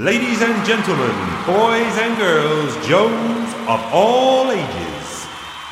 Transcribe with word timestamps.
Ladies 0.00 0.40
and 0.40 0.64
gentlemen, 0.64 1.14
boys 1.44 1.98
and 1.98 2.16
girls, 2.16 2.74
Joes 2.86 3.52
of 3.68 3.78
all 3.92 4.50
ages, 4.50 5.26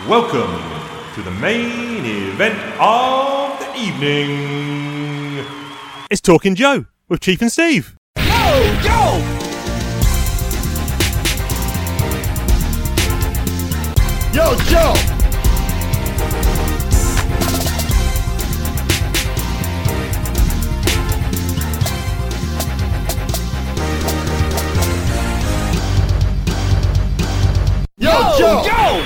welcome 0.07 0.61
to 1.15 1.23
the 1.23 1.31
main 1.41 2.04
event 2.04 2.59
of 2.79 3.59
the 3.61 3.80
evening. 3.80 5.46
It's 6.11 6.21
Talking 6.21 6.54
Joe 6.54 6.85
with 7.09 7.21
Chief 7.21 7.41
and 7.41 7.51
Steve. 7.51 7.96
Yo, 8.19 8.25
yo! 8.85 9.17
Yo, 14.34 14.55
Joe! 14.64 15.20
Yo, 28.10 28.37
Joe! 28.37 28.62
Yo! 28.64 29.05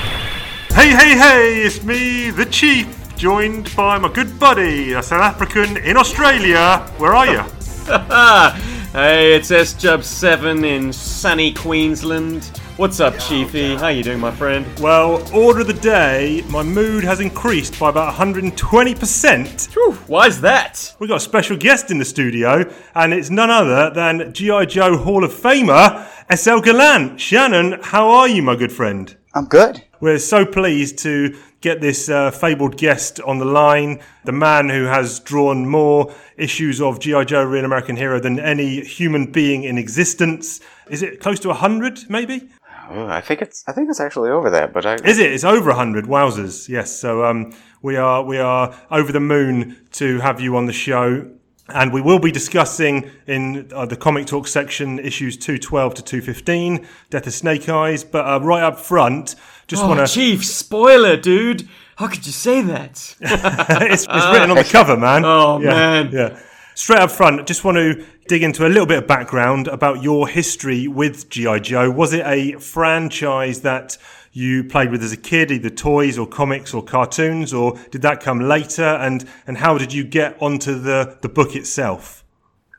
Hey, 0.73 0.89
hey, 0.89 1.15
hey, 1.15 1.61
it's 1.61 1.83
me, 1.83 2.31
the 2.31 2.43
Chief, 2.43 3.15
joined 3.15 3.73
by 3.75 3.99
my 3.99 4.11
good 4.11 4.39
buddy, 4.39 4.93
a 4.93 5.03
South 5.03 5.21
African 5.21 5.77
in 5.77 5.95
Australia. 5.95 6.79
Where 6.97 7.13
are 7.13 7.27
you? 7.27 7.41
hey, 8.93 9.35
it's 9.35 9.51
S 9.51 9.75
Jub 9.75 10.03
Seven 10.03 10.65
in 10.65 10.91
sunny 10.91 11.53
Queensland. 11.53 12.49
What's 12.77 12.99
up, 12.99 13.17
Chiefy? 13.17 13.77
How 13.77 13.87
you 13.87 14.03
doing, 14.03 14.19
my 14.19 14.31
friend? 14.31 14.67
well, 14.79 15.25
order 15.33 15.61
of 15.61 15.67
the 15.67 15.73
day, 15.73 16.43
my 16.49 16.61
mood 16.61 17.05
has 17.05 17.21
increased 17.21 17.79
by 17.79 17.89
about 17.89 18.13
120%. 18.13 19.73
Whew, 19.73 19.93
why's 20.07 20.41
that? 20.41 20.93
We've 20.99 21.07
got 21.07 21.15
a 21.15 21.21
special 21.21 21.55
guest 21.55 21.89
in 21.89 21.99
the 21.99 22.05
studio, 22.05 22.69
and 22.93 23.13
it's 23.13 23.29
none 23.29 23.49
other 23.49 23.91
than 23.91 24.33
G.I. 24.33 24.65
Joe 24.65 24.97
Hall 24.97 25.23
of 25.23 25.31
Famer, 25.31 26.05
S.L. 26.29 26.59
Gallant. 26.59 27.21
Shannon, 27.21 27.79
how 27.81 28.09
are 28.09 28.27
you, 28.27 28.41
my 28.41 28.57
good 28.57 28.73
friend? 28.73 29.15
I'm 29.33 29.45
good. 29.45 29.81
We're 30.01 30.19
so 30.19 30.45
pleased 30.45 30.97
to 30.99 31.33
get 31.61 31.79
this 31.79 32.09
uh, 32.09 32.29
fabled 32.29 32.77
guest 32.77 33.21
on 33.21 33.39
the 33.39 33.45
line, 33.45 34.01
the 34.25 34.33
man 34.33 34.67
who 34.67 34.83
has 34.83 35.21
drawn 35.21 35.65
more 35.65 36.13
issues 36.35 36.81
of 36.81 36.99
G.I. 36.99 37.23
Joe 37.23 37.43
Real 37.43 37.63
American 37.63 37.95
Hero 37.95 38.19
than 38.19 38.37
any 38.37 38.83
human 38.83 39.31
being 39.31 39.63
in 39.63 39.77
existence. 39.77 40.59
Is 40.89 41.01
it 41.01 41.21
close 41.21 41.39
to 41.39 41.47
100, 41.47 42.09
maybe? 42.09 42.49
Oh, 42.89 43.07
I 43.07 43.21
think 43.21 43.41
it's 43.41 43.63
I 43.67 43.71
think 43.71 43.89
it's 43.89 43.99
actually 43.99 44.29
over 44.29 44.49
that, 44.51 44.73
but 44.73 44.85
I 44.85 44.95
Is 44.95 45.17
it? 45.19 45.31
It's 45.31 45.43
over 45.43 45.69
100. 45.69 46.05
Wowzers. 46.05 46.69
Yes. 46.69 46.97
So 46.97 47.25
um, 47.25 47.53
we 47.81 47.95
are 47.97 48.23
we 48.23 48.37
are 48.37 48.75
over 48.91 49.11
the 49.11 49.19
moon 49.19 49.77
to 49.93 50.19
have 50.19 50.39
you 50.39 50.55
on 50.57 50.65
the 50.65 50.73
show. 50.73 51.29
And 51.67 51.91
we 51.91 51.99
will 51.99 52.19
be 52.19 52.31
discussing 52.31 53.09
in 53.25 53.71
uh, 53.73 53.87
the 53.87 53.95
comic 53.95 54.27
talk 54.27 54.47
section 54.47 54.99
issues 54.99 55.35
212 55.35 55.95
to 55.95 56.01
215, 56.03 56.87
Death 57.09 57.25
of 57.25 57.33
Snake 57.33 57.67
Eyes. 57.67 58.03
But 58.03 58.23
uh, 58.27 58.39
right 58.45 58.61
up 58.61 58.77
front, 58.79 59.33
just 59.67 59.83
Oh, 59.83 59.87
want 59.87 59.99
to. 59.99 60.05
Chief, 60.13 60.45
spoiler, 60.45 61.17
dude. 61.17 61.67
How 61.95 62.07
could 62.07 62.23
you 62.23 62.33
say 62.33 62.61
that? 62.61 63.15
it's, 63.19 64.03
it's 64.03 64.25
written 64.31 64.51
on 64.51 64.57
the 64.57 64.63
cover, 64.69 64.95
man. 64.95 65.25
Oh, 65.25 65.59
Yeah, 65.59 65.69
man. 65.71 66.11
Yeah. 66.11 66.39
Straight 66.75 66.99
up 66.99 67.09
front, 67.09 67.47
just 67.47 67.63
want 67.63 67.77
to 67.77 68.05
dig 68.27 68.43
into 68.43 68.67
a 68.67 68.69
little 68.69 68.85
bit 68.85 68.97
of 68.97 69.07
background 69.07 69.69
about 69.69 70.03
your 70.03 70.27
history 70.27 70.89
with 70.89 71.29
G.I. 71.29 71.59
Joe. 71.59 71.89
Was 71.89 72.11
it 72.11 72.25
a 72.25 72.59
franchise 72.59 73.61
that 73.61 73.97
you 74.33 74.65
played 74.65 74.91
with 74.91 75.01
as 75.01 75.13
a 75.13 75.17
kid, 75.17 75.51
either 75.51 75.69
toys 75.69 76.17
or 76.17 76.27
comics 76.27 76.73
or 76.73 76.83
cartoons, 76.83 77.53
or 77.53 77.79
did 77.91 78.01
that 78.01 78.19
come 78.19 78.41
later? 78.41 78.83
And, 78.83 79.25
and 79.47 79.57
how 79.57 79.77
did 79.77 79.93
you 79.93 80.03
get 80.03 80.35
onto 80.41 80.77
the, 80.77 81.17
the 81.21 81.29
book 81.29 81.55
itself? 81.55 82.25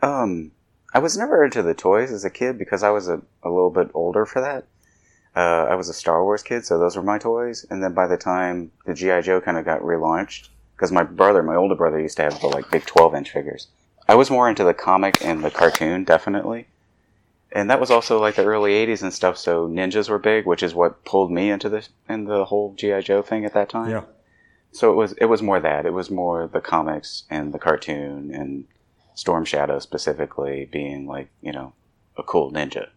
um 0.02 0.52
I 0.92 0.98
was 0.98 1.16
never 1.16 1.44
into 1.44 1.62
the 1.62 1.74
toys 1.74 2.12
as 2.12 2.24
a 2.24 2.30
kid 2.30 2.58
because 2.58 2.82
I 2.82 2.90
was 2.90 3.08
a, 3.08 3.22
a 3.42 3.48
little 3.48 3.70
bit 3.70 3.90
older 3.94 4.26
for 4.26 4.40
that. 4.40 4.66
Uh, 5.34 5.66
I 5.70 5.74
was 5.74 5.88
a 5.88 5.94
Star 5.94 6.22
Wars 6.22 6.42
kid, 6.42 6.64
so 6.64 6.78
those 6.78 6.96
were 6.96 7.02
my 7.02 7.18
toys. 7.18 7.66
And 7.70 7.82
then 7.82 7.92
by 7.92 8.06
the 8.06 8.16
time 8.16 8.72
the 8.84 8.94
GI 8.94 9.22
Joe 9.22 9.40
kind 9.40 9.58
of 9.58 9.64
got 9.64 9.80
relaunched, 9.80 10.48
because 10.74 10.92
my 10.92 11.02
brother, 11.02 11.42
my 11.42 11.56
older 11.56 11.74
brother, 11.74 12.00
used 12.00 12.16
to 12.18 12.22
have 12.22 12.40
the 12.40 12.46
like 12.46 12.70
big 12.70 12.84
twelve 12.84 13.14
inch 13.14 13.30
figures. 13.30 13.68
I 14.08 14.14
was 14.14 14.30
more 14.30 14.48
into 14.48 14.64
the 14.64 14.74
comic 14.74 15.24
and 15.24 15.44
the 15.44 15.50
cartoon, 15.50 16.04
definitely. 16.04 16.68
And 17.52 17.70
that 17.70 17.80
was 17.80 17.90
also 17.90 18.20
like 18.20 18.34
the 18.34 18.44
early 18.44 18.72
'80s 18.72 19.02
and 19.02 19.12
stuff. 19.12 19.38
So 19.38 19.68
ninjas 19.68 20.08
were 20.08 20.18
big, 20.18 20.46
which 20.46 20.62
is 20.62 20.74
what 20.74 21.04
pulled 21.04 21.32
me 21.32 21.50
into 21.50 21.68
the 21.68 21.86
in 22.08 22.24
the 22.24 22.44
whole 22.44 22.74
GI 22.74 23.02
Joe 23.02 23.22
thing 23.22 23.44
at 23.44 23.54
that 23.54 23.68
time. 23.68 23.90
Yeah. 23.90 24.04
So 24.72 24.92
it 24.92 24.94
was 24.94 25.12
it 25.14 25.26
was 25.26 25.42
more 25.42 25.60
that 25.60 25.86
it 25.86 25.92
was 25.92 26.10
more 26.10 26.46
the 26.46 26.60
comics 26.60 27.24
and 27.30 27.54
the 27.54 27.58
cartoon 27.58 28.34
and 28.34 28.64
Storm 29.14 29.44
Shadow 29.44 29.78
specifically 29.78 30.68
being 30.70 31.06
like 31.06 31.30
you 31.40 31.52
know 31.52 31.72
a 32.18 32.22
cool 32.22 32.52
ninja. 32.52 32.88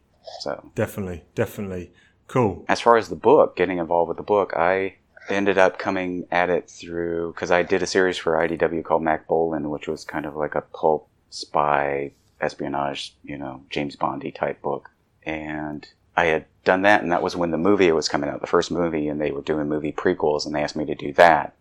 So 0.42 0.72
Definitely. 0.76 1.24
Definitely. 1.36 1.92
Cool. 2.28 2.64
as 2.68 2.80
far 2.80 2.96
as 2.98 3.10
the 3.10 3.16
book, 3.16 3.56
getting 3.56 3.80
involved 3.80 4.10
with 4.10 4.18
the 4.18 4.24
book, 4.24 4.54
I 4.56 4.96
ended 5.30 5.58
up 5.58 5.80
coming 5.80 6.28
at 6.32 6.50
it 6.50 6.70
through 6.70 7.34
because 7.34 7.52
I 7.52 7.64
did 7.64 7.84
a 7.84 7.88
series 7.88 8.18
for 8.18 8.34
IDW 8.34 8.84
called 8.84 9.04
Mack 9.04 9.28
Bolan, 9.28 9.70
which 9.70 9.88
was 9.88 10.04
kind 10.04 10.26
of 10.26 10.36
like 10.36 10.56
a 10.56 10.62
pulp 10.62 11.08
spy 11.30 12.12
espionage, 12.42 13.16
you 13.24 13.38
know, 13.38 13.64
James 13.70 13.96
Bondy 13.96 14.32
type 14.32 14.62
book, 14.62 14.90
and 15.24 15.88
I 16.16 16.26
had 16.26 16.46
done 16.64 16.82
that, 16.84 17.02
and 17.02 17.12
that 17.12 17.24
was 17.24 17.36
when 17.36 17.52
the 17.52 17.58
movie 17.58 17.92
was 17.92 18.10
coming 18.10 18.30
out, 18.30 18.42
the 18.42 18.48
first 18.48 18.72
movie, 18.72 19.08
and 19.08 19.22
they 19.22 19.32
were 19.32 19.42
doing 19.42 19.68
movie 19.68 19.92
prequels, 19.92 20.46
and 20.46 20.54
they 20.54 20.64
asked 20.64 20.76
me 20.76 20.86
to 20.86 20.96
do 20.96 21.14
that. 21.14 21.56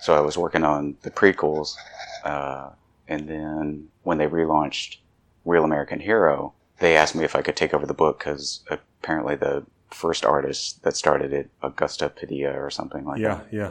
So 0.00 0.14
I 0.14 0.20
was 0.20 0.36
working 0.36 0.64
on 0.64 0.96
the 1.02 1.10
prequels, 1.10 1.76
uh, 2.24 2.70
and 3.08 3.28
then 3.28 3.88
when 4.02 4.18
they 4.18 4.26
relaunched 4.26 4.98
Real 5.44 5.64
American 5.64 6.00
Hero, 6.00 6.54
they 6.78 6.96
asked 6.96 7.14
me 7.14 7.24
if 7.24 7.36
I 7.36 7.42
could 7.42 7.56
take 7.56 7.72
over 7.72 7.86
the 7.86 7.94
book 7.94 8.18
because 8.18 8.64
apparently 8.68 9.36
the 9.36 9.64
first 9.94 10.24
artist 10.24 10.82
that 10.82 10.96
started 10.96 11.32
it, 11.32 11.50
Augusta 11.62 12.08
Padilla 12.08 12.52
or 12.60 12.70
something 12.70 13.04
like 13.04 13.20
Yeah. 13.20 13.36
that, 13.36 13.46
Yeah. 13.52 13.60
Yeah. 13.62 13.70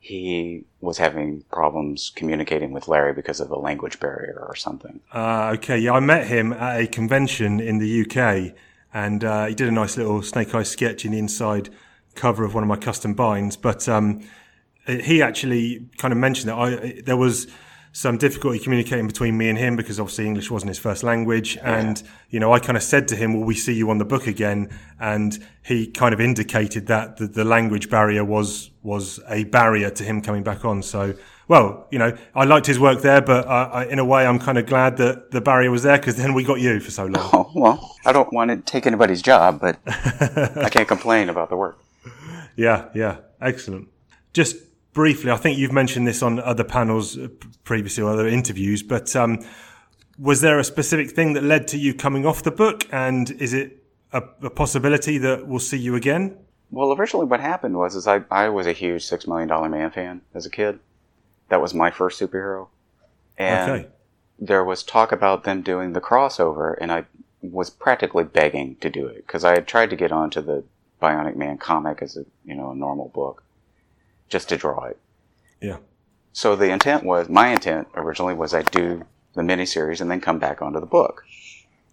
He 0.00 0.64
was 0.82 0.98
having 0.98 1.44
problems 1.50 2.12
communicating 2.14 2.72
with 2.72 2.88
Larry 2.88 3.14
because 3.14 3.40
of 3.40 3.50
a 3.50 3.58
language 3.58 3.98
barrier 4.00 4.44
or 4.46 4.54
something. 4.54 5.00
Uh, 5.14 5.52
okay, 5.54 5.78
yeah, 5.78 5.92
I 5.92 6.00
met 6.00 6.26
him 6.26 6.52
at 6.52 6.78
a 6.82 6.86
convention 6.86 7.58
in 7.58 7.78
the 7.78 8.02
UK, 8.02 8.52
and 8.92 9.24
uh, 9.24 9.46
he 9.46 9.54
did 9.54 9.66
a 9.66 9.72
nice 9.72 9.96
little 9.96 10.20
Snake 10.22 10.54
Eyes 10.54 10.70
sketch 10.70 11.06
in 11.06 11.12
the 11.12 11.18
inside 11.18 11.70
cover 12.14 12.44
of 12.44 12.54
one 12.54 12.62
of 12.62 12.68
my 12.68 12.76
custom 12.76 13.14
binds. 13.14 13.56
But 13.56 13.88
um, 13.88 14.20
he 14.86 15.22
actually 15.22 15.86
kind 15.96 16.12
of 16.12 16.18
mentioned 16.18 16.50
that 16.50 16.56
I 16.58 17.00
there 17.06 17.16
was 17.16 17.46
some 17.94 18.18
difficulty 18.18 18.58
communicating 18.58 19.06
between 19.06 19.38
me 19.38 19.48
and 19.48 19.56
him 19.56 19.76
because 19.76 20.00
obviously 20.00 20.26
English 20.26 20.50
wasn't 20.50 20.68
his 20.68 20.80
first 20.80 21.04
language, 21.04 21.56
and 21.62 22.02
you 22.28 22.40
know 22.40 22.52
I 22.52 22.58
kind 22.58 22.76
of 22.76 22.82
said 22.82 23.06
to 23.08 23.16
him, 23.16 23.32
"Will 23.32 23.44
we 23.44 23.54
see 23.54 23.72
you 23.72 23.88
on 23.88 23.98
the 23.98 24.04
book 24.04 24.26
again?" 24.26 24.68
And 24.98 25.38
he 25.62 25.86
kind 25.86 26.12
of 26.12 26.20
indicated 26.20 26.88
that 26.88 27.18
the, 27.18 27.28
the 27.28 27.44
language 27.44 27.88
barrier 27.88 28.24
was 28.24 28.70
was 28.82 29.20
a 29.28 29.44
barrier 29.44 29.90
to 29.90 30.02
him 30.02 30.22
coming 30.22 30.42
back 30.42 30.64
on. 30.64 30.82
So 30.82 31.14
well, 31.46 31.86
you 31.92 32.00
know, 32.00 32.16
I 32.34 32.44
liked 32.44 32.66
his 32.66 32.80
work 32.80 33.00
there, 33.02 33.20
but 33.20 33.46
uh, 33.46 33.70
I, 33.72 33.84
in 33.86 34.00
a 34.00 34.04
way, 34.04 34.26
I'm 34.26 34.40
kind 34.40 34.58
of 34.58 34.66
glad 34.66 34.96
that 34.96 35.30
the 35.30 35.40
barrier 35.40 35.70
was 35.70 35.84
there 35.84 35.98
because 35.98 36.16
then 36.16 36.34
we 36.34 36.42
got 36.42 36.60
you 36.60 36.80
for 36.80 36.90
so 36.90 37.06
long. 37.06 37.30
Oh, 37.32 37.52
well, 37.54 37.96
I 38.04 38.10
don't 38.10 38.32
want 38.32 38.50
to 38.50 38.56
take 38.56 38.86
anybody's 38.88 39.22
job, 39.22 39.60
but 39.60 39.78
I 39.86 40.68
can't 40.68 40.88
complain 40.88 41.28
about 41.28 41.48
the 41.48 41.56
work. 41.56 41.78
Yeah, 42.56 42.88
yeah, 42.94 43.16
excellent. 43.40 43.88
Just 44.32 44.54
briefly, 44.94 45.30
I 45.30 45.36
think 45.36 45.58
you've 45.58 45.72
mentioned 45.72 46.06
this 46.06 46.22
on 46.22 46.40
other 46.40 46.64
panels 46.64 47.18
uh, 47.18 47.28
previously 47.64 48.02
or 48.02 48.10
other 48.10 48.26
interviews, 48.26 48.82
but 48.82 49.14
um, 49.14 49.44
was 50.18 50.40
there 50.40 50.58
a 50.58 50.64
specific 50.64 51.10
thing 51.10 51.34
that 51.34 51.42
led 51.44 51.68
to 51.68 51.78
you 51.78 51.92
coming 51.92 52.24
off 52.24 52.42
the 52.42 52.50
book, 52.50 52.86
and 52.90 53.30
is 53.32 53.52
it 53.52 53.84
a, 54.12 54.22
a 54.42 54.50
possibility 54.50 55.18
that 55.18 55.46
we'll 55.46 55.58
see 55.58 55.76
you 55.78 55.94
again? 55.96 56.38
Well, 56.70 56.92
originally 56.92 57.26
what 57.26 57.40
happened 57.40 57.76
was 57.76 57.94
is 57.94 58.06
I, 58.06 58.22
I 58.30 58.48
was 58.48 58.66
a 58.66 58.72
huge 58.72 59.04
Six 59.04 59.26
Million 59.26 59.48
Dollar 59.48 59.68
Man 59.68 59.90
fan 59.90 60.22
as 60.34 60.46
a 60.46 60.50
kid. 60.50 60.78
That 61.50 61.60
was 61.60 61.74
my 61.74 61.90
first 61.90 62.20
superhero. 62.20 62.68
And 63.36 63.70
Okay. 63.70 63.88
there 64.38 64.64
was 64.64 64.82
talk 64.82 65.12
about 65.12 65.44
them 65.44 65.62
doing 65.62 65.92
the 65.92 66.00
crossover, 66.00 66.74
and 66.80 66.90
I 66.90 67.04
was 67.42 67.68
practically 67.70 68.24
begging 68.24 68.76
to 68.80 68.88
do 68.90 69.06
it 69.06 69.26
because 69.26 69.44
I 69.44 69.50
had 69.50 69.66
tried 69.68 69.90
to 69.90 69.96
get 69.96 70.10
onto 70.10 70.40
the 70.40 70.64
Bionic 71.02 71.36
Man 71.36 71.58
comic 71.58 72.00
as 72.00 72.16
a 72.16 72.24
you 72.44 72.56
know 72.56 72.70
a 72.70 72.74
normal 72.74 73.08
book, 73.08 73.43
just 74.28 74.48
to 74.50 74.56
draw 74.56 74.84
it. 74.84 74.98
Yeah. 75.60 75.78
So 76.32 76.56
the 76.56 76.70
intent 76.70 77.04
was 77.04 77.28
my 77.28 77.48
intent 77.52 77.88
originally 77.94 78.34
was 78.34 78.52
I'd 78.54 78.70
do 78.70 79.04
the 79.34 79.42
miniseries 79.42 80.00
and 80.00 80.10
then 80.10 80.20
come 80.20 80.38
back 80.38 80.60
onto 80.62 80.80
the 80.80 80.86
book. 80.86 81.24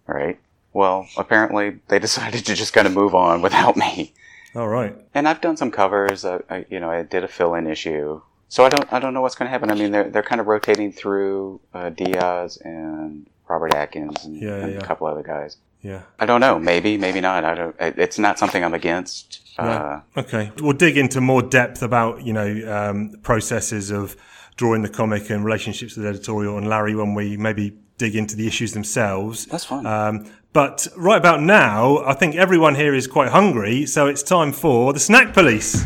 Right? 0.06 0.38
Well, 0.72 1.08
apparently 1.16 1.78
they 1.88 1.98
decided 2.08 2.44
to 2.46 2.54
just 2.54 2.72
kind 2.72 2.86
of 2.86 2.92
move 2.94 3.14
on 3.14 3.42
without 3.42 3.76
me. 3.76 4.12
All 4.54 4.68
right. 4.68 4.94
And 5.14 5.26
I've 5.28 5.40
done 5.40 5.56
some 5.56 5.70
covers. 5.70 6.24
I, 6.24 6.40
I, 6.50 6.66
you 6.68 6.78
know, 6.80 6.90
I 6.90 7.02
did 7.02 7.24
a 7.24 7.28
fill-in 7.28 7.66
issue, 7.66 8.20
so 8.48 8.64
I 8.64 8.68
don't, 8.68 8.92
I 8.92 8.98
don't 8.98 9.14
know 9.14 9.22
what's 9.22 9.34
going 9.34 9.46
to 9.46 9.50
happen. 9.50 9.70
I 9.70 9.74
mean, 9.74 9.92
they're 9.92 10.10
they're 10.10 10.22
kind 10.22 10.42
of 10.42 10.46
rotating 10.46 10.92
through 10.92 11.60
uh, 11.72 11.88
Diaz 11.88 12.58
and 12.62 13.26
Robert 13.48 13.74
Atkins 13.74 14.24
and, 14.26 14.36
Yeah, 14.36 14.56
and 14.56 14.72
yeah. 14.72 14.78
a 14.78 14.82
couple 14.84 15.06
other 15.06 15.22
guys. 15.22 15.56
Yeah. 15.82 16.02
I 16.18 16.26
don't 16.26 16.40
know. 16.40 16.58
Maybe, 16.58 16.96
maybe 16.96 17.20
not. 17.20 17.44
I 17.44 17.54
don't. 17.54 17.76
It's 17.80 18.18
not 18.18 18.38
something 18.38 18.64
I'm 18.64 18.74
against. 18.74 19.40
Uh, 19.58 20.00
Okay. 20.16 20.50
We'll 20.60 20.72
dig 20.76 20.96
into 20.96 21.20
more 21.20 21.42
depth 21.42 21.82
about, 21.82 22.22
you 22.24 22.32
know, 22.32 22.50
um, 22.72 23.12
processes 23.22 23.90
of 23.90 24.16
drawing 24.56 24.82
the 24.82 24.88
comic 24.88 25.28
and 25.30 25.44
relationships 25.44 25.96
with 25.96 26.06
editorial 26.06 26.56
and 26.56 26.68
Larry 26.68 26.94
when 26.94 27.14
we 27.14 27.36
maybe 27.36 27.76
dig 27.98 28.14
into 28.16 28.36
the 28.36 28.46
issues 28.46 28.72
themselves. 28.72 29.46
That's 29.46 29.64
fine. 29.64 29.86
Um, 29.86 30.30
but 30.52 30.86
right 30.96 31.16
about 31.18 31.40
now, 31.42 31.98
I 32.04 32.14
think 32.14 32.36
everyone 32.36 32.74
here 32.74 32.94
is 32.94 33.06
quite 33.06 33.30
hungry, 33.30 33.86
so 33.86 34.06
it's 34.06 34.22
time 34.22 34.52
for 34.52 34.92
the 34.92 35.00
snack 35.00 35.32
police. 35.32 35.84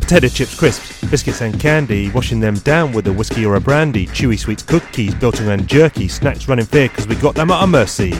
Potato 0.00 0.28
chips, 0.28 0.58
crisps, 0.58 1.04
biscuits 1.10 1.40
and 1.42 1.58
candy, 1.60 2.10
washing 2.10 2.40
them 2.40 2.54
down 2.56 2.92
with 2.92 3.06
a 3.06 3.12
whiskey 3.12 3.44
or 3.44 3.54
a 3.56 3.60
brandy, 3.60 4.06
chewy 4.06 4.38
sweets, 4.38 4.62
cookies, 4.62 5.14
built 5.14 5.40
around 5.40 5.68
jerky, 5.68 6.08
snacks 6.08 6.48
running 6.48 6.64
fair 6.64 6.88
because 6.88 7.06
we 7.06 7.14
got 7.16 7.34
them 7.34 7.50
at 7.50 7.60
our 7.60 7.66
mercy. 7.66 8.12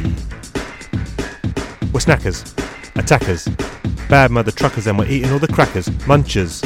We're 1.93 2.01
snackers, 2.01 2.45
attackers, 2.97 3.49
bad 4.09 4.31
mother 4.31 4.51
truckers 4.51 4.87
and 4.87 4.99
we're 4.99 5.09
eating 5.09 5.31
all 5.31 5.39
the 5.39 5.49
crackers, 5.49 5.89
munchers, 6.07 6.61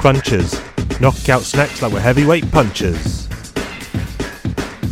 crunchers, 0.00 0.60
knockout 1.00 1.42
snacks 1.42 1.80
like 1.80 1.92
we're 1.92 2.00
heavyweight 2.00 2.50
punchers. 2.52 3.26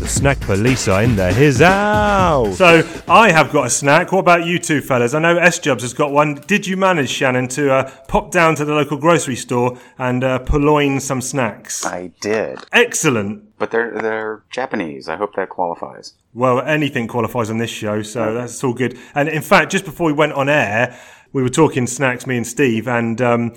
The 0.01 0.09
snack 0.09 0.41
police 0.41 0.89
are 0.89 1.03
in 1.03 1.17
the 1.17 1.33
his 1.33 1.61
house. 1.61 2.57
So 2.57 2.83
I 3.09 3.31
have 3.31 3.53
got 3.53 3.67
a 3.67 3.71
snack. 3.71 4.11
What 4.11 4.21
about 4.21 4.47
you 4.47 4.59
two 4.59 4.81
fellas? 4.81 5.13
I 5.13 5.19
know 5.19 5.37
S 5.37 5.59
Jubs 5.59 5.83
has 5.83 5.93
got 5.93 6.13
one. 6.13 6.37
Did 6.47 6.67
you 6.67 6.77
manage, 6.79 7.11
Shannon, 7.11 7.49
to 7.49 7.73
uh, 7.73 7.91
pop 8.09 8.31
down 8.31 8.55
to 8.57 8.65
the 8.65 8.75
local 8.75 8.97
grocery 8.97 9.37
store 9.37 9.79
and 9.99 10.25
uh, 10.25 10.39
purloin 10.41 10.99
some 10.99 11.21
snacks? 11.21 11.85
I 11.85 12.11
did, 12.21 12.59
Excellent. 12.73 13.54
But 13.65 13.71
they're 13.71 13.99
they're 13.99 14.43
Japanese. 14.51 15.09
I 15.09 15.17
hope 15.17 15.37
that 15.37 15.49
qualifies. 15.49 16.13
Well, 16.35 16.61
anything 16.61 17.09
qualifies 17.09 17.49
on 17.49 17.57
this 17.57 17.71
show, 17.71 18.03
so 18.03 18.35
that's 18.35 18.63
all 18.63 18.75
good. 18.75 18.99
And 19.15 19.27
in 19.27 19.41
fact, 19.41 19.73
just 19.73 19.87
before 19.87 20.07
we 20.07 20.13
went 20.13 20.35
on 20.35 20.51
air, 20.51 20.95
we 21.33 21.43
were 21.43 21.49
talking 21.49 21.87
snacks, 21.87 22.27
me 22.27 22.37
and 22.37 22.47
Steve, 22.47 22.87
and 22.87 23.23
um, 23.23 23.55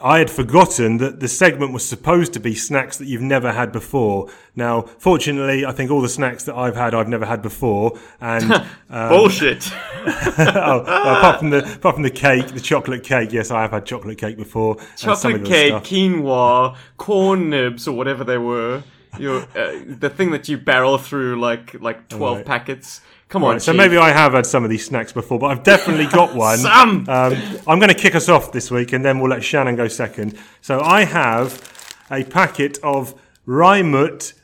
I 0.00 0.20
had 0.20 0.30
forgotten 0.30 0.96
that 0.98 1.20
the 1.20 1.28
segment 1.28 1.74
was 1.74 1.86
supposed 1.86 2.32
to 2.32 2.40
be 2.40 2.54
snacks 2.54 2.96
that 2.96 3.08
you've 3.08 3.20
never 3.20 3.52
had 3.52 3.72
before. 3.72 4.30
Now, 4.56 4.82
fortunately, 4.96 5.66
I 5.66 5.72
think 5.72 5.90
all 5.90 6.00
the 6.00 6.08
snacks 6.08 6.44
that 6.44 6.54
I've 6.54 6.74
had, 6.74 6.94
I've 6.94 7.08
never 7.08 7.26
had 7.26 7.42
before, 7.42 7.98
and 8.22 8.54
um, 8.88 9.08
Bullshit. 9.10 9.70
oh, 10.06 10.82
well, 10.86 11.16
apart 11.18 11.40
from 11.40 11.50
the 11.50 11.74
apart 11.74 11.96
from 11.96 12.04
the 12.04 12.10
cake, 12.10 12.46
the 12.46 12.60
chocolate 12.60 13.04
cake, 13.04 13.34
yes, 13.34 13.50
I 13.50 13.60
have 13.60 13.72
had 13.72 13.84
chocolate 13.84 14.16
cake 14.16 14.38
before. 14.38 14.78
and 14.78 14.98
some 14.98 15.10
of 15.10 15.20
Chocolate 15.20 15.44
cake, 15.44 15.74
quinoa, 15.74 16.74
corn 16.96 17.50
nibs, 17.50 17.86
or 17.86 17.94
whatever 17.94 18.24
they 18.24 18.38
were. 18.38 18.82
Your, 19.18 19.42
uh, 19.54 19.78
the 19.86 20.08
thing 20.10 20.30
that 20.30 20.48
you 20.48 20.56
barrel 20.58 20.96
through 20.98 21.38
like 21.40 21.74
like 21.80 22.08
twelve 22.08 22.38
Right. 22.38 22.46
packets. 22.46 23.00
Come 23.28 23.44
on, 23.44 23.52
Right, 23.52 23.62
so 23.62 23.72
maybe 23.72 23.96
I 23.96 24.10
have 24.10 24.34
had 24.34 24.44
some 24.44 24.62
of 24.62 24.68
these 24.68 24.84
snacks 24.84 25.10
before, 25.12 25.38
but 25.38 25.46
I've 25.46 25.62
definitely 25.62 26.04
got 26.06 26.34
one. 26.50 26.58
Sam! 26.58 27.06
Um, 27.08 27.34
I'm 27.66 27.78
going 27.78 27.88
to 27.88 27.94
kick 27.94 28.14
us 28.14 28.28
off 28.28 28.52
this 28.52 28.70
week, 28.70 28.92
and 28.92 29.02
then 29.02 29.20
we'll 29.20 29.30
let 29.30 29.42
Shannon 29.42 29.74
go 29.74 29.88
second. 29.88 30.36
So 30.60 30.82
I 30.82 31.04
have 31.04 31.62
a 32.10 32.24
packet 32.24 32.78
of 32.82 33.14
Raimut 33.48 34.34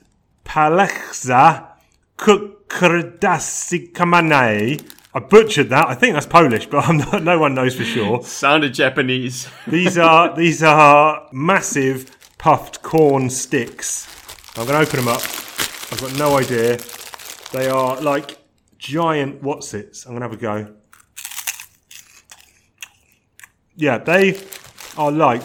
Palechza 0.46 1.66
Kukrdasikamanej. 2.16 4.80
I 5.14 5.20
butchered 5.20 5.70
that. 5.70 5.88
I 5.88 5.94
think 5.94 6.14
that's 6.14 6.26
Polish, 6.26 6.66
but 6.66 6.86
I'm 6.88 6.98
not, 6.98 7.22
no 7.22 7.38
one 7.38 7.54
knows 7.54 7.74
for 7.74 7.84
sure. 7.84 8.22
sounded 8.22 8.74
Japanese. 8.74 9.48
These 9.66 9.96
are 9.98 10.34
these 10.36 10.62
are 10.62 11.26
massive 11.32 12.16
puffed 12.38 12.82
corn 12.82 13.30
sticks. 13.30 14.06
I'm 14.58 14.66
going 14.66 14.84
to 14.84 14.88
open 14.88 14.98
them 15.04 15.08
up. 15.08 15.22
I've 15.90 15.98
got 16.00 16.18
no 16.18 16.36
idea. 16.36 16.78
They 17.52 17.68
are 17.68 18.00
like 18.00 18.38
giant 18.78 19.42
whatsits. 19.42 20.04
I'm 20.04 20.12
going 20.16 20.22
to 20.22 20.28
have 20.28 20.32
a 20.32 20.36
go. 20.66 20.74
Yeah, 23.76 23.98
they 23.98 24.40
are 24.96 25.12
like 25.12 25.42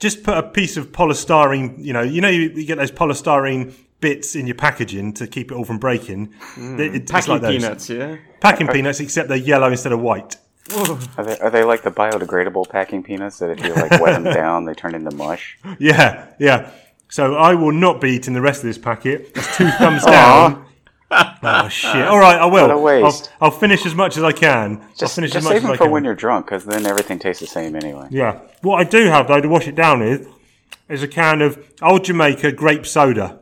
just 0.00 0.24
put 0.24 0.36
a 0.36 0.42
piece 0.42 0.76
of 0.76 0.90
polystyrene. 0.92 1.76
You 1.78 1.92
know, 1.92 2.02
you 2.02 2.20
know, 2.20 2.28
you, 2.28 2.50
you 2.50 2.64
get 2.66 2.78
those 2.78 2.90
polystyrene 2.90 3.72
bits 4.00 4.34
in 4.34 4.46
your 4.46 4.56
packaging 4.56 5.12
to 5.14 5.26
keep 5.26 5.52
it 5.52 5.54
all 5.54 5.64
from 5.64 5.78
breaking. 5.78 6.34
Mm. 6.56 6.80
It- 6.80 6.94
it's 6.96 7.12
Packing 7.12 7.32
like 7.34 7.42
those. 7.42 7.62
peanuts, 7.62 7.88
yeah. 7.90 8.16
Packing 8.40 8.66
peanuts, 8.66 8.98
except 9.00 9.28
they're 9.28 9.36
yellow 9.36 9.70
instead 9.70 9.92
of 9.92 10.00
white. 10.00 10.36
Are 11.16 11.24
they, 11.24 11.36
are 11.40 11.50
they 11.50 11.64
like 11.64 11.82
the 11.82 11.90
biodegradable 11.90 12.68
packing 12.68 13.02
peanuts 13.02 13.38
that 13.40 13.50
if 13.50 13.64
you 13.66 13.74
like 13.74 13.90
wet 14.00 14.22
them 14.22 14.22
down, 14.34 14.66
they 14.66 14.74
turn 14.74 14.94
into 14.94 15.10
mush? 15.16 15.58
Yeah, 15.80 16.28
yeah. 16.38 16.70
So 17.10 17.34
I 17.34 17.54
will 17.54 17.72
not 17.72 18.00
be 18.00 18.10
eating 18.10 18.34
the 18.34 18.40
rest 18.40 18.62
of 18.62 18.68
this 18.68 18.78
packet. 18.78 19.34
That's 19.34 19.56
two 19.56 19.68
thumbs 19.72 20.04
down. 20.06 20.64
oh 21.10 21.68
shit! 21.68 22.06
All 22.06 22.20
right, 22.20 22.38
I 22.38 22.46
will. 22.46 22.68
What 22.68 22.70
a 22.70 22.78
waste. 22.78 23.32
I'll, 23.40 23.46
I'll 23.50 23.58
finish 23.58 23.84
as 23.84 23.96
much 23.96 24.16
as 24.16 24.22
I 24.22 24.30
can. 24.30 24.80
Just, 24.96 25.16
finish 25.16 25.32
just 25.32 25.46
save 25.46 25.62
them 25.62 25.76
for 25.76 25.90
when 25.90 26.04
you're 26.04 26.14
drunk, 26.14 26.46
because 26.46 26.64
then 26.64 26.86
everything 26.86 27.18
tastes 27.18 27.40
the 27.40 27.48
same 27.48 27.74
anyway. 27.74 28.06
Yeah. 28.10 28.40
What 28.62 28.76
I 28.76 28.84
do 28.88 29.06
have 29.06 29.26
though 29.26 29.40
to 29.40 29.48
wash 29.48 29.66
it 29.66 29.74
down 29.74 30.00
with 30.00 30.28
is 30.88 31.02
a 31.02 31.08
can 31.08 31.42
of 31.42 31.58
Old 31.82 32.04
Jamaica 32.04 32.52
grape 32.52 32.86
soda, 32.86 33.40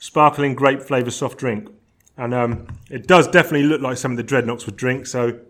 sparkling 0.00 0.54
grape 0.54 0.82
flavour 0.82 1.10
soft 1.10 1.38
drink, 1.38 1.70
and 2.18 2.34
um, 2.34 2.66
it 2.90 3.06
does 3.06 3.28
definitely 3.28 3.64
look 3.66 3.80
like 3.80 3.96
some 3.96 4.10
of 4.10 4.18
the 4.18 4.24
Dreadnoks 4.24 4.66
would 4.66 4.76
drink. 4.76 5.06
So. 5.06 5.40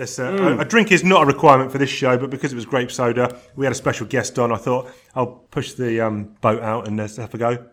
This, 0.00 0.18
uh, 0.18 0.32
a, 0.32 0.60
a 0.60 0.64
drink 0.64 0.92
is 0.92 1.04
not 1.04 1.24
a 1.24 1.26
requirement 1.26 1.70
for 1.70 1.76
this 1.76 1.90
show, 1.90 2.16
but 2.16 2.30
because 2.30 2.52
it 2.52 2.56
was 2.56 2.64
grape 2.64 2.90
soda, 2.90 3.38
we 3.54 3.66
had 3.66 3.72
a 3.72 3.74
special 3.74 4.06
guest 4.06 4.38
on. 4.38 4.50
I 4.50 4.56
thought 4.56 4.90
I'll 5.14 5.26
push 5.26 5.74
the 5.74 6.00
um, 6.00 6.34
boat 6.40 6.62
out 6.62 6.88
and 6.88 6.96
let's 6.96 7.18
have 7.18 7.34
a 7.34 7.36
go. 7.36 7.66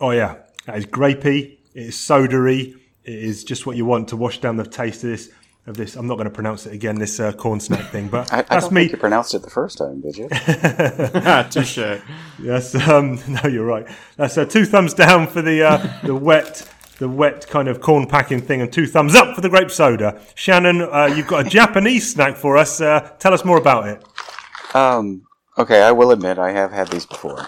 Oh 0.00 0.12
yeah, 0.12 0.36
that 0.64 0.78
is 0.78 0.86
grapey. 0.86 1.58
It 1.74 1.82
is 1.88 1.96
sodery. 1.96 2.76
It 3.04 3.14
is 3.14 3.44
just 3.44 3.66
what 3.66 3.76
you 3.76 3.84
want 3.84 4.08
to 4.08 4.16
wash 4.16 4.40
down 4.40 4.56
the 4.56 4.64
taste 4.64 5.04
of 5.04 5.10
this. 5.10 5.28
Of 5.66 5.76
this, 5.76 5.96
I'm 5.96 6.06
not 6.06 6.14
going 6.14 6.28
to 6.28 6.34
pronounce 6.34 6.64
it 6.64 6.72
again. 6.72 6.94
This 6.98 7.18
uh, 7.20 7.32
corn 7.32 7.60
snack 7.60 7.90
thing, 7.90 8.06
but 8.08 8.32
I, 8.32 8.38
I 8.38 8.42
that's 8.42 8.66
don't 8.66 8.72
me. 8.72 8.82
think 8.82 8.92
you 8.92 8.98
pronounced 8.98 9.34
it 9.34 9.42
the 9.42 9.50
first 9.50 9.76
time, 9.76 10.00
did 10.00 10.16
you? 10.16 10.28
Touche. 11.50 12.00
Yes, 12.38 12.74
um, 12.88 13.18
no, 13.28 13.50
you're 13.50 13.66
right. 13.66 13.86
That's 14.16 14.38
uh, 14.38 14.44
two 14.44 14.64
thumbs 14.64 14.94
down 14.94 15.26
for 15.26 15.42
the 15.42 15.62
uh, 15.62 16.06
the 16.06 16.14
wet, 16.14 16.66
the 16.98 17.08
wet 17.08 17.46
kind 17.46 17.68
of 17.68 17.80
corn 17.80 18.06
packing 18.06 18.40
thing, 18.40 18.60
and 18.60 18.72
two 18.72 18.86
thumbs 18.86 19.14
up 19.14 19.34
for 19.34 19.40
the 19.40 19.48
grape 19.48 19.70
soda. 19.70 20.20
Shannon, 20.34 20.82
uh, 20.82 21.12
you've 21.14 21.26
got 21.26 21.46
a 21.46 21.50
Japanese 21.58 22.12
snack 22.12 22.36
for 22.36 22.56
us. 22.56 22.80
Uh, 22.80 23.00
tell 23.18 23.34
us 23.34 23.44
more 23.44 23.58
about 23.58 23.88
it. 23.88 24.04
Um, 24.74 25.26
okay, 25.58 25.82
I 25.82 25.92
will 25.92 26.10
admit 26.10 26.38
I 26.38 26.52
have 26.52 26.72
had 26.72 26.88
these 26.88 27.06
before. 27.06 27.46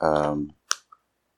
Um, 0.00 0.52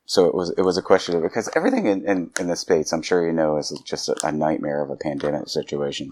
so 0.05 0.27
it 0.27 0.35
was 0.35 0.51
it 0.59 0.63
was 0.63 0.77
a 0.77 0.83
question 0.83 1.17
of 1.17 1.23
because 1.23 1.49
everything 1.57 1.87
in, 1.87 2.07
in, 2.07 2.31
in 2.39 2.47
the 2.49 2.57
states, 2.57 2.93
I'm 2.93 3.03
sure 3.03 3.27
you 3.27 3.33
know, 3.33 3.57
is 3.57 3.71
just 3.85 4.09
a, 4.09 4.17
a 4.27 4.33
nightmare 4.33 4.83
of 4.83 4.91
a 4.91 4.97
pandemic 4.97 5.49
situation. 5.49 6.11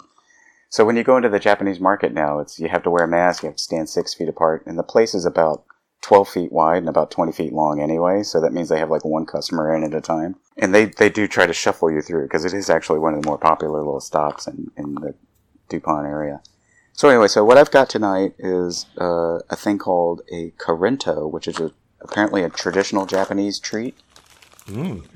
So 0.71 0.85
when 0.85 0.97
you 0.97 1.03
go 1.03 1.17
into 1.17 1.29
the 1.29 1.41
Japanese 1.41 1.81
market 1.81 2.15
now, 2.15 2.39
it's 2.39 2.59
you 2.59 2.69
have 2.69 2.85
to 2.85 2.91
wear 2.91 3.05
a 3.05 3.09
mask, 3.09 3.43
you 3.43 3.49
have 3.49 3.57
to 3.57 3.63
stand 3.63 3.89
six 3.89 4.15
feet 4.15 4.29
apart, 4.29 4.65
and 4.67 4.79
the 4.79 4.83
place 4.83 5.15
is 5.15 5.27
about 5.27 5.65
12 6.03 6.29
feet 6.29 6.53
wide 6.53 6.79
and 6.79 6.89
about 6.89 7.11
20 7.11 7.33
feet 7.33 7.53
long 7.53 7.81
anyway. 7.81 8.23
So 8.23 8.41
that 8.41 8.53
means 8.53 8.69
they 8.69 8.79
have 8.79 8.91
like 8.91 9.05
one 9.05 9.27
customer 9.27 9.75
in 9.75 9.85
at 9.85 9.95
a 9.95 10.01
time, 10.01 10.37
and 10.57 10.75
they 10.75 10.87
they 10.87 11.09
do 11.09 11.29
try 11.29 11.47
to 11.47 11.53
shuffle 11.53 11.91
you 11.91 12.03
through 12.03 12.25
because 12.25 12.45
it 12.45 12.55
is 12.55 12.71
actually 12.71 12.99
one 12.99 13.15
of 13.15 13.23
the 13.23 13.29
more 13.29 13.39
popular 13.39 13.79
little 13.79 14.01
stops 14.01 14.47
in 14.47 14.71
in 14.77 14.95
the 14.95 15.15
Dupont 15.69 16.07
area. 16.07 16.41
So 16.93 17.09
anyway, 17.09 17.29
so 17.29 17.45
what 17.45 17.57
I've 17.57 17.71
got 17.71 17.89
tonight 17.89 18.35
is 18.39 18.87
uh, 19.01 19.39
a 19.49 19.57
thing 19.57 19.79
called 19.79 20.23
a 20.31 20.51
Karinto, 20.59 21.31
which 21.31 21.49
is 21.49 21.59
a, 21.59 21.73
apparently 22.01 22.43
a 22.43 22.51
traditional 22.51 23.07
Japanese 23.07 23.59
treat, 23.59 23.97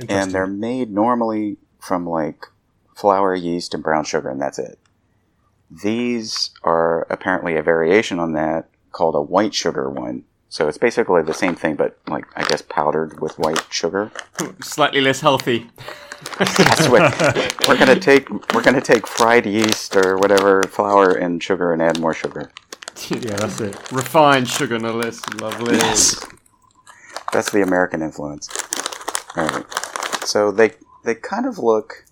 and 0.08 0.30
they're 0.32 0.46
made 0.46 0.90
normally 0.90 1.58
from 1.78 2.06
like 2.08 2.46
flour, 2.94 3.34
yeast, 3.34 3.74
and 3.74 3.82
brown 3.82 4.04
sugar, 4.04 4.30
and 4.30 4.40
that's 4.40 4.58
it. 4.58 4.78
These 5.70 6.50
are 6.62 7.06
apparently 7.10 7.56
a 7.56 7.62
variation 7.62 8.18
on 8.18 8.32
that 8.32 8.68
called 8.92 9.14
a 9.14 9.20
white 9.20 9.54
sugar 9.54 9.90
one. 9.90 10.24
So 10.54 10.68
it's 10.68 10.78
basically 10.78 11.20
the 11.22 11.34
same 11.34 11.56
thing, 11.56 11.74
but 11.74 11.98
like 12.06 12.26
I 12.36 12.44
guess 12.44 12.62
powdered 12.62 13.20
with 13.20 13.36
white 13.40 13.64
sugar. 13.70 14.12
Slightly 14.62 15.00
less 15.00 15.20
healthy. 15.20 15.66
That's 16.38 16.88
what 16.88 17.02
we're 17.68 17.76
gonna 17.76 17.98
take. 17.98 18.30
We're 18.54 18.62
gonna 18.62 18.80
take 18.80 19.04
fried 19.04 19.46
yeast 19.46 19.96
or 19.96 20.16
whatever 20.16 20.62
flour 20.62 21.10
and 21.10 21.42
sugar 21.42 21.72
and 21.72 21.82
add 21.82 21.98
more 21.98 22.14
sugar. 22.14 22.52
Yeah, 23.08 23.34
that's 23.34 23.60
it. 23.60 23.90
Refined 23.90 24.46
sugar, 24.46 24.78
no 24.78 24.92
less. 24.92 25.20
Lovely. 25.40 25.74
Yes. 25.74 26.24
That's 27.32 27.50
the 27.50 27.62
American 27.62 28.00
influence. 28.00 28.48
All 29.36 29.48
right. 29.48 29.66
So 30.24 30.52
they 30.52 30.74
they 31.02 31.16
kind 31.16 31.46
of 31.46 31.58
look. 31.58 32.04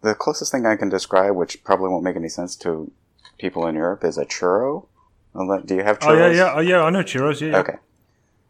The 0.00 0.14
closest 0.14 0.52
thing 0.52 0.64
I 0.64 0.76
can 0.76 0.88
describe, 0.88 1.36
which 1.36 1.62
probably 1.64 1.90
won't 1.90 2.04
make 2.04 2.16
any 2.16 2.30
sense 2.30 2.56
to 2.64 2.90
people 3.36 3.66
in 3.66 3.74
Europe, 3.74 4.04
is 4.04 4.16
a 4.16 4.24
churro. 4.24 4.86
Do 5.34 5.74
you 5.74 5.82
have 5.82 5.98
Oh 6.00 6.06
churros? 6.06 6.34
yeah, 6.34 6.44
yeah, 6.44 6.54
oh, 6.56 6.60
yeah. 6.60 6.82
I 6.82 6.88
know 6.88 7.02
churros. 7.02 7.42
Yeah. 7.42 7.58
Okay. 7.58 7.76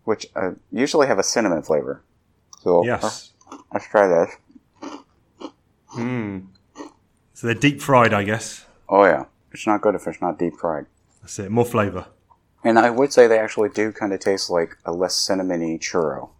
Which 0.04 0.26
uh, 0.35 0.52
usually 0.73 1.07
have 1.07 1.19
a 1.19 1.23
cinnamon 1.23 1.62
flavor. 1.62 2.02
So 2.62 2.85
Yes. 2.85 3.33
uh, 3.50 3.57
let's 3.73 3.87
try 3.88 4.07
this. 4.09 4.30
Hmm. 5.88 6.38
So 7.35 7.47
they're 7.47 7.54
deep 7.54 7.80
fried, 7.80 8.12
I 8.12 8.23
guess. 8.25 8.66
Oh 8.88 9.04
yeah, 9.04 9.25
it's 9.52 9.66
not 9.66 9.80
good 9.80 9.95
if 9.95 10.07
it's 10.07 10.21
not 10.21 10.38
deep 10.38 10.57
fried. 10.59 10.87
That's 11.23 11.38
it. 11.38 11.50
More 11.50 11.64
flavour. 11.64 12.07
And 12.62 12.78
I 12.78 12.90
would 12.90 13.12
say 13.12 13.26
they 13.26 13.38
actually 13.38 13.71
do 13.71 13.90
kind 13.92 14.12
of 14.12 14.21
taste 14.21 14.50
like 14.50 14.76
a 14.85 14.92
less 14.92 15.14
cinnamony 15.16 15.78
churro. 15.80 16.30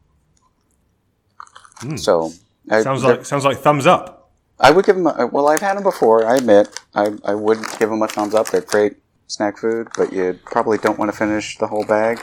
So 1.97 2.33
I. 2.71 2.83
Sounds 2.83 3.02
like 3.02 3.25
sounds 3.25 3.45
like 3.45 3.59
thumbs 3.59 3.87
up. 3.87 4.31
I 4.59 4.71
would 4.71 4.85
give 4.85 4.97
them. 4.97 5.07
A, 5.07 5.26
well, 5.26 5.49
I've 5.49 5.61
had 5.61 5.76
them 5.76 5.83
before. 5.83 6.26
I 6.26 6.37
admit, 6.37 6.79
I, 6.95 7.12
I 7.25 7.35
would 7.35 7.59
give 7.79 7.88
them 7.88 8.02
a 8.02 8.09
thumbs 8.09 8.35
up. 8.35 8.49
They're 8.50 8.61
great 8.61 8.97
snack 9.29 9.57
food, 9.59 9.88
but 9.97 10.12
you 10.12 10.38
probably 10.45 10.76
don't 10.76 10.99
want 10.99 11.11
to 11.11 11.17
finish 11.17 11.57
the 11.57 11.67
whole 11.67 11.85
bag, 11.87 12.21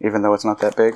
even 0.00 0.22
though 0.22 0.34
it's 0.34 0.44
not 0.44 0.60
that 0.60 0.76
big. 0.76 0.94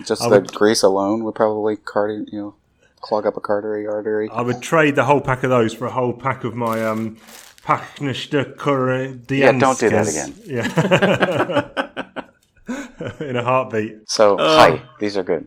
Just 0.04 0.22
I 0.22 0.28
the 0.28 0.40
would- 0.40 0.52
grease 0.52 0.82
alone 0.82 1.24
would 1.24 1.34
probably 1.34 1.76
cardi- 1.76 2.26
you 2.32 2.38
know, 2.38 2.54
clog 3.00 3.26
up 3.26 3.36
a 3.36 3.40
cardiac 3.40 3.88
artery. 3.92 4.28
I 4.30 4.42
would 4.42 4.60
trade 4.62 4.96
the 4.96 5.04
whole 5.04 5.20
pack 5.20 5.42
of 5.44 5.50
those 5.50 5.72
for 5.74 5.86
a 5.86 5.90
whole 5.92 6.12
pack 6.12 6.44
of 6.44 6.54
my 6.54 6.84
um, 6.84 7.16
Pachnischte 7.62 8.56
Curry 8.56 9.20
Yeah, 9.28 9.52
don't 9.52 9.78
do 9.78 9.90
that 9.90 10.08
again. 10.08 10.34
Yeah. 10.44 11.92
In 13.20 13.36
a 13.36 13.44
heartbeat. 13.44 14.08
So, 14.10 14.36
hi, 14.38 14.82
these 14.98 15.16
are 15.16 15.22
good. 15.22 15.46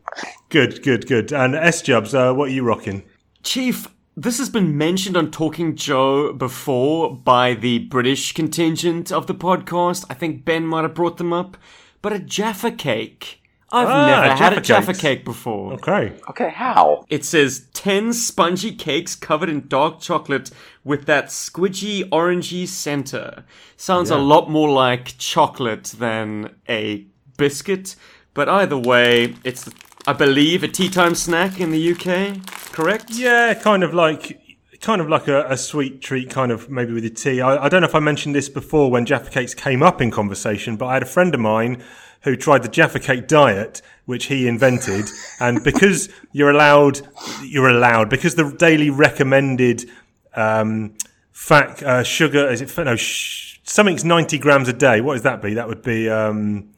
Good, 0.49 0.81
good, 0.83 1.05
good. 1.07 1.33
And 1.33 1.53
S 1.55 1.81
Jubs, 1.81 2.13
uh, 2.15 2.33
what 2.33 2.47
are 2.49 2.51
you 2.53 2.63
rocking? 2.63 3.03
Chief, 3.43 3.87
this 4.15 4.37
has 4.37 4.49
been 4.49 4.77
mentioned 4.77 5.17
on 5.17 5.29
Talking 5.31 5.75
Joe 5.75 6.31
before 6.31 7.13
by 7.15 7.55
the 7.55 7.79
British 7.79 8.31
contingent 8.33 9.11
of 9.11 9.27
the 9.27 9.35
podcast. 9.35 10.05
I 10.09 10.13
think 10.13 10.45
Ben 10.45 10.65
might 10.65 10.83
have 10.83 10.93
brought 10.93 11.17
them 11.17 11.33
up. 11.33 11.57
But 12.01 12.13
a 12.13 12.19
Jaffa 12.19 12.71
cake. 12.71 13.41
I've 13.71 13.87
Ah, 13.87 14.07
never 14.07 14.35
had 14.35 14.53
a 14.53 14.55
Jaffa 14.55 14.61
Jaffa 14.61 14.91
cakes. 14.93 15.01
cake 15.01 15.25
before. 15.25 15.73
Okay. 15.73 16.13
Okay, 16.29 16.49
how? 16.49 17.05
It 17.09 17.23
says 17.23 17.67
10 17.73 18.13
spongy 18.13 18.71
cakes 18.71 19.15
covered 19.15 19.47
in 19.49 19.67
dark 19.67 19.99
chocolate 19.99 20.49
with 20.83 21.05
that 21.05 21.25
squidgy 21.27 22.09
orangey 22.09 22.67
center. 22.67 23.43
Sounds 23.77 24.09
a 24.09 24.17
lot 24.17 24.49
more 24.49 24.69
like 24.71 25.13
chocolate 25.19 25.83
than 25.99 26.55
a 26.67 27.05
biscuit, 27.37 27.95
but 28.33 28.49
either 28.49 28.77
way, 28.77 29.35
it's, 29.43 29.69
I 30.07 30.13
believe, 30.13 30.63
a 30.63 30.67
tea 30.67 30.89
time 30.89 31.13
snack 31.13 31.59
in 31.59 31.69
the 31.69 31.91
UK, 31.93 32.41
correct? 32.71 33.11
Yeah, 33.11 33.53
kind 33.53 33.83
of 33.83 33.93
like 33.93 34.38
kind 34.81 35.01
of 35.01 35.09
like 35.09 35.27
a, 35.27 35.45
a 35.45 35.57
sweet 35.57 36.01
treat, 36.01 36.29
kind 36.29 36.51
of 36.51 36.69
maybe 36.69 36.93
with 36.93 37.03
your 37.03 37.13
tea. 37.13 37.41
I, 37.41 37.65
I 37.65 37.69
don't 37.69 37.81
know 37.81 37.87
if 37.87 37.95
I 37.95 37.99
mentioned 37.99 38.35
this 38.35 38.49
before 38.49 38.89
when 38.89 39.05
Jaffa 39.05 39.29
cakes 39.29 39.53
came 39.53 39.83
up 39.83 40.01
in 40.01 40.11
conversation, 40.11 40.77
but 40.77 40.87
I 40.87 40.93
had 40.93 41.03
a 41.03 41.07
friend 41.07 41.33
of 41.33 41.41
mine 41.41 41.83
who 42.21 42.35
tried 42.35 42.63
the 42.63 42.69
Jaffa 42.69 42.99
cake 42.99 43.27
diet, 43.27 43.81
which 44.05 44.25
he 44.25 44.47
invented, 44.47 45.05
and 45.39 45.63
because 45.63 46.09
you're 46.31 46.49
allowed, 46.49 47.01
you're 47.43 47.69
allowed 47.69 48.09
because 48.09 48.35
the 48.35 48.51
daily 48.51 48.89
recommended 48.89 49.89
um, 50.35 50.95
fat 51.31 51.81
uh, 51.83 52.03
sugar 52.03 52.49
is 52.49 52.61
it 52.61 52.77
no 52.77 52.95
sh- 52.95 53.59
something's 53.63 54.03
90 54.03 54.37
grams 54.39 54.67
a 54.67 54.73
day. 54.73 55.01
What 55.01 55.13
does 55.13 55.23
that 55.23 55.41
be? 55.41 55.55
That 55.55 55.67
would 55.67 55.81
be. 55.81 56.09
Um, 56.09 56.69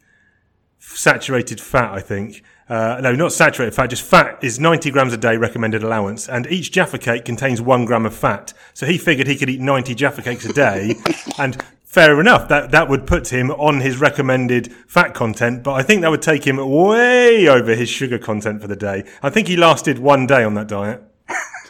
saturated 0.82 1.62
fat, 1.62 1.92
I 1.94 2.00
think. 2.02 2.44
Uh, 2.68 3.00
no, 3.02 3.14
not 3.14 3.34
saturated 3.34 3.76
fat, 3.76 3.90
just 3.90 4.04
fat 4.04 4.42
is 4.42 4.60
90 4.60 4.92
grams 4.92 5.14
a 5.14 5.18
day 5.18 5.38
recommended 5.38 5.84
allowance. 5.84 6.28
And 6.28 6.48
each 6.48 6.72
Jaffa 6.72 6.98
cake 6.98 7.26
contains 7.26 7.62
one 7.62 7.86
gram 7.86 8.06
of 8.06 8.16
fat. 8.16 8.54
So 8.74 8.86
he 8.86 8.98
figured 8.98 9.28
he 9.28 9.36
could 9.36 9.50
eat 9.50 9.60
90 9.60 9.94
Jaffa 9.94 10.22
cakes 10.22 10.46
a 10.46 10.54
day. 10.54 10.96
and 11.38 11.62
fair 11.84 12.20
enough, 12.20 12.48
that, 12.48 12.72
that 12.72 12.88
would 12.90 13.06
put 13.06 13.32
him 13.32 13.52
on 13.52 13.82
his 13.82 13.98
recommended 13.98 14.74
fat 14.88 15.14
content. 15.14 15.64
But 15.64 15.74
I 15.74 15.84
think 15.84 16.02
that 16.02 16.12
would 16.12 16.22
take 16.22 16.46
him 16.46 16.58
way 16.58 17.48
over 17.48 17.76
his 17.76 17.90
sugar 17.90 18.18
content 18.18 18.62
for 18.62 18.68
the 18.68 18.76
day. 18.76 19.04
I 19.22 19.30
think 19.30 19.48
he 19.48 19.58
lasted 19.58 20.00
one 20.00 20.26
day 20.26 20.44
on 20.44 20.54
that 20.56 20.68
diet 20.68 21.04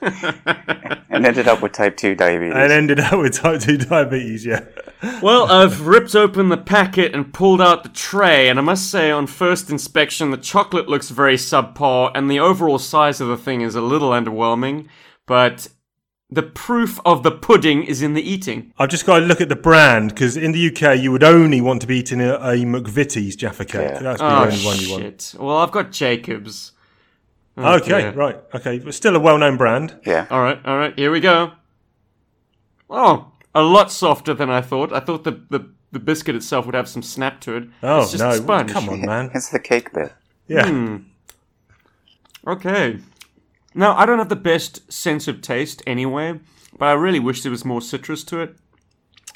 And 1.10 1.26
ended 1.26 1.48
up 1.48 1.62
with 1.62 1.72
type 1.72 1.96
2 1.96 2.14
diabetes. 2.14 2.54
and 2.54 2.70
ended 2.70 3.00
up 3.00 3.18
with 3.18 3.34
type 3.34 3.60
2 3.60 3.78
diabetes, 3.78 4.46
yeah. 4.46 4.60
Well, 5.22 5.50
I've 5.50 5.86
ripped 5.86 6.14
open 6.14 6.48
the 6.48 6.56
packet 6.56 7.12
and 7.14 7.32
pulled 7.34 7.60
out 7.60 7.82
the 7.82 7.88
tray, 7.88 8.48
and 8.48 8.56
I 8.58 8.62
must 8.62 8.88
say, 8.90 9.10
on 9.10 9.26
first 9.26 9.68
inspection, 9.70 10.30
the 10.30 10.36
chocolate 10.36 10.88
looks 10.88 11.08
very 11.10 11.34
subpar, 11.36 12.12
and 12.14 12.30
the 12.30 12.38
overall 12.38 12.78
size 12.78 13.20
of 13.20 13.26
the 13.28 13.36
thing 13.36 13.62
is 13.62 13.74
a 13.74 13.80
little 13.80 14.10
underwhelming, 14.10 14.86
but 15.26 15.68
the 16.30 16.42
proof 16.42 17.00
of 17.04 17.22
the 17.24 17.32
pudding 17.32 17.82
is 17.82 18.00
in 18.02 18.12
the 18.14 18.22
eating. 18.22 18.72
I've 18.78 18.90
just 18.90 19.06
got 19.06 19.18
to 19.20 19.24
look 19.24 19.40
at 19.40 19.48
the 19.48 19.56
brand 19.56 20.10
because 20.10 20.36
in 20.36 20.52
the 20.52 20.68
UK 20.68 20.98
you 21.00 21.10
would 21.10 21.24
only 21.24 21.60
want 21.62 21.80
to 21.80 21.86
be 21.88 21.96
eating 21.98 22.20
a, 22.20 22.34
a 22.34 22.54
McVitie's 22.64 23.34
Jaffa 23.34 23.64
cake. 23.64 23.90
Yeah. 23.92 23.98
That's 24.00 24.20
the 24.20 24.26
Oh, 24.26 24.44
only 24.44 24.56
one 24.64 24.78
you 24.78 24.90
want. 24.90 25.02
shit. 25.02 25.34
Well, 25.40 25.56
I've 25.56 25.70
got 25.72 25.90
Jacob's. 25.90 26.72
Okay, 27.58 27.88
dear. 27.88 28.12
right. 28.12 28.36
Okay, 28.54 28.78
but 28.78 28.94
still 28.94 29.16
a 29.16 29.20
well-known 29.20 29.56
brand. 29.56 29.98
yeah. 30.06 30.26
Alright, 30.30 30.64
alright, 30.64 30.98
here 30.98 31.10
we 31.10 31.20
go. 31.20 31.52
Oh, 32.90 33.32
a 33.54 33.62
lot 33.62 33.90
softer 33.90 34.32
than 34.34 34.50
I 34.50 34.60
thought. 34.60 34.92
I 34.92 35.00
thought 35.00 35.24
the, 35.24 35.32
the, 35.50 35.68
the 35.92 35.98
biscuit 35.98 36.34
itself 36.36 36.66
would 36.66 36.74
have 36.74 36.88
some 36.88 37.02
snap 37.02 37.40
to 37.42 37.56
it. 37.56 37.64
Oh 37.82 38.02
it's 38.02 38.12
just 38.12 38.22
no! 38.22 38.30
a 38.30 38.34
sponge. 38.36 38.72
Come 38.72 38.88
on, 38.88 39.00
man. 39.02 39.30
It's 39.34 39.48
the 39.50 39.58
cake 39.58 39.92
bit. 39.92 40.12
Yeah. 40.46 40.68
Hmm. 40.68 40.96
Okay. 42.46 42.98
Now, 43.74 43.96
I 43.96 44.06
don't 44.06 44.18
have 44.18 44.28
the 44.30 44.36
best 44.36 44.90
sense 44.92 45.28
of 45.28 45.42
taste 45.42 45.82
anyway, 45.86 46.40
but 46.78 46.86
I 46.86 46.92
really 46.92 47.20
wish 47.20 47.42
there 47.42 47.50
was 47.52 47.64
more 47.64 47.80
citrus 47.82 48.24
to 48.24 48.40
it. 48.40 48.56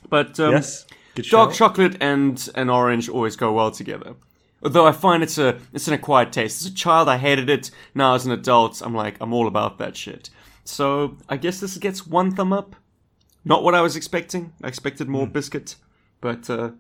But 0.09 0.39
um, 0.41 0.53
Yes. 0.53 0.87
Good 1.15 1.27
dark 1.27 1.51
shout. 1.51 1.57
chocolate 1.57 1.97
and 2.01 2.49
an 2.55 2.71
orange 2.71 3.09
always 3.11 3.37
go 3.37 3.53
well 3.53 3.71
together. 3.71 4.15
Although 4.63 4.87
I 4.87 4.93
find 4.93 5.23
it's 5.23 5.39
a 5.39 5.59
it's 5.73 5.89
an 5.89 5.95
acquired 5.95 6.33
taste. 6.33 6.61
As 6.65 6.71
a 6.71 6.75
child, 6.75 7.09
I 7.09 7.17
hated 7.19 7.51
it. 7.51 7.71
Now, 7.95 8.15
as 8.15 8.25
an 8.27 8.33
adult, 8.33 8.81
I'm 8.81 8.95
like 8.95 9.17
I'm 9.21 9.33
all 9.33 9.47
about 9.47 9.79
that 9.79 9.97
shit. 9.97 10.31
So 10.65 11.17
I 11.29 11.37
guess 11.37 11.59
this 11.61 11.77
gets 11.79 12.07
one 12.07 12.35
thumb 12.35 12.53
up. 12.53 12.77
Not 13.45 13.65
what 13.65 13.75
I 13.75 13.81
was 13.81 13.97
expecting. 13.97 14.53
I 14.63 14.69
expected 14.69 15.09
more 15.09 15.27
Hmm. 15.27 15.33
biscuit, 15.33 15.75
but 16.21 16.49
uh, 16.49 16.71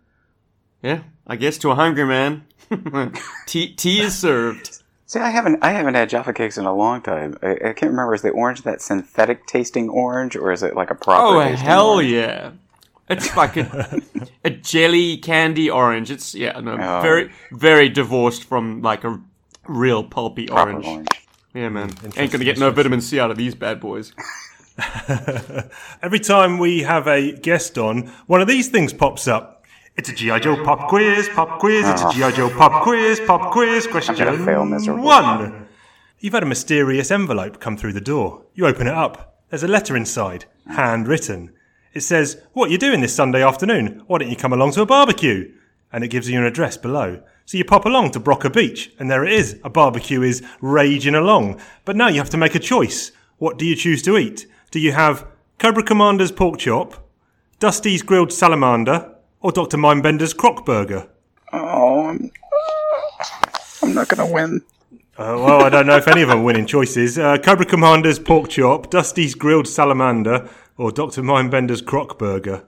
yeah, 0.82 1.00
I 1.26 1.34
guess 1.36 1.58
to 1.58 1.70
a 1.70 1.74
hungry 1.74 2.06
man, 2.06 2.44
tea 3.46 3.74
tea 3.74 4.00
is 4.00 4.16
served. 4.16 4.78
See, 5.06 5.18
I 5.18 5.30
haven't 5.30 5.58
I 5.62 5.72
haven't 5.72 5.94
had 5.94 6.08
Jaffa 6.08 6.32
cakes 6.32 6.56
in 6.56 6.64
a 6.64 6.74
long 6.74 7.02
time. 7.02 7.36
I, 7.42 7.50
I 7.50 7.72
can't 7.72 7.90
remember. 7.90 8.14
Is 8.14 8.22
the 8.22 8.30
orange 8.30 8.62
that 8.62 8.80
synthetic 8.80 9.46
tasting 9.46 9.88
orange, 9.88 10.36
or 10.36 10.52
is 10.52 10.62
it 10.62 10.74
like 10.76 10.90
a 10.90 10.94
proper? 10.94 11.36
Oh 11.36 11.40
hell 11.56 11.90
orange? 11.94 12.10
yeah! 12.12 12.52
It's 13.12 13.36
like 13.36 13.56
a, 13.56 14.00
a 14.44 14.50
jelly 14.50 15.16
candy 15.18 15.70
orange. 15.70 16.10
It's 16.10 16.34
yeah, 16.34 16.58
no, 16.60 16.72
Oh. 16.72 17.00
very 17.02 17.30
very 17.52 17.88
divorced 17.88 18.44
from 18.44 18.82
like 18.82 19.04
a 19.04 19.20
real 19.68 20.02
pulpy 20.04 20.48
orange. 20.50 20.86
orange. 20.86 21.08
Yeah, 21.54 21.68
man, 21.68 21.90
mm, 21.90 22.18
ain't 22.18 22.32
gonna 22.32 22.44
get 22.44 22.58
no 22.58 22.70
vitamin 22.70 23.00
C 23.00 23.20
out 23.20 23.30
of 23.30 23.36
these 23.36 23.54
bad 23.54 23.78
boys. 23.80 24.12
Every 26.02 26.18
time 26.20 26.58
we 26.58 26.82
have 26.82 27.06
a 27.06 27.32
guest 27.32 27.76
on, 27.78 28.06
one 28.26 28.40
of 28.40 28.48
these 28.48 28.68
things 28.68 28.92
pops 28.92 29.28
up. 29.28 29.64
It's 29.96 30.08
a 30.08 30.14
GI 30.14 30.40
Joe 30.40 30.64
pop 30.64 30.88
quiz, 30.88 31.28
pop 31.28 31.58
quiz. 31.58 31.86
It's 31.86 32.02
a 32.02 32.10
GI 32.12 32.36
Joe 32.36 32.50
ah. 32.54 32.56
pop 32.56 32.82
quiz, 32.82 33.20
pop 33.26 33.52
quiz. 33.52 33.86
Question 33.86 34.14
gonna 34.16 34.42
fail 34.44 34.64
miserably. 34.64 35.04
one. 35.04 35.68
You've 36.20 36.32
had 36.32 36.42
a 36.42 36.46
mysterious 36.46 37.10
envelope 37.10 37.60
come 37.60 37.76
through 37.76 37.92
the 37.92 38.00
door. 38.00 38.42
You 38.54 38.66
open 38.66 38.86
it 38.86 38.94
up. 38.94 39.40
There's 39.50 39.62
a 39.62 39.68
letter 39.68 39.94
inside, 39.96 40.46
ah. 40.68 40.72
handwritten. 40.72 41.52
It 41.94 42.00
says, 42.00 42.40
"What 42.52 42.70
you 42.70 42.78
doing 42.78 43.00
this 43.00 43.14
Sunday 43.14 43.42
afternoon? 43.42 44.02
Why 44.06 44.18
don't 44.18 44.30
you 44.30 44.36
come 44.36 44.52
along 44.52 44.72
to 44.72 44.82
a 44.82 44.86
barbecue?" 44.86 45.50
And 45.92 46.02
it 46.02 46.08
gives 46.08 46.28
you 46.28 46.38
an 46.38 46.44
address 46.44 46.76
below. 46.76 47.20
So 47.44 47.58
you 47.58 47.64
pop 47.64 47.84
along 47.84 48.12
to 48.12 48.20
Broca 48.20 48.48
Beach, 48.48 48.92
and 48.98 49.10
there 49.10 49.24
it 49.24 49.32
is. 49.32 49.56
A 49.62 49.68
barbecue 49.68 50.22
is 50.22 50.42
raging 50.60 51.14
along. 51.14 51.60
But 51.84 51.96
now 51.96 52.08
you 52.08 52.16
have 52.18 52.30
to 52.30 52.36
make 52.36 52.54
a 52.54 52.58
choice. 52.58 53.12
What 53.38 53.58
do 53.58 53.66
you 53.66 53.74
choose 53.74 54.00
to 54.02 54.16
eat? 54.16 54.46
Do 54.70 54.78
you 54.80 54.92
have 54.92 55.26
Cobra 55.58 55.82
Commander's 55.82 56.32
pork 56.32 56.58
chop, 56.58 57.08
Dusty's 57.60 58.02
grilled 58.02 58.32
salamander, 58.32 59.14
or 59.40 59.52
Dr. 59.52 59.76
Mindbender's 59.76 60.32
croc 60.32 60.64
burger? 60.64 61.08
Oh, 61.52 62.06
I'm, 62.06 62.30
I'm 63.82 63.94
not 63.94 64.08
gonna 64.08 64.32
win. 64.32 64.62
Uh, 65.18 65.36
well, 65.38 65.62
I 65.62 65.68
don't 65.68 65.86
know 65.86 65.96
if 65.96 66.08
any 66.08 66.22
of 66.22 66.28
them 66.28 66.38
are 66.38 66.42
winning 66.42 66.64
choices. 66.64 67.18
Uh, 67.18 67.36
Cobra 67.36 67.66
Commander's 67.66 68.18
pork 68.18 68.48
chop, 68.48 68.90
Dusty's 68.90 69.34
grilled 69.34 69.68
salamander, 69.68 70.48
or 70.82 70.90
Dr. 70.90 71.22
Mindbender's 71.22 71.80
croc 71.80 72.18
burger. 72.18 72.64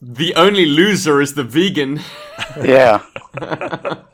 The 0.00 0.34
only 0.34 0.64
loser 0.64 1.20
is 1.20 1.34
the 1.34 1.44
vegan. 1.44 2.00
Yeah. 2.62 3.02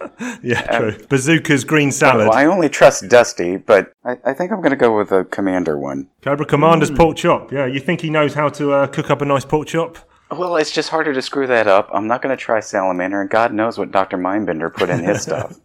Yeah, 0.43 0.79
true. 0.79 1.07
Bazooka's 1.09 1.65
green 1.65 1.91
salad. 1.91 2.29
Well, 2.29 2.37
I 2.37 2.45
only 2.47 2.69
trust 2.69 3.09
Dusty, 3.09 3.57
but 3.57 3.93
I, 4.05 4.17
I 4.25 4.33
think 4.33 4.53
I'm 4.53 4.61
gonna 4.63 4.77
go 4.77 4.97
with 4.97 5.09
the 5.09 5.25
commander 5.25 5.77
one. 5.77 6.09
Cobra 6.23 6.47
Commander's 6.47 6.91
pork 6.91 7.17
chop. 7.17 7.51
Yeah, 7.51 7.67
you 7.67 7.81
think 7.81 8.01
he 8.01 8.11
knows 8.11 8.35
how 8.35 8.49
to 8.51 8.73
uh, 8.73 8.87
cook 8.87 9.11
up 9.11 9.23
a 9.23 9.25
nice 9.25 9.45
pork 9.45 9.67
chop? 9.67 9.99
Well, 10.31 10.57
it's 10.57 10.71
just 10.71 10.91
harder 10.91 11.13
to 11.13 11.21
screw 11.21 11.49
that 11.49 11.67
up. 11.67 11.91
I'm 11.93 12.07
not 12.07 12.23
gonna 12.23 12.37
try 12.37 12.61
salamander, 12.61 13.21
and 13.21 13.29
God 13.29 13.53
knows 13.53 13.77
what 13.77 13.91
Doctor 13.91 14.17
Mindbender 14.17 14.73
put 14.73 14.89
in 14.89 15.03
his 15.03 15.23
stuff. 15.27 15.59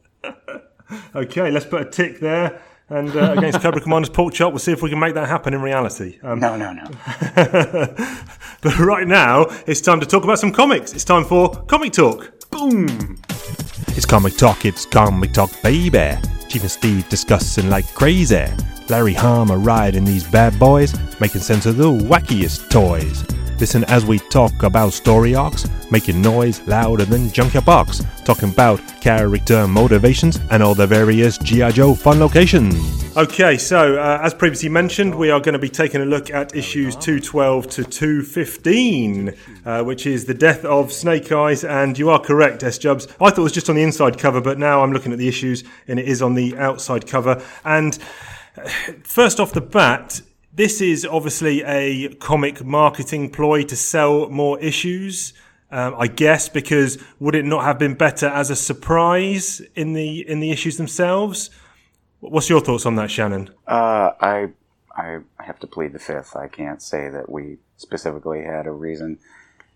Okay, 1.15 1.51
let's 1.51 1.67
put 1.67 1.81
a 1.81 1.85
tick 1.89 2.19
there. 2.19 2.59
And 2.89 3.15
uh, 3.15 3.35
against 3.37 3.59
Cobra 3.61 3.81
Commander's 3.81 4.09
pork 4.09 4.33
chop, 4.33 4.51
we'll 4.51 4.59
see 4.59 4.71
if 4.71 4.81
we 4.81 4.89
can 4.89 4.99
make 4.99 5.13
that 5.13 5.27
happen 5.27 5.53
in 5.53 5.61
reality. 5.61 6.19
Um, 6.23 6.39
No, 6.39 6.55
no, 6.57 6.73
no. 6.73 6.83
but 8.61 8.79
right 8.79 9.07
now, 9.07 9.45
it's 9.67 9.81
time 9.81 9.99
to 9.99 10.05
talk 10.05 10.23
about 10.23 10.39
some 10.39 10.51
comics. 10.51 10.93
It's 10.93 11.03
time 11.03 11.23
for 11.25 11.49
Comic 11.65 11.93
Talk. 11.93 12.33
Boom. 12.49 13.17
It's 13.89 14.05
comic 14.05 14.37
talk, 14.37 14.65
it's 14.65 14.85
comic 14.85 15.33
talk, 15.33 15.51
baby. 15.61 16.15
Chief 16.47 16.61
and 16.61 16.71
Steve 16.71 17.07
discussing 17.09 17.69
like 17.69 17.85
crazy. 17.93 18.45
Larry 18.87 19.13
Hama 19.13 19.55
riding 19.57 20.03
these 20.03 20.23
bad 20.29 20.57
boys, 20.57 20.95
making 21.19 21.41
sense 21.41 21.65
of 21.65 21.77
the 21.77 21.91
wackiest 21.91 22.69
toys. 22.69 23.23
Listen 23.59 23.83
as 23.85 24.05
we 24.05 24.19
talk 24.19 24.63
about 24.63 24.93
story 24.93 25.35
arcs, 25.35 25.67
making 25.91 26.21
noise 26.21 26.61
louder 26.65 27.03
than 27.03 27.29
Junkyard 27.29 27.65
Box, 27.65 28.01
talking 28.23 28.51
about 28.51 28.79
character 29.01 29.67
motivations 29.67 30.39
and 30.49 30.63
all 30.63 30.73
the 30.73 30.87
various 30.87 31.37
G.I. 31.39 31.71
Joe 31.71 31.93
fun 31.93 32.21
locations. 32.21 32.73
Okay, 33.17 33.57
so 33.57 33.97
uh, 33.97 34.21
as 34.23 34.33
previously 34.33 34.69
mentioned, 34.69 35.13
we 35.13 35.29
are 35.29 35.41
going 35.41 35.53
to 35.53 35.59
be 35.59 35.67
taking 35.67 35.99
a 35.99 36.05
look 36.05 36.29
at 36.29 36.55
issues 36.55 36.95
212 36.95 37.67
to 37.67 37.83
215, 37.83 39.33
uh, 39.65 39.83
which 39.83 40.05
is 40.05 40.23
the 40.23 40.33
death 40.33 40.63
of 40.63 40.93
Snake 40.93 41.29
Eyes. 41.29 41.65
And 41.65 41.99
you 41.99 42.09
are 42.11 42.19
correct, 42.19 42.63
S 42.63 42.77
Jubs. 42.77 43.07
I 43.19 43.29
thought 43.29 43.39
it 43.39 43.41
was 43.41 43.51
just 43.51 43.69
on 43.69 43.75
the 43.75 43.83
inside 43.83 44.17
cover, 44.17 44.39
but 44.39 44.57
now 44.57 44.83
I'm 44.83 44.93
looking 44.93 45.11
at 45.11 45.17
the 45.17 45.27
issues 45.27 45.65
and 45.85 45.99
it 45.99 46.07
is 46.07 46.21
on 46.21 46.35
the 46.35 46.55
outside 46.57 47.07
cover. 47.07 47.43
And 47.65 47.99
uh, 48.55 48.69
first 49.03 49.41
off 49.41 49.51
the 49.51 49.59
bat, 49.59 50.21
this 50.59 50.81
is 50.81 51.05
obviously 51.05 51.63
a 51.63 52.13
comic 52.15 52.65
marketing 52.65 53.29
ploy 53.29 53.63
to 53.63 53.77
sell 53.77 54.29
more 54.29 54.59
issues. 54.59 55.31
Um, 55.71 55.95
I 55.97 56.07
guess 56.07 56.49
because 56.49 56.97
would 57.17 57.33
it 57.33 57.45
not 57.45 57.63
have 57.63 57.79
been 57.79 57.93
better 57.93 58.27
as 58.27 58.49
a 58.49 58.57
surprise 58.57 59.61
in 59.75 59.93
the 59.93 60.27
in 60.27 60.41
the 60.41 60.51
issues 60.51 60.75
themselves? 60.75 61.49
What's 62.19 62.49
your 62.49 62.59
thoughts 62.59 62.85
on 62.85 62.95
that, 62.95 63.09
Shannon? 63.09 63.51
Uh, 63.67 64.11
I 64.19 64.49
I 64.97 65.19
have 65.37 65.61
to 65.61 65.67
plead 65.67 65.93
the 65.93 65.99
fifth. 65.99 66.35
I 66.35 66.49
can't 66.49 66.81
say 66.81 67.07
that 67.07 67.29
we 67.29 67.59
specifically 67.77 68.43
had 68.43 68.67
a 68.67 68.71
reason 68.71 69.17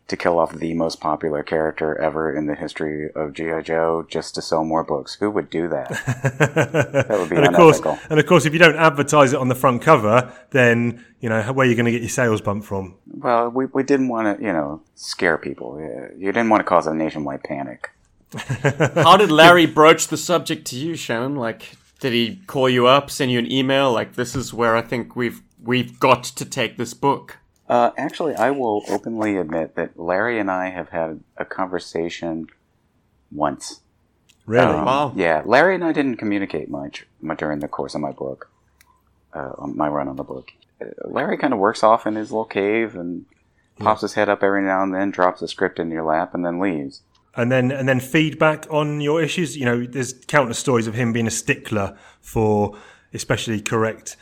to 0.07 0.17
kill 0.17 0.37
off 0.37 0.53
the 0.53 0.73
most 0.73 0.99
popular 0.99 1.43
character 1.43 1.97
ever 1.99 2.35
in 2.35 2.45
the 2.45 2.55
history 2.55 3.09
of 3.15 3.33
GI 3.33 3.63
Joe 3.63 4.05
just 4.07 4.35
to 4.35 4.41
sell 4.41 4.65
more 4.65 4.83
books. 4.83 5.15
Who 5.15 5.31
would 5.31 5.49
do 5.49 5.67
that? 5.69 5.89
that 7.07 7.07
would 7.09 7.29
be 7.29 7.35
and 7.37 7.45
of 7.45 7.53
unethical. 7.53 7.93
course, 7.93 8.01
and 8.09 8.19
of 8.19 8.25
course, 8.25 8.45
if 8.45 8.53
you 8.53 8.59
don't 8.59 8.75
advertise 8.75 9.33
it 9.33 9.39
on 9.39 9.47
the 9.47 9.55
front 9.55 9.81
cover, 9.81 10.33
then 10.51 11.03
you 11.19 11.29
know 11.29 11.41
where 11.53 11.65
you're 11.65 11.75
going 11.75 11.85
to 11.85 11.91
get 11.91 12.01
your 12.01 12.09
sales 12.09 12.41
bump 12.41 12.65
from. 12.65 12.95
Well, 13.07 13.49
we, 13.49 13.65
we 13.67 13.83
didn't 13.83 14.09
want 14.09 14.37
to, 14.37 14.43
you 14.43 14.51
know, 14.51 14.81
scare 14.95 15.37
people. 15.37 15.79
You 16.17 16.31
didn't 16.31 16.49
want 16.49 16.61
to 16.61 16.65
cause 16.65 16.85
a 16.85 16.93
nationwide 16.93 17.43
panic. 17.43 17.89
How 18.35 19.15
did 19.17 19.31
Larry 19.31 19.67
broach 19.67 20.07
the 20.07 20.17
subject 20.17 20.65
to 20.67 20.75
you, 20.75 20.95
Shannon? 20.95 21.35
Like, 21.35 21.77
did 21.99 22.13
he 22.13 22.41
call 22.47 22.67
you 22.67 22.87
up, 22.87 23.09
send 23.09 23.31
you 23.31 23.39
an 23.39 23.49
email? 23.51 23.91
Like, 23.93 24.15
this 24.15 24.35
is 24.35 24.53
where 24.53 24.75
I 24.75 24.81
think 24.81 25.15
we've 25.15 25.41
we've 25.63 25.99
got 25.99 26.23
to 26.23 26.45
take 26.45 26.77
this 26.77 26.93
book. 26.93 27.37
Uh, 27.73 27.91
actually, 27.97 28.35
I 28.35 28.51
will 28.51 28.83
openly 28.87 29.35
admit 29.35 29.73
that 29.77 29.99
Larry 29.99 30.37
and 30.37 30.51
I 30.51 30.69
have 30.69 30.89
had 30.89 31.21
a 31.37 31.43
conversation 31.43 32.45
once. 33.31 33.79
Really? 34.45 34.75
Um, 34.75 34.85
Wow. 34.85 35.13
Yeah, 35.15 35.41
Larry 35.43 35.73
and 35.73 35.83
I 35.83 35.91
didn't 35.91 36.17
communicate 36.17 36.69
much, 36.69 37.07
much 37.19 37.39
during 37.39 37.61
the 37.61 37.67
course 37.67 37.95
of 37.95 38.01
my 38.01 38.11
book, 38.11 38.51
uh, 39.33 39.53
on 39.57 39.75
my 39.75 39.87
run 39.87 40.07
on 40.07 40.17
the 40.17 40.23
book. 40.23 40.51
Uh, 40.79 40.85
Larry 41.05 41.35
kind 41.35 41.51
of 41.51 41.57
works 41.57 41.81
off 41.81 42.05
in 42.05 42.13
his 42.13 42.31
little 42.31 42.45
cave 42.45 42.95
and 42.95 43.25
pops 43.79 44.01
his 44.01 44.13
head 44.13 44.29
up 44.29 44.43
every 44.43 44.61
now 44.61 44.83
and 44.83 44.93
then, 44.93 45.09
drops 45.09 45.41
a 45.41 45.47
script 45.47 45.79
in 45.79 45.89
your 45.89 46.03
lap, 46.03 46.35
and 46.35 46.45
then 46.45 46.59
leaves. 46.59 47.01
and 47.35 47.51
then 47.51 47.71
and 47.71 47.89
then 47.89 47.99
feedback 47.99 48.67
on 48.69 49.01
your 49.01 49.19
issues. 49.19 49.57
You 49.57 49.65
know, 49.65 49.83
there's 49.83 50.13
countless 50.27 50.59
stories 50.59 50.85
of 50.85 50.93
him 50.93 51.11
being 51.11 51.25
a 51.25 51.31
stickler 51.31 51.97
for 52.21 52.77
especially 53.15 53.61
correct 53.61 54.15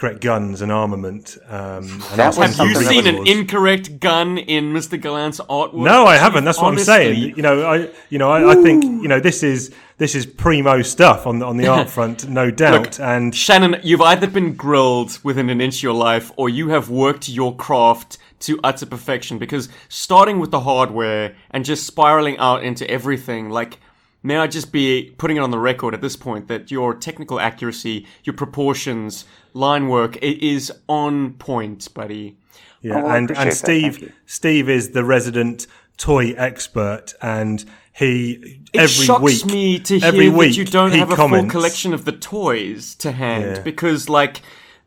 correct 0.00 0.22
guns 0.22 0.62
and 0.62 0.72
armament. 0.72 1.36
Um, 1.46 1.84
and 1.84 2.18
that 2.18 2.34
was 2.34 2.56
have 2.56 2.66
you 2.66 2.74
seen 2.76 3.06
an 3.06 3.26
incorrect 3.26 4.00
gun 4.00 4.38
in 4.38 4.72
Mr. 4.72 4.98
Gallant's 4.98 5.40
artwork? 5.40 5.74
No, 5.74 6.06
I 6.06 6.16
haven't. 6.16 6.44
That's 6.44 6.58
what 6.58 6.72
I'm 6.72 6.78
saying. 6.78 7.36
You 7.36 7.42
know, 7.42 7.66
I 7.70 7.90
you 8.08 8.18
know 8.18 8.30
I, 8.30 8.52
I 8.52 8.62
think 8.62 8.82
you 8.82 9.08
know 9.08 9.20
this 9.20 9.42
is 9.42 9.74
this 9.98 10.14
is 10.14 10.24
primo 10.24 10.80
stuff 10.80 11.26
on 11.26 11.40
the, 11.40 11.44
on 11.44 11.58
the 11.58 11.66
art 11.66 11.90
front, 11.96 12.26
no 12.30 12.50
doubt. 12.50 12.98
and 12.98 13.34
Shannon, 13.34 13.76
you've 13.82 14.00
either 14.00 14.26
been 14.26 14.54
grilled 14.54 15.18
within 15.22 15.50
an 15.50 15.60
inch 15.60 15.76
of 15.76 15.82
your 15.82 15.94
life 15.94 16.32
or 16.36 16.48
you 16.48 16.70
have 16.70 16.88
worked 16.88 17.28
your 17.28 17.54
craft 17.54 18.16
to 18.40 18.58
utter 18.64 18.86
perfection 18.86 19.38
because 19.38 19.68
starting 19.90 20.38
with 20.38 20.50
the 20.50 20.60
hardware 20.60 21.36
and 21.50 21.66
just 21.66 21.86
spiraling 21.86 22.38
out 22.38 22.64
into 22.64 22.90
everything, 22.90 23.50
like, 23.50 23.78
may 24.22 24.38
I 24.38 24.46
just 24.46 24.72
be 24.72 25.14
putting 25.18 25.36
it 25.36 25.40
on 25.40 25.50
the 25.50 25.58
record 25.58 25.92
at 25.92 26.00
this 26.00 26.16
point 26.16 26.48
that 26.48 26.70
your 26.70 26.94
technical 26.94 27.38
accuracy, 27.38 28.06
your 28.24 28.34
proportions, 28.34 29.26
line 29.52 29.88
work, 29.88 30.16
it 30.16 30.42
is 30.42 30.72
on 30.88 31.34
point, 31.34 31.92
buddy. 31.94 32.36
Yeah, 32.82 33.02
Oh, 33.02 33.08
and 33.08 33.30
and 33.32 33.52
Steve 33.52 33.98
you. 33.98 34.12
Steve 34.26 34.68
is 34.68 34.90
the 34.90 35.04
resident 35.04 35.66
toy 35.98 36.32
expert, 36.36 37.12
and 37.20 37.64
he 37.92 38.60
It 38.72 38.78
every 38.80 39.04
shocks 39.04 39.22
week 39.22 39.46
me 39.46 39.78
to 39.80 40.00
every 40.02 40.26
hear 40.26 40.32
week 40.32 40.50
that 40.52 40.56
you 40.56 40.64
don't 40.64 40.92
have 40.92 41.10
a 41.12 41.16
comments, 41.16 41.52
full 41.52 41.60
collection 41.60 41.92
of 41.92 42.04
the 42.06 42.12
toys 42.12 42.94
to 42.96 43.12
hand 43.12 43.56
Yeah. 43.56 43.62
because, 43.62 44.08
like, 44.08 44.40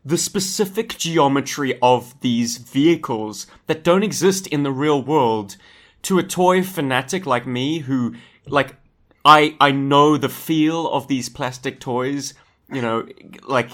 the 0.04 0.18
specific 0.18 0.98
geometry 0.98 1.78
of 1.82 2.20
these 2.22 2.58
vehicles 2.58 3.46
that 3.68 3.84
don't 3.84 4.04
exist 4.04 4.48
in 4.48 4.64
the 4.64 4.72
real 4.72 5.02
world 5.02 5.56
to 6.04 6.18
a 6.20 6.24
toy 6.24 6.64
fanatic 6.64 7.26
like 7.26 7.46
me 7.46 7.80
who, 7.80 8.16
like, 8.48 8.76
I 9.24 9.56
I 9.62 9.72
know 9.72 10.18
the 10.18 10.30
feel 10.30 10.90
of 10.90 11.08
these 11.08 11.30
plastic 11.30 11.80
toys, 11.80 12.34
you 12.72 12.82
know, 12.82 13.06
like 13.48 13.70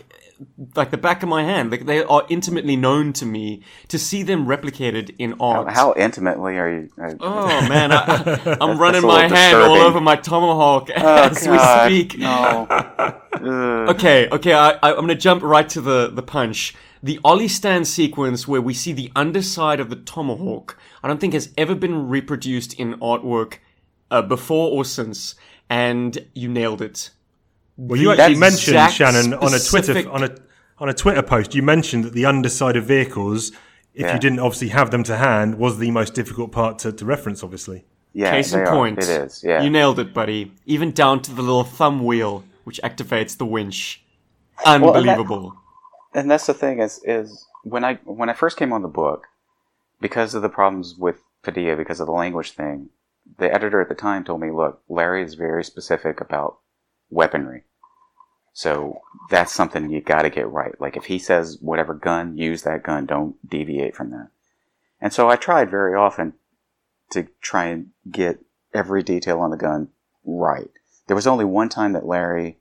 like 0.76 0.92
the 0.92 0.98
back 0.98 1.24
of 1.24 1.30
my 1.30 1.44
hand. 1.44 1.72
Like 1.72 1.86
they 1.86 2.04
are 2.04 2.26
intimately 2.30 2.76
known 2.76 3.14
to 3.14 3.26
me. 3.26 3.64
To 3.90 4.00
see 4.00 4.24
them 4.24 4.46
replicated 4.46 5.16
in 5.18 5.36
art. 5.40 5.70
How 5.70 5.94
intimately 5.96 6.58
are 6.58 6.70
you? 6.70 6.90
Uh, 7.02 7.14
Oh 7.20 7.68
man, 7.68 7.92
I, 7.92 8.58
I'm 8.62 8.78
running 8.78 9.04
my 9.04 9.28
hand 9.28 9.58
all 9.58 9.78
over 9.78 10.00
my 10.02 10.16
tomahawk 10.16 10.90
oh, 10.96 11.24
as 11.30 11.46
God, 11.46 11.90
we 11.90 11.98
speak. 11.98 12.20
No. 12.20 12.68
Okay, 13.40 14.28
okay, 14.30 14.54
I, 14.54 14.72
I, 14.72 14.92
I'm 14.92 15.02
gonna 15.02 15.16
jump 15.16 15.44
right 15.44 15.70
to 15.70 15.80
the 15.80 16.10
the 16.10 16.24
punch. 16.24 16.76
The 17.02 17.20
Ollie 17.24 17.48
stand 17.48 17.88
sequence 17.88 18.48
where 18.48 18.62
we 18.62 18.74
see 18.74 18.92
the 18.92 19.12
underside 19.16 19.80
of 19.80 19.90
the 19.90 19.96
tomahawk, 19.96 20.78
I 21.02 21.08
don't 21.08 21.22
think 21.22 21.34
has 21.34 21.54
ever 21.58 21.74
been 21.74 22.10
reproduced 22.10 22.74
in 22.74 22.96
artwork 23.00 23.60
uh, 24.12 24.22
before 24.24 24.72
or 24.72 24.84
since, 24.84 25.36
and 25.70 26.26
you 26.34 26.50
nailed 26.50 26.82
it. 26.82 27.12
Well, 27.88 28.00
you 28.00 28.12
actually 28.12 28.36
mentioned 28.40 28.76
exact 28.76 28.94
Shannon 28.96 29.34
on 29.36 29.54
a 29.54 29.60
Twitter 29.60 30.10
on 30.12 30.24
a 30.24 30.36
on 30.80 30.90
a 30.90 30.94
Twitter 30.94 31.22
post. 31.24 31.56
You 31.56 31.64
mentioned 31.64 32.04
that 32.06 32.14
the 32.14 32.26
underside 32.26 32.76
of 32.76 32.84
vehicles, 32.86 33.50
if 33.94 34.02
Yeah. 34.06 34.14
you 34.14 34.20
didn't 34.20 34.40
obviously 34.40 34.70
have 34.70 34.92
them 34.92 35.04
to 35.04 35.16
hand, 35.18 35.58
was 35.58 35.78
the 35.78 35.92
most 35.92 36.14
difficult 36.14 36.52
part 36.52 36.80
to, 36.80 36.92
to 36.92 37.06
reference. 37.06 37.44
Obviously, 37.44 37.86
Yeah, 38.14 38.32
Case 38.32 38.52
they 38.52 38.62
in 38.62 38.68
are. 38.68 38.72
point. 38.76 38.98
It 39.00 39.08
is. 39.10 39.44
Yeah. 39.44 39.62
You 39.62 39.70
nailed 39.70 39.98
it, 40.00 40.14
buddy. 40.14 40.52
Even 40.66 40.92
down 40.92 41.22
to 41.22 41.32
the 41.34 41.42
little 41.42 41.64
thumb 41.64 42.04
wheel, 42.04 42.44
which 42.66 42.80
activates 42.84 43.38
the 43.38 43.46
winch. 43.46 44.04
Unbelievable. 44.66 45.56
and 46.14 46.30
that's 46.30 46.48
the 46.48 46.54
thing 46.54 46.80
is 46.80 47.00
is 47.06 47.46
when 47.64 47.84
I 47.86 47.96
when 48.06 48.30
I 48.30 48.34
first 48.34 48.58
came 48.58 48.74
on 48.74 48.82
the 48.82 48.88
book, 49.04 49.28
because 50.02 50.34
of 50.36 50.42
the 50.42 50.50
problems 50.50 50.96
with 50.98 51.18
Padilla, 51.44 51.76
because 51.78 52.00
of 52.02 52.08
the 52.08 52.12
language 52.14 52.52
thing, 52.52 52.90
the 53.38 53.54
editor 53.54 53.80
at 53.80 53.88
the 53.90 53.96
time 53.96 54.24
told 54.26 54.42
me, 54.42 54.52
"Look, 54.52 54.82
Larry 54.90 55.24
is 55.24 55.36
very 55.36 55.64
specific 55.64 56.20
about 56.20 56.58
weaponry, 57.10 57.64
so 58.54 59.00
that's 59.30 59.54
something 59.54 59.90
you 59.90 60.02
got 60.02 60.24
to 60.24 60.30
get 60.30 60.50
right. 60.50 60.80
Like 60.80 60.98
if 60.98 61.06
he 61.06 61.20
says 61.20 61.58
whatever 61.62 61.94
gun, 61.94 62.38
use 62.38 62.64
that 62.64 62.84
gun. 62.84 63.06
Don't 63.06 63.36
deviate 63.48 63.96
from 63.96 64.12
that." 64.12 64.30
And 65.02 65.14
so 65.14 65.30
I 65.30 65.36
tried 65.36 65.72
very 65.72 65.96
often 65.96 66.34
to 67.12 67.28
try 67.42 67.66
and 67.66 67.88
get 68.10 68.40
every 68.74 69.04
detail 69.04 69.40
on 69.40 69.52
the 69.52 69.58
gun 69.58 69.90
right. 70.26 70.70
There 71.08 71.16
was 71.16 71.28
only 71.28 71.46
one 71.46 71.70
time 71.70 71.94
that 71.94 72.06
Larry 72.06 72.58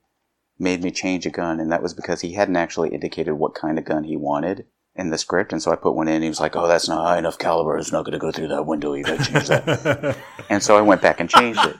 made 0.57 0.83
me 0.83 0.91
change 0.91 1.25
a 1.25 1.29
gun, 1.29 1.59
and 1.59 1.71
that 1.71 1.83
was 1.83 1.93
because 1.93 2.21
he 2.21 2.33
hadn't 2.33 2.55
actually 2.55 2.89
indicated 2.89 3.33
what 3.33 3.55
kind 3.55 3.77
of 3.77 3.85
gun 3.85 4.03
he 4.03 4.17
wanted 4.17 4.65
in 4.95 5.11
the 5.11 5.17
script, 5.17 5.53
and 5.53 5.61
so 5.61 5.71
I 5.71 5.75
put 5.75 5.95
one 5.95 6.07
in. 6.07 6.15
And 6.15 6.23
he 6.23 6.29
was 6.29 6.39
like, 6.39 6.55
"Oh, 6.55 6.67
that's 6.67 6.89
not 6.89 7.05
high 7.05 7.17
enough 7.17 7.37
caliber. 7.37 7.77
It's 7.77 7.91
not 7.91 8.03
going 8.03 8.13
to 8.13 8.19
go 8.19 8.31
through 8.31 8.49
that 8.49 8.65
window. 8.65 8.93
You 8.93 9.03
got 9.03 9.19
to 9.19 9.31
change 9.31 9.47
that." 9.47 10.17
and 10.49 10.61
so 10.61 10.77
I 10.77 10.81
went 10.81 11.01
back 11.01 11.19
and 11.19 11.29
changed 11.29 11.63
it. 11.65 11.77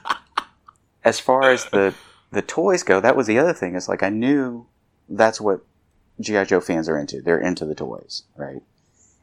As 1.04 1.20
far 1.20 1.50
as 1.50 1.66
the 1.66 1.94
the 2.32 2.42
toys 2.42 2.82
go, 2.82 3.00
that 3.00 3.16
was 3.16 3.26
the 3.26 3.38
other 3.38 3.52
thing. 3.52 3.74
Is 3.74 3.88
like 3.88 4.02
I 4.02 4.08
knew 4.08 4.66
that's 5.08 5.40
what 5.40 5.64
GI 6.20 6.44
Joe 6.46 6.60
fans 6.60 6.88
are 6.88 6.98
into. 6.98 7.20
They're 7.20 7.40
into 7.40 7.64
the 7.64 7.74
toys, 7.74 8.24
right? 8.36 8.62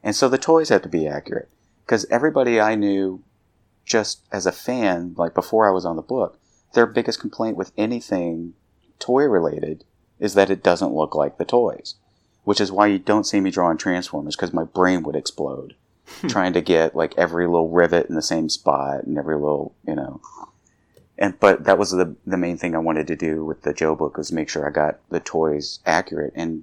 And 0.02 0.14
so 0.14 0.28
the 0.28 0.38
toys 0.38 0.68
have 0.68 0.82
to 0.82 0.88
be 0.88 1.06
accurate 1.06 1.48
because 1.84 2.06
everybody 2.06 2.60
I 2.60 2.74
knew, 2.74 3.22
just 3.84 4.20
as 4.30 4.46
a 4.46 4.52
fan, 4.52 5.14
like 5.16 5.34
before 5.34 5.66
I 5.66 5.70
was 5.70 5.84
on 5.84 5.96
the 5.96 6.02
book, 6.02 6.38
their 6.74 6.86
biggest 6.86 7.20
complaint 7.20 7.56
with 7.56 7.72
anything 7.76 8.54
toy 8.98 9.24
related 9.24 9.84
is 10.18 10.34
that 10.34 10.50
it 10.50 10.62
doesn't 10.62 10.94
look 10.94 11.14
like 11.14 11.38
the 11.38 11.44
toys, 11.44 11.94
which 12.44 12.60
is 12.60 12.72
why 12.72 12.86
you 12.86 12.98
don't 12.98 13.26
see 13.26 13.40
me 13.40 13.50
drawing 13.50 13.78
Transformers 13.78 14.36
because 14.36 14.52
my 14.52 14.64
brain 14.64 15.02
would 15.04 15.16
explode 15.16 15.74
trying 16.28 16.52
to 16.52 16.60
get 16.60 16.94
like 16.94 17.16
every 17.16 17.46
little 17.46 17.70
rivet 17.70 18.08
in 18.08 18.14
the 18.14 18.22
same 18.22 18.48
spot 18.48 19.04
and 19.04 19.18
every 19.18 19.36
little, 19.36 19.74
you 19.86 19.94
know. 19.94 20.20
And 21.18 21.38
but 21.40 21.64
that 21.64 21.78
was 21.78 21.90
the 21.90 22.14
the 22.26 22.36
main 22.36 22.56
thing 22.56 22.74
I 22.74 22.78
wanted 22.78 23.06
to 23.08 23.16
do 23.16 23.44
with 23.44 23.62
the 23.62 23.74
Joe 23.74 23.96
book 23.96 24.16
was 24.16 24.32
make 24.32 24.48
sure 24.48 24.66
I 24.66 24.70
got 24.70 24.98
the 25.10 25.20
toys 25.20 25.80
accurate. 25.84 26.32
And 26.36 26.62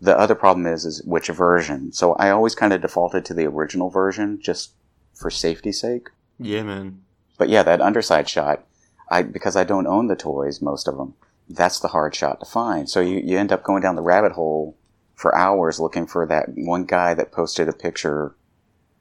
the 0.00 0.18
other 0.18 0.34
problem 0.34 0.66
is 0.66 0.84
is 0.84 1.02
which 1.04 1.28
version. 1.28 1.92
So 1.92 2.14
I 2.14 2.30
always 2.30 2.54
kind 2.54 2.72
of 2.72 2.82
defaulted 2.82 3.24
to 3.26 3.34
the 3.34 3.46
original 3.46 3.90
version 3.90 4.40
just 4.42 4.72
for 5.14 5.30
safety's 5.30 5.80
sake. 5.80 6.08
Yeah, 6.38 6.64
man. 6.64 7.02
But 7.38 7.48
yeah, 7.48 7.62
that 7.62 7.80
underside 7.80 8.28
shot, 8.28 8.64
I 9.10 9.22
because 9.22 9.56
I 9.56 9.64
don't 9.64 9.86
own 9.86 10.08
the 10.08 10.16
toys, 10.16 10.60
most 10.60 10.88
of 10.88 10.96
them. 10.96 11.14
That's 11.48 11.78
the 11.78 11.88
hard 11.88 12.14
shot 12.14 12.40
to 12.40 12.46
find. 12.46 12.88
So 12.88 13.00
you, 13.00 13.18
you 13.18 13.38
end 13.38 13.52
up 13.52 13.62
going 13.62 13.82
down 13.82 13.96
the 13.96 14.02
rabbit 14.02 14.32
hole 14.32 14.76
for 15.14 15.34
hours 15.34 15.78
looking 15.78 16.06
for 16.06 16.26
that 16.26 16.48
one 16.56 16.84
guy 16.84 17.14
that 17.14 17.32
posted 17.32 17.68
a 17.68 17.72
picture 17.72 18.34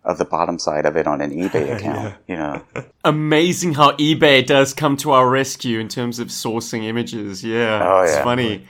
of 0.05 0.17
the 0.17 0.25
bottom 0.25 0.59
side 0.59 0.85
of 0.85 0.95
it 0.97 1.07
on 1.07 1.21
an 1.21 1.31
eBay 1.49 1.75
account. 1.75 2.15
You 2.27 2.35
know, 2.35 2.61
Amazing 3.03 3.73
how 3.75 3.91
eBay 3.93 4.45
does 4.45 4.73
come 4.73 4.97
to 4.97 5.11
our 5.11 5.29
rescue 5.29 5.79
in 5.79 5.87
terms 5.87 6.19
of 6.19 6.27
sourcing 6.27 6.83
images. 6.83 7.43
Yeah, 7.43 7.81
Oh, 7.83 8.01
it's 8.01 8.13
yeah. 8.13 8.23
funny. 8.23 8.65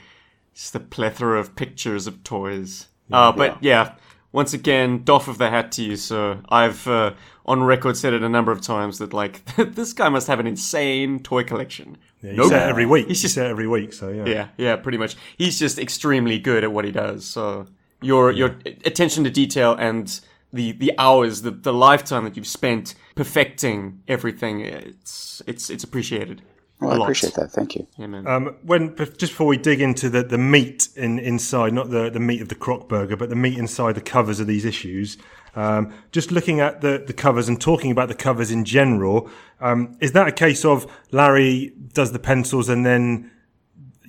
It's 0.52 0.70
the 0.70 0.80
plethora 0.80 1.38
of 1.40 1.56
pictures 1.56 2.06
of 2.06 2.22
toys. 2.24 2.86
uh, 3.12 3.32
but 3.32 3.62
yeah. 3.62 3.94
once 4.32 4.52
again, 4.54 5.02
doff 5.04 5.28
of 5.28 5.38
the 5.38 5.50
hat 5.50 5.72
to 5.72 5.82
you, 5.82 5.96
sir. 5.96 6.38
I've 6.48 6.86
uh, 6.86 7.14
on 7.44 7.62
record 7.64 7.96
said 7.96 8.12
it 8.14 8.22
a 8.22 8.28
number 8.28 8.52
of 8.52 8.60
times 8.60 8.98
that 8.98 9.12
like 9.12 9.44
this 9.56 9.92
guy 9.92 10.08
must 10.08 10.26
have 10.28 10.38
an 10.40 10.46
insane 10.46 11.20
toy 11.20 11.42
collection. 11.44 11.96
Yeah, 12.22 12.30
you 12.30 12.36
Nope. 12.38 12.48
say 12.50 12.56
it 12.64 12.68
every 12.68 12.86
week. 12.86 13.08
He's 13.08 13.18
you 13.18 13.26
just- 13.26 13.34
say 13.34 13.46
it 13.46 13.50
every 13.50 13.66
week. 13.66 13.92
So 13.92 14.08
yeah. 14.10 14.24
Yeah, 14.26 14.48
yeah, 14.56 14.76
pretty 14.76 14.98
much. 14.98 15.16
He's 15.36 15.58
just 15.58 15.78
extremely 15.78 16.38
good 16.38 16.62
at 16.64 16.72
what 16.72 16.84
he 16.84 16.92
does. 16.92 17.24
So 17.24 17.66
your 18.00 18.30
your 18.30 18.56
attention 18.84 19.24
to 19.24 19.30
detail 19.30 19.74
and 19.78 20.20
the 20.54 20.72
the 20.72 20.92
hours, 20.98 21.42
the 21.42 21.50
the 21.50 21.72
lifetime 21.72 22.24
that 22.24 22.36
you've 22.36 22.46
spent 22.46 22.94
perfecting 23.14 24.02
everything, 24.08 24.60
it's 24.60 25.42
it's 25.46 25.70
it's 25.70 25.84
appreciated. 25.84 26.42
well, 26.80 26.90
a 26.90 26.94
I 26.94 26.96
lot. 26.98 27.04
appreciate 27.04 27.34
that. 27.34 27.50
Thank 27.52 27.74
you. 27.76 27.86
Yeah. 27.96 28.06
Um, 28.26 28.56
when 28.62 28.94
just 28.96 29.32
before 29.32 29.46
we 29.46 29.56
dig 29.56 29.80
into 29.80 30.08
the, 30.08 30.22
the 30.22 30.38
meat 30.38 30.88
in 30.96 31.18
inside, 31.18 31.72
not 31.72 31.90
the, 31.90 32.10
the 32.10 32.20
meat 32.20 32.40
of 32.42 32.48
the 32.48 32.54
croc 32.54 32.88
burger, 32.88 33.16
but 33.16 33.28
the 33.28 33.36
meat 33.36 33.58
inside 33.58 33.94
the 33.94 34.00
covers 34.00 34.40
of 34.40 34.46
these 34.46 34.64
issues, 34.64 35.16
um, 35.56 35.92
just 36.12 36.32
looking 36.32 36.60
at 36.60 36.80
the, 36.80 37.02
the 37.06 37.12
covers 37.12 37.48
and 37.48 37.60
talking 37.60 37.90
about 37.90 38.08
the 38.08 38.14
covers 38.14 38.50
in 38.50 38.64
general, 38.64 39.30
um, 39.60 39.96
is 40.00 40.12
that 40.12 40.26
a 40.26 40.32
case 40.32 40.64
of 40.64 40.86
Larry 41.12 41.72
does 41.92 42.12
the 42.12 42.18
pencils 42.18 42.68
and 42.68 42.84
then 42.84 43.30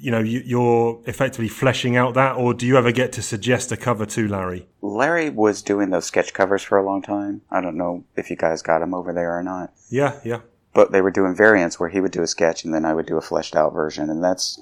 you 0.05 0.11
know 0.11 0.19
you, 0.19 0.41
you're 0.45 1.01
effectively 1.07 1.47
fleshing 1.47 1.97
out 1.97 2.13
that, 2.13 2.35
or 2.35 2.53
do 2.53 2.67
you 2.67 2.77
ever 2.77 2.91
get 2.91 3.11
to 3.13 3.23
suggest 3.23 3.71
a 3.71 3.77
cover 3.77 4.05
to 4.05 4.27
Larry? 4.27 4.67
Larry 4.83 5.31
was 5.31 5.63
doing 5.63 5.89
those 5.89 6.05
sketch 6.05 6.31
covers 6.31 6.61
for 6.61 6.77
a 6.77 6.85
long 6.85 7.01
time. 7.01 7.41
I 7.49 7.59
don't 7.59 7.75
know 7.75 8.03
if 8.15 8.29
you 8.29 8.35
guys 8.35 8.61
got 8.61 8.83
him 8.83 8.93
over 8.93 9.11
there 9.11 9.35
or 9.35 9.41
not. 9.41 9.73
Yeah, 9.89 10.19
yeah, 10.23 10.41
but 10.75 10.91
they 10.91 11.01
were 11.01 11.09
doing 11.09 11.35
variants 11.35 11.79
where 11.79 11.89
he 11.89 11.99
would 12.01 12.11
do 12.11 12.21
a 12.21 12.27
sketch 12.27 12.63
and 12.63 12.71
then 12.71 12.85
I 12.85 12.93
would 12.93 13.07
do 13.07 13.17
a 13.17 13.21
fleshed 13.21 13.55
out 13.55 13.73
version. 13.73 14.11
And 14.11 14.23
that's 14.23 14.59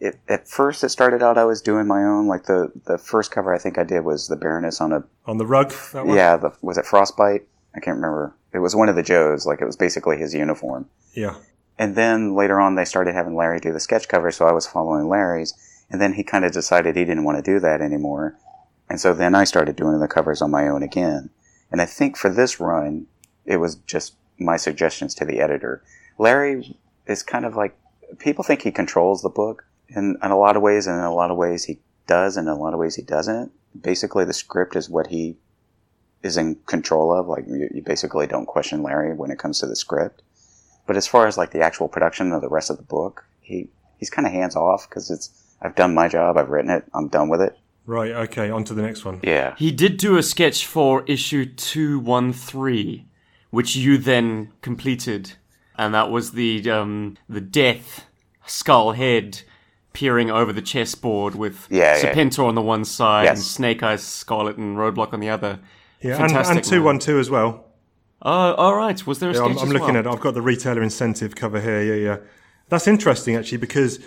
it. 0.00 0.18
At 0.28 0.48
first, 0.48 0.82
it 0.82 0.88
started 0.88 1.22
out 1.22 1.36
I 1.36 1.44
was 1.44 1.60
doing 1.60 1.86
my 1.86 2.02
own. 2.02 2.26
Like 2.26 2.44
the 2.44 2.72
the 2.86 2.96
first 2.96 3.30
cover 3.30 3.54
I 3.54 3.58
think 3.58 3.76
I 3.76 3.84
did 3.84 4.00
was 4.00 4.28
the 4.28 4.36
Baroness 4.36 4.80
on 4.80 4.92
a 4.94 5.04
on 5.26 5.36
the 5.36 5.46
rug. 5.46 5.74
That 5.92 6.06
one? 6.06 6.16
yeah. 6.16 6.38
The, 6.38 6.52
was 6.62 6.78
it 6.78 6.86
Frostbite? 6.86 7.46
I 7.74 7.80
can't 7.80 7.96
remember. 7.96 8.34
It 8.54 8.60
was 8.60 8.74
one 8.74 8.88
of 8.88 8.96
the 8.96 9.02
Joes. 9.02 9.44
Like 9.44 9.60
it 9.60 9.66
was 9.66 9.76
basically 9.76 10.16
his 10.16 10.32
uniform. 10.32 10.88
yeah. 11.12 11.34
And 11.80 11.96
then 11.96 12.34
later 12.34 12.60
on, 12.60 12.74
they 12.74 12.84
started 12.84 13.14
having 13.14 13.34
Larry 13.34 13.58
do 13.58 13.72
the 13.72 13.80
sketch 13.80 14.06
cover, 14.06 14.30
so 14.30 14.44
I 14.44 14.52
was 14.52 14.66
following 14.66 15.08
Larry's. 15.08 15.54
And 15.88 15.98
then 15.98 16.12
he 16.12 16.22
kind 16.22 16.44
of 16.44 16.52
decided 16.52 16.94
he 16.94 17.06
didn't 17.06 17.24
want 17.24 17.42
to 17.42 17.50
do 17.50 17.58
that 17.58 17.80
anymore. 17.80 18.36
And 18.90 19.00
so 19.00 19.14
then 19.14 19.34
I 19.34 19.44
started 19.44 19.76
doing 19.76 19.98
the 19.98 20.06
covers 20.06 20.42
on 20.42 20.50
my 20.50 20.68
own 20.68 20.82
again. 20.82 21.30
And 21.72 21.80
I 21.80 21.86
think 21.86 22.18
for 22.18 22.28
this 22.28 22.60
run, 22.60 23.06
it 23.46 23.56
was 23.56 23.76
just 23.76 24.16
my 24.38 24.58
suggestions 24.58 25.14
to 25.14 25.24
the 25.24 25.40
editor. 25.40 25.82
Larry 26.18 26.76
is 27.06 27.22
kind 27.22 27.46
of 27.46 27.56
like 27.56 27.74
people 28.18 28.44
think 28.44 28.60
he 28.60 28.72
controls 28.72 29.22
the 29.22 29.30
book 29.30 29.64
in, 29.88 30.18
in 30.22 30.30
a 30.30 30.38
lot 30.38 30.56
of 30.56 30.62
ways, 30.62 30.86
and 30.86 30.98
in 30.98 31.04
a 31.04 31.14
lot 31.14 31.30
of 31.30 31.38
ways 31.38 31.64
he 31.64 31.78
does, 32.06 32.36
and 32.36 32.46
in 32.46 32.52
a 32.52 32.58
lot 32.58 32.74
of 32.74 32.78
ways 32.78 32.96
he 32.96 33.02
doesn't. 33.02 33.52
Basically, 33.80 34.26
the 34.26 34.34
script 34.34 34.76
is 34.76 34.90
what 34.90 35.06
he 35.06 35.38
is 36.22 36.36
in 36.36 36.56
control 36.66 37.10
of. 37.10 37.26
Like 37.26 37.46
you, 37.48 37.70
you 37.74 37.82
basically 37.82 38.26
don't 38.26 38.44
question 38.44 38.82
Larry 38.82 39.14
when 39.14 39.30
it 39.30 39.38
comes 39.38 39.60
to 39.60 39.66
the 39.66 39.76
script. 39.76 40.20
But 40.90 40.96
as 40.96 41.06
far 41.06 41.28
as 41.28 41.38
like 41.38 41.52
the 41.52 41.60
actual 41.60 41.86
production 41.86 42.32
of 42.32 42.42
the 42.42 42.48
rest 42.48 42.68
of 42.68 42.76
the 42.76 42.82
book, 42.82 43.24
he 43.40 43.68
he's 43.98 44.10
kind 44.10 44.26
of 44.26 44.32
hands 44.32 44.56
off 44.56 44.88
because 44.88 45.08
it's 45.08 45.30
I've 45.62 45.76
done 45.76 45.94
my 45.94 46.08
job, 46.08 46.36
I've 46.36 46.48
written 46.48 46.68
it, 46.68 46.82
I'm 46.92 47.06
done 47.06 47.28
with 47.28 47.40
it. 47.40 47.56
Right. 47.86 48.10
Okay. 48.10 48.50
On 48.50 48.64
to 48.64 48.74
the 48.74 48.82
next 48.82 49.04
one. 49.04 49.20
Yeah, 49.22 49.54
He 49.56 49.70
did 49.70 49.98
do 49.98 50.16
a 50.16 50.22
sketch 50.24 50.66
for 50.66 51.04
issue 51.06 51.44
213, 51.44 53.06
which 53.50 53.76
you 53.76 53.98
then 53.98 54.52
completed. 54.62 55.34
And 55.78 55.94
that 55.94 56.10
was 56.10 56.32
the 56.32 56.68
um, 56.68 57.16
the 57.28 57.40
death 57.40 58.06
skull 58.44 58.90
head 58.90 59.42
peering 59.92 60.28
over 60.28 60.52
the 60.52 60.60
chessboard 60.60 61.36
with 61.36 61.68
Yeah, 61.70 61.98
yeah. 61.98 62.12
Serpentor 62.12 62.48
on 62.48 62.56
the 62.56 62.62
one 62.62 62.84
side 62.84 63.28
and 63.28 63.38
Snake 63.38 63.84
Eyes, 63.84 64.02
Scarlett, 64.02 64.56
and 64.56 64.76
Roadblock 64.76 65.12
on 65.12 65.20
the 65.20 65.30
other. 65.30 65.60
Yeah, 66.02 66.16
and, 66.16 66.32
Fantastic, 66.32 66.56
and 66.56 66.64
two 66.64 66.82
one 66.82 66.98
two 66.98 67.20
as 67.20 67.30
well. 67.30 67.69
Oh, 68.22 68.54
all 68.54 68.74
right. 68.74 69.06
Was 69.06 69.18
there 69.18 69.30
a 69.30 69.32
Yeah, 69.34 69.44
sketch 69.44 69.56
I'm, 69.56 69.58
I'm 69.58 69.68
looking 69.70 69.94
well? 69.94 69.96
at 69.98 70.06
it. 70.06 70.12
I've 70.12 70.20
got 70.20 70.34
the 70.34 70.42
retailer 70.42 70.82
incentive 70.82 71.34
cover 71.34 71.60
here. 71.60 71.82
Yeah, 71.82 71.94
yeah. 71.94 72.16
That's 72.68 72.86
interesting 72.86 73.34
actually 73.36 73.58
because 73.58 73.98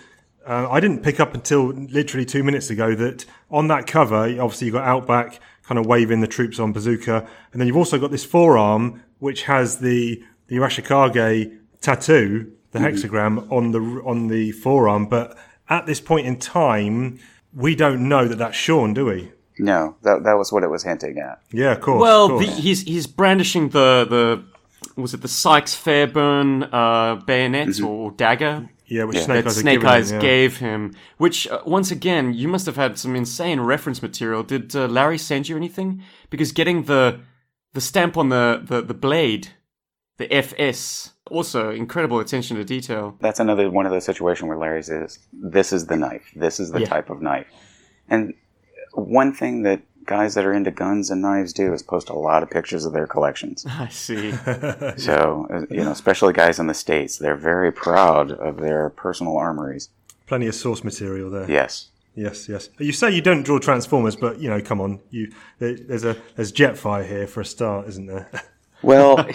uh, 0.48 0.70
I 0.70 0.80
didn't 0.80 1.02
pick 1.04 1.20
up 1.20 1.34
until 1.34 1.68
literally 1.68 2.26
two 2.26 2.44
minutes 2.44 2.70
ago 2.70 2.96
that 2.96 3.26
on 3.50 3.68
that 3.68 3.88
cover, 3.88 4.24
obviously 4.42 4.68
you've 4.68 4.74
got 4.76 4.86
Outback 4.86 5.40
kind 5.64 5.80
of 5.80 5.86
waving 5.86 6.20
the 6.22 6.28
troops 6.28 6.60
on 6.60 6.74
bazooka, 6.74 7.28
and 7.52 7.60
then 7.60 7.68
you've 7.68 7.78
also 7.78 7.98
got 7.98 8.12
this 8.12 8.26
forearm 8.26 9.02
which 9.20 9.44
has 9.44 9.78
the 9.80 10.22
the 10.48 10.58
Arashikage 10.58 11.58
tattoo, 11.80 12.52
the 12.72 12.80
hexagram 12.80 13.50
on 13.52 13.72
the 13.72 13.80
on 14.06 14.28
the 14.28 14.52
forearm. 14.52 15.08
But 15.08 15.38
at 15.70 15.86
this 15.86 16.02
point 16.02 16.28
in 16.28 16.38
time, 16.38 17.20
we 17.54 17.76
don't 17.76 18.08
know 18.08 18.28
that 18.28 18.38
that's 18.38 18.58
Sean, 18.58 18.94
do 18.94 19.06
we? 19.06 19.32
No, 19.60 19.96
that 20.04 20.24
that 20.24 20.34
was 20.34 20.52
what 20.52 20.64
it 20.64 20.70
was 20.70 20.84
hinting 20.84 21.18
at. 21.20 21.42
Yeah, 21.52 21.72
of 21.74 21.82
course. 21.82 22.02
Well, 22.02 22.34
of 22.36 22.40
the, 22.40 22.46
he's 22.48 22.82
he's 22.82 23.08
brandishing 23.08 23.70
the 23.70 24.06
the 24.10 24.44
was 25.02 25.14
it 25.14 25.22
the 25.22 25.28
Sykes 25.28 25.74
Fairbairn 25.76 26.64
uh, 26.64 27.16
bayonet 27.26 27.68
Mm-hmm. 27.70 27.86
or 27.86 28.12
dagger 28.12 28.70
yeah, 28.86 29.06
which 29.06 29.16
Yeah. 29.18 29.24
Snake 29.24 29.44
that 29.46 29.50
Eyes, 29.50 29.58
Snake 29.58 29.80
given 29.82 30.04
him, 30.04 30.14
yeah. 30.16 30.20
gave 30.20 30.58
him? 30.58 30.94
Which 31.18 31.48
uh, 31.48 31.62
once 31.66 31.90
again, 31.90 32.34
you 32.34 32.48
must 32.48 32.66
have 32.66 32.76
had 32.76 33.00
some 33.00 33.16
insane 33.16 33.60
reference 33.62 34.02
material. 34.02 34.44
Did 34.44 34.76
uh, 34.76 34.88
Larry 34.88 35.18
send 35.18 35.48
you 35.50 35.56
anything? 35.56 36.04
Because 36.30 36.52
getting 36.52 36.84
the 36.84 37.20
the 37.74 37.82
stamp 37.82 38.18
on 38.18 38.30
the 38.30 38.62
the, 38.64 38.82
the 38.82 38.94
blade, 38.94 39.48
the 40.18 40.32
FS, 40.32 41.14
also 41.32 41.72
incredible 41.72 42.20
attention 42.20 42.58
to 42.58 42.64
detail. 42.66 43.16
That's 43.20 43.40
another 43.40 43.70
one 43.72 43.86
of 43.88 43.92
those 43.92 44.06
situations 44.06 44.48
where 44.48 44.58
Larry's 44.58 44.90
is 44.90 45.18
this 45.32 45.74
is 45.74 45.88
the 45.88 45.96
knife, 45.98 46.30
this 46.36 46.60
is 46.60 46.72
the 46.72 46.82
Yeah. 46.82 46.88
type 46.88 47.10
of 47.10 47.22
knife. 47.22 47.48
And 48.10 48.34
one 48.94 49.34
thing 49.34 49.64
that 49.64 49.82
guys 50.06 50.36
that 50.36 50.46
are 50.46 50.54
into 50.54 50.72
guns 50.72 51.10
and 51.10 51.22
knives 51.22 51.54
do 51.54 51.74
is 51.74 51.82
post 51.82 52.10
a 52.10 52.14
lot 52.14 52.44
of 52.44 52.50
pictures 52.50 52.86
of 52.86 52.94
their 52.94 53.08
collections. 53.08 53.66
I 53.70 53.90
see. 53.90 54.34
So, 54.98 55.48
uh, 55.50 55.62
you 55.70 55.84
know, 55.84 55.92
especially 55.92 56.34
guys 56.34 56.60
in 56.60 56.68
the 56.68 56.74
States, 56.74 57.18
they're 57.18 57.36
very 57.36 57.72
proud 57.72 58.32
of 58.32 58.58
their 58.58 58.90
personal 58.90 59.38
armories. 59.38 59.90
Plenty 60.28 60.48
of 60.48 60.56
source 60.56 60.84
material 60.84 61.30
there. 61.30 61.50
Yes. 61.50 61.90
Yes, 62.16 62.48
yes. 62.48 62.70
You 62.78 62.92
say 62.92 63.12
you 63.12 63.22
don't 63.22 63.44
draw 63.44 63.58
Transformers, 63.58 64.16
but 64.16 64.40
you 64.40 64.50
know, 64.50 64.62
come 64.62 64.80
on, 64.80 65.00
you 65.10 65.32
there's 65.58 66.04
a 66.04 66.16
there's 66.36 66.52
Jetfire 66.52 67.08
here 67.08 67.26
for 67.26 67.42
a 67.42 67.46
start, 67.46 67.88
isn't 67.88 68.08
there? 68.08 68.30
Well, 68.84 69.26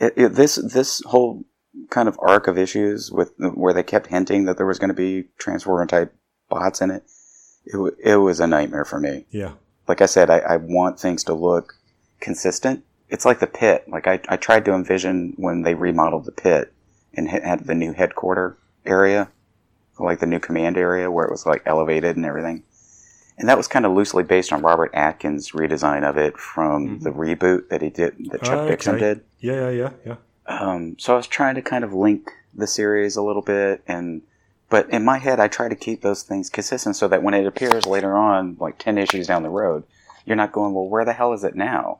it, 0.00 0.12
it, 0.16 0.34
this 0.34 0.56
this 0.56 1.00
whole 1.06 1.44
kind 1.88 2.08
of 2.08 2.18
arc 2.20 2.48
of 2.48 2.58
issues 2.58 3.12
with 3.12 3.32
where 3.38 3.72
they 3.72 3.84
kept 3.84 4.08
hinting 4.08 4.46
that 4.46 4.56
there 4.56 4.66
was 4.66 4.80
going 4.80 4.88
to 4.88 4.94
be 4.94 5.28
transformer 5.38 5.86
type 5.86 6.12
bots 6.48 6.80
in 6.80 6.90
it, 6.90 7.04
it, 7.66 7.94
it 8.02 8.16
was 8.16 8.40
a 8.40 8.46
nightmare 8.46 8.84
for 8.84 8.98
me. 9.00 9.26
yeah, 9.30 9.52
Like 9.88 10.00
I 10.00 10.06
said, 10.06 10.30
I, 10.30 10.38
I 10.38 10.56
want 10.56 10.98
things 11.00 11.24
to 11.24 11.34
look 11.34 11.74
consistent. 12.20 12.84
It's 13.08 13.24
like 13.24 13.40
the 13.40 13.46
pit. 13.46 13.84
Like 13.88 14.06
I, 14.06 14.20
I 14.28 14.36
tried 14.36 14.64
to 14.64 14.72
envision 14.74 15.34
when 15.36 15.62
they 15.62 15.74
remodeled 15.74 16.24
the 16.24 16.32
pit 16.32 16.72
and 17.14 17.28
had- 17.28 17.66
the 17.66 17.74
new 17.74 17.92
headquarter 17.92 18.56
area, 18.84 19.28
like 19.98 20.20
the 20.20 20.26
new 20.26 20.38
command 20.40 20.76
area 20.76 21.10
where 21.10 21.24
it 21.24 21.30
was 21.30 21.46
like 21.46 21.62
elevated 21.66 22.16
and 22.16 22.24
everything. 22.26 22.62
And 23.38 23.48
that 23.50 23.58
was 23.58 23.68
kind 23.68 23.84
of 23.84 23.92
loosely 23.92 24.22
based 24.22 24.50
on 24.52 24.62
Robert 24.62 24.90
Atkins' 24.94 25.50
redesign 25.52 26.08
of 26.08 26.16
it 26.16 26.38
from 26.38 27.00
the 27.00 27.10
reboot 27.10 27.68
that 27.68 27.82
he 27.82 27.90
did, 27.90 28.16
that 28.30 28.42
Chuck 28.42 28.60
Ah, 28.60 28.66
Dixon 28.66 28.94
okay. 28.94 29.04
did. 29.04 29.20
yeah, 29.40 29.68
yeah, 29.68 29.70
yeah, 29.70 29.90
yeah. 30.06 30.16
Um, 30.46 30.96
so 30.98 31.12
I 31.12 31.16
was 31.16 31.26
trying 31.26 31.54
to 31.56 31.62
kind 31.62 31.84
of 31.84 31.92
link 31.92 32.30
the 32.54 32.66
series 32.66 33.14
a 33.16 33.22
little 33.22 33.42
bit, 33.42 33.82
and 33.86 34.22
but 34.68 34.90
in 34.90 35.04
my 35.04 35.18
head, 35.18 35.38
I 35.38 35.48
try 35.48 35.68
to 35.68 35.76
keep 35.76 36.02
those 36.02 36.22
things 36.22 36.50
consistent 36.50 36.96
so 36.96 37.08
that 37.08 37.22
when 37.22 37.34
it 37.34 37.46
appears 37.46 37.86
later 37.86 38.16
on, 38.16 38.56
like 38.58 38.78
ten 38.78 38.98
issues 38.98 39.26
down 39.26 39.42
the 39.42 39.48
road, 39.48 39.84
you're 40.24 40.36
not 40.36 40.52
going, 40.52 40.74
well, 40.74 40.88
where 40.88 41.04
the 41.04 41.12
hell 41.12 41.32
is 41.32 41.44
it 41.44 41.54
now? 41.54 41.98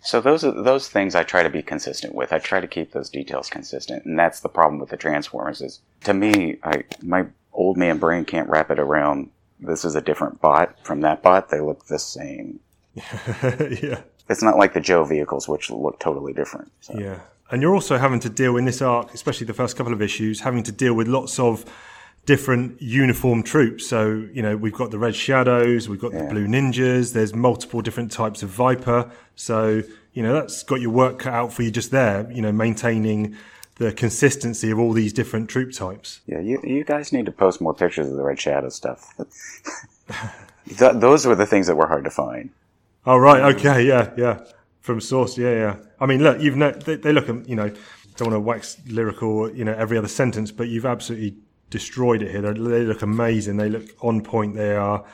So 0.00 0.20
those 0.20 0.44
are 0.44 0.52
those 0.52 0.88
things 0.88 1.14
I 1.14 1.24
try 1.24 1.42
to 1.42 1.50
be 1.50 1.62
consistent 1.62 2.14
with. 2.14 2.32
I 2.32 2.38
try 2.38 2.60
to 2.60 2.66
keep 2.66 2.92
those 2.92 3.10
details 3.10 3.50
consistent, 3.50 4.04
and 4.04 4.18
that's 4.18 4.40
the 4.40 4.48
problem 4.48 4.80
with 4.80 4.90
the 4.90 4.96
Transformers. 4.96 5.60
Is 5.60 5.80
to 6.04 6.14
me, 6.14 6.58
I 6.62 6.84
my 7.02 7.26
old 7.52 7.76
man 7.76 7.98
brain 7.98 8.24
can't 8.24 8.48
wrap 8.48 8.70
it 8.70 8.78
around. 8.78 9.30
This 9.60 9.84
is 9.84 9.96
a 9.96 10.00
different 10.00 10.40
bot 10.40 10.76
from 10.84 11.00
that 11.00 11.22
bot. 11.22 11.50
They 11.50 11.60
look 11.60 11.86
the 11.86 11.98
same. 11.98 12.60
yeah, 12.94 14.00
It's 14.28 14.42
not 14.42 14.56
like 14.56 14.72
the 14.72 14.80
Joe 14.80 15.04
vehicles, 15.04 15.48
which 15.48 15.70
look 15.70 15.98
totally 15.98 16.32
different. 16.32 16.70
So. 16.80 16.98
yeah. 16.98 17.20
And 17.50 17.62
you're 17.62 17.74
also 17.74 17.98
having 17.98 18.20
to 18.20 18.28
deal 18.28 18.56
in 18.56 18.64
this 18.64 18.82
arc, 18.82 19.14
especially 19.14 19.46
the 19.46 19.54
first 19.54 19.76
couple 19.76 19.92
of 19.92 20.02
issues, 20.02 20.40
having 20.40 20.62
to 20.64 20.72
deal 20.72 20.94
with 20.94 21.08
lots 21.08 21.38
of 21.38 21.64
different 22.26 22.80
uniform 22.82 23.42
troops. 23.42 23.86
So 23.86 24.26
you 24.32 24.42
know, 24.42 24.56
we've 24.56 24.74
got 24.74 24.90
the 24.90 24.98
Red 24.98 25.16
Shadows, 25.16 25.88
we've 25.88 26.00
got 26.00 26.12
the 26.12 26.24
Blue 26.24 26.46
Ninjas. 26.46 27.14
There's 27.14 27.34
multiple 27.34 27.80
different 27.80 28.12
types 28.12 28.42
of 28.42 28.50
Viper. 28.50 29.10
So 29.34 29.82
you 30.12 30.22
know, 30.22 30.34
that's 30.34 30.62
got 30.62 30.80
your 30.80 30.90
work 30.90 31.20
cut 31.20 31.32
out 31.32 31.52
for 31.52 31.62
you 31.62 31.70
just 31.70 31.90
there. 31.90 32.30
You 32.30 32.42
know, 32.42 32.52
maintaining 32.52 33.36
the 33.76 33.92
consistency 33.92 34.70
of 34.70 34.78
all 34.78 34.92
these 34.92 35.12
different 35.12 35.48
troop 35.48 35.72
types. 35.72 36.20
Yeah, 36.26 36.40
you 36.40 36.60
you 36.62 36.84
guys 36.84 37.12
need 37.12 37.26
to 37.26 37.32
post 37.32 37.60
more 37.60 37.74
pictures 37.74 38.08
of 38.08 38.16
the 38.16 38.22
Red 38.22 38.38
Shadow 38.38 38.68
stuff. 38.68 39.14
Th- 40.78 40.92
those 40.96 41.24
were 41.24 41.34
the 41.34 41.46
things 41.46 41.66
that 41.68 41.76
were 41.76 41.86
hard 41.86 42.04
to 42.04 42.10
find. 42.10 42.50
Oh 43.06 43.16
right, 43.16 43.54
okay, 43.54 43.86
yeah, 43.86 44.10
yeah. 44.18 44.44
From 44.88 45.02
source. 45.02 45.36
Yeah, 45.36 45.52
yeah. 45.52 45.76
I 46.00 46.06
mean, 46.06 46.22
look, 46.22 46.40
you've 46.40 46.56
no, 46.56 46.70
they, 46.70 46.96
they 46.96 47.12
look, 47.12 47.28
um, 47.28 47.44
you 47.46 47.54
know, 47.54 47.68
don't 48.16 48.30
want 48.30 48.36
to 48.36 48.40
wax 48.40 48.78
lyrical, 48.86 49.54
you 49.54 49.62
know, 49.62 49.74
every 49.74 49.98
other 49.98 50.08
sentence, 50.08 50.50
but 50.50 50.68
you've 50.68 50.86
absolutely 50.86 51.36
destroyed 51.68 52.22
it 52.22 52.30
here. 52.30 52.40
They're, 52.40 52.54
they 52.54 52.84
look 52.84 53.02
amazing. 53.02 53.58
They 53.58 53.68
look 53.68 53.84
on 54.00 54.22
point. 54.22 54.56
They 54.56 54.74
are, 54.74 55.04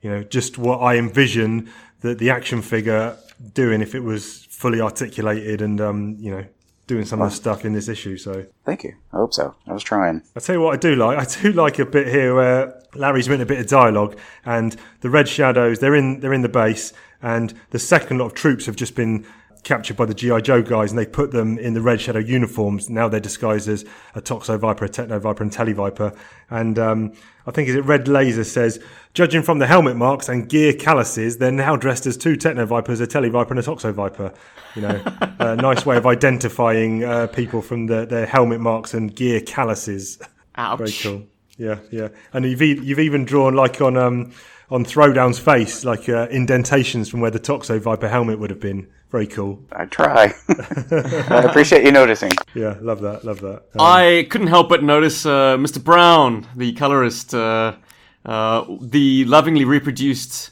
you 0.00 0.10
know, 0.10 0.22
just 0.22 0.58
what 0.58 0.78
I 0.78 0.96
envision 0.96 1.68
that 2.02 2.20
the 2.20 2.30
action 2.30 2.62
figure 2.62 3.16
doing 3.52 3.82
if 3.82 3.96
it 3.96 4.00
was 4.00 4.46
fully 4.48 4.80
articulated 4.80 5.60
and, 5.60 5.80
um, 5.80 6.16
you 6.20 6.30
know, 6.30 6.44
doing 6.86 7.04
some 7.04 7.20
of 7.20 7.30
the 7.30 7.34
oh. 7.34 7.36
stuff 7.36 7.64
in 7.64 7.72
this 7.72 7.88
issue. 7.88 8.16
So 8.16 8.46
Thank 8.64 8.84
you. 8.84 8.94
I 9.12 9.16
hope 9.16 9.34
so. 9.34 9.54
I 9.66 9.72
was 9.72 9.82
trying. 9.82 10.22
I 10.34 10.40
tell 10.40 10.56
you 10.56 10.60
what, 10.60 10.74
I 10.74 10.76
do 10.76 10.94
like. 10.94 11.18
I 11.38 11.42
do 11.42 11.52
like 11.52 11.78
a 11.78 11.86
bit 11.86 12.08
here 12.08 12.34
where 12.34 12.82
Larry's 12.94 13.28
written 13.28 13.42
a 13.42 13.46
bit 13.46 13.60
of 13.60 13.66
dialogue, 13.66 14.16
and 14.44 14.76
the 15.00 15.10
Red 15.10 15.28
Shadows. 15.28 15.78
They're 15.78 15.94
in. 15.94 16.20
They're 16.20 16.32
in 16.32 16.42
the 16.42 16.48
base, 16.48 16.92
and 17.22 17.54
the 17.70 17.78
second 17.78 18.18
lot 18.18 18.26
of 18.26 18.34
troops 18.34 18.66
have 18.66 18.76
just 18.76 18.94
been 18.94 19.26
captured 19.66 19.96
by 19.96 20.06
the 20.06 20.14
GI 20.14 20.42
Joe 20.42 20.62
guys, 20.62 20.92
and 20.92 20.98
they 20.98 21.04
put 21.04 21.32
them 21.32 21.58
in 21.58 21.74
the 21.74 21.82
Red 21.82 22.00
Shadow 22.00 22.20
uniforms. 22.20 22.88
Now 22.88 23.08
they're 23.08 23.18
disguised 23.18 23.68
as 23.68 23.84
a 24.14 24.22
Toxo 24.22 24.56
Viper, 24.58 24.84
a 24.84 24.88
Techno 24.88 25.18
Viper, 25.18 25.42
and 25.42 25.52
Tele 25.52 25.72
Viper. 25.72 26.12
And 26.48 26.78
um, 26.78 27.12
I 27.46 27.50
think 27.50 27.68
is 27.68 27.74
it 27.74 27.84
Red 27.84 28.06
Laser 28.06 28.44
says, 28.44 28.80
judging 29.12 29.42
from 29.42 29.58
the 29.58 29.66
helmet 29.66 29.96
marks 29.96 30.28
and 30.28 30.48
gear 30.48 30.72
calluses, 30.72 31.38
they're 31.38 31.50
now 31.50 31.74
dressed 31.74 32.06
as 32.06 32.16
two 32.16 32.36
Techno 32.36 32.64
Vipers, 32.64 33.00
a 33.00 33.08
Tele 33.08 33.28
Viper, 33.28 33.50
and 33.50 33.58
a 33.58 33.62
Toxo 33.62 33.92
Viper. 33.92 34.32
You 34.76 34.82
know, 34.82 35.02
a 35.40 35.56
nice 35.56 35.84
way 35.84 35.96
of 35.96 36.06
identifying 36.06 37.02
uh, 37.02 37.26
people 37.26 37.60
from 37.60 37.86
the, 37.86 38.06
their 38.06 38.24
helmet 38.24 38.60
marks 38.60 38.94
and 38.94 39.14
gear 39.14 39.40
calluses. 39.40 40.20
Ouch. 40.54 40.78
Very 40.78 40.92
cool. 40.92 41.26
Yeah, 41.58 41.80
yeah. 41.90 42.08
And 42.32 42.44
you've 42.44 42.62
you've 42.62 43.00
even 43.00 43.24
drawn 43.24 43.54
like 43.54 43.80
on 43.80 43.96
um 43.96 44.32
on 44.70 44.84
Throwdown's 44.84 45.38
face, 45.38 45.84
like 45.84 46.08
uh, 46.08 46.26
indentations 46.28 47.08
from 47.08 47.20
where 47.20 47.30
the 47.30 47.38
Toxo 47.38 47.80
Viper 47.80 48.08
helmet 48.08 48.38
would 48.38 48.50
have 48.50 48.60
been. 48.60 48.88
Very 49.10 49.26
cool. 49.26 49.62
I 49.72 49.84
try. 49.84 50.34
I 50.48 51.44
appreciate 51.44 51.84
you 51.84 51.92
noticing. 51.92 52.32
Yeah, 52.54 52.76
love 52.80 53.00
that. 53.02 53.24
Love 53.24 53.40
that. 53.40 53.62
Um, 53.74 53.80
I 53.80 54.26
couldn't 54.30 54.48
help 54.48 54.68
but 54.68 54.82
notice 54.82 55.24
uh, 55.24 55.56
Mr. 55.56 55.82
Brown, 55.82 56.46
the 56.56 56.72
colorist, 56.72 57.32
uh, 57.32 57.76
uh, 58.24 58.64
the 58.80 59.24
lovingly 59.24 59.64
reproduced 59.64 60.50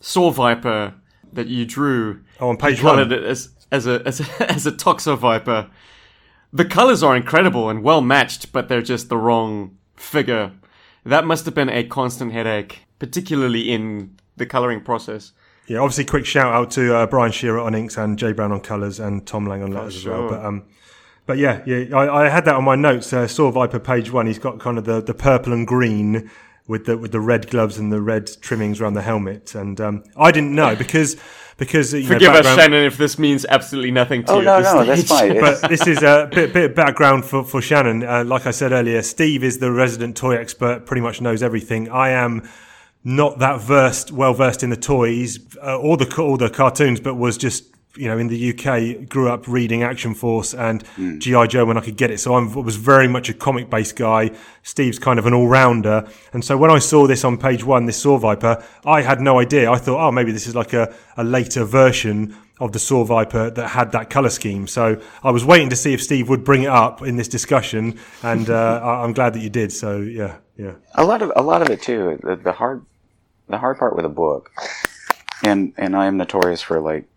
Saw 0.00 0.30
Viper 0.30 0.94
that 1.32 1.46
you 1.46 1.64
drew. 1.64 2.22
Oh, 2.40 2.50
on 2.50 2.58
page 2.58 2.76
you 2.76 2.82
colored 2.82 3.10
one. 3.10 3.18
it 3.18 3.24
as 3.24 3.48
as 3.72 3.86
a 3.86 4.02
as 4.04 4.20
a, 4.20 4.42
as 4.52 4.66
a 4.66 4.72
Toxo 4.72 5.16
Viper. 5.16 5.70
The 6.52 6.64
colors 6.64 7.02
are 7.02 7.16
incredible 7.16 7.68
and 7.68 7.82
well 7.82 8.00
matched, 8.02 8.52
but 8.52 8.68
they're 8.68 8.82
just 8.82 9.08
the 9.08 9.16
wrong 9.16 9.78
figure. 9.96 10.52
That 11.04 11.26
must 11.26 11.46
have 11.46 11.54
been 11.54 11.68
a 11.68 11.84
constant 11.84 12.32
headache, 12.32 12.82
particularly 13.04 13.70
in 13.70 14.16
the 14.36 14.46
coloring 14.46 14.80
process. 14.80 15.32
Yeah, 15.66 15.78
obviously, 15.78 16.04
quick 16.04 16.26
shout 16.26 16.52
out 16.52 16.70
to 16.72 16.94
uh, 16.94 17.06
Brian 17.06 17.32
Shearer 17.32 17.60
on 17.60 17.74
inks 17.74 17.96
and 17.96 18.18
Jay 18.18 18.32
Brown 18.32 18.52
on 18.52 18.60
colours 18.60 19.00
and 19.00 19.26
Tom 19.26 19.46
Lang 19.46 19.62
on 19.62 19.72
letters 19.72 19.96
as 19.96 20.04
well. 20.06 20.28
But 20.28 20.44
um, 20.44 20.64
but 21.26 21.38
yeah, 21.38 21.62
yeah, 21.66 21.96
I, 21.96 22.24
I 22.24 22.28
had 22.28 22.44
that 22.44 22.54
on 22.54 22.64
my 22.64 22.76
notes. 22.76 23.12
Uh, 23.12 23.26
Saw 23.26 23.50
Viper 23.50 23.78
page 23.78 24.10
one. 24.10 24.26
He's 24.26 24.38
got 24.38 24.58
kind 24.60 24.76
of 24.78 24.84
the, 24.84 25.00
the 25.00 25.14
purple 25.14 25.52
and 25.52 25.66
green 25.66 26.30
with 26.66 26.86
the 26.86 26.98
with 26.98 27.12
the 27.12 27.20
red 27.20 27.48
gloves 27.50 27.78
and 27.78 27.92
the 27.92 28.00
red 28.00 28.30
trimmings 28.40 28.80
around 28.80 28.94
the 28.94 29.02
helmet. 29.02 29.54
And 29.54 29.80
um, 29.80 30.04
I 30.16 30.30
didn't 30.32 30.54
know 30.54 30.76
because 30.84 31.16
because 31.56 31.94
you 31.94 32.02
know, 32.02 32.08
Forgive 32.08 32.32
us, 32.32 32.46
Shannon, 32.56 32.84
if 32.84 32.98
this 32.98 33.18
means 33.18 33.46
absolutely 33.48 33.90
nothing 33.92 34.24
to 34.24 34.32
Oh 34.32 34.38
you. 34.40 34.44
no, 34.44 34.56
at 34.56 34.62
this 34.62 34.74
no, 34.74 34.84
that's 34.84 35.08
fine. 35.08 35.40
But 35.40 35.70
this 35.70 35.86
is 35.86 36.02
a 36.02 36.28
bit, 36.30 36.52
bit 36.52 36.70
of 36.70 36.74
background 36.76 37.24
for, 37.24 37.44
for 37.44 37.62
Shannon. 37.62 38.02
Uh, 38.04 38.24
like 38.24 38.46
I 38.46 38.50
said 38.50 38.72
earlier, 38.72 39.02
Steve 39.02 39.44
is 39.44 39.58
the 39.58 39.70
resident 39.70 40.16
toy 40.16 40.36
expert, 40.36 40.84
pretty 40.84 41.00
much 41.00 41.20
knows 41.20 41.42
everything. 41.42 41.88
I 41.88 42.10
am 42.10 42.48
not 43.04 43.38
that 43.38 43.60
versed, 43.60 44.10
well 44.10 44.32
versed 44.32 44.62
in 44.62 44.70
the 44.70 44.76
toys 44.76 45.38
uh, 45.62 45.78
or 45.78 45.96
the 45.96 46.20
or 46.20 46.38
the 46.38 46.48
cartoons, 46.48 47.00
but 47.00 47.14
was 47.14 47.36
just 47.36 47.64
you 47.96 48.08
know 48.08 48.18
in 48.18 48.28
the 48.28 48.50
UK, 48.52 49.08
grew 49.08 49.28
up 49.28 49.46
reading 49.46 49.82
Action 49.82 50.14
Force 50.14 50.54
and 50.54 50.82
GI 50.96 51.48
Joe 51.48 51.66
when 51.66 51.76
I 51.76 51.80
could 51.80 51.96
get 51.96 52.10
it. 52.10 52.18
So 52.18 52.34
I 52.34 52.42
was 52.42 52.76
very 52.76 53.06
much 53.06 53.28
a 53.28 53.34
comic 53.34 53.68
based 53.68 53.96
guy. 53.96 54.30
Steve's 54.62 54.98
kind 54.98 55.18
of 55.18 55.26
an 55.26 55.34
all 55.34 55.46
rounder, 55.46 56.08
and 56.32 56.42
so 56.42 56.56
when 56.56 56.70
I 56.70 56.78
saw 56.78 57.06
this 57.06 57.24
on 57.24 57.36
page 57.36 57.62
one, 57.62 57.84
this 57.84 58.00
Saw 58.00 58.16
Viper, 58.16 58.64
I 58.86 59.02
had 59.02 59.20
no 59.20 59.38
idea. 59.38 59.70
I 59.70 59.76
thought, 59.76 60.08
oh, 60.08 60.10
maybe 60.10 60.32
this 60.32 60.46
is 60.46 60.54
like 60.54 60.72
a, 60.72 60.94
a 61.16 61.24
later 61.24 61.64
version 61.64 62.34
of 62.58 62.72
the 62.72 62.78
Saw 62.78 63.04
Viper 63.04 63.50
that 63.50 63.68
had 63.68 63.92
that 63.92 64.10
color 64.10 64.30
scheme. 64.30 64.66
So 64.66 65.00
I 65.22 65.30
was 65.30 65.44
waiting 65.44 65.68
to 65.70 65.76
see 65.76 65.92
if 65.92 66.02
Steve 66.02 66.28
would 66.28 66.44
bring 66.44 66.62
it 66.62 66.70
up 66.70 67.02
in 67.02 67.16
this 67.16 67.28
discussion, 67.28 67.98
and 68.22 68.48
uh, 68.48 68.80
I'm 69.04 69.12
glad 69.12 69.34
that 69.34 69.40
you 69.40 69.50
did. 69.50 69.72
So 69.72 69.98
yeah, 69.98 70.38
yeah. 70.56 70.72
a 70.94 71.04
lot 71.04 71.20
of 71.20 71.32
a 71.36 71.42
lot 71.42 71.60
of 71.60 71.68
it 71.68 71.82
too. 71.82 72.18
The, 72.22 72.36
the 72.36 72.52
hard 72.52 72.84
the 73.48 73.58
hard 73.58 73.78
part 73.78 73.96
with 73.96 74.04
a 74.04 74.10
book, 74.10 74.50
and 75.42 75.72
and 75.76 75.96
I 75.96 76.06
am 76.06 76.16
notorious 76.16 76.62
for 76.62 76.80
like 76.80 77.08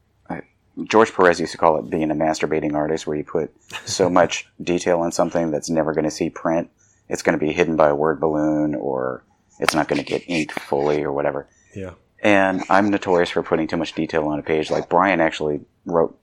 George 0.83 1.13
Perez 1.13 1.39
used 1.39 1.51
to 1.53 1.57
call 1.57 1.77
it 1.77 1.89
being 1.89 2.11
a 2.11 2.15
masturbating 2.15 2.75
artist, 2.75 3.07
where 3.07 3.17
you 3.17 3.23
put 3.23 3.51
so 3.85 4.09
much 4.21 4.47
detail 4.61 5.03
in 5.03 5.11
something 5.11 5.51
that's 5.51 5.69
never 5.69 5.93
going 5.93 6.05
to 6.05 6.11
see 6.11 6.29
print. 6.29 6.69
It's 7.09 7.23
going 7.23 7.37
to 7.37 7.43
be 7.43 7.53
hidden 7.53 7.75
by 7.75 7.89
a 7.89 7.95
word 7.95 8.19
balloon, 8.19 8.75
or 8.75 9.23
it's 9.59 9.73
not 9.73 9.87
going 9.87 10.03
to 10.03 10.05
get 10.05 10.23
inked 10.27 10.59
fully, 10.59 11.03
or 11.03 11.11
whatever. 11.11 11.47
Yeah. 11.75 11.93
And 12.21 12.63
I'm 12.69 12.89
notorious 12.89 13.29
for 13.29 13.43
putting 13.43 13.67
too 13.67 13.77
much 13.77 13.93
detail 13.93 14.27
on 14.27 14.39
a 14.39 14.43
page. 14.43 14.69
Like 14.69 14.89
Brian 14.89 15.21
actually 15.21 15.61
wrote. 15.85 16.17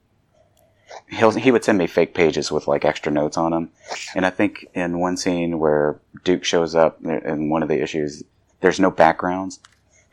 He'll, 1.08 1.32
he 1.32 1.50
would 1.50 1.64
send 1.64 1.78
me 1.78 1.88
fake 1.88 2.14
pages 2.14 2.52
with 2.52 2.68
like 2.68 2.84
extra 2.84 3.10
notes 3.10 3.36
on 3.36 3.50
them. 3.50 3.70
And 4.14 4.24
I 4.24 4.30
think 4.30 4.68
in 4.74 5.00
one 5.00 5.16
scene 5.16 5.58
where 5.58 5.98
Duke 6.22 6.44
shows 6.44 6.74
up 6.74 6.98
uh, 7.04 7.18
in 7.20 7.48
one 7.48 7.64
of 7.64 7.68
the 7.68 7.82
issues, 7.82 8.22
there's 8.60 8.78
no 8.78 8.90
backgrounds. 8.90 9.58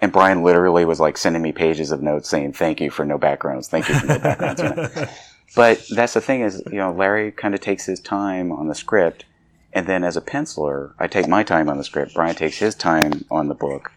And 0.01 0.11
Brian 0.11 0.41
literally 0.43 0.83
was 0.85 0.99
like 0.99 1.17
sending 1.17 1.41
me 1.41 1.51
pages 1.51 1.91
of 1.91 2.01
notes 2.01 2.27
saying, 2.29 2.53
thank 2.53 2.81
you 2.81 2.89
for 2.89 3.05
no 3.05 3.17
backgrounds. 3.19 3.67
Thank 3.67 3.87
you 3.87 3.95
for 3.99 4.07
no 4.07 4.19
backgrounds. 4.19 4.61
you 4.61 4.69
know? 4.75 5.07
But 5.55 5.83
that's 5.91 6.13
the 6.13 6.21
thing 6.21 6.41
is, 6.41 6.63
you 6.71 6.77
know, 6.77 6.91
Larry 6.91 7.31
kind 7.31 7.53
of 7.53 7.59
takes 7.61 7.85
his 7.85 7.99
time 7.99 8.51
on 8.51 8.67
the 8.67 8.73
script. 8.75 9.25
And 9.73 9.85
then 9.87 10.03
as 10.03 10.17
a 10.17 10.21
penciler, 10.21 10.93
I 10.99 11.07
take 11.07 11.27
my 11.27 11.43
time 11.43 11.69
on 11.69 11.77
the 11.77 11.83
script. 11.83 12.15
Brian 12.15 12.35
takes 12.35 12.57
his 12.57 12.73
time 12.73 13.25
on 13.29 13.47
the 13.47 13.53
book. 13.53 13.91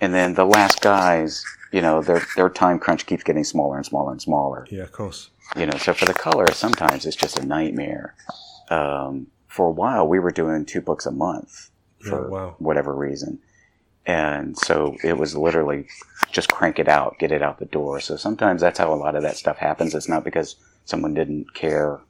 And 0.00 0.12
then 0.12 0.34
the 0.34 0.44
last 0.44 0.80
guys, 0.82 1.42
you 1.72 1.80
know, 1.80 2.02
their, 2.02 2.22
their 2.36 2.48
time 2.50 2.78
crunch 2.78 3.06
keeps 3.06 3.24
getting 3.24 3.42
smaller 3.44 3.76
and 3.76 3.86
smaller 3.86 4.12
and 4.12 4.20
smaller 4.22 4.66
Yeah, 4.70 4.82
of 4.82 4.92
course. 4.92 5.30
you 5.56 5.64
know 5.66 5.76
so 5.78 5.92
for 5.94 6.04
the 6.04 6.14
color 6.14 6.46
sometimes 6.52 7.04
it's 7.06 7.16
just 7.16 7.38
a 7.38 7.44
nightmare 7.46 8.14
um, 8.70 9.26
for 9.46 9.66
a 9.68 9.70
while 9.72 10.06
we 10.06 10.18
were 10.18 10.30
doing 10.30 10.64
two 10.64 10.80
books 10.80 11.04
a 11.06 11.10
month 11.10 11.70
for 12.00 12.22
Yeah, 12.24 12.28
wow. 12.28 12.56
whatever 12.58 12.94
reason 12.94 13.38
and 14.08 14.56
so 14.58 14.96
it 15.04 15.18
was 15.18 15.36
literally 15.36 15.86
just 16.32 16.50
crank 16.50 16.78
it 16.78 16.88
out 16.88 17.16
get 17.18 17.30
it 17.30 17.42
out 17.42 17.58
the 17.58 17.66
door 17.66 18.00
so 18.00 18.16
sometimes 18.16 18.60
that's 18.60 18.78
how 18.78 18.92
a 18.92 18.96
lot 18.96 19.14
of 19.14 19.22
that 19.22 19.36
stuff 19.36 19.58
happens 19.58 19.94
it's 19.94 20.08
not 20.08 20.24
because 20.24 20.56
someone 20.86 21.14
didn't 21.14 21.54
care 21.54 22.00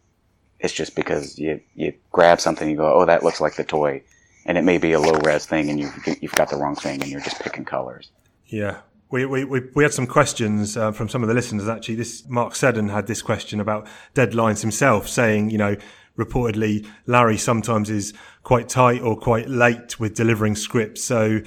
it's 0.61 0.73
just 0.73 0.95
because 0.97 1.39
you 1.39 1.61
you 1.75 1.93
grab 2.13 2.41
something 2.41 2.71
you 2.71 2.77
go 2.77 2.95
oh 2.95 3.05
that 3.05 3.23
looks 3.23 3.41
like 3.41 3.57
the 3.57 3.65
toy 3.65 4.03
and 4.47 4.57
it 4.57 4.65
may 4.65 4.79
be 4.79 4.93
a 4.93 5.01
low 5.01 5.19
res 5.21 5.45
thing 5.45 5.69
and 5.69 5.79
you've, 5.79 5.93
you've 6.23 6.33
got 6.33 6.49
the 6.49 6.57
wrong 6.57 6.77
thing 6.77 7.03
and 7.03 7.11
you're 7.11 7.21
just 7.21 7.41
picking 7.41 7.65
colors 7.65 8.11
Yeah. 8.47 8.79
We, 9.11 9.25
we, 9.25 9.45
we, 9.45 9.63
we 9.75 9.83
had 9.83 9.95
some 9.95 10.07
questions 10.07 10.77
uh, 10.77 10.93
from 10.93 11.09
some 11.09 11.23
of 11.23 11.29
the 11.29 11.35
listeners 11.35 11.67
actually. 11.67 11.95
This 11.95 12.29
Mark 12.29 12.55
Seddon 12.55 12.89
had 12.89 13.07
this 13.07 13.23
question 13.23 13.59
about 13.59 13.87
deadlines 14.15 14.61
himself, 14.61 15.09
saying, 15.09 15.49
you 15.49 15.57
know, 15.57 15.77
reportedly 16.19 16.87
Larry 17.07 17.39
sometimes 17.39 17.89
is 17.89 18.13
quite 18.43 18.69
tight 18.69 19.01
or 19.01 19.17
quite 19.17 19.49
late 19.49 19.99
with 19.99 20.15
delivering 20.15 20.57
scripts. 20.57 21.03
So 21.05 21.41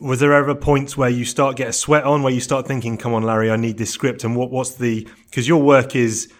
was 0.00 0.20
there 0.20 0.32
ever 0.32 0.54
points 0.54 0.96
where 0.96 1.08
you 1.08 1.24
start 1.24 1.56
get 1.56 1.68
a 1.68 1.72
sweat 1.72 2.04
on, 2.04 2.22
where 2.22 2.32
you 2.32 2.40
start 2.40 2.66
thinking, 2.66 2.98
come 2.98 3.14
on, 3.14 3.22
Larry, 3.22 3.50
I 3.50 3.56
need 3.56 3.78
this 3.78 3.90
script? 3.90 4.24
And 4.24 4.36
what, 4.36 4.50
what's 4.50 4.74
the, 4.74 5.08
because 5.30 5.48
your 5.48 5.62
work 5.62 5.96
is, 5.96 6.32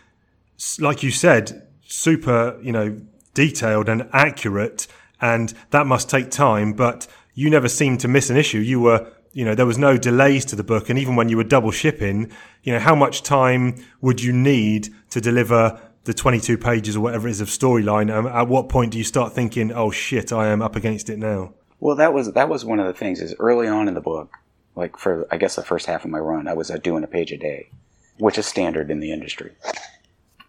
like 0.78 1.02
you 1.02 1.10
said, 1.10 1.66
super, 1.86 2.58
you 2.62 2.72
know, 2.72 3.00
detailed 3.32 3.88
and 3.88 4.08
accurate, 4.12 4.86
and 5.20 5.54
that 5.70 5.86
must 5.86 6.10
take 6.10 6.30
time. 6.30 6.72
But 6.72 7.06
you 7.34 7.50
never 7.50 7.68
seemed 7.68 8.00
to 8.00 8.08
miss 8.08 8.30
an 8.30 8.36
issue. 8.36 8.58
You 8.58 8.80
were, 8.80 9.10
you 9.32 9.44
know, 9.44 9.54
there 9.54 9.66
was 9.66 9.78
no 9.78 9.96
delays 9.96 10.44
to 10.46 10.56
the 10.56 10.64
book, 10.64 10.90
and 10.90 10.98
even 10.98 11.16
when 11.16 11.28
you 11.28 11.36
were 11.36 11.44
double 11.44 11.70
shipping, 11.70 12.30
you 12.62 12.72
know, 12.72 12.78
how 12.78 12.94
much 12.94 13.22
time 13.22 13.76
would 14.00 14.22
you 14.22 14.32
need 14.32 14.94
to 15.10 15.20
deliver 15.20 15.80
the 16.04 16.14
22 16.14 16.58
pages 16.58 16.96
or 16.96 17.00
whatever 17.00 17.28
it 17.28 17.32
is 17.32 17.40
of 17.40 17.48
storyline? 17.48 18.14
Um, 18.14 18.26
at 18.26 18.48
what 18.48 18.68
point 18.68 18.92
do 18.92 18.98
you 18.98 19.04
start 19.04 19.32
thinking, 19.32 19.72
oh 19.72 19.90
shit, 19.90 20.32
I 20.32 20.48
am 20.48 20.60
up 20.60 20.76
against 20.76 21.08
it 21.08 21.18
now? 21.18 21.54
Well, 21.84 21.96
that 21.96 22.14
was 22.14 22.32
that 22.32 22.48
was 22.48 22.64
one 22.64 22.80
of 22.80 22.86
the 22.86 22.94
things. 22.94 23.20
Is 23.20 23.34
early 23.38 23.68
on 23.68 23.88
in 23.88 23.94
the 23.94 24.00
book, 24.00 24.32
like 24.74 24.96
for 24.96 25.26
I 25.30 25.36
guess 25.36 25.54
the 25.54 25.62
first 25.62 25.84
half 25.84 26.02
of 26.02 26.10
my 26.10 26.18
run, 26.18 26.48
I 26.48 26.54
was 26.54 26.70
uh, 26.70 26.78
doing 26.78 27.04
a 27.04 27.06
page 27.06 27.30
a 27.30 27.36
day, 27.36 27.68
which 28.16 28.38
is 28.38 28.46
standard 28.46 28.90
in 28.90 29.00
the 29.00 29.12
industry 29.12 29.52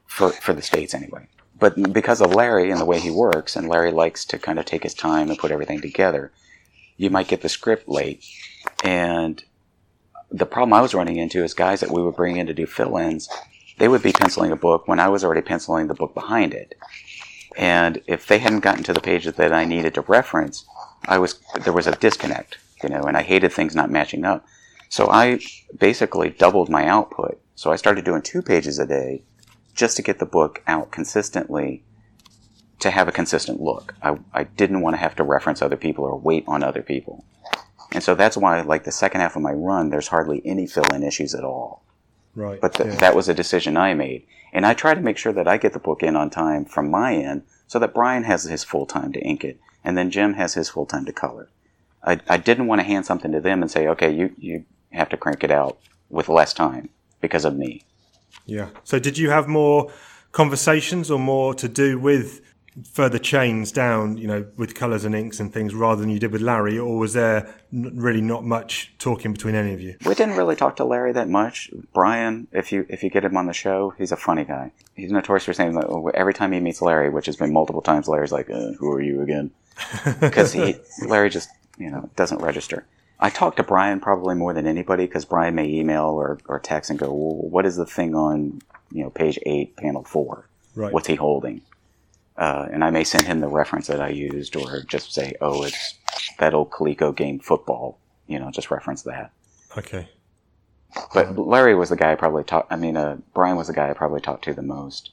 for 0.05 0.29
for 0.29 0.53
the 0.53 0.61
states 0.61 0.93
anyway. 0.93 1.27
But 1.59 1.91
because 1.91 2.21
of 2.21 2.33
Larry 2.33 2.71
and 2.71 2.79
the 2.79 2.85
way 2.85 3.01
he 3.01 3.11
works, 3.11 3.57
and 3.57 3.67
Larry 3.67 3.91
likes 3.91 4.23
to 4.27 4.39
kind 4.39 4.59
of 4.59 4.63
take 4.63 4.83
his 4.83 4.93
time 4.93 5.29
and 5.29 5.37
put 5.37 5.51
everything 5.51 5.81
together, 5.81 6.31
you 6.95 7.09
might 7.09 7.27
get 7.27 7.41
the 7.41 7.49
script 7.49 7.89
late. 7.89 8.23
And 8.81 9.43
the 10.31 10.45
problem 10.45 10.71
I 10.71 10.81
was 10.81 10.93
running 10.93 11.17
into 11.17 11.43
is 11.43 11.53
guys 11.53 11.81
that 11.81 11.91
we 11.91 12.01
would 12.01 12.15
bring 12.15 12.37
in 12.37 12.47
to 12.47 12.53
do 12.53 12.65
fill-ins, 12.65 13.27
they 13.77 13.89
would 13.89 14.03
be 14.03 14.13
penciling 14.13 14.53
a 14.53 14.55
book 14.55 14.87
when 14.87 15.01
I 15.01 15.09
was 15.09 15.25
already 15.25 15.41
penciling 15.41 15.87
the 15.87 15.95
book 15.95 16.13
behind 16.13 16.53
it. 16.53 16.75
And 17.57 18.01
if 18.07 18.27
they 18.27 18.39
hadn't 18.39 18.59
gotten 18.61 18.83
to 18.83 18.93
the 18.93 18.99
pages 18.99 19.35
that 19.35 19.53
I 19.53 19.65
needed 19.65 19.93
to 19.95 20.01
reference, 20.01 20.65
I 21.05 21.17
was 21.19 21.39
there 21.63 21.73
was 21.73 21.87
a 21.87 21.95
disconnect, 21.95 22.57
you 22.83 22.89
know, 22.89 23.03
and 23.03 23.15
I 23.15 23.21
hated 23.21 23.53
things 23.53 23.75
not 23.75 23.89
matching 23.89 24.25
up. 24.25 24.45
So 24.89 25.09
I 25.09 25.39
basically 25.77 26.29
doubled 26.29 26.69
my 26.69 26.87
output 26.87 27.41
So 27.55 27.71
I 27.71 27.77
started 27.77 28.05
doing 28.05 28.21
two 28.21 28.41
pages 28.41 28.79
a 28.79 28.85
day 28.85 29.23
just 29.73 29.95
to 29.95 30.03
get 30.03 30.19
the 30.19 30.25
book 30.25 30.61
out 30.67 30.91
consistently 30.91 31.83
to 32.79 32.91
have 32.91 33.07
a 33.07 33.11
consistent 33.11 33.61
look. 33.61 33.95
I, 34.01 34.17
I 34.33 34.43
didn't 34.43 34.81
want 34.81 34.95
to 34.95 34.99
have 34.99 35.15
to 35.15 35.23
reference 35.23 35.61
other 35.61 35.77
people 35.77 36.03
or 36.03 36.17
wait 36.17 36.43
on 36.47 36.63
other 36.63 36.81
people. 36.81 37.25
And 37.93 38.03
so 38.03 38.13
that's 38.13 38.35
why, 38.35 38.59
like 38.61 38.83
the 38.83 38.91
second 38.91 39.21
half 39.21 39.37
of 39.37 39.41
my 39.41 39.53
run, 39.53 39.89
there's 39.89 40.09
hardly 40.09 40.41
any 40.45 40.67
fill 40.67 40.85
in 40.93 41.01
issues 41.01 41.33
at 41.33 41.45
all. 41.45 41.83
Right. 42.35 42.59
But 42.59 42.73
th- 42.73 42.89
yeah. 42.89 42.95
that 42.99 43.15
was 43.15 43.29
a 43.29 43.33
decision 43.33 43.77
I 43.77 43.93
made. 43.93 44.25
And 44.55 44.65
I 44.65 44.73
try 44.73 44.93
to 44.93 45.01
make 45.01 45.17
sure 45.17 45.33
that 45.33 45.49
I 45.49 45.57
get 45.57 45.73
the 45.73 45.79
book 45.79 46.01
in 46.01 46.15
on 46.15 46.29
time 46.29 46.63
from 46.63 46.89
my 46.89 47.13
end 47.13 47.43
so 47.67 47.77
that 47.79 47.93
Brian 47.93 48.23
has 48.23 48.45
his 48.45 48.63
full 48.63 48.85
time 48.85 49.11
to 49.11 49.19
ink 49.19 49.43
it 49.43 49.59
and 49.83 49.97
then 49.97 50.09
Jim 50.09 50.35
has 50.35 50.53
his 50.53 50.69
full 50.69 50.85
time 50.85 51.03
to 51.05 51.11
color. 51.11 51.49
I, 52.01 52.21
I 52.29 52.37
didn't 52.37 52.67
want 52.67 52.79
to 52.79 52.87
hand 52.87 53.05
something 53.05 53.33
to 53.33 53.41
them 53.41 53.61
and 53.61 53.69
say, 53.69 53.85
okay, 53.89 54.09
you, 54.09 54.33
you 54.37 54.63
have 54.93 55.09
to 55.09 55.17
crank 55.17 55.43
it 55.43 55.51
out 55.51 55.77
with 56.09 56.29
less 56.29 56.53
time 56.53 56.87
because 57.19 57.43
of 57.43 57.57
me. 57.57 57.83
Yeah. 58.45 58.69
So 58.85 58.97
did 58.97 59.17
you 59.17 59.29
have 59.29 59.49
more 59.49 59.91
conversations 60.31 61.11
or 61.11 61.19
more 61.19 61.53
to 61.55 61.67
do 61.67 61.99
with 61.99 62.39
further 62.83 63.17
chains 63.17 63.71
down, 63.71 64.17
you 64.17 64.27
know, 64.27 64.45
with 64.57 64.75
colours 64.75 65.05
and 65.05 65.15
inks 65.15 65.39
and 65.39 65.53
things 65.53 65.73
rather 65.73 66.01
than 66.01 66.09
you 66.09 66.19
did 66.19 66.31
with 66.31 66.41
Larry, 66.41 66.77
or 66.77 66.97
was 66.97 67.13
there 67.13 67.53
really 67.71 68.21
not 68.21 68.43
much 68.43 68.93
talking 68.99 69.31
between 69.33 69.55
any 69.55 69.73
of 69.73 69.81
you? 69.81 69.95
We 70.05 70.15
didn't 70.15 70.35
really 70.35 70.55
talk 70.55 70.75
to 70.77 70.85
Larry 70.85 71.13
that 71.13 71.29
much. 71.29 71.71
Brian, 71.93 72.47
if 72.51 72.71
you 72.71 72.85
if 72.89 73.03
you 73.03 73.09
get 73.09 73.23
him 73.23 73.37
on 73.37 73.45
the 73.45 73.53
show, 73.53 73.93
he's 73.97 74.11
a 74.11 74.17
funny 74.17 74.43
guy. 74.43 74.71
He's 74.95 75.11
notorious 75.11 75.45
for 75.45 75.53
saying 75.53 75.75
that 75.75 76.11
every 76.13 76.33
time 76.33 76.51
he 76.51 76.59
meets 76.59 76.81
Larry, 76.81 77.09
which 77.09 77.25
has 77.27 77.37
been 77.37 77.53
multiple 77.53 77.81
times, 77.81 78.07
Larry's 78.07 78.31
like, 78.31 78.49
uh, 78.49 78.71
"Who 78.79 78.91
are 78.91 79.01
you 79.01 79.21
again?" 79.21 79.51
Because 80.19 80.53
he 80.53 80.75
Larry 81.05 81.29
just 81.29 81.49
you 81.77 81.89
know 81.89 82.09
doesn't 82.15 82.41
register. 82.41 82.85
I 83.17 83.29
talk 83.29 83.55
to 83.55 83.63
Brian 83.63 84.01
probably 84.01 84.35
more 84.35 84.53
than 84.53 84.67
anybody 84.67 85.05
because 85.05 85.23
Brian 85.23 85.55
may 85.55 85.69
email 85.69 86.07
or, 86.07 86.37
or 86.47 86.59
text 86.59 86.89
and 86.89 86.99
go, 86.99 87.07
well, 87.07 87.49
"What 87.49 87.65
is 87.65 87.77
the 87.77 87.85
thing 87.85 88.15
on 88.15 88.61
you 88.91 89.03
know 89.03 89.09
page 89.09 89.39
eight, 89.45 89.77
panel 89.77 90.03
four? 90.03 90.49
Right. 90.75 90.91
What's 90.91 91.07
he 91.07 91.15
holding?" 91.15 91.61
Uh, 92.37 92.67
and 92.71 92.83
I 92.83 92.89
may 92.89 93.03
send 93.03 93.25
him 93.27 93.39
the 93.39 93.47
reference 93.47 93.87
that 93.87 94.01
I 94.01 94.09
used, 94.09 94.55
or 94.55 94.81
just 94.81 95.13
say, 95.13 95.33
"Oh, 95.39 95.63
it's 95.63 95.95
that 96.39 96.53
old 96.53 96.71
Coleco 96.71 97.15
game, 97.15 97.39
football." 97.39 97.97
You 98.27 98.39
know, 98.39 98.51
just 98.51 98.71
reference 98.71 99.03
that. 99.03 99.31
Okay. 99.77 100.09
But 101.13 101.37
Larry 101.37 101.75
was 101.75 101.89
the 101.89 101.95
guy 101.95 102.13
I 102.13 102.15
probably 102.15 102.43
talked. 102.43 102.71
I 102.71 102.75
mean, 102.75 102.97
uh, 102.97 103.17
Brian 103.33 103.57
was 103.57 103.67
the 103.67 103.73
guy 103.73 103.89
I 103.89 103.93
probably 103.93 104.21
talked 104.21 104.43
to 104.45 104.53
the 104.53 104.61
most. 104.61 105.11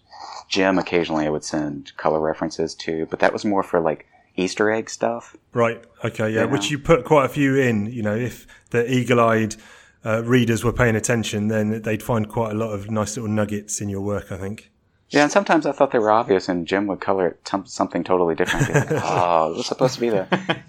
Jim, 0.48 0.78
occasionally 0.78 1.26
I 1.26 1.30
would 1.30 1.44
send 1.44 1.96
color 1.96 2.20
references 2.20 2.74
to, 2.76 3.06
but 3.06 3.18
that 3.20 3.32
was 3.32 3.44
more 3.44 3.62
for 3.62 3.80
like 3.80 4.06
Easter 4.36 4.70
egg 4.70 4.88
stuff. 4.90 5.36
Right. 5.52 5.82
Okay. 6.04 6.30
Yeah. 6.30 6.40
Yeah. 6.40 6.44
Which 6.46 6.70
you 6.70 6.78
put 6.78 7.04
quite 7.04 7.26
a 7.26 7.28
few 7.28 7.56
in. 7.56 7.86
You 7.86 8.02
know, 8.02 8.16
if 8.16 8.46
the 8.70 8.90
eagle-eyed 8.90 9.56
uh, 10.04 10.22
readers 10.24 10.64
were 10.64 10.72
paying 10.72 10.96
attention, 10.96 11.48
then 11.48 11.82
they'd 11.82 12.02
find 12.02 12.28
quite 12.28 12.52
a 12.52 12.54
lot 12.54 12.72
of 12.72 12.90
nice 12.90 13.16
little 13.16 13.30
nuggets 13.30 13.80
in 13.80 13.88
your 13.88 14.00
work. 14.00 14.30
I 14.32 14.36
think. 14.36 14.71
Yeah, 15.12 15.24
and 15.24 15.30
sometimes 15.32 15.66
I 15.66 15.72
thought 15.72 15.90
they 15.92 15.98
were 15.98 16.10
obvious, 16.10 16.48
and 16.48 16.66
Jim 16.66 16.86
would 16.86 17.00
color 17.00 17.26
it 17.28 17.44
t- 17.44 17.58
something 17.66 18.02
totally 18.02 18.34
different. 18.34 18.68
Like, 18.72 18.86
oh, 19.04 19.52
it 19.52 19.56
was 19.58 19.66
supposed 19.66 19.94
to 19.96 20.00
be 20.00 20.08
the 20.08 20.26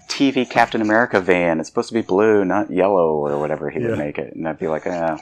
TV 0.08 0.48
Captain 0.48 0.82
America 0.82 1.20
van. 1.20 1.60
It's 1.60 1.68
supposed 1.70 1.88
to 1.88 1.94
be 1.94 2.02
blue, 2.02 2.44
not 2.44 2.70
yellow, 2.70 3.08
or 3.16 3.38
whatever 3.40 3.70
he 3.70 3.80
Yeah. 3.80 3.88
would 3.90 3.98
make 3.98 4.18
it. 4.18 4.34
And 4.34 4.46
I'd 4.46 4.58
be 4.58 4.68
like, 4.68 4.86
ah, 4.86 5.18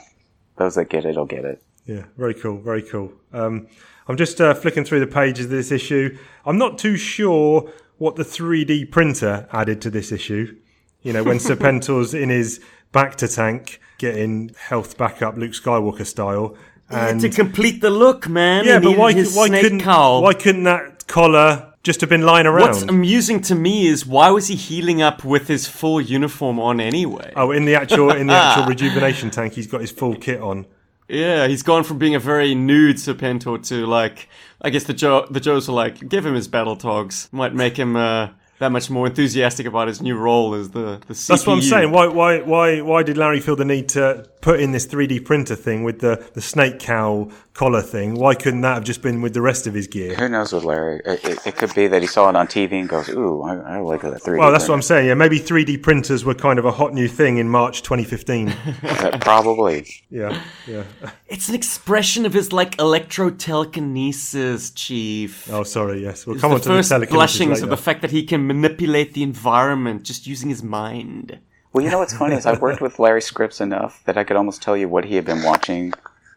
those 0.57 0.75
that 0.75 0.89
get 0.89 1.05
it 1.05 1.15
will 1.15 1.25
get 1.25 1.45
it. 1.45 1.63
Yeah, 1.85 2.03
very 2.17 2.33
cool, 2.33 2.57
very 2.59 2.81
cool. 2.81 3.13
Um, 3.31 3.67
I'm 4.07 4.17
just 4.17 4.41
uh, 4.41 4.53
flicking 4.53 4.83
through 4.83 4.99
the 4.99 5.07
pages 5.07 5.45
of 5.45 5.51
this 5.51 5.71
issue. 5.71 6.17
I'm 6.45 6.57
not 6.57 6.77
too 6.77 6.97
sure 6.97 7.71
what 7.97 8.17
the 8.17 8.23
3D 8.23 8.91
printer 8.91 9.47
added 9.53 9.81
to 9.83 9.89
this 9.89 10.11
issue. 10.11 10.57
You 11.01 11.13
know, 11.13 11.23
when 11.23 11.37
Serpentor's 11.39 12.13
in 12.13 12.27
his 12.29 12.59
back 12.91 13.15
to 13.17 13.27
tank, 13.29 13.79
getting 13.99 14.53
health 14.57 14.97
back 14.97 15.21
up 15.21 15.37
Luke 15.37 15.51
Skywalker 15.53 16.05
style. 16.05 16.57
And 16.93 17.21
to 17.21 17.29
complete 17.29 17.81
the 17.81 17.89
look, 17.89 18.27
man. 18.27 18.65
yeah, 18.65 18.79
but 18.79 18.97
why, 18.97 19.13
why 19.13 19.49
couldn't 19.49 19.81
cowl. 19.81 20.21
why 20.21 20.33
couldn't 20.33 20.63
that 20.63 21.07
collar 21.07 21.73
just 21.83 22.01
have 22.01 22.09
been 22.09 22.21
lying 22.21 22.45
around? 22.45 22.67
What's 22.67 22.83
amusing 22.83 23.41
to 23.41 23.55
me 23.55 23.87
is 23.87 24.05
why 24.05 24.29
was 24.29 24.47
he 24.47 24.55
healing 24.55 25.01
up 25.01 25.23
with 25.23 25.47
his 25.47 25.67
full 25.67 25.99
uniform 25.99 26.59
on 26.59 26.79
anyway? 26.79 27.33
oh, 27.35 27.51
in 27.51 27.65
the 27.65 27.75
actual 27.75 28.11
in 28.11 28.27
the 28.27 28.33
actual 28.33 28.65
rejuvenation 28.67 29.29
tank, 29.29 29.53
he's 29.53 29.67
got 29.67 29.81
his 29.81 29.91
full 29.91 30.15
kit 30.15 30.41
on. 30.41 30.65
Yeah, 31.09 31.47
he's 31.47 31.63
gone 31.63 31.83
from 31.83 31.97
being 31.99 32.15
a 32.15 32.19
very 32.19 32.55
nude 32.55 32.95
Serpentor 32.95 33.65
to 33.67 33.85
like, 33.85 34.29
I 34.61 34.69
guess 34.69 34.85
the 34.85 34.93
Joe, 34.93 35.27
the 35.29 35.39
Joes 35.39 35.67
are 35.67 35.73
like, 35.73 36.07
give 36.07 36.25
him 36.25 36.33
his 36.33 36.47
battle 36.47 36.75
togs. 36.75 37.27
Might 37.31 37.53
make 37.53 37.77
him 37.77 37.95
uh, 37.95 38.29
that 38.63 38.71
much 38.71 38.89
more 38.89 39.05
enthusiastic 39.07 39.65
about 39.65 39.87
his 39.87 40.01
new 40.01 40.15
role 40.15 40.53
as 40.55 40.69
the 40.71 41.01
the 41.07 41.13
CPU. 41.13 41.27
That's 41.27 41.47
what 41.47 41.53
I'm 41.53 41.61
saying. 41.61 41.91
Why, 41.91 42.07
why, 42.07 42.41
why, 42.41 42.81
why 42.81 43.03
did 43.03 43.17
Larry 43.17 43.39
feel 43.39 43.55
the 43.55 43.65
need 43.65 43.89
to 43.89 44.25
put 44.41 44.59
in 44.59 44.71
this 44.71 44.87
3D 44.87 45.25
printer 45.25 45.55
thing 45.55 45.83
with 45.83 45.99
the, 45.99 46.25
the 46.33 46.41
snake 46.41 46.79
cowl 46.79 47.31
collar 47.53 47.81
thing? 47.81 48.15
Why 48.15 48.33
couldn't 48.33 48.61
that 48.61 48.73
have 48.73 48.83
just 48.83 49.01
been 49.01 49.21
with 49.21 49.33
the 49.33 49.41
rest 49.41 49.67
of 49.67 49.73
his 49.73 49.87
gear? 49.87 50.15
Who 50.15 50.27
knows 50.27 50.51
with 50.53 50.63
Larry? 50.63 51.01
It, 51.05 51.23
it, 51.23 51.47
it 51.47 51.55
could 51.55 51.73
be 51.75 51.87
that 51.87 52.01
he 52.01 52.07
saw 52.07 52.29
it 52.29 52.35
on 52.35 52.47
TV 52.47 52.73
and 52.73 52.89
goes, 52.89 53.09
ooh, 53.09 53.41
I, 53.43 53.75
I 53.75 53.79
like 53.79 54.01
that 54.01 54.21
3D. 54.23 54.37
Well, 54.39 54.51
that's 54.51 54.67
what 54.67 54.73
I'm 54.73 54.81
saying. 54.81 55.07
Yeah, 55.07 55.13
maybe 55.13 55.39
3D 55.39 55.81
printers 55.83 56.25
were 56.25 56.33
kind 56.33 56.57
of 56.57 56.65
a 56.65 56.71
hot 56.71 56.93
new 56.93 57.07
thing 57.07 57.37
in 57.37 57.47
March 57.49 57.81
2015. 57.83 58.53
Uh, 58.83 59.17
probably. 59.19 59.87
yeah, 60.09 60.41
yeah. 60.67 60.83
It's 61.27 61.49
an 61.49 61.55
expression 61.55 62.25
of 62.25 62.33
his 62.33 62.53
like 62.53 62.79
electro 62.79 63.29
telekinesis, 63.29 64.71
Chief. 64.71 65.49
Oh, 65.51 65.63
sorry. 65.63 66.01
Yes, 66.01 66.25
we'll 66.25 66.35
It's 66.35 66.41
come 66.41 66.51
on 66.51 66.61
to 66.61 66.69
the 66.69 66.75
first 66.75 66.89
telekinesis 66.89 67.37
blushings 67.39 67.49
later. 67.55 67.63
of 67.65 67.69
the 67.69 67.77
fact 67.77 68.01
that 68.01 68.11
he 68.11 68.23
can 68.23 68.45
manipulate 68.47 69.13
the 69.13 69.23
environment 69.23 70.03
just 70.03 70.27
using 70.27 70.49
his 70.49 70.63
mind. 70.63 71.39
Well, 71.73 71.83
you 71.83 71.89
know 71.89 71.99
what's 71.99 72.15
funny 72.15 72.35
is 72.35 72.45
I've 72.45 72.61
worked 72.61 72.81
with 72.81 72.99
Larry 72.99 73.21
Scripps 73.21 73.59
enough 73.59 74.03
that 74.05 74.17
I 74.17 74.23
could 74.23 74.37
almost 74.37 74.61
tell 74.61 74.77
you 74.77 74.87
what 74.87 75.05
he 75.05 75.15
had 75.15 75.25
been 75.25 75.41
watching, 75.43 75.93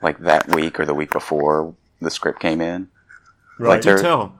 like 0.06 0.18
that 0.20 0.42
week 0.54 0.78
or 0.80 0.84
the 0.86 0.94
week 0.94 1.10
before 1.12 1.74
the 2.00 2.10
script 2.10 2.40
came 2.40 2.60
in. 2.60 2.88
right. 3.58 3.68
like 3.76 3.82
there- 3.82 3.98
Tell. 3.98 4.32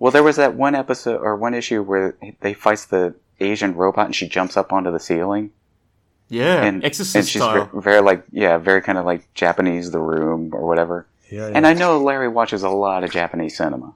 Well, 0.00 0.12
there 0.12 0.22
was 0.22 0.36
that 0.36 0.54
one 0.54 0.74
episode 0.76 1.20
or 1.20 1.34
one 1.36 1.54
issue 1.54 1.82
where 1.82 2.14
they 2.40 2.54
fights 2.54 2.84
the 2.86 3.14
Asian 3.40 3.74
robot 3.74 4.06
and 4.06 4.14
she 4.14 4.28
jumps 4.28 4.56
up 4.56 4.72
onto 4.72 4.92
the 4.92 5.00
ceiling 5.00 5.50
Yeah, 6.28 6.62
and 6.62 6.84
Exorcist 6.84 7.16
and 7.16 7.26
she's 7.26 7.42
style. 7.42 7.64
ve- 7.72 7.80
very 7.80 8.00
like 8.00 8.22
yeah, 8.30 8.58
very 8.58 8.80
kind 8.80 8.96
of 8.98 9.04
like 9.04 9.22
Japanese 9.34 9.90
the 9.90 9.98
room 9.98 10.54
or 10.54 10.66
whatever. 10.68 11.06
yeah, 11.30 11.48
yeah. 11.48 11.52
And 11.56 11.66
I 11.66 11.72
know 11.74 11.98
Larry 11.98 12.28
watches 12.28 12.62
a 12.62 12.68
lot 12.70 13.02
of 13.02 13.10
Japanese 13.10 13.56
cinema. 13.56 13.92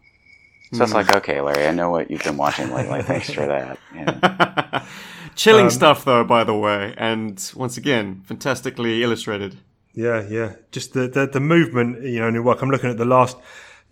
So 0.72 0.78
Hmm. 0.78 0.82
it's 0.84 0.92
like, 0.94 1.14
okay, 1.18 1.40
Larry, 1.40 1.66
I 1.68 1.72
know 1.72 1.90
what 1.90 2.10
you've 2.10 2.24
been 2.24 2.36
watching 2.38 2.72
lately. 2.74 3.02
Thanks 3.02 3.30
for 3.30 3.46
that. 3.46 3.78
Yeah. 3.94 4.84
Chilling 5.36 5.66
Um, 5.66 5.70
stuff, 5.70 6.04
though, 6.04 6.24
by 6.24 6.42
the 6.44 6.54
way, 6.54 6.94
and 6.96 7.38
once 7.54 7.76
again, 7.76 8.22
fantastically 8.26 9.02
illustrated. 9.04 9.56
Yeah, 9.94 10.26
yeah. 10.28 10.54
Just 10.70 10.94
the, 10.94 11.08
the, 11.08 11.26
the 11.26 11.40
movement, 11.40 12.02
you 12.02 12.20
know, 12.20 12.28
in 12.28 12.34
your 12.34 12.42
work. 12.42 12.62
I'm 12.62 12.70
looking 12.70 12.90
at 12.90 12.96
the 12.96 13.04
last 13.04 13.36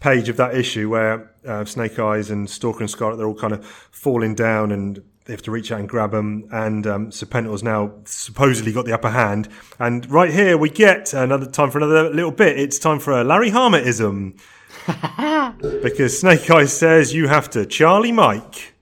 page 0.01 0.29
of 0.29 0.37
that 0.39 0.55
issue 0.55 0.89
where 0.89 1.31
uh, 1.47 1.65
Snake 1.65 1.99
Eyes 1.99 2.31
and 2.31 2.49
Stalker 2.49 2.81
and 2.81 2.91
Scarlett, 2.91 3.19
they're 3.19 3.27
all 3.27 3.35
kind 3.35 3.53
of 3.53 3.65
falling 3.67 4.35
down 4.35 4.73
and 4.73 5.03
they 5.27 5.35
have 5.35 5.43
to 5.43 5.51
reach 5.51 5.71
out 5.71 5.81
and 5.81 5.89
grab 5.89 6.13
them. 6.13 6.49
And 6.51 6.87
um, 6.87 7.11
Serpentor's 7.11 7.63
now 7.63 7.93
supposedly 8.07 8.73
got 8.73 8.87
the 8.87 8.93
upper 8.93 9.11
hand. 9.11 9.49
And 9.79 10.11
right 10.11 10.33
here 10.33 10.57
we 10.57 10.71
get 10.71 11.13
another 11.13 11.47
time 11.47 11.71
for 11.71 11.79
another 11.79 12.11
little 12.11 12.33
bit. 12.33 12.59
It's 12.59 12.79
time 12.79 12.99
for 12.99 13.13
a 13.13 13.23
Larry 13.23 13.51
Harmotism. 13.51 14.39
because 15.83 16.19
Snake 16.19 16.51
Eyes 16.51 16.73
says 16.73 17.13
you 17.13 17.29
have 17.29 17.51
to 17.51 17.67
Charlie 17.67 18.13
Mike. 18.13 18.75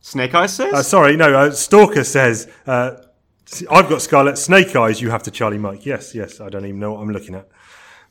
Snake 0.00 0.34
Eyes 0.34 0.54
says? 0.54 0.72
Uh, 0.72 0.82
sorry, 0.82 1.16
no, 1.16 1.34
uh, 1.34 1.50
Stalker 1.50 2.04
says, 2.04 2.48
uh, 3.52 3.74
I've 3.74 3.88
got 3.88 4.02
Scarlett. 4.02 4.38
Snake 4.38 4.74
Eyes, 4.76 5.00
you 5.00 5.10
have 5.10 5.22
to 5.24 5.30
Charlie 5.30 5.58
Mike. 5.58 5.84
Yes, 5.86 6.14
yes, 6.14 6.40
I 6.40 6.48
don't 6.48 6.64
even 6.64 6.80
know 6.80 6.92
what 6.92 7.00
I'm 7.02 7.10
looking 7.10 7.34
at. 7.34 7.48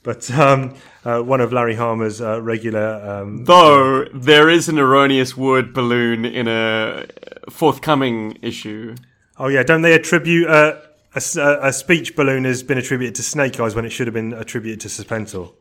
But 0.04 0.30
um, 0.32 0.76
uh, 1.04 1.22
one 1.22 1.42
of 1.42 1.52
Larry 1.52 1.76
Hama's 1.76 2.22
uh, 2.22 2.42
regular. 2.42 3.02
Um, 3.22 3.44
Though 3.46 4.06
there 4.14 4.50
is 4.50 4.70
an 4.70 4.80
erroneous 4.80 5.36
word 5.36 5.74
balloon 5.74 6.24
in 6.24 6.48
a 6.48 7.08
forthcoming 7.50 8.38
issue. 8.42 8.96
oh, 9.38 9.48
yeah, 9.50 9.64
don't 9.64 9.82
they 9.82 9.94
attribute 9.94 10.50
uh, 10.50 10.78
a, 11.14 11.18
s- 11.18 11.36
a- 11.36 11.74
speech 11.74 12.16
balloon 12.16 12.46
has 12.46 12.64
been 12.64 12.78
attributed 12.78 13.16
to 13.16 13.24
Snake 13.24 13.60
Eyes 13.60 13.76
when 13.76 13.84
it 13.86 13.90
should 13.90 14.08
have 14.08 14.14
been 14.14 14.32
attributed 14.34 14.80
to 14.82 14.88
Serpentor? 14.88 15.54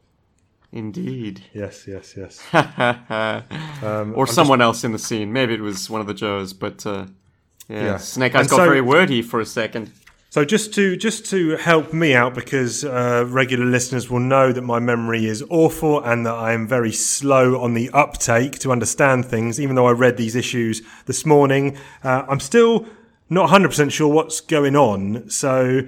Indeed. 0.73 1.43
Yes, 1.55 1.87
yes, 1.89 2.15
yes. 2.17 2.41
or 4.15 4.27
someone 4.27 4.61
else 4.61 4.85
in 4.85 4.93
the 4.93 4.99
scene. 4.99 5.33
Maybe 5.33 5.55
it 5.55 5.61
was 5.61 5.89
one 5.89 6.01
of 6.01 6.07
the 6.07 6.15
Joes, 6.15 6.53
but 6.53 6.85
uh, 6.87 7.07
yeah, 7.69 7.85
Yeah. 7.85 7.97
Snake 7.99 8.35
Eyes 8.35 8.49
got 8.49 8.57
so- 8.57 8.65
very 8.65 8.81
wordy 8.81 9.23
for 9.23 9.41
a 9.41 9.47
second. 9.47 9.91
So 10.29 10.45
just 10.45 10.75
to 10.75 10.97
just 10.97 11.25
to 11.31 11.57
help 11.57 11.95
me 11.95 12.13
out, 12.15 12.35
because 12.35 12.85
uh, 12.85 13.25
regular 13.27 13.65
listeners 13.65 14.11
will 14.11 14.21
know 14.21 14.53
that 14.53 14.61
my 14.63 14.79
memory 14.79 15.25
is 15.25 15.43
awful 15.49 16.03
and 16.05 16.27
that 16.27 16.35
I 16.35 16.53
am 16.53 16.69
very 16.69 16.93
slow 16.93 17.59
on 17.63 17.73
the 17.73 17.89
uptake 17.91 18.59
to 18.59 18.71
understand 18.71 19.25
things. 19.25 19.59
Even 19.59 19.77
though 19.77 19.87
I 19.87 19.93
read 19.93 20.19
these 20.19 20.37
issues 20.37 20.83
this 21.07 21.25
morning, 21.25 21.79
uh, 22.05 22.25
I'm 22.29 22.41
still 22.41 22.87
not 23.31 23.43
100 23.43 23.69
percent 23.69 23.93
sure 23.93 24.13
what's 24.13 24.41
going 24.41 24.77
on. 24.77 25.31
So. 25.31 25.83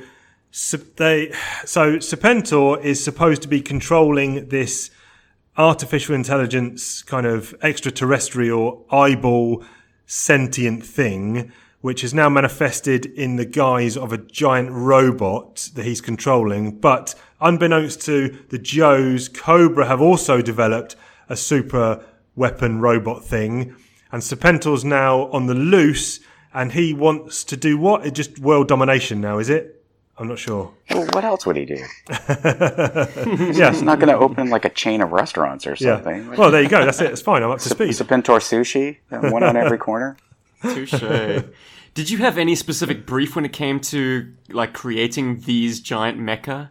So 0.50 0.78
they, 0.78 1.30
so 1.66 1.98
Serpentor 1.98 2.82
is 2.82 3.04
supposed 3.04 3.42
to 3.42 3.48
be 3.48 3.60
controlling 3.60 4.48
this 4.48 4.90
artificial 5.58 6.14
intelligence 6.14 7.02
kind 7.02 7.26
of 7.26 7.54
extraterrestrial 7.60 8.86
eyeball 8.90 9.62
sentient 10.06 10.86
thing 10.86 11.52
which 11.80 12.02
is 12.02 12.12
now 12.12 12.28
manifested 12.28 13.06
in 13.06 13.36
the 13.36 13.44
guise 13.44 13.96
of 13.96 14.12
a 14.12 14.18
giant 14.18 14.70
robot 14.70 15.70
that 15.74 15.84
he's 15.84 16.00
controlling. 16.00 16.72
But 16.78 17.14
unbeknownst 17.40 18.00
to 18.06 18.36
the 18.48 18.58
Joes, 18.58 19.28
Cobra 19.28 19.86
have 19.86 20.00
also 20.00 20.42
developed 20.42 20.96
a 21.28 21.36
super 21.36 22.04
weapon 22.34 22.80
robot 22.80 23.24
thing. 23.24 23.76
And 24.10 24.22
Serpentor's 24.22 24.84
now 24.84 25.26
on 25.30 25.46
the 25.46 25.54
loose 25.54 26.20
and 26.52 26.72
he 26.72 26.94
wants 26.94 27.44
to 27.44 27.56
do 27.56 27.76
what? 27.78 28.06
It 28.06 28.12
just 28.14 28.38
world 28.38 28.66
domination 28.68 29.20
now, 29.20 29.38
is 29.38 29.48
it? 29.50 29.74
I'm 30.20 30.26
not 30.26 30.38
sure. 30.40 30.74
Well, 30.90 31.06
what 31.12 31.24
else 31.24 31.46
would 31.46 31.54
he 31.56 31.64
do? 31.64 31.84
Yeah. 32.08 33.70
He's 33.70 33.82
not 33.82 33.98
going 34.00 34.08
to 34.08 34.16
open 34.16 34.50
like 34.50 34.64
a 34.64 34.68
chain 34.70 35.00
of 35.00 35.12
restaurants 35.12 35.66
or 35.66 35.76
Yeah. 35.78 35.96
something. 35.96 36.30
Well, 36.36 36.50
there 36.50 36.62
you 36.62 36.68
go. 36.68 36.84
That's 36.84 37.00
it. 37.00 37.12
It's 37.12 37.22
fine. 37.22 37.42
I'm 37.42 37.50
up 37.50 37.60
to 37.60 37.68
speed. 37.68 37.90
Serpentor 37.90 38.40
sushi, 38.40 38.98
one 39.30 39.42
on 39.44 39.56
every 39.56 39.78
corner. 39.78 40.16
Touche. 40.62 41.44
Did 41.94 42.10
you 42.10 42.18
have 42.18 42.38
any 42.38 42.54
specific 42.54 43.06
brief 43.06 43.34
when 43.36 43.44
it 43.44 43.52
came 43.52 43.80
to 43.80 44.32
like 44.50 44.72
creating 44.72 45.40
these 45.40 45.80
giant 45.80 46.18
mecha, 46.18 46.70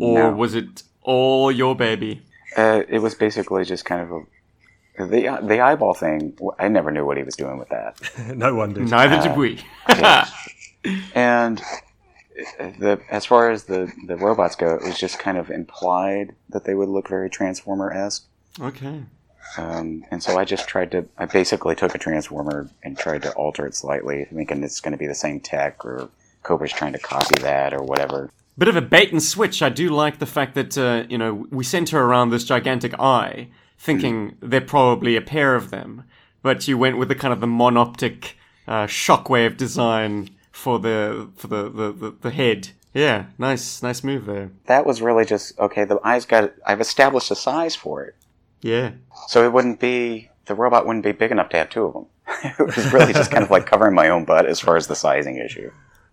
or 0.00 0.18
No. 0.18 0.32
was 0.32 0.54
it 0.54 0.82
all 1.02 1.52
your 1.52 1.76
baby? 1.76 2.22
Uh, 2.56 2.82
it 2.88 2.98
was 3.00 3.14
basically 3.14 3.64
just 3.64 3.84
kind 3.84 4.02
of 4.02 4.10
a 4.10 5.06
the 5.06 5.38
the 5.42 5.60
eyeball 5.60 5.94
thing. 5.94 6.36
I 6.58 6.68
never 6.68 6.90
knew 6.90 7.04
what 7.04 7.16
he 7.16 7.22
was 7.24 7.34
doing 7.36 7.58
with 7.58 7.68
that. 7.70 8.00
No 8.36 8.54
one 8.54 8.72
did. 8.74 8.88
Neither 8.90 9.20
did 9.28 9.36
we. 9.36 9.60
And 11.14 11.62
the 12.58 13.00
as 13.10 13.24
far 13.24 13.50
as 13.50 13.64
the 13.64 13.90
the 14.06 14.16
robots 14.16 14.56
go, 14.56 14.74
it 14.74 14.82
was 14.82 14.98
just 14.98 15.18
kind 15.18 15.38
of 15.38 15.50
implied 15.50 16.34
that 16.50 16.64
they 16.64 16.74
would 16.74 16.88
look 16.88 17.08
very 17.08 17.30
Transformer 17.30 17.90
esque. 17.92 18.26
okay. 18.60 19.04
Um, 19.56 20.04
and 20.10 20.22
so 20.22 20.38
I 20.38 20.44
just 20.44 20.66
tried 20.66 20.90
to. 20.92 21.06
I 21.18 21.26
basically 21.26 21.74
took 21.74 21.94
a 21.94 21.98
Transformer 21.98 22.68
and 22.82 22.98
tried 22.98 23.22
to 23.22 23.32
alter 23.32 23.66
it 23.66 23.74
slightly, 23.74 24.26
thinking 24.32 24.62
it's 24.62 24.80
going 24.80 24.92
to 24.92 24.98
be 24.98 25.06
the 25.06 25.14
same 25.14 25.40
tech, 25.40 25.84
or 25.84 26.08
Cobra's 26.42 26.72
trying 26.72 26.92
to 26.92 26.98
copy 26.98 27.40
that, 27.42 27.72
or 27.72 27.82
whatever. 27.82 28.30
Bit 28.56 28.68
of 28.68 28.76
a 28.76 28.82
bait 28.82 29.10
and 29.10 29.22
switch. 29.22 29.62
I 29.62 29.68
do 29.68 29.90
like 29.90 30.18
the 30.18 30.26
fact 30.26 30.54
that 30.54 30.78
uh, 30.78 31.04
you 31.08 31.18
know 31.18 31.46
we 31.50 31.64
sent 31.64 31.90
her 31.90 32.02
around 32.02 32.30
this 32.30 32.44
gigantic 32.44 32.94
eye, 32.98 33.48
thinking 33.78 34.36
they're 34.40 34.60
probably 34.60 35.16
a 35.16 35.20
pair 35.20 35.54
of 35.54 35.70
them, 35.70 36.04
but 36.42 36.66
you 36.66 36.78
went 36.78 36.98
with 36.98 37.08
the 37.08 37.14
kind 37.14 37.32
of 37.32 37.40
the 37.40 37.46
monoptic 37.46 38.36
uh, 38.66 38.86
shockwave 38.86 39.56
design 39.56 40.30
for 40.52 40.78
the 40.78 41.28
for 41.36 41.48
the, 41.48 41.64
the, 41.70 41.92
the, 41.92 42.14
the 42.22 42.30
head. 42.30 42.70
Yeah, 42.92 43.26
nice 43.38 43.82
nice 43.82 44.04
move 44.04 44.26
there. 44.26 44.50
That 44.66 44.86
was 44.86 45.02
really 45.02 45.24
just 45.24 45.58
okay. 45.58 45.84
The 45.84 45.98
eyes 46.04 46.24
got. 46.24 46.52
I've 46.66 46.80
established 46.80 47.30
a 47.30 47.36
size 47.36 47.74
for 47.74 48.04
it. 48.04 48.14
Yeah. 48.64 48.92
So 49.28 49.44
it 49.44 49.52
wouldn't 49.52 49.78
be 49.78 50.30
the 50.46 50.54
robot 50.54 50.86
wouldn't 50.86 51.04
be 51.04 51.12
big 51.12 51.30
enough 51.30 51.50
to 51.50 51.58
have 51.58 51.68
two 51.68 51.84
of 51.84 51.92
them. 51.92 52.06
it 52.58 52.76
was 52.76 52.92
really 52.92 53.12
just 53.12 53.30
kind 53.30 53.44
of 53.44 53.50
like 53.50 53.66
covering 53.66 53.94
my 53.94 54.08
own 54.08 54.24
butt 54.24 54.46
as 54.46 54.58
far 54.58 54.76
as 54.76 54.86
the 54.86 54.96
sizing 54.96 55.36
issue. 55.36 55.70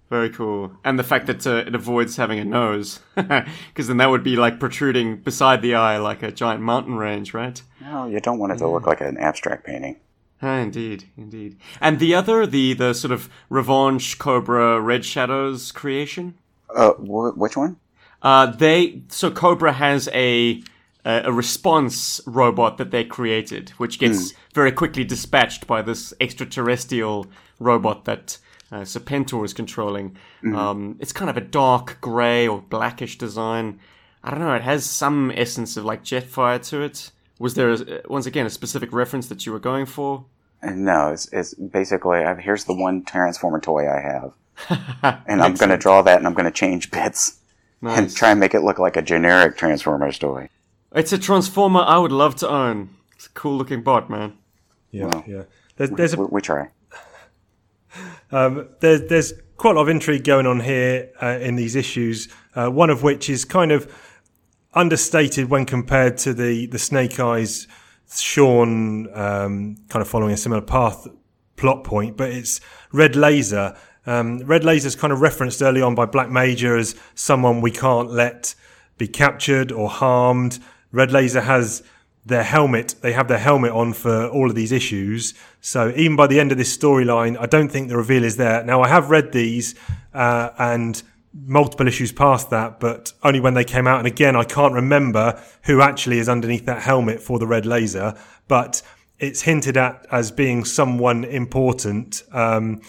Very 0.09 0.29
cool. 0.29 0.73
And 0.83 0.99
the 0.99 1.03
fact 1.05 1.27
that 1.27 1.47
uh, 1.47 1.63
it 1.67 1.73
avoids 1.73 2.17
having 2.17 2.39
a 2.39 2.43
nose. 2.45 2.99
Because 3.15 3.87
then 3.87 3.97
that 3.97 4.09
would 4.09 4.23
be 4.23 4.35
like 4.35 4.59
protruding 4.59 5.17
beside 5.21 5.61
the 5.61 5.75
eye 5.75 5.97
like 5.97 6.21
a 6.23 6.31
giant 6.31 6.61
mountain 6.61 6.95
range, 6.95 7.33
right? 7.33 7.61
No, 7.79 8.05
you 8.07 8.19
don't 8.19 8.37
want 8.37 8.51
it 8.51 8.57
to 8.57 8.67
look 8.67 8.85
like 8.85 8.99
an 8.99 9.17
abstract 9.17 9.65
painting. 9.65 10.01
Ah, 10.41 10.57
indeed, 10.57 11.05
indeed. 11.15 11.57
And 11.79 11.99
the 11.99 12.13
other, 12.13 12.45
the, 12.45 12.73
the 12.73 12.93
sort 12.93 13.13
of 13.13 13.29
Revanche 13.49 14.17
Cobra 14.17 14.81
Red 14.81 15.05
Shadows 15.05 15.71
creation? 15.71 16.33
Uh, 16.75 16.91
wh- 16.93 17.37
which 17.37 17.55
one? 17.55 17.77
Uh, 18.21 18.47
they 18.47 19.03
so 19.07 19.31
Cobra 19.31 19.71
has 19.71 20.09
a 20.13 20.61
a 21.05 21.23
a 21.25 21.31
response 21.31 22.21
robot 22.25 22.77
that 22.77 22.91
they 22.91 23.03
created, 23.03 23.69
which 23.71 23.99
gets 23.99 24.33
very 24.53 24.71
quickly 24.71 25.03
dispatched 25.03 25.67
by 25.67 25.81
this 25.81 26.13
extraterrestrial 26.19 27.27
robot 27.59 28.05
that 28.05 28.37
uh, 28.71 28.81
Serpentor 28.81 29.43
is 29.43 29.53
controlling. 29.53 30.15
Um, 30.55 30.97
it's 30.99 31.11
kind 31.11 31.29
of 31.29 31.37
a 31.37 31.41
dark 31.41 31.97
grey 32.01 32.47
or 32.47 32.61
blackish 32.61 33.17
design. 33.17 33.79
I 34.23 34.31
don't 34.31 34.39
know. 34.39 34.53
It 34.53 34.61
has 34.61 34.85
some 34.85 35.31
essence 35.35 35.77
of 35.77 35.85
like 35.85 36.03
Jetfire 36.03 36.63
to 36.69 36.81
it. 36.81 37.11
Was 37.39 37.55
there 37.55 37.71
a, 37.71 38.01
once 38.07 38.25
again 38.25 38.45
a 38.45 38.49
specific 38.49 38.93
reference 38.93 39.27
that 39.27 39.45
you 39.45 39.51
were 39.51 39.59
going 39.59 39.87
for? 39.87 40.25
No, 40.63 41.11
it's, 41.11 41.27
it's 41.33 41.53
basically 41.55 42.19
I, 42.19 42.35
here's 42.35 42.65
the 42.65 42.73
one 42.73 43.03
Transformer 43.03 43.59
toy 43.59 43.89
I 43.89 43.99
have, 43.99 45.23
and 45.27 45.41
I'm 45.41 45.55
going 45.55 45.69
to 45.69 45.77
draw 45.77 46.03
that, 46.03 46.19
and 46.19 46.27
I'm 46.27 46.35
going 46.35 46.45
to 46.45 46.51
change 46.51 46.91
bits 46.91 47.39
and 47.81 48.13
try 48.15 48.29
and 48.29 48.39
make 48.39 48.53
it 48.53 48.61
look 48.61 48.77
like 48.77 48.95
a 48.95 49.01
generic 49.01 49.57
Transformers 49.57 50.19
toy. 50.19 50.49
It's 50.93 51.13
a 51.13 51.17
transformer 51.17 51.81
I 51.81 51.97
would 51.97 52.11
love 52.11 52.35
to 52.37 52.49
own. 52.49 52.89
It's 53.15 53.27
a 53.27 53.29
cool 53.29 53.57
looking 53.57 53.81
bot, 53.81 54.09
man. 54.09 54.37
Yeah, 54.91 55.05
Wow. 55.05 55.23
yeah. 55.27 55.43
There's, 55.77 55.89
there's 55.91 56.13
a 56.13 56.17
We, 56.17 56.27
we 56.31 56.41
try. 56.41 56.69
Um, 58.31 58.69
there's 58.79 59.01
there's 59.09 59.33
quite 59.57 59.71
a 59.71 59.75
lot 59.75 59.83
of 59.83 59.89
intrigue 59.89 60.23
going 60.23 60.47
on 60.47 60.61
here 60.61 61.11
uh, 61.21 61.37
in 61.41 61.55
these 61.55 61.75
issues. 61.75 62.29
Uh, 62.55 62.69
one 62.69 62.89
of 62.89 63.03
which 63.03 63.29
is 63.29 63.43
kind 63.45 63.71
of 63.71 63.91
understated 64.73 65.49
when 65.49 65.65
compared 65.65 66.17
to 66.19 66.33
the 66.33 66.65
the 66.67 66.79
Snake 66.79 67.19
Eyes 67.19 67.67
Sean 68.09 69.07
um, 69.13 69.75
kind 69.89 70.01
of 70.01 70.07
following 70.07 70.33
a 70.33 70.37
similar 70.37 70.61
path 70.61 71.07
plot 71.57 71.83
point, 71.83 72.15
but 72.17 72.29
it's 72.31 72.61
Red 72.93 73.15
Laser. 73.15 73.75
Um, 74.05 74.39
Red 74.39 74.63
Laser's 74.63 74.95
kind 74.95 75.13
of 75.13 75.21
referenced 75.21 75.61
early 75.61 75.81
on 75.81 75.93
by 75.93 76.05
Black 76.05 76.29
Major 76.29 76.75
as 76.77 76.95
someone 77.13 77.61
we 77.61 77.71
can't 77.71 78.09
let 78.09 78.55
be 78.97 79.07
captured 79.07 79.71
or 79.71 79.89
harmed. 79.89 80.59
Red 80.91 81.11
Laser 81.11 81.41
has 81.41 81.83
their 82.25 82.43
helmet. 82.43 82.95
They 83.01 83.13
have 83.13 83.27
their 83.27 83.39
helmet 83.39 83.71
on 83.71 83.93
for 83.93 84.27
all 84.27 84.49
of 84.49 84.55
these 84.55 84.71
issues. 84.71 85.33
So 85.59 85.91
even 85.95 86.15
by 86.15 86.27
the 86.27 86.39
end 86.39 86.51
of 86.51 86.57
this 86.57 86.75
storyline, 86.75 87.37
I 87.39 87.45
don't 87.45 87.69
think 87.69 87.89
the 87.89 87.97
reveal 87.97 88.23
is 88.23 88.37
there. 88.37 88.63
Now 88.63 88.81
I 88.81 88.87
have 88.87 89.09
read 89.09 89.31
these 89.31 89.75
uh, 90.13 90.49
and 90.57 91.01
multiple 91.33 91.87
issues 91.87 92.11
past 92.11 92.49
that, 92.49 92.79
but 92.79 93.13
only 93.23 93.39
when 93.39 93.53
they 93.53 93.63
came 93.63 93.87
out. 93.87 93.99
And 93.99 94.07
again, 94.07 94.35
I 94.35 94.43
can't 94.43 94.73
remember 94.73 95.41
who 95.63 95.81
actually 95.81 96.19
is 96.19 96.29
underneath 96.29 96.65
that 96.65 96.81
helmet 96.81 97.21
for 97.21 97.39
the 97.39 97.47
Red 97.47 97.65
Laser, 97.65 98.15
but 98.47 98.81
it's 99.17 99.41
hinted 99.41 99.77
at 99.77 100.05
as 100.11 100.31
being 100.31 100.65
someone 100.65 101.23
important. 101.23 102.23
Um, 102.31 102.81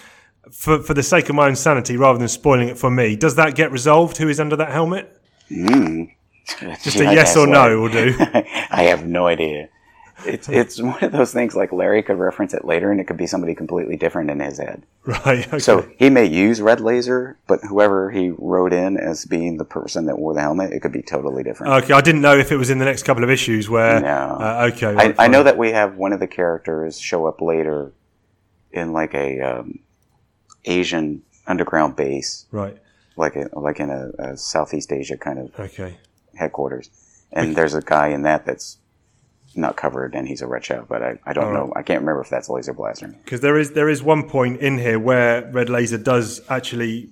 for, 0.51 0.83
for 0.83 0.93
the 0.93 1.03
sake 1.03 1.29
of 1.29 1.37
my 1.37 1.47
own 1.47 1.57
sanity, 1.57 1.97
rather 1.97 2.19
than 2.19 2.29
spoiling 2.29 2.69
it 2.69 2.77
for 2.77 2.91
me, 2.91 3.17
does 3.17 3.37
that 3.37 3.55
get 3.55 3.71
resolved? 3.71 4.17
Who 4.17 4.29
is 4.29 4.41
under 4.41 4.57
that 4.57 4.71
helmet? 4.71 5.19
Just 6.83 6.97
a 7.01 7.05
yes 7.05 7.37
or 7.37 7.47
no 7.47 7.81
will 7.81 7.89
do. 7.89 8.15
I 8.21 8.85
have 8.89 9.07
no 9.07 9.27
idea. 9.27 9.69
It's 10.25 10.49
it's 10.49 10.81
one 10.81 11.03
of 11.03 11.11
those 11.11 11.33
things 11.33 11.57
like 11.57 11.73
Larry 11.73 12.01
could 12.03 12.17
reference 12.19 12.55
it 12.55 12.65
later, 12.65 12.93
and 12.93 13.01
it 13.01 13.05
could 13.09 13.17
be 13.17 13.27
somebody 13.27 13.55
completely 13.57 13.97
different 13.97 14.31
in 14.31 14.39
his 14.39 14.59
head. 14.59 14.85
Right. 15.05 15.47
Okay. 15.49 15.59
So 15.59 15.89
he 15.99 16.11
may 16.11 16.27
use 16.27 16.61
red 16.61 16.81
laser, 16.81 17.39
but 17.49 17.59
whoever 17.69 18.11
he 18.13 18.31
wrote 18.39 18.73
in 18.73 18.97
as 18.99 19.25
being 19.25 19.57
the 19.57 19.65
person 19.65 20.07
that 20.07 20.19
wore 20.19 20.33
the 20.35 20.41
helmet, 20.41 20.73
it 20.73 20.81
could 20.81 20.93
be 20.93 21.03
totally 21.03 21.43
different. 21.43 21.73
okay, 21.85 21.93
I 21.93 22.01
didn't 22.01 22.21
know 22.21 22.37
if 22.37 22.53
it 22.53 22.57
was 22.57 22.71
in 22.71 22.79
the 22.79 22.85
next 22.85 23.03
couple 23.05 23.25
of 23.25 23.31
issues 23.31 23.69
where. 23.69 24.01
No. 24.01 24.37
Uh, 24.41 24.71
okay. 24.73 24.87
I, 24.89 24.93
right, 24.95 25.15
I 25.19 25.27
know 25.29 25.43
that 25.43 25.59
we 25.59 25.71
have 25.73 25.97
one 25.97 26.13
of 26.13 26.21
the 26.21 26.29
characters 26.29 27.01
show 27.01 27.27
up 27.27 27.41
later 27.41 27.93
in 28.71 28.93
like 28.93 29.15
a 29.15 29.41
um, 29.41 29.81
Asian 30.67 31.23
underground 31.49 31.97
base, 31.97 32.47
Right. 32.53 32.77
like 33.17 33.35
a, 33.35 33.49
like 33.59 33.81
in 33.81 33.91
a, 33.91 34.11
a 34.19 34.37
Southeast 34.37 34.93
Asia 34.93 35.17
kind 35.17 35.39
of 35.41 35.59
Okay. 35.59 35.97
Headquarters. 36.37 36.91
And 37.33 37.57
there's 37.57 37.75
a 37.75 37.81
guy 37.81 38.09
in 38.09 38.23
that 38.23 38.45
that's 38.45 38.79
not 39.55 39.77
covered, 39.77 40.15
and 40.15 40.29
he's 40.29 40.43
a 40.43 40.47
red 40.47 40.65
shell, 40.65 40.85
but 40.89 41.03
I, 41.03 41.19
I 41.25 41.33
don't 41.33 41.45
oh. 41.47 41.53
know. 41.53 41.73
I 41.75 41.83
can't 41.83 42.01
remember 42.01 42.23
if 42.23 42.29
that's 42.29 42.49
Laser 42.49 42.73
Blaster. 42.73 43.09
Because 43.25 43.41
there 43.41 43.59
is 43.59 43.73
there 43.73 43.89
is 43.89 44.03
one 44.03 44.29
point 44.29 44.61
in 44.61 44.79
here 44.79 44.99
where 44.99 45.51
Red 45.51 45.69
Laser 45.69 45.99
does 45.99 46.41
actually 46.49 47.11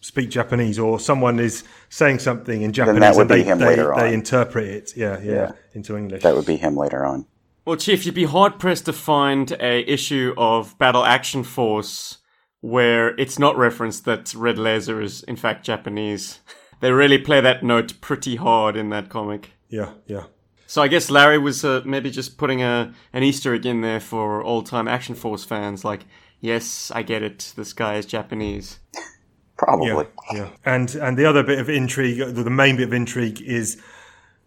speak 0.00 0.30
Japanese, 0.30 0.78
or 0.78 0.98
someone 0.98 1.38
is 1.38 1.64
saying 1.88 2.18
something 2.18 2.62
in 2.62 2.72
Japanese, 2.72 3.00
that 3.00 3.14
would 3.14 3.22
and 3.22 3.28
be 3.28 3.34
they, 3.36 3.44
him 3.44 3.58
they, 3.58 3.66
later 3.66 3.94
they 3.96 4.12
interpret 4.12 4.66
it, 4.66 4.96
yeah, 4.96 5.18
yeah, 5.20 5.32
Yeah. 5.32 5.52
into 5.74 5.96
English. 5.96 6.22
That 6.22 6.34
would 6.34 6.46
be 6.46 6.56
him 6.56 6.76
later 6.76 7.04
on. 7.06 7.26
Well, 7.64 7.76
Chief, 7.76 8.04
you'd 8.04 8.16
be 8.16 8.24
hard 8.24 8.58
pressed 8.58 8.86
to 8.86 8.92
find 8.92 9.52
a 9.52 9.88
issue 9.88 10.34
of 10.36 10.76
Battle 10.78 11.04
Action 11.04 11.44
Force 11.44 12.18
where 12.60 13.08
it's 13.20 13.38
not 13.38 13.56
referenced 13.56 14.04
that 14.04 14.34
Red 14.34 14.58
Laser 14.58 15.00
is 15.00 15.22
in 15.24 15.36
fact 15.36 15.64
Japanese. 15.64 16.40
They 16.82 16.90
really 16.90 17.18
play 17.18 17.40
that 17.40 17.62
note 17.62 18.00
pretty 18.00 18.34
hard 18.34 18.76
in 18.76 18.90
that 18.90 19.08
comic. 19.08 19.52
yeah, 19.70 19.92
yeah. 20.06 20.24
So 20.66 20.82
I 20.82 20.88
guess 20.88 21.10
Larry 21.10 21.38
was 21.38 21.64
uh, 21.64 21.82
maybe 21.84 22.10
just 22.10 22.38
putting 22.38 22.62
a 22.62 22.92
an 23.12 23.22
Easter 23.22 23.54
egg 23.54 23.66
in 23.66 23.82
there 23.82 24.00
for 24.00 24.42
old 24.42 24.66
time 24.66 24.88
Action 24.88 25.14
Force 25.14 25.44
fans. 25.44 25.84
Like, 25.84 26.06
yes, 26.40 26.90
I 26.94 27.02
get 27.02 27.22
it. 27.22 27.52
This 27.56 27.72
guy 27.72 27.96
is 27.96 28.06
Japanese. 28.06 28.80
Probably. 29.56 30.06
Yeah, 30.32 30.38
yeah. 30.38 30.48
And 30.64 30.94
and 30.96 31.16
the 31.16 31.24
other 31.24 31.44
bit 31.44 31.60
of 31.60 31.68
intrigue, 31.68 32.18
the 32.18 32.42
the 32.42 32.50
main 32.50 32.76
bit 32.76 32.88
of 32.88 32.92
intrigue 32.92 33.40
is 33.40 33.80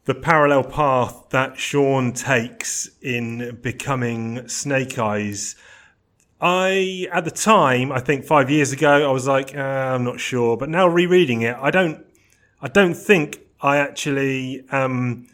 the 0.06 0.16
parallel 0.16 0.64
path 0.64 1.30
that 1.30 1.58
Sean 1.58 2.12
takes 2.12 2.90
in 3.02 3.60
becoming 3.62 4.48
Snake 4.50 5.00
Eyes. 5.00 5.56
I 6.42 7.08
at 7.14 7.24
the 7.24 7.32
time, 7.32 7.94
I 7.94 8.00
think 8.00 8.26
five 8.26 8.50
years 8.50 8.74
ago, 8.74 9.08
I 9.08 9.12
was 9.14 9.26
like, 9.26 9.56
uh, 9.56 9.60
I'm 9.60 10.04
not 10.04 10.20
sure, 10.20 10.58
but 10.58 10.70
now 10.70 10.88
rereading 10.88 11.44
it, 11.44 11.56
I 11.62 11.72
don't, 11.72 12.06
I 12.62 12.68
don't 12.68 12.95
think 12.95 13.39
I 13.62 13.78
actually 13.78 14.66
am 14.72 15.28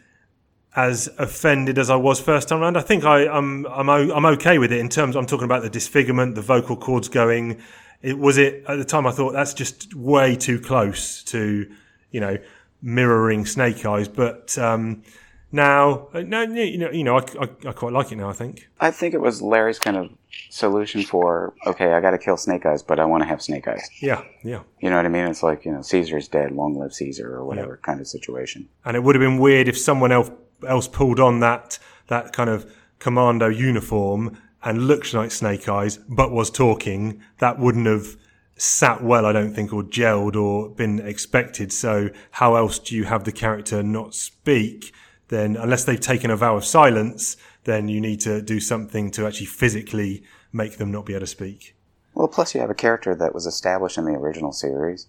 as 0.75 1.09
offended 1.17 1.77
as 1.77 1.89
I 1.89 1.95
was 1.95 2.19
first 2.19 2.47
time 2.47 2.61
around. 2.61 2.77
I 2.77 2.81
think 2.81 3.03
I, 3.03 3.27
I'm 3.27 3.65
I'm 3.67 3.89
o- 3.89 4.13
I'm 4.13 4.25
okay 4.25 4.57
with 4.57 4.71
it 4.71 4.79
in 4.79 4.89
terms. 4.89 5.15
I'm 5.15 5.25
talking 5.25 5.45
about 5.45 5.63
the 5.63 5.69
disfigurement, 5.69 6.35
the 6.35 6.41
vocal 6.41 6.77
cords 6.77 7.09
going. 7.09 7.61
it 8.01 8.17
was 8.17 8.37
it 8.37 8.63
at 8.67 8.77
the 8.77 8.85
time. 8.85 9.05
I 9.05 9.11
thought 9.11 9.33
that's 9.33 9.53
just 9.53 9.93
way 9.93 10.35
too 10.35 10.59
close 10.59 11.23
to 11.25 11.69
you 12.11 12.19
know 12.19 12.37
mirroring 12.81 13.45
Snake 13.45 13.85
Eyes, 13.85 14.07
but 14.07 14.57
um, 14.57 15.03
now 15.51 16.07
uh, 16.13 16.21
no, 16.21 16.41
you 16.41 16.77
know, 16.77 16.91
you 16.91 17.03
know, 17.03 17.17
I, 17.17 17.23
I, 17.39 17.69
I 17.69 17.71
quite 17.71 17.93
like 17.93 18.11
it 18.11 18.15
now. 18.15 18.29
I 18.29 18.33
think. 18.33 18.69
I 18.79 18.91
think 18.91 19.13
it 19.13 19.21
was 19.21 19.41
Larry's 19.41 19.79
kind 19.79 19.97
of 19.97 20.09
solution 20.49 21.03
for 21.03 21.53
okay, 21.65 21.93
I 21.93 22.01
got 22.01 22.11
to 22.11 22.17
kill 22.17 22.37
Snake 22.37 22.65
Eyes, 22.65 22.83
but 22.83 22.99
I 22.99 23.05
want 23.05 23.23
to 23.23 23.27
have 23.27 23.41
Snake 23.41 23.67
Eyes. 23.67 23.89
Yeah, 24.01 24.23
yeah. 24.43 24.61
You 24.79 24.89
know 24.89 24.97
what 24.97 25.05
I 25.05 25.09
mean? 25.09 25.25
It's 25.25 25.43
like 25.43 25.65
you 25.65 25.71
know, 25.71 25.81
Caesar's 25.81 26.27
dead, 26.27 26.51
long 26.51 26.75
live 26.75 26.93
Caesar, 26.93 27.33
or 27.35 27.45
whatever 27.45 27.79
kind 27.83 27.99
of 27.99 28.07
situation. 28.07 28.67
And 28.85 28.95
it 28.95 29.03
would 29.03 29.15
have 29.15 29.21
been 29.21 29.37
weird 29.39 29.67
if 29.67 29.77
someone 29.77 30.11
else 30.11 30.31
else 30.67 30.87
pulled 30.87 31.19
on 31.19 31.39
that 31.39 31.79
that 32.07 32.33
kind 32.33 32.49
of 32.49 32.71
commando 32.99 33.47
uniform 33.47 34.37
and 34.63 34.87
looked 34.87 35.13
like 35.13 35.31
Snake 35.31 35.67
Eyes, 35.67 35.97
but 36.09 36.31
was 36.31 36.49
talking. 36.49 37.21
That 37.39 37.59
wouldn't 37.59 37.87
have 37.87 38.15
sat 38.57 39.03
well, 39.03 39.25
I 39.25 39.31
don't 39.31 39.53
think, 39.53 39.73
or 39.73 39.83
gelled 39.83 40.35
or 40.35 40.69
been 40.69 40.99
expected. 40.99 41.73
So 41.73 42.09
how 42.31 42.55
else 42.55 42.77
do 42.77 42.95
you 42.95 43.05
have 43.05 43.23
the 43.23 43.31
character 43.31 43.81
not 43.81 44.13
speak? 44.13 44.93
Then, 45.31 45.55
unless 45.55 45.85
they've 45.85 45.99
taken 45.99 46.29
a 46.29 46.35
vow 46.35 46.57
of 46.57 46.65
silence, 46.65 47.37
then 47.63 47.87
you 47.87 48.01
need 48.01 48.19
to 48.21 48.41
do 48.41 48.59
something 48.59 49.09
to 49.11 49.25
actually 49.25 49.45
physically 49.45 50.23
make 50.51 50.75
them 50.77 50.91
not 50.91 51.05
be 51.05 51.13
able 51.13 51.21
to 51.21 51.27
speak. 51.27 51.73
Well, 52.13 52.27
plus 52.27 52.53
you 52.53 52.59
have 52.59 52.69
a 52.69 52.73
character 52.75 53.15
that 53.15 53.33
was 53.33 53.45
established 53.45 53.97
in 53.97 54.03
the 54.03 54.11
original 54.11 54.51
series, 54.51 55.07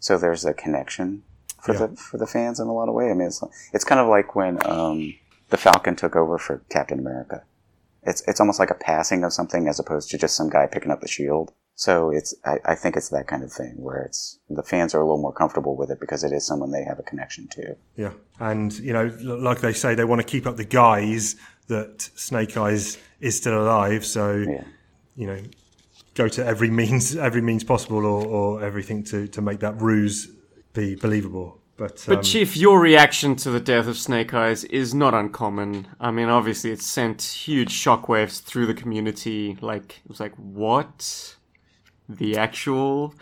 so 0.00 0.16
there's 0.16 0.46
a 0.46 0.54
connection 0.54 1.22
for 1.60 1.74
Yeah. 1.74 1.80
the 1.86 1.96
for 1.96 2.16
the 2.16 2.26
fans 2.26 2.60
in 2.60 2.66
a 2.66 2.72
lot 2.72 2.88
of 2.88 2.94
way. 2.94 3.10
I 3.10 3.14
mean, 3.14 3.26
it's 3.28 3.44
it's 3.74 3.84
kind 3.84 4.00
of 4.00 4.08
like 4.08 4.34
when 4.34 4.58
um, 4.66 5.14
the 5.50 5.58
Falcon 5.58 5.96
took 5.96 6.16
over 6.16 6.38
for 6.38 6.62
Captain 6.70 6.98
America. 6.98 7.42
It's 8.04 8.22
it's 8.26 8.40
almost 8.40 8.58
like 8.58 8.70
a 8.70 8.74
passing 8.90 9.22
of 9.22 9.34
something 9.34 9.68
as 9.68 9.78
opposed 9.78 10.08
to 10.12 10.18
just 10.18 10.34
some 10.34 10.48
guy 10.48 10.66
picking 10.66 10.90
up 10.90 11.02
the 11.02 11.08
shield. 11.08 11.52
So 11.74 12.10
it's 12.10 12.34
I, 12.44 12.58
I 12.64 12.74
think 12.74 12.96
it's 12.96 13.08
that 13.08 13.26
kind 13.26 13.42
of 13.42 13.52
thing 13.52 13.74
where 13.76 14.02
it's 14.02 14.38
the 14.50 14.62
fans 14.62 14.94
are 14.94 15.00
a 15.00 15.04
little 15.04 15.20
more 15.20 15.32
comfortable 15.32 15.76
with 15.76 15.90
it 15.90 15.98
because 16.00 16.22
it 16.22 16.32
is 16.32 16.46
someone 16.46 16.70
they 16.70 16.84
have 16.84 16.98
a 16.98 17.02
connection 17.02 17.48
to. 17.48 17.76
Yeah. 17.96 18.12
And, 18.38 18.72
you 18.74 18.92
know, 18.92 19.06
like 19.22 19.60
they 19.60 19.72
say, 19.72 19.94
they 19.94 20.04
want 20.04 20.20
to 20.20 20.26
keep 20.26 20.46
up 20.46 20.56
the 20.56 20.64
guise 20.64 21.36
that 21.68 22.02
Snake 22.14 22.56
Eyes 22.56 22.98
is 23.20 23.36
still 23.36 23.60
alive. 23.62 24.04
So, 24.04 24.36
Yeah. 24.36 24.64
you 25.16 25.26
know, 25.26 25.42
go 26.14 26.28
to 26.28 26.44
every 26.44 26.70
means, 26.70 27.16
every 27.16 27.40
means 27.40 27.64
possible 27.64 28.04
or, 28.04 28.26
or 28.26 28.62
everything 28.62 29.02
to, 29.04 29.26
to 29.28 29.40
make 29.40 29.60
that 29.60 29.80
ruse 29.80 30.30
be 30.74 30.94
believable. 30.94 31.58
But, 31.78 32.04
But 32.06 32.18
um, 32.18 32.22
Chief, 32.22 32.56
your 32.56 32.80
reaction 32.80 33.34
to 33.36 33.50
the 33.50 33.58
death 33.58 33.86
of 33.86 33.96
Snake 33.96 34.34
Eyes 34.34 34.64
is 34.64 34.94
not 34.94 35.14
uncommon. 35.14 35.88
I 35.98 36.10
mean, 36.10 36.28
obviously, 36.28 36.70
it 36.70 36.82
sent 36.82 37.22
huge 37.22 37.72
shockwaves 37.72 38.42
through 38.42 38.66
the 38.66 38.74
community. 38.74 39.56
Like, 39.60 40.02
it 40.04 40.08
was 40.08 40.20
like, 40.20 40.34
what? 40.36 41.36
The 42.18 42.36
actual, 42.38 43.14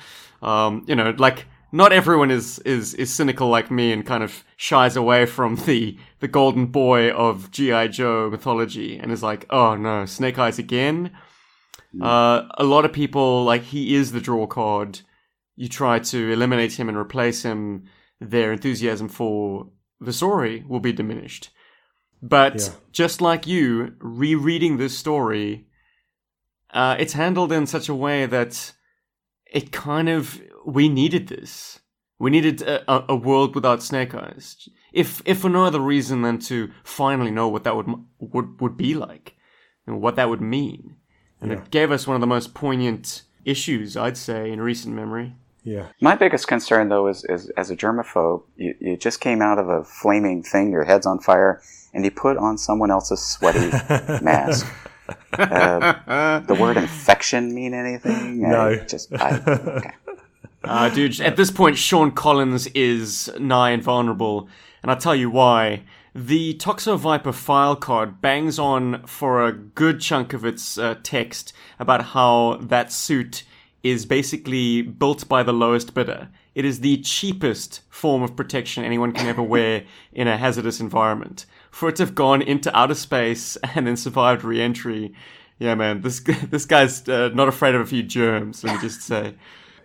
um, 0.43 0.85
you 0.87 0.95
know, 0.95 1.15
like 1.19 1.47
not 1.73 1.93
everyone 1.93 2.31
is 2.31 2.59
is 2.61 2.95
is 2.95 3.13
cynical 3.13 3.49
like 3.49 3.71
me 3.71 3.93
and 3.93 4.05
kind 4.05 4.23
of 4.25 4.45
shies 4.57 4.97
away 4.97 5.27
from 5.27 5.57
the 5.57 5.97
the 6.21 6.29
golden 6.29 6.67
boy 6.67 7.11
of 7.11 7.51
GI 7.51 7.89
Joe 7.89 8.29
mythology 8.31 8.99
and 8.99 9.13
is 9.13 9.23
like, 9.23 9.47
oh 9.51 9.77
no, 9.77 10.07
Snake 10.07 10.39
Eyes 10.39 10.59
again. 10.59 11.13
Uh, 12.01 12.47
a 12.57 12.65
lot 12.65 12.85
of 12.85 12.93
people 12.93 13.43
like 13.45 13.63
he 13.63 13.95
is 13.95 14.13
the 14.13 14.21
draw 14.21 14.47
card. 14.47 15.01
You 15.57 15.69
try 15.69 15.99
to 15.99 16.33
eliminate 16.33 16.79
him 16.79 16.89
and 16.89 16.97
replace 16.97 17.43
him, 17.43 17.85
their 18.21 18.53
enthusiasm 18.53 19.09
for 19.09 19.71
the 20.01 20.13
story 20.13 20.65
will 20.69 20.81
be 20.81 20.93
diminished. 20.93 21.51
But 22.23 22.57
Yeah. 22.61 22.69
just 22.93 23.21
like 23.21 23.47
you, 23.47 23.95
rereading 23.99 24.77
this 24.77 24.97
story, 24.97 25.67
uh, 26.73 26.97
it's 26.99 27.15
handled 27.15 27.51
in 27.53 27.67
such 27.67 27.89
a 27.89 27.95
way 27.95 28.27
that 28.27 28.73
it 29.53 29.73
kind 29.73 30.09
of 30.09 30.41
we 30.65 30.89
needed 30.89 31.29
this. 31.29 31.81
We 32.19 32.31
needed 32.31 32.61
a, 32.63 32.91
a, 32.93 33.05
a 33.11 33.17
world 33.17 33.55
without 33.55 33.83
Snake 33.83 34.15
Eyes, 34.15 34.69
if 34.93 35.23
if 35.25 35.41
for 35.41 35.49
no 35.49 35.65
other 35.65 35.81
reason 35.81 36.23
than 36.23 36.39
to 36.41 36.71
finally 36.85 37.31
know 37.31 37.49
what 37.49 37.65
that 37.65 37.77
would 37.77 37.87
would 38.19 38.61
would 38.61 38.77
be 38.77 38.95
like, 38.95 39.37
and 39.87 40.01
what 40.01 40.17
that 40.17 40.29
would 40.29 40.41
mean. 40.41 40.97
And 41.43 41.53
it 41.53 41.71
gave 41.71 41.91
us 41.91 42.07
one 42.07 42.17
of 42.17 42.21
the 42.21 42.27
most 42.27 42.53
poignant 42.53 43.23
issues, 43.47 43.97
I'd 43.97 44.19
say, 44.19 44.53
in 44.53 44.61
recent 44.61 44.95
memory. 44.95 45.35
yeah. 45.65 45.87
My 45.99 46.15
biggest 46.15 46.47
concern, 46.49 46.91
though, 46.91 47.07
is, 47.09 47.25
is 47.25 47.49
as 47.57 47.71
a 47.71 47.77
germaphobe, 47.77 48.43
you, 48.57 48.75
you 48.79 48.97
just 48.99 49.23
came 49.23 49.41
out 49.41 49.59
of 49.59 49.69
a 49.71 49.83
flaming 49.83 50.43
thing, 50.43 50.71
your 50.71 50.85
head's 50.85 51.07
on 51.07 51.19
fire, 51.19 51.63
and 51.95 52.05
you 52.05 52.11
put 52.11 52.37
on 52.37 52.59
someone 52.59 52.91
else's 52.91 53.23
sweaty 53.27 53.71
mask. 54.23 54.67
Uh, 55.33 56.41
the 56.41 56.55
word 56.55 56.77
infection 56.77 57.55
mean 57.55 57.73
anything? 57.73 58.43
No. 58.43 58.69
I 58.69 58.77
just, 58.85 59.13
I, 59.13 59.41
okay. 59.47 59.91
Uh, 60.63 60.91
dude, 60.91 61.19
at 61.21 61.37
this 61.37 61.51
point, 61.51 61.79
Sean 61.79 62.11
Collins 62.11 62.67
is 62.69 63.31
nigh 63.39 63.71
invulnerable, 63.71 64.47
and 64.83 64.91
I'll 64.91 64.99
tell 64.99 65.17
you 65.17 65.31
why. 65.31 65.85
The 66.15 66.55
Toxo 66.55 66.99
Viper 66.99 67.33
file 67.33 67.77
card 67.77 68.21
bangs 68.21 68.59
on 68.59 69.07
for 69.07 69.47
a 69.47 69.53
good 69.53 70.01
chunk 70.01 70.33
of 70.33 70.45
its 70.45 70.77
uh, 70.77 70.97
text 71.03 71.53
about 71.79 72.07
how 72.07 72.59
that 72.63 72.93
suit 72.93 73.45
is 73.83 74.05
basically 74.05 74.83
built 74.83 75.29
by 75.29 75.43
the 75.43 75.53
lowest 75.53 75.95
bidder. 75.95 76.29
It 76.55 76.65
is 76.65 76.81
the 76.81 76.99
cheapest 76.99 77.81
form 77.89 78.23
of 78.23 78.37
protection 78.37 78.85
anyone 78.85 79.13
can 79.13 79.29
ever 79.29 79.43
wear 79.43 79.85
in 80.13 80.27
a 80.27 80.37
hazardous 80.37 80.81
environment. 80.81 81.47
For 81.71 81.89
it 81.89 81.97
to 81.97 82.03
have 82.05 82.15
gone 82.15 82.43
into 82.43 82.77
outer 82.77 82.95
space 82.95 83.57
and 83.75 83.87
then 83.87 83.97
survived 83.97 84.45
re-entry, 84.45 85.13
yeah, 85.59 85.75
man, 85.75 86.01
this 86.01 86.21
this 86.51 86.67
guy's 86.67 87.09
uh, 87.09 87.31
not 87.35 87.49
afraid 87.49 87.75
of 87.75 87.81
a 87.81 87.87
few 87.87 88.03
germs. 88.03 88.65
Let 88.65 88.75
me 88.77 88.81
just 88.81 89.03
say. 89.03 89.35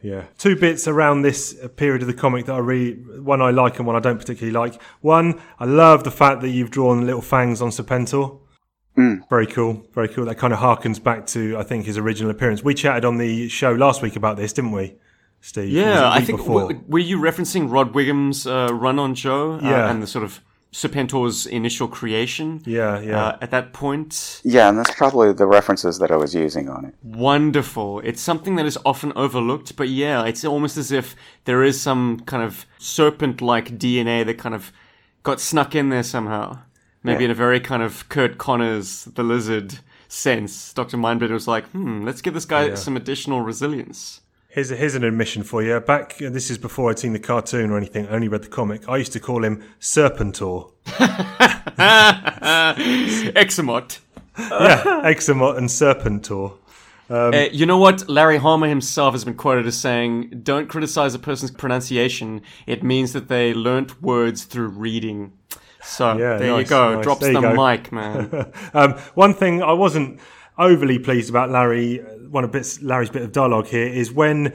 Yeah. 0.01 0.25
Two 0.38 0.55
bits 0.55 0.88
around 0.88 1.23
this 1.23 1.55
period 1.77 2.01
of 2.03 2.07
the 2.07 2.13
comic 2.13 2.45
that 2.45 2.53
I 2.53 2.59
read, 2.59 3.21
one 3.23 3.41
I 3.41 3.49
like 3.49 3.77
and 3.79 3.88
one 3.88 3.95
I 3.95 3.99
don't 3.99 4.19
particularly 4.19 4.51
like. 4.53 4.79
One, 5.01 5.41
I 5.57 5.65
love 5.65 6.03
the 6.03 6.11
fact 6.11 6.41
that 6.41 6.49
you've 6.49 6.69
drawn 6.69 7.05
little 7.07 7.23
fangs 7.23 7.59
on 7.59 7.69
Serpentor. 7.69 8.39
Very 9.29 9.47
cool. 9.47 9.86
Very 9.93 10.07
cool. 10.07 10.25
That 10.25 10.38
kind 10.38 10.53
of 10.53 10.59
harkens 10.59 11.03
back 11.03 11.25
to, 11.27 11.57
I 11.57 11.63
think, 11.63 11.86
his 11.86 11.97
original 11.97 12.31
appearance. 12.31 12.63
We 12.63 12.73
chatted 12.75 13.03
on 13.03 13.17
the 13.17 13.49
show 13.49 13.71
last 13.73 14.01
week 14.01 14.15
about 14.15 14.38
this, 14.38 14.53
didn't 14.53 14.71
we, 14.71 14.95
Steve? 15.41 15.63
Or 15.75 15.79
was 15.79 15.86
it 15.88 15.89
Yeah, 15.99 16.09
I 16.11 16.21
think 16.21 16.39
w- 16.45 16.81
were 16.88 16.99
you 16.99 17.17
referencing 17.17 17.69
Rod 17.71 17.93
Whigham's 17.93 18.47
uh, 18.47 18.69
run 18.71 18.99
on 18.99 19.13
Joe 19.15 19.53
uh, 19.55 19.59
Yeah. 19.61 19.89
and 19.89 20.01
the 20.03 20.07
sort 20.07 20.23
of 20.23 20.39
Serpentor's 20.80 21.45
initial 21.45 21.88
creation? 21.88 22.61
Yeah, 22.65 22.99
yeah. 22.99 23.23
Uh, 23.28 23.38
at 23.41 23.49
that 23.51 23.71
point, 23.71 24.41
Yeah, 24.43 24.67
and 24.67 24.78
that's 24.78 24.93
probably 24.93 25.32
the 25.32 25.47
references 25.47 25.99
that 25.99 26.11
I 26.11 26.17
was 26.17 26.36
using 26.36 26.67
on 26.69 26.84
it. 26.84 26.93
wonderful. 27.01 28.01
It's 28.01 28.21
something 28.21 28.57
that 28.57 28.65
is 28.65 28.78
often 28.86 29.13
overlooked, 29.15 29.78
but 29.78 29.88
yeah, 29.88 30.26
it's 30.26 30.43
almost 30.43 30.76
as 30.76 30.91
if 30.91 31.15
there 31.45 31.63
is 31.63 31.80
some 31.80 32.19
kind 32.26 32.43
of 32.43 32.65
serpent-like 32.78 33.78
DNA 33.80 34.26
that 34.26 34.38
kind 34.38 34.53
of 34.53 34.73
got 35.23 35.39
snuck 35.39 35.76
in 35.76 35.89
there 35.89 36.03
somehow. 36.03 36.57
Maybe 37.03 37.23
Yeah. 37.23 37.26
in 37.26 37.32
a 37.32 37.36
very 37.45 37.61
kind 37.61 37.82
of 37.82 38.09
Curt 38.09 38.38
Connors, 38.38 39.05
the 39.15 39.23
lizard 39.23 39.80
sense. 40.09 40.73
Dr. 40.73 40.97
Mindbender 40.97 41.32
was 41.32 41.47
like, 41.47 41.65
hmm, 41.69 42.03
let's 42.03 42.21
give 42.21 42.34
this 42.34 42.45
guy 42.45 42.65
Yeah. 42.65 42.76
some 42.76 42.97
additional 42.97 43.39
resilience. 43.41 44.19
Here's, 44.55 44.71
a, 44.71 44.75
here's 44.77 44.95
an 44.95 45.03
admission 45.03 45.43
for 45.43 45.61
you. 45.61 45.77
Back, 45.81 46.17
this 46.17 46.49
is 46.49 46.57
before 46.57 46.89
I'd 46.89 46.97
seen 46.97 47.11
the 47.11 47.19
cartoon 47.19 47.71
or 47.71 47.77
anything, 47.77 48.07
I 48.07 48.11
only 48.11 48.29
read 48.29 48.41
the 48.41 48.47
comic. 48.47 48.87
I 48.87 48.95
used 48.95 49.11
to 49.11 49.19
call 49.19 49.43
him 49.43 49.61
Serpentor. 49.81 50.71
Examot. 53.35 53.99
yeah, 54.39 55.05
Examot 55.09 55.57
and 55.57 55.67
Serpentor. 55.67 56.53
Uh, 57.09 57.47
you 57.51 57.65
know 57.65 57.77
what? 57.77 58.07
Larry 58.07 58.37
Hama 58.37 58.69
himself 58.69 59.13
has 59.13 59.25
been 59.25 59.33
quoted 59.35 59.67
as 59.67 59.77
saying, 59.77 60.39
"Don't 60.41 60.69
criticize 60.69 61.13
a 61.13 61.19
person's 61.19 61.51
pronunciation. 61.51 62.39
It 62.65 62.81
means 62.81 63.11
that 63.11 63.27
they 63.27 63.53
learnt 63.53 64.01
words 64.01 64.45
through 64.45 64.69
reading." 64.69 65.33
So 65.83 66.17
Yeah, 66.17 66.37
there 66.37 66.57
you 66.57 66.65
go. 66.65 66.95
nice. 66.95 67.03
Drops 67.03 67.19
There 67.19 67.33
the 67.33 67.41
go. 67.41 67.53
mic, 67.67 67.91
man. 67.91 68.53
Um, 68.73 68.93
one 69.15 69.33
thing 69.33 69.61
I 69.61 69.73
wasn't 69.73 70.21
overly 70.57 70.99
pleased 70.99 71.29
about 71.29 71.49
Larry, 71.49 71.97
one 72.29 72.43
of 72.43 72.51
bits, 72.51 72.81
Larry's 72.81 73.09
bit 73.09 73.21
of 73.21 73.31
dialogue 73.31 73.67
here 73.67 73.87
is 73.87 74.11
when 74.11 74.53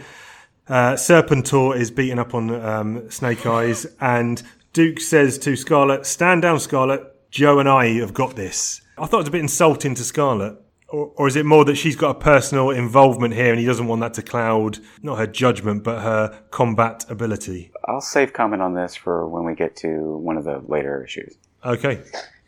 uh, 0.68 0.94
Serpentor 0.94 1.76
is 1.76 1.90
beaten 1.90 2.18
up 2.18 2.34
on 2.34 2.50
um, 2.50 3.10
Snake 3.10 3.44
Eyes, 3.46 3.86
and 4.00 4.42
Duke 4.72 5.00
says 5.00 5.38
to 5.38 5.56
Scarlett, 5.56 6.06
"Stand 6.06 6.42
down, 6.42 6.60
Scarlett. 6.60 7.02
Joe 7.30 7.58
and 7.58 7.68
I 7.68 7.98
have 8.00 8.14
got 8.14 8.36
this." 8.36 8.80
I 8.98 9.06
thought 9.06 9.18
it 9.18 9.20
was 9.20 9.28
a 9.28 9.32
bit 9.32 9.40
insulting 9.40 9.94
to 9.94 10.04
Scarlett. 10.04 10.56
Or, 10.88 11.12
or 11.16 11.28
is 11.28 11.36
it 11.36 11.46
more 11.46 11.64
that 11.64 11.76
she's 11.76 11.94
got 11.94 12.16
a 12.16 12.18
personal 12.18 12.70
involvement 12.70 13.32
here 13.32 13.50
and 13.50 13.60
he 13.60 13.64
doesn't 13.64 13.86
want 13.86 14.00
that 14.00 14.14
to 14.14 14.22
cloud 14.22 14.80
not 15.02 15.18
her 15.18 15.26
judgment 15.26 15.84
but 15.84 16.02
her 16.02 16.42
combat 16.50 17.04
ability? 17.08 17.70
I'll 17.86 18.00
save 18.00 18.32
comment 18.32 18.60
on 18.60 18.74
this 18.74 18.96
for 18.96 19.28
when 19.28 19.44
we 19.44 19.54
get 19.54 19.76
to 19.76 19.88
one 20.18 20.36
of 20.36 20.44
the 20.44 20.60
later 20.66 21.04
issues. 21.04 21.36
Okay. 21.64 22.02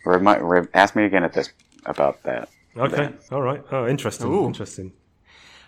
Remi- 0.04 0.42
re- 0.42 0.66
ask 0.74 0.96
me 0.96 1.04
again 1.04 1.22
at 1.22 1.32
this 1.32 1.50
about 1.86 2.22
that. 2.24 2.48
Okay. 2.76 3.10
All 3.30 3.42
right. 3.42 3.62
Oh, 3.70 3.86
interesting. 3.86 4.28
Ooh. 4.28 4.46
Interesting. 4.46 4.92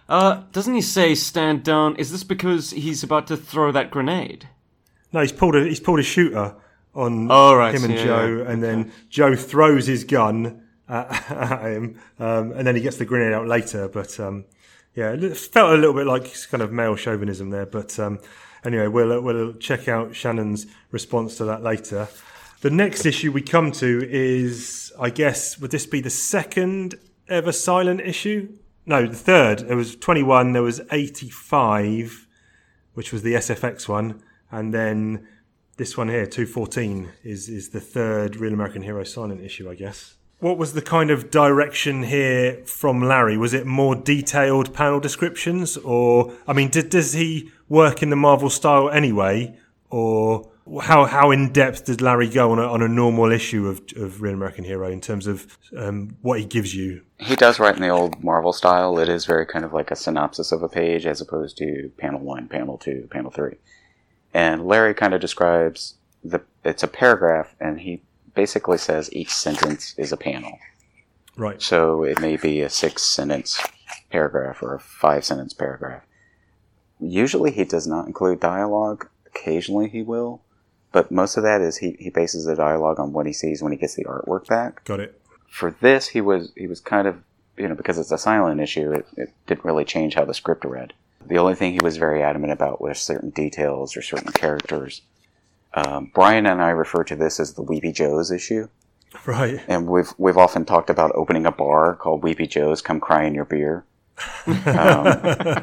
uh, 0.09 0.43
doesn't 0.53 0.75
he 0.75 0.81
say 0.81 1.15
stand 1.15 1.63
down? 1.63 1.97
Is 1.97 2.11
this 2.13 2.25
because 2.25 2.71
he's 2.71 3.03
about 3.03 3.27
to 3.29 3.37
throw 3.37 3.73
that 3.73 3.91
grenade? 3.91 4.49
No, 5.13 5.21
he's 5.21 5.33
pulled 5.33 5.55
a 5.55 5.65
he's 5.65 5.81
pulled 5.81 6.01
a 6.01 6.03
shooter 6.03 6.57
on 6.95 7.29
Oh, 7.31 7.55
right, 7.55 7.75
him 7.75 7.85
and 7.85 7.95
yeah, 7.95 8.05
Joe, 8.05 8.27
yeah, 8.45 8.51
and 8.51 8.63
then 8.63 8.93
Joe 9.11 9.35
throws 9.37 9.87
his 9.87 10.05
gun 10.05 10.63
at, 10.89 11.11
at 11.31 11.63
him, 11.73 11.99
um, 12.19 12.53
and 12.53 12.67
then 12.67 12.75
he 12.77 12.81
gets 12.83 12.97
the 12.97 13.05
grenade 13.05 13.33
out 13.33 13.47
later. 13.47 13.89
But 13.89 14.19
um, 14.21 14.45
Yeah, 14.95 15.13
it 15.13 15.37
felt 15.37 15.73
a 15.73 15.77
little 15.77 15.95
bit 15.95 16.07
like 16.07 16.33
kind 16.51 16.63
of 16.63 16.73
male 16.73 16.97
chauvinism 16.97 17.51
there, 17.51 17.67
but 17.67 17.99
um, 17.99 18.19
anyway, 18.65 18.87
we'll 18.89 19.21
we'll 19.21 19.53
check 19.55 19.89
out 19.89 20.15
Shannon's 20.15 20.67
response 20.91 21.37
to 21.37 21.45
that 21.45 21.63
later. 21.63 22.09
The 22.65 22.71
next 22.71 23.05
issue 23.05 23.31
we 23.31 23.43
come 23.43 23.73
to 23.73 24.09
is, 24.11 24.91
I 24.99 25.11
guess, 25.11 25.59
would 25.59 25.71
this 25.71 25.85
be 25.85 26.01
the 26.01 26.09
second 26.09 26.95
ever 27.29 27.53
silent 27.53 28.01
issue? 28.01 28.57
No, 28.87 29.07
the 29.07 29.15
third. 29.15 29.69
There 29.69 29.77
was 29.77 29.97
21, 29.97 30.53
there 30.53 30.62
was 30.62 30.81
85, 30.91 32.27
which 32.95 33.12
was 33.12 33.21
the 33.21 33.35
SFX 33.35 33.87
one, 33.87 34.23
and 34.51 34.73
then 34.73 35.29
this 35.77 35.99
one 35.99 36.09
here, 36.09 36.25
214, 36.25 37.11
is, 37.23 37.51
is 37.51 37.69
the 37.69 37.83
third 37.83 38.37
Real 38.37 38.55
American 38.55 38.81
Hero 38.81 39.05
silent 39.05 39.43
issue, 39.43 39.69
I 39.69 39.75
guess. 39.75 40.15
What 40.39 40.57
was 40.57 40.73
the 40.73 40.81
kind 40.81 41.11
of 41.11 41.31
direction 41.31 42.05
here 42.05 42.65
from 42.65 43.03
Larry? 43.03 43.37
Was 43.37 43.53
it 43.53 43.67
more 43.67 43.95
detailed 43.95 44.73
panel 44.73 45.01
descriptions, 45.01 45.77
or 45.77 46.33
I 46.47 46.55
mean, 46.55 46.71
did, 46.71 46.89
does 46.89 47.12
he 47.12 47.51
work 47.69 48.03
in 48.03 48.09
the 48.09 48.17
Marvel 48.17 48.49
style 48.49 48.89
anyway, 48.89 49.55
or 49.91 50.51
how 50.83 51.05
how 51.05 51.31
in 51.31 51.53
depth 51.53 51.85
does 51.85 52.01
Larry 52.01 52.29
go 52.29 52.53
on 52.53 52.59
a, 52.59 52.62
on 52.62 52.83
a 52.83 52.89
normal 52.89 53.31
issue 53.31 53.69
of, 53.69 53.83
of 53.97 54.23
Real 54.23 54.35
American 54.35 54.65
Hero 54.65 54.91
in 54.91 55.01
terms 55.01 55.27
of 55.27 55.59
um, 55.77 56.17
what 56.23 56.41
he 56.41 56.47
gives 56.47 56.75
you? 56.75 57.03
He 57.19 57.37
does 57.37 57.59
write 57.59 57.77
in 57.77 57.83
the 57.83 57.89
old 57.89 58.23
Marvel 58.25 58.53
style. 58.53 58.99
It 58.99 59.09
is 59.09 59.27
very 59.27 59.47
kind 59.47 59.65
of 59.65 59.73
like 59.73 59.91
a 59.91 59.97
synopsis 59.97 60.53
of 60.53 60.62
a 60.62 60.69
page 60.69 61.07
as 61.07 61.21
opposed 61.21 61.59
to 61.59 61.93
panel 61.99 62.21
one, 62.21 62.49
panel 62.49 62.79
two, 62.79 63.09
panel 63.11 63.31
three. 63.31 63.57
And 64.33 64.67
Larry 64.67 64.95
kind 64.95 65.15
of 65.15 65.21
describes 65.21 65.95
the 66.23 66.41
it's 66.65 66.83
a 66.83 66.89
paragraph, 66.89 67.55
and 67.61 67.81
he 67.81 68.03
basically 68.35 68.79
says 68.79 69.12
each 69.12 69.33
sentence 69.33 69.95
is 69.99 70.12
a 70.12 70.17
panel. 70.17 70.59
Right. 71.37 71.61
So 71.61 72.05
it 72.05 72.21
may 72.21 72.37
be 72.37 72.61
a 72.61 72.71
six 72.71 73.03
sentence 73.03 73.61
paragraph 74.11 74.62
or 74.62 74.75
a 74.75 74.81
five 74.81 75.25
sentence 75.25 75.53
paragraph. 75.53 76.05
Usually 77.01 77.51
he 77.51 77.65
does 77.65 77.87
not 77.87 78.07
include 78.07 78.41
dialogue. 78.41 79.09
Occasionally 79.27 79.89
he 79.89 80.03
will. 80.03 80.41
But 80.95 81.11
most 81.11 81.37
of 81.37 81.43
that 81.43 81.61
is 81.61 81.77
he, 81.79 81.97
he 81.99 82.09
bases 82.09 82.45
the 82.45 82.55
dialogue 82.55 83.01
on 83.01 83.13
what 83.13 83.27
he 83.27 83.33
sees 83.33 83.61
when 83.61 83.73
he 83.73 83.79
gets 83.79 83.97
the 83.97 84.05
artwork 84.05 84.47
back. 84.47 84.85
Got 84.85 85.01
it. 85.01 85.21
For 85.49 85.73
this, 85.81 86.07
he 86.07 86.21
was 86.21 86.53
he 86.57 86.69
was 86.69 86.79
kind 86.81 87.09
of 87.09 87.17
you 87.57 87.67
know 87.69 87.75
because 87.75 87.99
it's 87.99 88.13
a 88.13 88.17
silent 88.19 88.61
issue, 88.61 88.93
it, 88.93 89.07
it 89.17 89.33
didn't 89.49 89.65
really 89.65 89.85
change 89.85 90.15
how 90.15 90.25
the 90.25 90.33
script 90.35 90.65
read. 90.65 90.93
The 91.27 91.39
only 91.39 91.57
thing 91.57 91.73
he 91.73 91.81
was 91.83 91.97
very 91.97 92.23
adamant 92.23 92.53
about 92.53 92.81
was 92.81 93.01
certain 93.01 93.31
details 93.31 93.97
or 93.97 94.03
certain 94.03 94.31
characters. 94.33 95.03
Um, 95.75 96.13
Brian 96.15 96.47
and 96.47 96.63
I 96.63 96.69
refer 96.71 97.03
to 97.05 97.17
this 97.17 97.41
as 97.41 97.55
the 97.55 97.63
Weepy 97.63 97.91
Joe's 97.91 98.31
issue, 98.31 98.69
Right. 99.27 99.61
and 99.67 99.89
we've 99.89 100.13
we've 100.17 100.39
often 100.39 100.65
talked 100.65 100.91
about 100.91 101.11
opening 101.17 101.45
a 101.45 101.51
bar 101.51 101.97
called 101.97 102.23
Weepy 102.23 102.47
Joe's. 102.47 102.83
Come 102.83 103.01
cry 103.01 103.25
in 103.25 103.35
your 103.35 103.47
beer. 103.47 103.85
Um, 104.47 105.07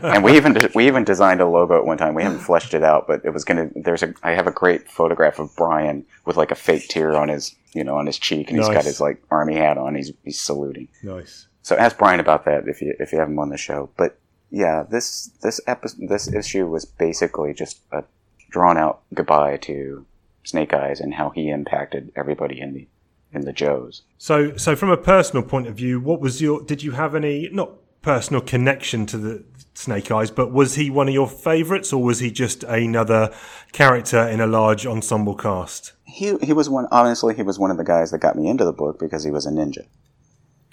and 0.03 0.23
we 0.23 0.35
even 0.35 0.57
we 0.75 0.87
even 0.87 1.03
designed 1.03 1.41
a 1.41 1.47
logo 1.47 1.77
at 1.77 1.85
one 1.85 1.97
time. 1.97 2.13
We 2.13 2.23
haven't 2.23 2.39
fleshed 2.39 2.73
it 2.73 2.83
out, 2.83 3.07
but 3.07 3.23
it 3.23 3.31
was 3.31 3.43
gonna. 3.43 3.69
There's 3.75 4.03
a. 4.03 4.13
I 4.23 4.31
have 4.31 4.47
a 4.47 4.51
great 4.51 4.89
photograph 4.89 5.39
of 5.39 5.55
Brian 5.55 6.05
with 6.25 6.37
like 6.37 6.51
a 6.51 6.55
fake 6.55 6.87
tear 6.89 7.15
on 7.15 7.29
his 7.29 7.55
you 7.73 7.83
know 7.83 7.97
on 7.97 8.07
his 8.07 8.19
cheek, 8.19 8.49
and 8.49 8.57
he's 8.57 8.67
got 8.67 8.85
his 8.85 8.99
like 8.99 9.21
army 9.31 9.55
hat 9.55 9.77
on. 9.77 9.95
He's 9.95 10.11
he's 10.23 10.39
saluting. 10.39 10.89
Nice. 11.03 11.47
So 11.61 11.75
ask 11.75 11.97
Brian 11.97 12.19
about 12.19 12.45
that 12.45 12.67
if 12.67 12.81
you 12.81 12.93
if 12.99 13.11
you 13.11 13.19
have 13.19 13.29
him 13.29 13.39
on 13.39 13.49
the 13.49 13.57
show. 13.57 13.89
But 13.95 14.19
yeah, 14.49 14.83
this 14.83 15.31
this 15.41 15.61
episode 15.67 16.09
this 16.09 16.31
issue 16.33 16.67
was 16.67 16.85
basically 16.85 17.53
just 17.53 17.79
a 17.91 18.03
drawn 18.49 18.77
out 18.77 19.01
goodbye 19.13 19.57
to 19.57 20.05
Snake 20.43 20.73
Eyes 20.73 20.99
and 20.99 21.13
how 21.13 21.29
he 21.29 21.49
impacted 21.49 22.11
everybody 22.15 22.59
in 22.59 22.73
the 22.73 22.87
in 23.33 23.41
the 23.41 23.53
Joes. 23.53 24.03
So, 24.17 24.55
so 24.57 24.75
from 24.75 24.89
a 24.89 24.97
personal 24.97 25.43
point 25.43 25.67
of 25.67 25.75
view, 25.75 25.99
what 25.99 26.19
was 26.19 26.41
your? 26.41 26.61
Did 26.61 26.83
you 26.83 26.91
have 26.91 27.15
any 27.15 27.49
not 27.51 27.71
personal 28.01 28.41
connection 28.41 29.05
to 29.07 29.17
the 29.17 29.43
Snake 29.73 30.11
Eyes, 30.11 30.31
but 30.31 30.51
was 30.51 30.75
he 30.75 30.89
one 30.89 31.07
of 31.07 31.13
your 31.13 31.27
favourites, 31.27 31.93
or 31.93 32.03
was 32.03 32.19
he 32.19 32.31
just 32.31 32.63
another 32.63 33.33
character 33.71 34.27
in 34.27 34.41
a 34.41 34.47
large 34.47 34.85
ensemble 34.85 35.35
cast? 35.35 35.93
He 36.03 36.35
he 36.41 36.53
was 36.53 36.69
one 36.69 36.87
honestly 36.91 37.35
he 37.35 37.43
was 37.43 37.57
one 37.57 37.71
of 37.71 37.77
the 37.77 37.83
guys 37.83 38.11
that 38.11 38.19
got 38.19 38.35
me 38.35 38.47
into 38.47 38.65
the 38.65 38.73
book 38.73 38.99
because 38.99 39.23
he 39.23 39.31
was 39.31 39.45
a 39.45 39.51
ninja. 39.51 39.85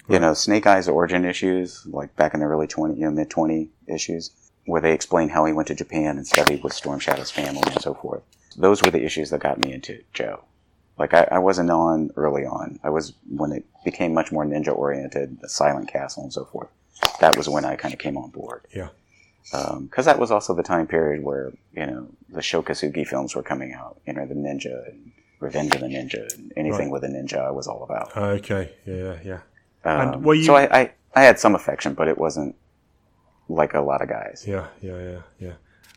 You 0.07 0.19
know, 0.19 0.33
Snake 0.33 0.65
Eyes 0.65 0.87
origin 0.87 1.23
issues, 1.23 1.85
like 1.85 2.15
back 2.15 2.33
in 2.33 2.39
the 2.39 2.47
early 2.47 2.67
twenty 2.67 2.95
you 2.95 3.01
know, 3.01 3.11
mid 3.11 3.29
twenty 3.29 3.69
issues, 3.87 4.31
where 4.65 4.81
they 4.81 4.93
explain 4.93 5.29
how 5.29 5.45
he 5.45 5.53
went 5.53 5.67
to 5.67 5.75
Japan 5.75 6.17
and 6.17 6.27
studied 6.27 6.63
with 6.63 6.73
Storm 6.73 6.99
Shadow's 6.99 7.31
family 7.31 7.63
and 7.67 7.81
so 7.81 7.93
forth. 7.93 8.23
Those 8.57 8.81
were 8.81 8.91
the 8.91 9.03
issues 9.03 9.29
that 9.29 9.41
got 9.41 9.59
me 9.59 9.71
into 9.71 10.01
Joe. 10.13 10.43
Like 10.97 11.13
I, 11.13 11.27
I 11.31 11.37
wasn't 11.37 11.69
on 11.69 12.09
early 12.17 12.43
on. 12.43 12.79
I 12.83 12.89
was 12.89 13.13
when 13.29 13.51
it 13.53 13.65
became 13.85 14.13
much 14.13 14.31
more 14.31 14.45
ninja 14.45 14.75
oriented, 14.75 15.39
the 15.41 15.47
Silent 15.47 15.87
Castle 15.87 16.23
and 16.23 16.33
so 16.33 16.43
forth. 16.43 16.69
That 17.21 17.37
was 17.37 17.47
when 17.49 17.65
I 17.65 17.75
kind 17.75 17.93
of 17.93 17.99
came 17.99 18.17
on 18.17 18.29
board. 18.29 18.61
Yeah. 18.75 18.89
Because 19.51 20.05
that 20.05 20.19
was 20.19 20.31
also 20.31 20.53
the 20.53 20.63
time 20.63 20.85
period 20.87 21.23
where 21.23 21.51
you 21.73 21.85
know 21.85 22.07
the 22.29 22.41
Sho 22.41 22.61
Kosugi 22.61 23.05
films 23.07 23.35
were 23.35 23.43
coming 23.43 23.73
out. 23.73 23.99
You 24.05 24.13
know, 24.13 24.25
the 24.25 24.35
ninja 24.35 24.87
and 24.89 25.11
Revenge 25.39 25.73
of 25.75 25.81
the 25.81 25.87
Ninja 25.87 26.33
and 26.35 26.51
anything 26.57 26.91
Right. 26.91 27.01
with 27.01 27.03
a 27.05 27.07
ninja, 27.07 27.37
I 27.39 27.51
was 27.51 27.65
all 27.67 27.83
about. 27.83 28.15
Okay. 28.17 28.73
Yeah. 28.85 29.17
Yeah. 29.23 29.39
Um, 29.85 30.13
And 30.13 30.25
were 30.25 30.33
you- 30.35 30.43
So 30.43 30.55
I, 30.55 30.79
I, 30.81 30.91
I 31.15 31.21
had 31.23 31.39
some 31.39 31.55
affection, 31.55 31.93
but 31.93 32.07
it 32.09 32.17
wasn't 32.17 32.55
like 33.47 33.73
a 33.73 33.79
lot 33.81 34.01
of 34.01 34.09
guys. 34.09 34.43
Yeah, 34.45 34.67
yeah, 34.81 34.99
yeah, 35.01 35.21
yeah. 35.39 35.53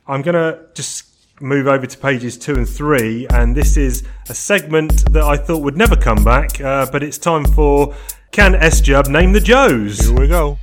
I'm 0.07 0.22
gonna 0.22 0.66
just 0.74 1.07
move 1.40 1.66
over 1.66 1.86
to 1.86 1.98
pages 1.98 2.38
two 2.38 2.55
and 2.55 2.68
three, 2.68 3.26
and 3.30 3.57
this 3.57 3.76
is 3.76 4.05
a 4.30 4.34
segment 4.34 5.12
that 5.12 5.24
I 5.24 5.36
thought 5.36 5.62
would 5.62 5.76
never 5.76 5.96
come 5.96 6.22
back, 6.24 6.61
uh, 6.61 6.86
but 6.90 7.03
it's 7.03 7.18
time 7.18 7.44
for 7.44 7.94
Can 8.30 8.55
S 8.55 8.80
Jub 8.80 9.09
name 9.09 9.32
the 9.32 9.40
Joes? 9.40 10.07
Here 10.07 10.18
we 10.20 10.28
go. 10.28 10.59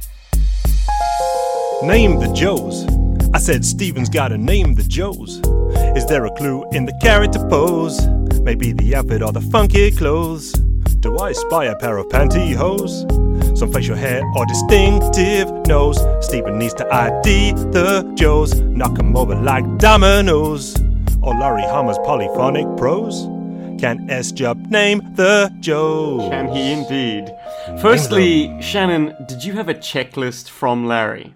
Name 1.84 2.20
the 2.20 2.28
Joes. 2.34 2.86
I 3.34 3.40
said 3.40 3.64
Steven's 3.64 4.10
gotta 4.10 4.38
name 4.38 4.76
the 4.76 4.84
Joes. 4.84 5.40
Is 5.96 6.06
there 6.08 6.26
a 6.26 6.32
clue 6.32 6.68
in 6.74 6.84
the 6.86 6.92
character 7.02 7.40
pose? 7.48 8.06
Maybe 8.42 8.74
the 8.74 8.96
outfit 8.96 9.22
or 9.22 9.32
the 9.32 9.40
funky 9.40 9.90
clothes? 9.92 10.52
Do 11.00 11.18
I 11.20 11.32
spy 11.32 11.66
a 11.66 11.76
pair 11.78 11.98
of 11.98 12.08
pantyhose? 12.10 13.58
Some 13.58 13.72
facial 13.72 13.96
hair 13.96 14.22
or 14.36 14.46
distinctive 14.46 15.50
nose? 15.68 15.98
Steven 16.20 16.60
needs 16.60 16.74
to 16.76 16.94
ID 16.94 17.54
the 17.72 18.12
Joes. 18.14 18.60
Knock 18.60 19.00
'em 19.00 19.16
over 19.16 19.36
like 19.36 19.78
dominoes. 19.78 20.76
Or 21.22 21.34
Larry 21.34 21.64
Hama's 21.64 21.98
polyphonic 22.00 22.68
prose? 22.76 23.26
Can 23.80 24.10
S 24.10 24.34
Jub 24.34 24.70
name 24.70 25.02
the 25.16 25.50
Joes? 25.62 26.30
Can 26.30 26.50
he 26.50 26.74
indeed? 26.74 27.34
Firstly, 27.82 28.62
Shannon, 28.62 29.16
did 29.28 29.46
you 29.46 29.54
have 29.54 29.70
a 29.70 29.74
checklist 29.74 30.50
from 30.50 30.86
Larry 30.86 31.36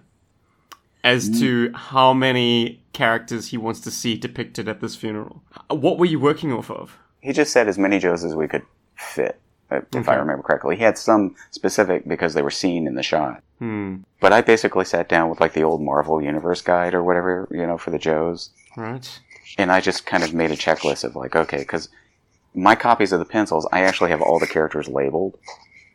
as 1.04 1.38
to 1.38 1.70
how 1.74 2.12
many 2.14 2.82
characters 2.94 3.48
he 3.48 3.58
wants 3.58 3.80
to 3.80 3.90
see 3.90 4.16
depicted 4.16 4.68
at 4.68 4.80
this 4.80 4.96
funeral? 4.96 5.42
What 5.68 5.98
were 5.98 6.06
you 6.06 6.18
working 6.18 6.50
off 6.52 6.70
of? 6.70 6.98
He 7.20 7.32
just 7.32 7.52
said 7.52 7.68
as 7.68 7.78
many 7.78 7.98
Joes 7.98 8.24
as 8.24 8.34
we 8.34 8.48
could 8.48 8.62
fit, 8.96 9.40
if 9.70 9.84
if 9.94 10.08
I 10.08 10.14
remember 10.14 10.42
correctly. 10.42 10.76
He 10.76 10.82
had 10.82 10.98
some 10.98 11.36
specific 11.50 12.08
because 12.08 12.34
they 12.34 12.42
were 12.42 12.50
seen 12.50 12.86
in 12.86 12.94
the 12.94 13.02
shot. 13.02 13.42
Hmm. 13.58 13.98
But 14.20 14.32
I 14.32 14.40
basically 14.40 14.84
sat 14.84 15.08
down 15.08 15.30
with 15.30 15.40
like 15.40 15.52
the 15.52 15.62
old 15.62 15.82
Marvel 15.82 16.20
Universe 16.22 16.62
guide 16.62 16.94
or 16.94 17.02
whatever, 17.04 17.46
you 17.50 17.66
know, 17.66 17.78
for 17.78 17.90
the 17.90 17.98
Joes. 17.98 18.50
Right. 18.76 19.20
and 19.56 19.70
I 19.70 19.80
just 19.80 20.04
kind 20.04 20.24
of 20.24 20.34
made 20.34 20.50
a 20.50 20.56
checklist 20.56 21.04
of 21.04 21.14
like, 21.14 21.36
okay, 21.36 21.58
because 21.58 21.88
my 22.54 22.74
copies 22.74 23.12
of 23.12 23.18
the 23.20 23.24
pencils, 23.24 23.68
I 23.70 23.82
actually 23.82 24.10
have 24.10 24.22
all 24.22 24.38
the 24.38 24.46
characters 24.46 24.88
labeled. 24.88 25.38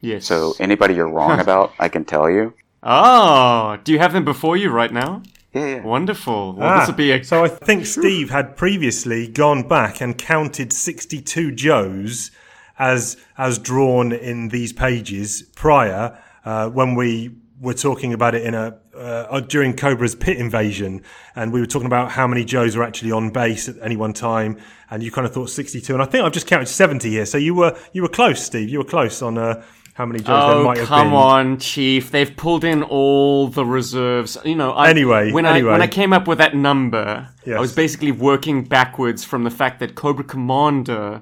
Yes. 0.02 0.26
So 0.26 0.54
anybody 0.60 0.94
you're 0.94 1.10
wrong 1.10 1.40
about, 1.46 1.74
I 1.80 1.90
can 1.90 2.06
tell 2.06 2.30
you. 2.30 2.54
Oh, 2.82 3.78
do 3.84 3.92
you 3.92 4.00
have 4.00 4.14
them 4.14 4.26
before 4.26 4.58
you 4.58 4.70
right 4.70 4.92
now? 4.92 5.22
Yeah, 5.54 5.66
yeah. 5.66 5.82
Wonderful. 5.84 6.54
Well, 6.54 6.70
Ah, 6.70 6.80
this 6.80 6.88
will 6.88 6.96
be 6.96 7.12
a. 7.12 7.24
so 7.24 7.44
I 7.44 7.48
think 7.48 7.86
Steve 7.86 8.30
had 8.30 8.56
previously 8.56 9.28
gone 9.28 9.68
back 9.68 10.00
and 10.00 10.18
counted 10.18 10.72
62 10.72 11.52
Joes 11.52 12.32
as 12.78 13.18
as 13.38 13.58
drawn 13.60 14.12
in 14.12 14.50
these 14.50 14.72
pages 14.72 15.42
prior 15.56 16.18
uh, 16.46 16.70
when 16.70 16.96
we 16.96 17.32
were 17.60 17.74
talking 17.74 18.14
about 18.14 18.36
it 18.36 18.44
in 18.44 18.54
a 18.54 18.78
uh, 18.96 19.40
during 19.42 19.74
Cobra's 19.76 20.14
pit 20.16 20.38
invasion, 20.38 21.02
and 21.36 21.52
we 21.54 21.60
were 21.62 21.66
talking 21.66 21.86
about 21.88 22.12
how 22.12 22.28
many 22.28 22.44
Joes 22.46 22.76
were 22.78 22.84
actually 22.84 23.12
on 23.12 23.30
base 23.32 23.68
at 23.70 23.76
any 23.82 23.96
one 23.98 24.14
time, 24.14 24.58
and 24.90 25.02
you 25.02 25.10
kind 25.12 25.26
of 25.26 25.34
thought 25.34 25.50
62, 25.50 25.94
and 25.94 26.02
I 26.02 26.06
think 26.06 26.24
I've 26.26 26.34
just 26.34 26.48
counted 26.48 26.68
70 26.68 27.10
here. 27.10 27.26
So 27.26 27.38
you 27.38 27.54
were 27.56 27.78
you 27.94 28.02
were 28.02 28.10
close, 28.10 28.44
Steve. 28.46 28.70
You 28.70 28.78
were 28.80 28.84
close 28.86 29.22
on 29.22 29.38
uh, 29.38 29.64
how 30.00 30.06
many 30.06 30.20
Joes 30.20 30.28
there 30.28 30.36
Oh 30.38 30.64
might 30.64 30.78
have 30.78 30.88
come 30.88 31.08
been. 31.10 31.14
on, 31.14 31.58
Chief! 31.60 32.10
They've 32.10 32.36
pulled 32.36 32.64
in 32.64 32.84
all 32.84 33.50
the 33.50 33.66
reserves. 33.66 34.38
You 34.46 34.56
know. 34.56 34.72
I, 34.72 34.90
Anyway, 34.90 35.32
when 35.32 35.46
I 35.46 35.62
when 35.62 35.82
I 35.82 35.88
came 35.88 36.14
up 36.14 36.26
with 36.26 36.38
that 36.40 36.56
number, 36.56 37.28
Yes. 37.46 37.58
I 37.58 37.60
was 37.60 37.74
basically 37.76 38.14
working 38.14 38.64
backwards 38.64 39.26
from 39.26 39.44
the 39.44 39.52
fact 39.52 39.80
that 39.82 39.96
Cobra 39.96 40.24
Commander 40.24 41.22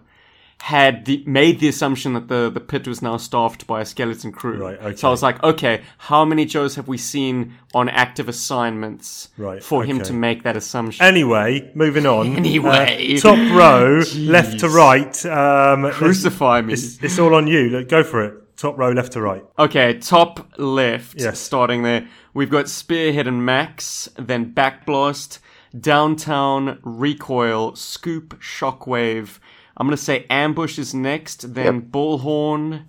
had 0.59 1.05
the, 1.05 1.23
made 1.27 1.59
the 1.59 1.67
assumption 1.67 2.13
that 2.13 2.27
the, 2.29 2.49
the 2.49 2.59
pit 2.59 2.87
was 2.87 3.01
now 3.01 3.15
staffed 3.17 3.67
by 3.67 3.79
a 3.81 3.85
skeleton 3.85 4.31
crew. 4.31 4.57
Right, 4.63 4.79
okay. 4.81 4.95
So 4.95 5.07
I 5.07 5.11
was 5.11 5.21
like, 5.21 5.41
okay, 5.43 5.81
how 5.99 6.25
many 6.25 6.45
Joes 6.45 6.75
have 6.75 6.87
we 6.87 6.97
seen 6.97 7.53
on 7.75 7.89
active 7.89 8.27
assignments 8.27 9.29
Right, 9.37 9.63
for 9.63 9.83
him 9.83 10.01
to 10.01 10.13
make 10.13 10.43
that 10.43 10.57
assumption? 10.57 11.05
Anyway, 11.05 11.71
moving 11.75 12.05
on. 12.07 12.35
Anyway. 12.37 13.15
Uh, 13.17 13.19
top 13.19 13.37
row, 13.55 14.01
left 14.15 14.59
to 14.61 14.69
right. 14.69 15.25
Um, 15.27 15.91
Crucify 15.91 16.61
me. 16.61 16.73
It's, 16.73 17.01
it's 17.03 17.19
all 17.19 17.33
on 17.35 17.45
you. 17.47 17.83
Go 17.85 18.03
for 18.03 18.23
it. 18.23 18.43
Top 18.57 18.77
row, 18.77 18.91
left 18.91 19.11
to 19.13 19.21
right. 19.21 19.43
Okay, 19.59 19.99
top 19.99 20.51
left, 20.57 21.21
Yes. 21.21 21.39
starting 21.39 21.83
there. 21.83 22.07
We've 22.33 22.49
got 22.49 22.67
Spearhead 22.67 23.27
and 23.27 23.45
Max, 23.45 24.09
then 24.17 24.51
Backblast, 24.51 25.37
Downtown, 25.79 26.79
Recoil, 26.81 27.75
Scoop, 27.75 28.39
Shockwave. 28.41 29.37
I'm 29.77 29.85
going 29.85 29.95
to 29.95 30.01
say 30.03 30.25
Ambush 30.31 30.79
is 30.79 30.95
next, 30.95 31.53
then 31.53 31.75
Yep. 31.75 31.83
Bullhorn, 31.91 32.85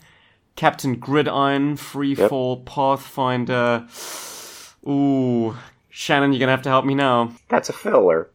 Captain 0.57 0.95
Gridiron, 0.97 1.77
Freefall, 1.77 2.64
Pathfinder. 2.64 3.87
Ooh, 4.89 5.55
Shannon, 5.91 6.33
you're 6.33 6.39
going 6.39 6.47
to 6.49 6.53
have 6.53 6.62
to 6.62 6.71
help 6.71 6.87
me 6.87 6.95
now. 6.95 7.33
That's 7.49 7.69
a 7.69 7.75
filler. 7.75 8.31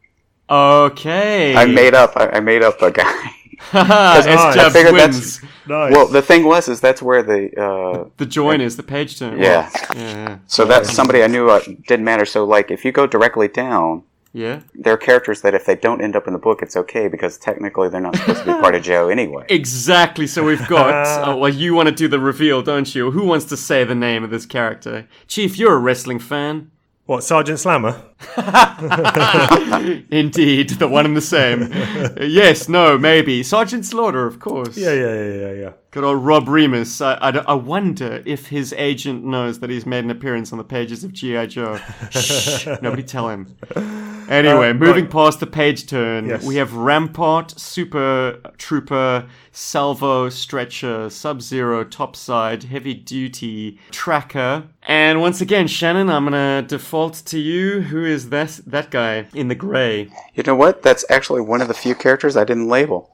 Okay. 0.49 1.55
I 1.55 1.65
made 1.65 1.95
up. 1.95 2.13
I, 2.15 2.27
I 2.29 2.39
made 2.41 2.61
up 2.61 2.79
a 2.83 2.91
guy. 2.91 3.29
S 3.73 4.27
I 4.27 4.53
Jabs 4.53 4.73
figured 4.73 4.93
wins. 4.93 5.39
that's- 5.39 5.51
Nice. 5.65 5.93
well, 5.93 6.07
the 6.07 6.21
thing 6.21 6.43
was, 6.43 6.67
is 6.67 6.81
that's 6.81 7.01
where 7.01 7.23
the 7.23 7.49
uh, 7.57 8.09
The 8.17 8.25
join 8.25 8.59
is 8.59 8.75
the 8.75 8.83
page 8.83 9.17
turn. 9.17 9.39
Yeah. 9.39 9.69
Yeah. 9.95 10.39
so 10.47 10.65
that's 10.65 10.91
somebody 10.91 11.23
I 11.23 11.27
knew 11.27 11.49
uh, 11.49 11.61
didn't 11.87 12.03
matter. 12.03 12.25
So 12.25 12.43
like, 12.43 12.69
if 12.69 12.83
you 12.83 12.91
go 12.91 13.07
directly 13.07 13.47
down, 13.47 14.03
Yeah. 14.33 14.59
there 14.75 14.93
are 14.93 14.97
characters 14.97 15.41
that 15.41 15.53
if 15.53 15.65
they 15.65 15.75
don't 15.75 16.01
end 16.01 16.17
up 16.17 16.27
in 16.27 16.33
the 16.33 16.39
book, 16.39 16.61
it's 16.61 16.75
okay 16.75 17.07
because 17.07 17.37
technically 17.37 17.87
they're 17.87 18.01
not 18.01 18.17
supposed 18.17 18.39
to 18.43 18.45
be 18.53 18.59
part 18.59 18.75
of 18.75 18.83
Joe 18.83 19.07
anyway. 19.07 19.45
Exactly. 19.49 20.27
So 20.27 20.43
we've 20.43 20.67
got. 20.67 20.89
uh, 21.29 21.37
well, 21.37 21.53
you 21.53 21.73
want 21.73 21.87
to 21.87 21.95
do 21.95 22.09
the 22.09 22.19
reveal, 22.19 22.61
don't 22.61 22.93
you? 22.93 23.11
Who 23.11 23.23
wants 23.25 23.45
to 23.45 23.55
say 23.55 23.85
the 23.85 23.95
name 23.95 24.23
of 24.25 24.31
this 24.31 24.45
character? 24.45 25.07
Chief, 25.27 25.57
you're 25.57 25.75
a 25.75 25.79
wrestling 25.79 26.19
fan. 26.19 26.71
What, 27.05 27.23
Sergeant 27.23 27.59
Slammer? 27.59 28.01
Indeed, 30.09 30.69
the 30.71 30.87
one 30.87 31.05
and 31.05 31.17
the 31.17 31.21
same. 31.21 31.69
Yes, 32.21 32.69
no, 32.69 32.97
maybe. 32.97 33.43
Sergeant 33.43 33.85
Slaughter, 33.85 34.25
of 34.25 34.39
course. 34.39 34.77
Yeah, 34.77 34.93
yeah, 34.93 35.13
yeah, 35.13 35.33
yeah, 35.33 35.51
yeah. 35.51 35.71
Good 35.91 36.05
old 36.05 36.23
Rob 36.23 36.47
Remus. 36.47 37.01
I, 37.01 37.15
I, 37.15 37.29
I 37.29 37.53
wonder 37.55 38.23
if 38.25 38.47
his 38.47 38.73
agent 38.77 39.25
knows 39.25 39.59
that 39.59 39.69
he's 39.69 39.85
made 39.85 40.05
an 40.05 40.11
appearance 40.11 40.53
on 40.53 40.57
the 40.57 40.63
pages 40.63 41.03
of 41.03 41.11
G.I. 41.11 41.47
Joe. 41.47 41.77
Shh, 42.09 42.67
nobody 42.81 43.03
tell 43.03 43.27
him. 43.27 43.53
Anyway, 44.29 44.69
Uh, 44.69 44.73
moving 44.73 45.03
right. 45.05 45.11
past 45.11 45.39
the 45.39 45.47
page 45.47 45.85
turn, 45.87 46.27
Yes. 46.27 46.43
we 46.43 46.55
have 46.55 46.73
Rampart, 46.73 47.59
Super 47.59 48.37
Trooper, 48.57 49.25
Salvo, 49.51 50.29
Stretcher, 50.29 51.09
Sub 51.09 51.41
Zero, 51.41 51.83
Topside, 51.83 52.63
Heavy 52.63 52.93
Duty, 52.93 53.79
Tracker. 53.91 54.63
And 54.87 55.21
once 55.21 55.41
again, 55.41 55.67
Shannon, 55.67 56.09
I'm 56.09 56.25
gonna 56.25 56.63
default 56.67 57.13
to 57.25 57.39
you. 57.39 57.81
Who 57.81 58.03
is 58.05 58.29
that, 58.29 58.59
that 58.65 58.89
guy 58.91 59.25
in 59.33 59.47
the 59.47 59.55
grey? 59.55 60.09
You 60.35 60.43
know 60.43 60.55
what? 60.55 60.81
That's 60.81 61.05
actually 61.09 61.41
one 61.41 61.61
of 61.61 61.67
the 61.67 61.73
few 61.73 61.95
characters 61.95 62.35
I 62.37 62.43
didn't 62.43 62.67
label. 62.67 63.09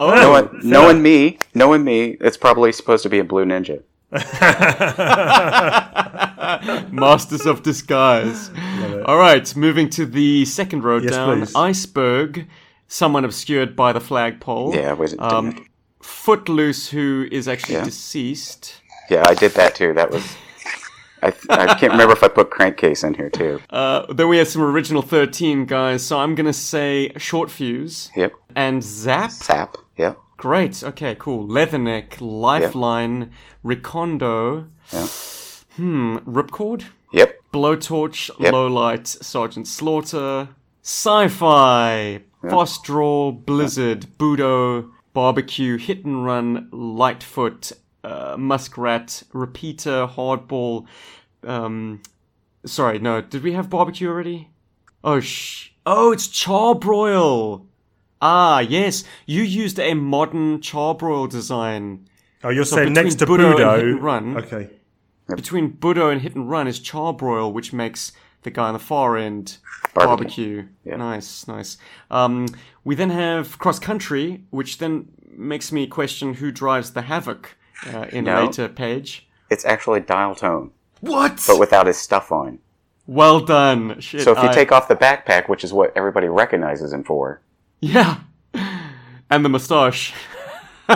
Oh, 0.00 0.10
Knowing, 0.10 0.48
knowing 0.64 1.02
me, 1.02 1.38
knowing 1.54 1.84
me, 1.84 2.16
it's 2.20 2.36
probably 2.36 2.72
supposed 2.72 3.02
to 3.04 3.08
be 3.08 3.18
a 3.20 3.24
blue 3.24 3.44
ninja. 3.44 3.82
Masters 6.92 7.46
of 7.46 7.62
Disguise. 7.62 8.50
All 9.06 9.16
right, 9.18 9.54
moving 9.56 9.88
to 9.90 10.06
the 10.06 10.44
second 10.44 10.84
row 10.84 10.98
Yes, 10.98 11.12
down. 11.12 11.38
please. 11.38 11.54
Iceberg, 11.54 12.46
someone 12.88 13.24
obscured 13.24 13.74
by 13.76 13.92
the 13.92 14.00
flagpole. 14.00 14.74
Yeah, 14.74 14.92
was 14.92 15.12
it? 15.14 15.20
Um, 15.22 15.66
Footloose, 16.02 16.88
who 16.90 17.26
is 17.30 17.48
actually 17.48 17.76
Yeah. 17.76 17.84
deceased. 17.84 18.80
yeah, 19.08 19.24
I 19.26 19.34
did 19.34 19.52
that 19.52 19.74
too. 19.74 19.92
That 19.94 20.10
was. 20.10 20.36
I, 21.24 21.28
I 21.50 21.74
can't 21.78 21.92
remember 21.92 22.12
if 22.14 22.24
I 22.24 22.28
put 22.28 22.50
crankcase 22.50 23.04
in 23.04 23.14
here 23.14 23.30
too. 23.30 23.60
Uh, 23.70 24.12
then 24.12 24.26
we 24.28 24.38
have 24.38 24.48
some 24.48 24.60
original 24.62 25.02
13 25.02 25.66
guys, 25.66 26.04
so 26.04 26.18
I'm 26.18 26.34
going 26.34 26.46
to 26.46 26.52
say 26.52 27.12
Short 27.16 27.48
Fuse 27.48 28.10
Yep. 28.16 28.32
and 28.56 28.82
Zap. 28.82 29.30
Zap, 29.30 29.76
Yep. 29.96 30.18
Great, 30.42 30.82
okay, 30.82 31.14
cool. 31.20 31.46
Leatherneck, 31.46 32.20
Lifeline, 32.20 33.30
Recondo, 33.64 34.66
Yeah. 34.92 35.06
hmm, 35.76 36.16
Ripcord? 36.28 36.86
Yep. 37.12 37.38
Blowtorch, 37.52 38.28
Yep. 38.40 38.52
Lowlight, 38.52 39.06
Sergeant 39.06 39.68
Slaughter, 39.68 40.48
Sci-Fi, 40.82 42.22
Fast 42.50 42.82
Draw, 42.82 43.30
Blizzard, 43.30 44.06
Budo, 44.18 44.90
Barbecue, 45.12 45.76
Hit 45.76 46.04
and 46.04 46.24
Run, 46.24 46.68
Lightfoot, 46.72 47.70
uh, 48.02 48.34
Muskrat, 48.36 49.22
Repeater, 49.32 50.08
Hardball. 50.08 50.86
Um, 51.46 52.02
sorry, 52.66 52.98
no, 52.98 53.20
did 53.20 53.44
we 53.44 53.52
have 53.52 53.70
Barbecue 53.70 54.08
already? 54.08 54.48
Oh 55.04 55.20
sh! 55.20 55.70
Oh, 55.86 56.10
it's 56.10 56.26
Charbroil. 56.26 57.66
Ah, 58.22 58.60
yes, 58.60 59.02
you 59.26 59.42
used 59.42 59.78
a 59.80 59.94
modern 59.94 60.60
Charbroil 60.60 61.28
design. 61.28 62.08
Oh, 62.44 62.50
you're 62.50 62.64
So 62.64 62.76
saying 62.76 62.92
next 62.92 63.16
to 63.16 63.26
between 63.26 63.40
Budo 63.40 63.50
and 63.50 63.58
Budo. 63.58 63.76
Hit 63.76 63.86
and 63.88 64.02
Run- 64.02 64.36
Okay. 64.38 64.70
Between 65.34 65.72
Budo 65.72 66.10
and 66.12 66.20
Hit 66.20 66.34
and 66.36 66.48
Run 66.48 66.66
is 66.68 66.78
Charbroil, 66.80 67.52
which 67.52 67.72
makes 67.72 68.12
the 68.42 68.50
guy 68.50 68.68
on 68.68 68.74
the 68.74 68.78
far 68.78 69.16
end 69.16 69.58
Barbecue. 69.94 70.06
barbecue. 70.06 70.66
Yeah. 70.84 70.96
Nice, 70.96 71.46
nice. 71.48 71.78
Um, 72.10 72.46
we 72.84 72.94
then 72.94 73.10
have 73.10 73.58
cross 73.58 73.78
country, 73.78 74.44
which 74.50 74.78
then 74.78 75.08
makes 75.36 75.72
me 75.72 75.86
question 75.86 76.34
who 76.34 76.50
drives 76.52 76.92
the 76.92 77.02
Havoc 77.02 77.56
uh, 77.92 78.06
in 78.12 78.28
a 78.28 78.44
later 78.44 78.68
page. 78.68 79.26
It's 79.50 79.64
actually 79.64 80.00
dial 80.00 80.34
tone, 80.34 80.70
What? 81.00 81.42
but 81.46 81.58
without 81.58 81.86
his 81.86 81.96
stuff 81.98 82.30
on. 82.32 82.58
well 83.06 83.40
done. 83.40 84.00
Shit, 84.00 84.22
So 84.22 84.32
if 84.32 84.38
you 84.42 84.48
I- 84.48 84.52
take 84.54 84.70
off 84.72 84.86
the 84.88 84.96
backpack, 84.96 85.48
which 85.48 85.64
is 85.64 85.72
what 85.72 85.92
everybody 85.96 86.28
recognizes 86.28 86.92
him 86.92 87.02
for, 87.04 87.40
yeah, 87.82 88.20
and 89.30 89.44
the 89.44 89.48
moustache. 89.50 90.14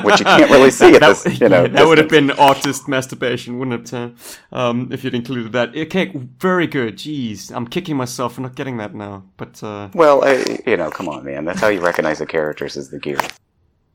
which 0.02 0.18
you 0.18 0.24
can't 0.26 0.50
really 0.50 0.70
see 0.70 0.94
at 0.94 1.00
that, 1.00 1.16
this, 1.22 1.40
you 1.40 1.48
know, 1.48 1.62
yeah, 1.62 1.68
that 1.68 1.86
would 1.86 1.96
have 1.98 2.08
been 2.08 2.30
artist 2.32 2.88
masturbation, 2.88 3.58
wouldn't 3.58 3.92
it? 3.92 3.94
Uh, 3.94 4.10
um, 4.52 4.88
if 4.92 5.04
you'd 5.04 5.14
included 5.14 5.52
that. 5.52 5.76
Okay, 5.76 6.06
very 6.38 6.66
good. 6.66 6.96
Jeez, 6.96 7.54
I'm 7.54 7.66
kicking 7.66 7.96
myself 7.96 8.34
for 8.34 8.40
not 8.40 8.56
getting 8.56 8.76
that 8.78 8.94
now. 8.94 9.24
But 9.36 9.62
uh, 9.62 9.88
Well, 9.94 10.24
I, 10.24 10.58
you 10.66 10.76
know, 10.76 10.90
come 10.90 11.08
on, 11.08 11.24
man. 11.24 11.44
That's 11.44 11.60
how 11.60 11.68
you 11.68 11.80
recognize 11.80 12.18
the 12.18 12.26
characters 12.26 12.76
is 12.76 12.90
the 12.90 12.98
gear. 12.98 13.18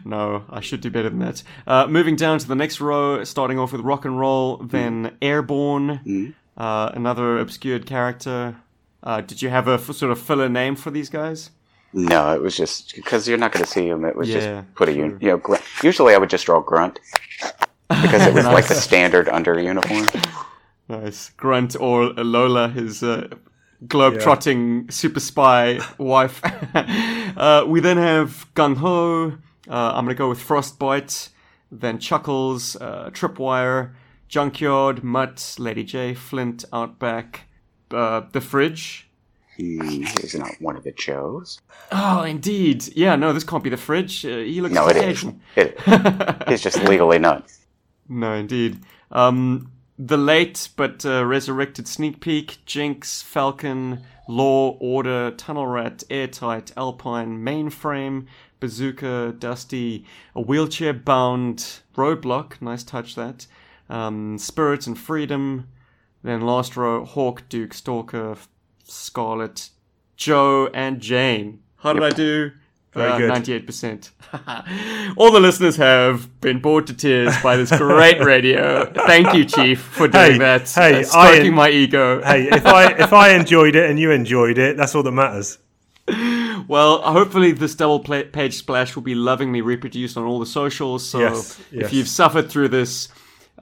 no, 0.04 0.44
I 0.48 0.60
should 0.60 0.80
do 0.80 0.90
better 0.90 1.10
than 1.10 1.18
that. 1.18 1.42
Uh, 1.66 1.86
moving 1.86 2.16
down 2.16 2.38
to 2.38 2.48
the 2.48 2.54
next 2.54 2.80
row, 2.80 3.22
starting 3.24 3.58
off 3.58 3.72
with 3.72 3.82
rock 3.82 4.04
and 4.04 4.18
roll, 4.18 4.58
then 4.58 5.16
Airborne, 5.20 6.34
uh, 6.56 6.90
another 6.94 7.38
obscured 7.38 7.84
character. 7.84 8.56
Uh, 9.02 9.20
did 9.20 9.42
you 9.42 9.50
have 9.50 9.66
a 9.68 9.72
f- 9.74 9.92
sort 9.92 10.12
of 10.12 10.18
filler 10.20 10.48
name 10.48 10.76
for 10.76 10.90
these 10.90 11.10
guys? 11.10 11.50
No, 11.92 12.32
it 12.34 12.40
was 12.40 12.56
just 12.56 12.94
because 12.94 13.26
you're 13.28 13.38
not 13.38 13.52
going 13.52 13.64
to 13.64 13.70
see 13.70 13.88
him. 13.88 14.04
It 14.04 14.14
was 14.16 14.28
Yeah, 14.28 14.34
just 14.62 14.74
put 14.74 14.88
a 14.88 14.92
un- 14.92 15.10
sure. 15.10 15.18
you 15.20 15.28
know. 15.28 15.36
Gr- 15.38 15.56
usually, 15.82 16.14
I 16.14 16.18
would 16.18 16.30
just 16.30 16.46
draw 16.46 16.60
grunt 16.60 17.00
because 17.88 18.26
it 18.26 18.34
was 18.34 18.44
like 18.44 18.68
the 18.68 18.74
standard 18.88 19.28
under 19.28 19.58
uniform. 19.58 20.06
Nice. 20.88 21.30
Grunt 21.30 21.74
or 21.80 22.10
Lola, 22.14 22.68
his 22.68 23.02
uh, 23.02 23.28
globe-trotting 23.86 24.90
super 24.90 25.20
spy 25.20 25.80
wife. 25.98 26.40
uh, 27.36 27.64
we 27.66 27.80
then 27.80 27.96
have 27.96 28.46
Gung 28.54 28.76
Ho. 28.76 29.32
Uh, 29.68 29.92
I'm 29.94 30.04
going 30.04 30.14
to 30.14 30.18
go 30.18 30.28
with 30.28 30.40
Frostbite. 30.40 31.28
Then 31.72 31.98
Chuckles, 31.98 32.74
uh, 32.76 33.10
Tripwire, 33.12 33.92
Junkyard, 34.28 35.04
Mutt, 35.04 35.54
Lady 35.58 35.84
Jaye, 35.84 36.16
Flint, 36.16 36.64
Outback, 36.72 37.42
uh, 37.92 38.22
The 38.32 38.40
Fridge. 38.40 39.08
Hmm, 39.60 40.02
he's 40.20 40.34
not 40.34 40.52
one 40.60 40.76
of 40.76 40.84
the 40.84 40.92
Joes. 40.92 41.60
Oh, 41.92 42.22
indeed. 42.22 42.86
Yeah, 42.96 43.16
no, 43.16 43.32
this 43.32 43.44
can't 43.44 43.62
be 43.62 43.70
The 43.70 43.76
Fridge. 43.76 44.24
Uh, 44.24 44.38
he 44.38 44.60
looks 44.60 44.74
No, 44.74 44.88
it 44.88 44.96
is. 44.96 45.24
it 45.56 45.78
is. 45.86 46.48
He's 46.48 46.62
just 46.62 46.82
legally 46.84 47.18
nuts. 47.18 47.58
No, 48.08 48.32
indeed. 48.32 48.80
Um, 49.12 49.70
the 49.98 50.16
late 50.16 50.70
but 50.76 51.04
uh, 51.04 51.26
resurrected 51.26 51.86
sneak 51.86 52.20
peek, 52.20 52.58
Jinx, 52.64 53.20
Falcon, 53.20 54.02
Law, 54.28 54.78
Order, 54.80 55.32
Tunnel 55.32 55.66
Rat, 55.66 56.04
Airtight, 56.08 56.72
Alpine, 56.76 57.38
Mainframe, 57.44 58.26
Bazooka, 58.60 59.34
Dusty, 59.38 60.06
a 60.34 60.40
wheelchair 60.40 60.94
bound 60.94 61.80
Roadblock, 61.94 62.62
nice 62.62 62.82
touch 62.82 63.14
that, 63.14 63.46
um, 63.90 64.38
Spirit 64.38 64.86
and 64.86 64.98
Freedom, 64.98 65.68
then 66.22 66.40
last 66.40 66.76
row, 66.76 67.04
Hawk, 67.04 67.42
Duke, 67.48 67.74
Stalker, 67.74 68.36
Scarlett, 68.90 69.70
Joe, 70.16 70.68
and 70.74 71.00
Jane. 71.00 71.60
How 71.76 71.92
did 71.92 72.02
I 72.02 72.10
do? 72.10 72.52
Very 72.92 73.10
Uh, 73.10 73.18
good. 73.18 73.30
98%. 73.30 74.10
All 75.16 75.30
the 75.30 75.38
listeners 75.40 75.76
have 75.76 76.40
been 76.40 76.58
bored 76.60 76.86
to 76.88 76.94
tears 76.94 77.34
by 77.42 77.56
this 77.56 77.70
great 77.76 78.20
radio. 78.24 78.84
Thank 79.06 79.32
you, 79.34 79.44
Chief, 79.44 79.80
for 79.80 80.08
doing 80.08 80.32
Hey, 80.32 80.38
that. 80.38 80.68
hey, 80.68 81.00
uh, 81.00 81.04
stroking 81.04 81.52
I- 81.52 81.56
my 81.56 81.70
ego. 81.70 82.20
Hey, 82.22 82.48
if 82.50 82.66
I 82.66 82.92
if 82.98 83.12
I 83.12 83.30
enjoyed 83.34 83.76
it 83.76 83.88
and 83.88 83.98
you 83.98 84.10
enjoyed 84.10 84.58
it, 84.58 84.76
that's 84.76 84.94
all 84.94 85.02
that 85.04 85.12
matters. 85.12 85.58
Well, 86.66 87.02
hopefully 87.02 87.52
this 87.52 87.74
double 87.74 88.00
page 88.00 88.54
splash 88.56 88.94
will 88.96 89.02
be 89.02 89.14
lovingly 89.14 89.60
reproduced 89.60 90.16
on 90.16 90.24
all 90.24 90.38
the 90.40 90.46
socials. 90.46 91.08
So 91.08 91.20
Yes, 91.20 91.60
if 91.70 91.92
you've 91.92 92.08
suffered 92.08 92.50
through 92.50 92.68
this, 92.68 93.08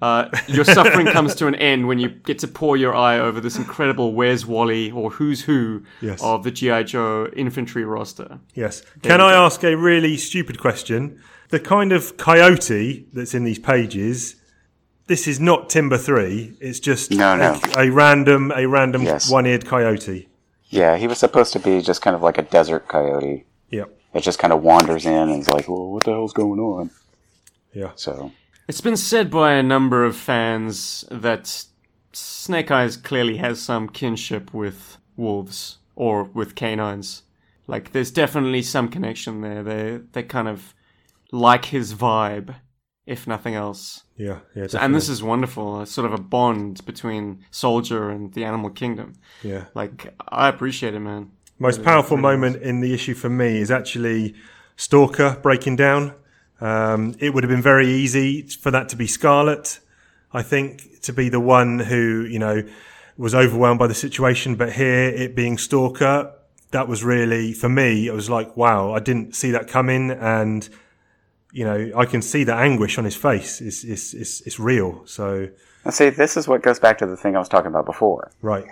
Uh, 0.01 0.29
your 0.47 0.65
suffering 0.65 1.07
comes 1.07 1.35
to 1.37 1.47
an 1.47 1.55
end 1.57 1.89
when 1.89 1.99
you 1.99 2.09
get 2.09 2.39
to 2.41 2.49
pour 2.49 2.77
your 2.77 2.95
eye 2.95 3.19
over 3.19 3.41
this 3.41 3.57
incredible 3.57 4.15
Where's 4.15 4.47
Wally 4.47 4.91
or 4.91 5.11
Who's 5.11 5.43
Who 5.43 5.83
Yes. 6.01 6.23
of 6.23 6.45
the 6.45 6.51
G.I. 6.51 6.85
Joe 6.85 7.29
infantry 7.35 7.85
roster. 7.85 8.39
Yes. 8.55 8.83
Can 9.03 9.21
I 9.21 9.33
ask 9.33 9.63
a 9.65 9.77
really 9.77 10.17
stupid 10.17 10.61
question? 10.61 11.21
The 11.51 11.59
kind 11.61 11.93
of 11.93 12.17
coyote 12.17 13.07
that's 13.13 13.35
in 13.35 13.45
these 13.45 13.59
pages, 13.59 14.37
this 15.07 15.27
is 15.27 15.41
not 15.41 15.71
Timber 15.71 15.97
3. 15.99 16.57
It's 16.61 16.79
just 16.81 17.11
No, 17.11 17.37
no. 17.37 17.59
A, 17.77 17.87
a 17.87 17.91
random 17.91 18.53
a 18.55 18.67
random 18.67 19.03
Yes. 19.03 19.31
one-eared 19.31 19.67
coyote. 19.67 20.29
Yeah, 20.71 20.97
he 20.99 21.07
was 21.07 21.19
supposed 21.19 21.53
to 21.55 21.59
be 21.59 21.81
just 21.81 22.03
kind 22.03 22.15
of 22.15 22.23
like 22.23 22.37
a 22.39 22.43
desert 22.43 22.87
coyote. 22.89 23.47
Yep. 23.71 23.99
It 24.15 24.21
just 24.21 24.39
kind 24.39 24.53
of 24.53 24.63
wanders 24.63 25.07
in 25.07 25.13
and 25.31 25.41
is 25.41 25.49
like, 25.49 25.69
well, 25.69 25.91
what 25.91 26.05
the 26.05 26.11
hell's 26.13 26.33
going 26.35 26.61
on? 26.61 26.91
Yeah. 27.73 27.93
So, 27.97 28.33
It's 28.69 28.83
been 28.83 28.99
said 28.99 29.31
by 29.31 29.53
a 29.53 29.62
number 29.62 30.05
of 30.05 30.14
fans 30.14 31.05
that 31.11 31.64
Snake 32.12 32.71
Eyes 32.71 32.99
clearly 32.99 33.39
has 33.39 33.61
some 33.61 33.89
kinship 33.89 34.53
with 34.53 34.99
wolves 35.16 35.79
or 35.97 36.25
with 36.25 36.55
canines. 36.55 37.23
Like, 37.66 37.93
there's 37.93 38.11
definitely 38.11 38.62
some 38.62 38.89
connection 38.89 39.41
there. 39.41 39.62
They 39.62 40.01
they 40.12 40.23
kind 40.23 40.49
of 40.49 40.75
like 41.33 41.66
his 41.66 41.95
vibe, 41.95 42.57
if 43.07 43.27
nothing 43.27 43.55
else. 43.55 44.05
Yeah. 44.16 44.41
Yeah. 44.55 44.66
And 44.79 44.95
this 44.95 45.09
is 45.09 45.23
wonderful. 45.23 45.83
It's 45.83 45.91
sort 45.93 46.07
of 46.07 46.12
a 46.12 46.23
bond 46.23 46.85
between 46.85 47.45
Soldier 47.51 48.11
and 48.11 48.33
the 48.35 48.45
animal 48.45 48.71
kingdom. 48.71 49.14
yeah. 49.43 49.64
Like, 49.75 50.14
I 50.29 50.49
appreciate 50.49 50.95
it, 50.95 51.01
man. 51.01 51.31
Most 51.59 51.83
powerful 51.83 52.16
moment 52.16 52.62
in 52.62 52.81
the 52.81 52.95
issue 52.95 53.14
for 53.14 53.29
me 53.29 53.59
is 53.59 53.71
actually 53.71 54.35
Stalker 54.77 55.39
breaking 55.43 55.77
down. 55.77 56.14
Um, 56.61 57.15
it 57.21 57.33
would 57.33 57.45
have 57.45 57.51
been 57.51 57.63
very 57.63 57.89
easy 57.89 58.43
for 58.43 58.71
that 58.71 58.89
to 58.91 58.97
be 58.97 59.07
Scarlett, 59.07 59.81
I 60.33 60.43
think, 60.43 61.01
to 61.03 61.13
be 61.13 61.29
the 61.29 61.41
one 61.41 61.79
who, 61.79 62.27
you 62.29 62.39
know, 62.39 62.63
was 63.17 63.35
overwhelmed 63.35 63.79
by 63.79 63.87
the 63.87 63.95
situation. 63.95 64.57
But 64.57 64.73
here, 64.73 65.09
it 65.09 65.35
being 65.35 65.59
Stalker, 65.59 66.33
that 66.71 66.89
was 66.89 67.05
really, 67.05 67.53
for 67.53 67.69
me, 67.69 68.07
it 68.09 68.13
was 68.13 68.29
like, 68.29 68.57
wow, 68.57 68.93
I 68.93 69.01
didn't 69.01 69.35
see 69.35 69.53
that 69.53 69.69
coming. 69.69 70.11
And, 70.11 70.69
you 71.53 71.65
know, 71.65 71.93
I 71.97 72.05
can 72.05 72.23
see 72.23 72.45
the 72.45 72.55
anguish 72.55 72.99
on 72.99 73.05
his 73.05 73.17
face. 73.17 73.61
It's, 73.61 73.85
it's, 73.85 74.15
it's, 74.15 74.41
it's 74.43 74.59
real. 74.59 75.07
So, 75.07 75.49
and 75.85 75.95
see, 75.95 76.11
this 76.11 76.37
is 76.37 76.49
what 76.49 76.63
goes 76.63 76.79
back 76.79 76.99
to 76.99 77.07
the 77.07 77.17
thing 77.17 77.37
I 77.37 77.39
was 77.39 77.49
talking 77.49 77.69
about 77.69 77.87
before. 77.87 78.31
right. 78.43 78.67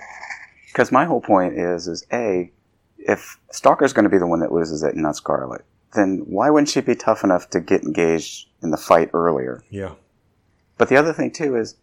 Because 0.66 0.92
my 0.92 1.06
whole 1.06 1.22
point 1.22 1.54
is, 1.54 1.88
is 1.88 2.04
A, 2.12 2.52
if 2.98 3.38
Stalker's 3.50 3.94
going 3.94 4.04
to 4.04 4.10
be 4.10 4.18
the 4.18 4.26
one 4.26 4.40
that 4.40 4.52
loses 4.52 4.82
it 4.82 4.92
and 4.92 5.02
not 5.02 5.16
Scarlett, 5.16 5.64
then 5.96 6.22
why 6.26 6.50
wouldn't 6.50 6.68
she 6.68 6.80
be 6.80 6.94
tough 6.94 7.24
enough 7.24 7.50
to 7.50 7.60
get 7.60 7.82
engaged 7.82 8.48
in 8.62 8.70
the 8.70 8.76
fight 8.76 9.10
earlier? 9.12 9.64
Yeah. 9.70 9.94
But 10.78 10.88
the 10.88 10.96
other 10.96 11.12
thing 11.12 11.30
too 11.30 11.56
is, 11.56 11.76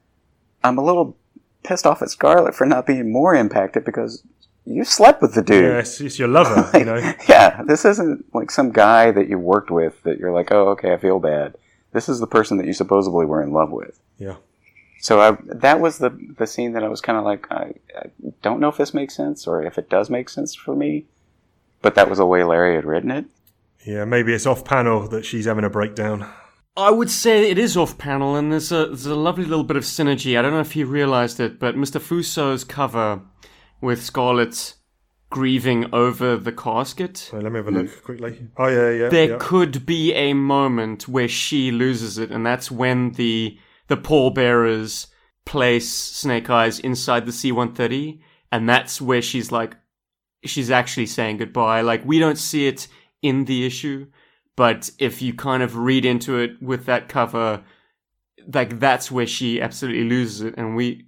I'm 0.63 0.77
a 0.77 0.83
little 0.83 1.17
pissed 1.63 1.85
off 1.85 2.01
at 2.01 2.09
Scarlett 2.09 2.55
for 2.55 2.65
not 2.65 2.85
being 2.85 3.11
more 3.11 3.35
impacted 3.35 3.83
because 3.83 4.23
you 4.65 4.83
slept 4.83 5.21
with 5.21 5.33
the 5.33 5.41
dude. 5.41 5.65
Yeah. 5.65 5.79
It's, 5.79 5.99
it's 5.99 6.19
your 6.19 6.27
lover, 6.27 6.69
you 6.77 6.85
know. 6.85 6.97
yeah, 7.27 7.63
this 7.63 7.85
isn't 7.85 8.33
like 8.33 8.51
some 8.51 8.71
guy 8.71 9.11
that 9.11 9.27
you 9.27 9.37
worked 9.37 9.71
with 9.71 10.01
that 10.03 10.19
you're 10.19 10.31
like, 10.31 10.51
oh, 10.51 10.69
okay, 10.69 10.93
I 10.93 10.97
feel 10.97 11.19
bad. 11.19 11.55
This 11.91 12.09
is 12.09 12.19
the 12.19 12.27
person 12.27 12.57
that 12.57 12.67
you 12.67 12.73
supposedly 12.73 13.25
were 13.25 13.41
in 13.41 13.51
love 13.51 13.71
with. 13.71 13.99
Yeah. 14.17 14.37
So 14.99 15.19
I, 15.19 15.37
that 15.47 15.81
was 15.81 15.97
the 15.97 16.17
the 16.37 16.47
scene 16.47 16.71
that 16.73 16.83
I 16.83 16.87
was 16.87 17.01
kind 17.01 17.17
of 17.17 17.25
like, 17.25 17.51
I, 17.51 17.73
I 17.97 18.09
don't 18.41 18.61
know 18.61 18.69
if 18.69 18.77
this 18.77 18.93
makes 18.93 19.13
sense 19.13 19.45
or 19.45 19.61
if 19.61 19.77
it 19.77 19.89
does 19.89 20.09
make 20.09 20.29
sense 20.29 20.55
for 20.55 20.75
me, 20.75 21.05
but 21.81 21.95
that 21.95 22.09
was 22.09 22.19
the 22.19 22.25
way 22.25 22.43
Larry 22.43 22.75
had 22.75 22.85
written 22.85 23.11
it. 23.11 23.25
Yeah. 23.85 24.05
Maybe 24.05 24.33
it's 24.33 24.45
off 24.45 24.65
panel 24.65 25.07
that 25.09 25.25
she's 25.25 25.45
having 25.45 25.65
a 25.65 25.69
breakdown. 25.69 26.27
I 26.75 26.89
would 26.89 27.11
say 27.11 27.51
it 27.51 27.59
is 27.59 27.77
off 27.77 27.99
panel, 27.99 28.35
and 28.35 28.51
there's 28.51 28.71
a 28.71 28.87
there's 28.87 29.05
a 29.05 29.15
lovely 29.15 29.45
little 29.45 29.63
bit 29.63 29.77
of 29.77 29.83
synergy. 29.83 30.37
I 30.37 30.41
don't 30.41 30.53
know 30.53 30.59
if 30.59 30.75
you 30.75 30.87
realized 30.87 31.39
it, 31.39 31.59
but 31.59 31.75
Mr. 31.75 32.01
Fuso's 32.01 32.63
cover 32.63 33.21
with 33.79 34.01
Scarlett 34.01 34.73
grieving 35.29 35.85
over 35.93 36.37
the 36.37 36.51
casket. 36.51 37.29
Let 37.33 37.51
me 37.51 37.57
have 37.57 37.67
a 37.67 37.71
look 37.71 38.03
quickly. 38.03 38.47
Oh 38.57 38.67
yeah, 38.67 38.89
yeah. 38.89 39.09
There 39.09 39.29
yeah. 39.31 39.37
could 39.39 39.85
be 39.85 40.13
a 40.13 40.33
moment 40.33 41.07
where 41.07 41.27
she 41.27 41.71
loses 41.71 42.17
it, 42.17 42.31
and 42.31 42.45
that's 42.45 42.71
when 42.71 43.11
the 43.13 43.57
the 43.87 43.97
pallbearers 43.97 45.07
place 45.45 45.89
Snake 45.89 46.49
Eyes 46.49 46.79
inside 46.79 47.25
the 47.25 47.31
C-130, 47.31 48.19
and 48.51 48.67
that's 48.67 49.01
where 49.01 49.21
she's 49.21 49.51
like, 49.51 49.75
she's 50.45 50.71
actually 50.71 51.05
saying 51.05 51.37
goodbye. 51.37 51.81
Like 51.81 52.03
we 52.05 52.17
don't 52.17 52.37
see 52.37 52.67
it 52.67 52.87
in 53.23 53.45
the 53.45 53.65
issue, 53.65 54.07
but 54.55 54.91
if 54.99 55.21
you 55.21 55.33
kind 55.33 55.63
of 55.63 55.77
read 55.77 56.05
into 56.05 56.37
it 56.37 56.61
with 56.61 56.85
that 56.85 57.09
cover, 57.09 57.63
like 58.53 58.79
that's 58.79 59.09
where 59.09 59.25
she 59.25 59.61
absolutely 59.61 60.03
loses 60.03 60.41
it, 60.41 60.55
and 60.57 60.75
we. 60.75 61.07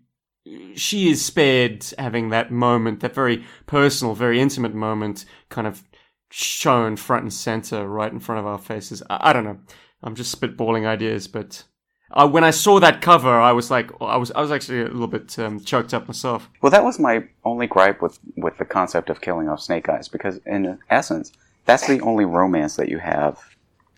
She 0.76 1.09
is 1.09 1.26
spared 1.26 1.84
having 1.97 2.30
that 2.30 2.51
moment, 2.51 2.99
that 2.99 3.16
very 3.16 3.43
personal, 3.66 4.13
very 4.13 4.39
intimate 4.39 4.76
moment, 4.76 5.26
kind 5.49 5.66
of 5.66 5.84
shown 6.30 6.97
front 6.97 7.24
and 7.24 7.34
center 7.34 7.88
right 7.88 8.11
in 8.11 8.20
front 8.20 8.39
of 8.39 8.45
our 8.45 8.59
faces. 8.59 9.01
I, 9.09 9.30
I 9.30 9.34
don't 9.34 9.43
know. 9.43 9.57
I'm 10.03 10.13
just 10.13 10.39
spitballing 10.39 10.86
ideas, 10.86 11.28
but 11.28 11.63
uh, 12.11 12.28
when 12.28 12.43
I 12.43 12.51
saw 12.51 12.80
that 12.80 13.01
cover, 13.01 13.39
I 13.39 13.51
was 13.51 13.72
like, 13.72 13.89
I 13.99 14.18
was 14.18 14.32
I 14.32 14.41
was 14.41 14.51
actually 14.51 14.82
a 14.82 14.86
little 14.86 15.07
bit 15.07 15.38
um, 15.39 15.59
choked 15.59 15.93
up 15.93 16.07
myself. 16.07 16.49
Well, 16.61 16.72
that 16.72 16.84
was 16.84 16.99
my 16.99 17.28
only 17.43 17.68
gripe 17.68 18.01
with 18.01 18.20
with 18.38 18.57
the 18.57 18.66
concept 18.66 19.09
of 19.09 19.22
killing 19.22 19.49
off 19.49 19.61
Snake 19.61 19.89
Eyes 19.89 20.07
because 20.07 20.39
in 20.45 20.78
essence, 20.89 21.32
that's 21.66 21.88
the 21.88 21.99
only 22.01 22.26
romance 22.26 22.76
that 22.76 22.89
you 22.89 22.99
have 22.99 23.39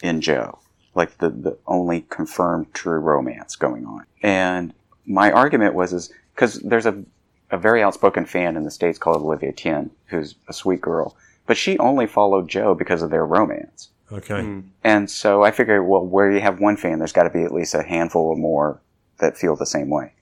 in 0.01 0.21
Joe, 0.21 0.59
like 0.95 1.17
the 1.17 1.29
the 1.29 1.57
only 1.67 2.01
confirmed 2.09 2.73
true 2.73 2.99
romance 2.99 3.55
going 3.55 3.85
on. 3.85 4.05
And 4.23 4.73
my 5.05 5.31
argument 5.31 5.73
was 5.73 5.93
is 5.93 6.11
because 6.33 6.59
there's 6.59 6.85
a 6.85 7.03
a 7.49 7.57
very 7.57 7.81
outspoken 7.81 8.25
fan 8.25 8.57
in 8.57 8.63
the 8.63 8.71
states 8.71 8.97
called 8.97 9.21
Olivia 9.21 9.53
Tien, 9.53 9.89
who's 10.07 10.35
a 10.49 10.53
sweet 10.53 10.81
girl, 10.81 11.15
but 11.45 11.55
she 11.55 11.77
only 11.79 12.05
followed 12.05 12.49
Joe 12.49 12.75
because 12.75 13.01
of 13.01 13.09
their 13.09 13.25
romance. 13.25 13.89
Okay. 14.11 14.41
Hmm. 14.41 14.59
And 14.83 15.09
so 15.09 15.43
I 15.43 15.51
figured, 15.51 15.85
well, 15.87 16.05
where 16.05 16.31
you 16.31 16.39
have 16.39 16.59
one 16.59 16.77
fan, 16.77 16.99
there's 16.99 17.11
got 17.11 17.23
to 17.23 17.29
be 17.29 17.43
at 17.43 17.53
least 17.53 17.73
a 17.73 17.83
handful 17.83 18.23
or 18.23 18.35
more 18.35 18.81
that 19.19 19.37
feel 19.37 19.55
the 19.55 19.65
same 19.65 19.89
way. 19.89 20.13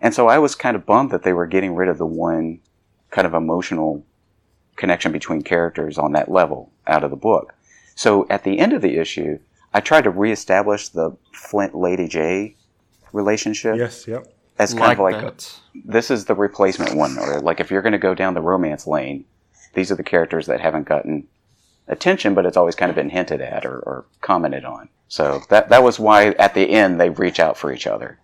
And 0.00 0.14
so 0.14 0.28
I 0.28 0.38
was 0.38 0.54
kind 0.54 0.76
of 0.76 0.84
bummed 0.84 1.10
that 1.12 1.22
they 1.22 1.32
were 1.32 1.46
getting 1.46 1.74
rid 1.74 1.88
of 1.88 1.98
the 1.98 2.06
one 2.06 2.60
kind 3.10 3.26
of 3.26 3.34
emotional 3.34 4.04
connection 4.76 5.12
between 5.12 5.42
characters 5.42 5.98
on 5.98 6.12
that 6.12 6.30
level 6.30 6.70
out 6.86 7.04
of 7.04 7.10
the 7.10 7.16
book. 7.16 7.54
So 7.94 8.26
at 8.28 8.44
the 8.44 8.58
end 8.58 8.72
of 8.72 8.82
the 8.82 8.96
issue, 8.98 9.38
I 9.72 9.80
tried 9.80 10.04
to 10.04 10.10
reestablish 10.10 10.88
the 10.88 11.16
Flint 11.32 11.74
Lady 11.74 12.08
Jaye 12.08 12.54
relationship 13.12 13.76
Yes. 13.76 14.06
Yep. 14.08 14.26
as 14.58 14.74
kind 14.74 14.98
Like 14.98 14.98
of 14.98 15.04
like 15.04 15.20
that. 15.36 15.60
this 15.84 16.10
is 16.10 16.24
the 16.24 16.34
replacement 16.34 16.94
one, 16.96 17.18
or 17.18 17.40
like 17.40 17.60
if 17.60 17.70
you're 17.70 17.82
going 17.82 17.92
to 17.92 17.98
go 17.98 18.14
down 18.14 18.34
the 18.34 18.40
romance 18.42 18.86
lane, 18.86 19.24
these 19.74 19.90
are 19.90 19.96
the 19.96 20.02
characters 20.04 20.46
that 20.46 20.60
haven't 20.60 20.88
gotten 20.88 21.26
attention, 21.88 22.34
but 22.34 22.46
it's 22.46 22.56
always 22.56 22.74
kind 22.74 22.90
of 22.90 22.96
been 22.96 23.10
hinted 23.10 23.40
at 23.40 23.64
or, 23.66 23.78
or 23.80 24.04
commented 24.20 24.64
on. 24.64 24.88
So 25.08 25.42
that 25.50 25.68
that 25.68 25.82
was 25.82 25.98
why 26.00 26.28
at 26.30 26.54
the 26.54 26.70
end 26.70 27.00
they 27.00 27.10
reach 27.10 27.38
out 27.38 27.56
for 27.56 27.72
each 27.72 27.86
other. 27.86 28.18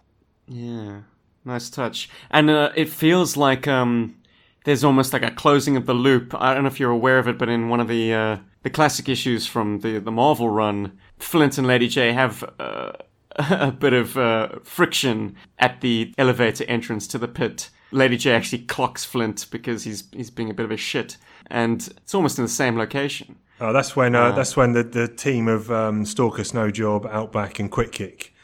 Yeah, 0.48 1.00
nice 1.44 1.70
touch. 1.70 2.08
And 2.30 2.50
uh, 2.50 2.70
it 2.74 2.88
feels 2.88 3.36
like 3.36 3.68
um, 3.68 4.16
there's 4.64 4.84
almost 4.84 5.12
like 5.12 5.22
a 5.22 5.30
closing 5.30 5.76
of 5.76 5.86
the 5.86 5.94
loop. 5.94 6.34
I 6.34 6.54
don't 6.54 6.64
know 6.64 6.68
if 6.68 6.80
you're 6.80 6.90
aware 6.90 7.18
of 7.18 7.28
it, 7.28 7.38
but 7.38 7.48
in 7.48 7.68
one 7.68 7.80
of 7.80 7.88
the 7.88 8.12
uh, 8.12 8.36
the 8.62 8.70
classic 8.70 9.08
issues 9.08 9.46
from 9.46 9.80
the 9.80 9.98
the 9.98 10.12
Marvel 10.12 10.48
run, 10.48 10.98
Flint 11.18 11.58
and 11.58 11.66
Lady 11.66 11.88
Jaye 11.88 12.12
have. 12.14 12.44
Uh, 12.58 12.92
a 13.50 13.70
bit 13.70 13.92
of 13.92 14.16
uh, 14.16 14.48
friction 14.64 15.36
at 15.60 15.80
the 15.82 16.12
elevator 16.18 16.64
entrance 16.64 17.06
to 17.06 17.16
the 17.16 17.28
pit. 17.28 17.70
Lady 17.92 18.18
Jaye 18.18 18.32
actually 18.32 18.58
clocks 18.58 19.04
Flint 19.04 19.46
because 19.52 19.84
he's 19.84 20.04
he's 20.12 20.30
being 20.30 20.50
a 20.50 20.54
bit 20.54 20.64
of 20.64 20.72
a 20.72 20.76
shit, 20.76 21.16
and 21.46 21.94
it's 21.96 22.14
almost 22.14 22.38
in 22.38 22.44
the 22.44 22.50
same 22.50 22.76
location. 22.76 23.36
Oh, 23.60 23.72
that's 23.72 23.94
when 23.94 24.14
uh, 24.14 24.32
that's 24.32 24.56
when 24.56 24.72
the, 24.72 24.82
the 24.82 25.06
team 25.06 25.46
of 25.46 25.70
um, 25.70 26.04
Stalker, 26.04 26.42
Snowjob, 26.42 27.08
Outback, 27.10 27.60
and 27.60 27.70
Quick 27.70 27.92
Kick 27.92 28.34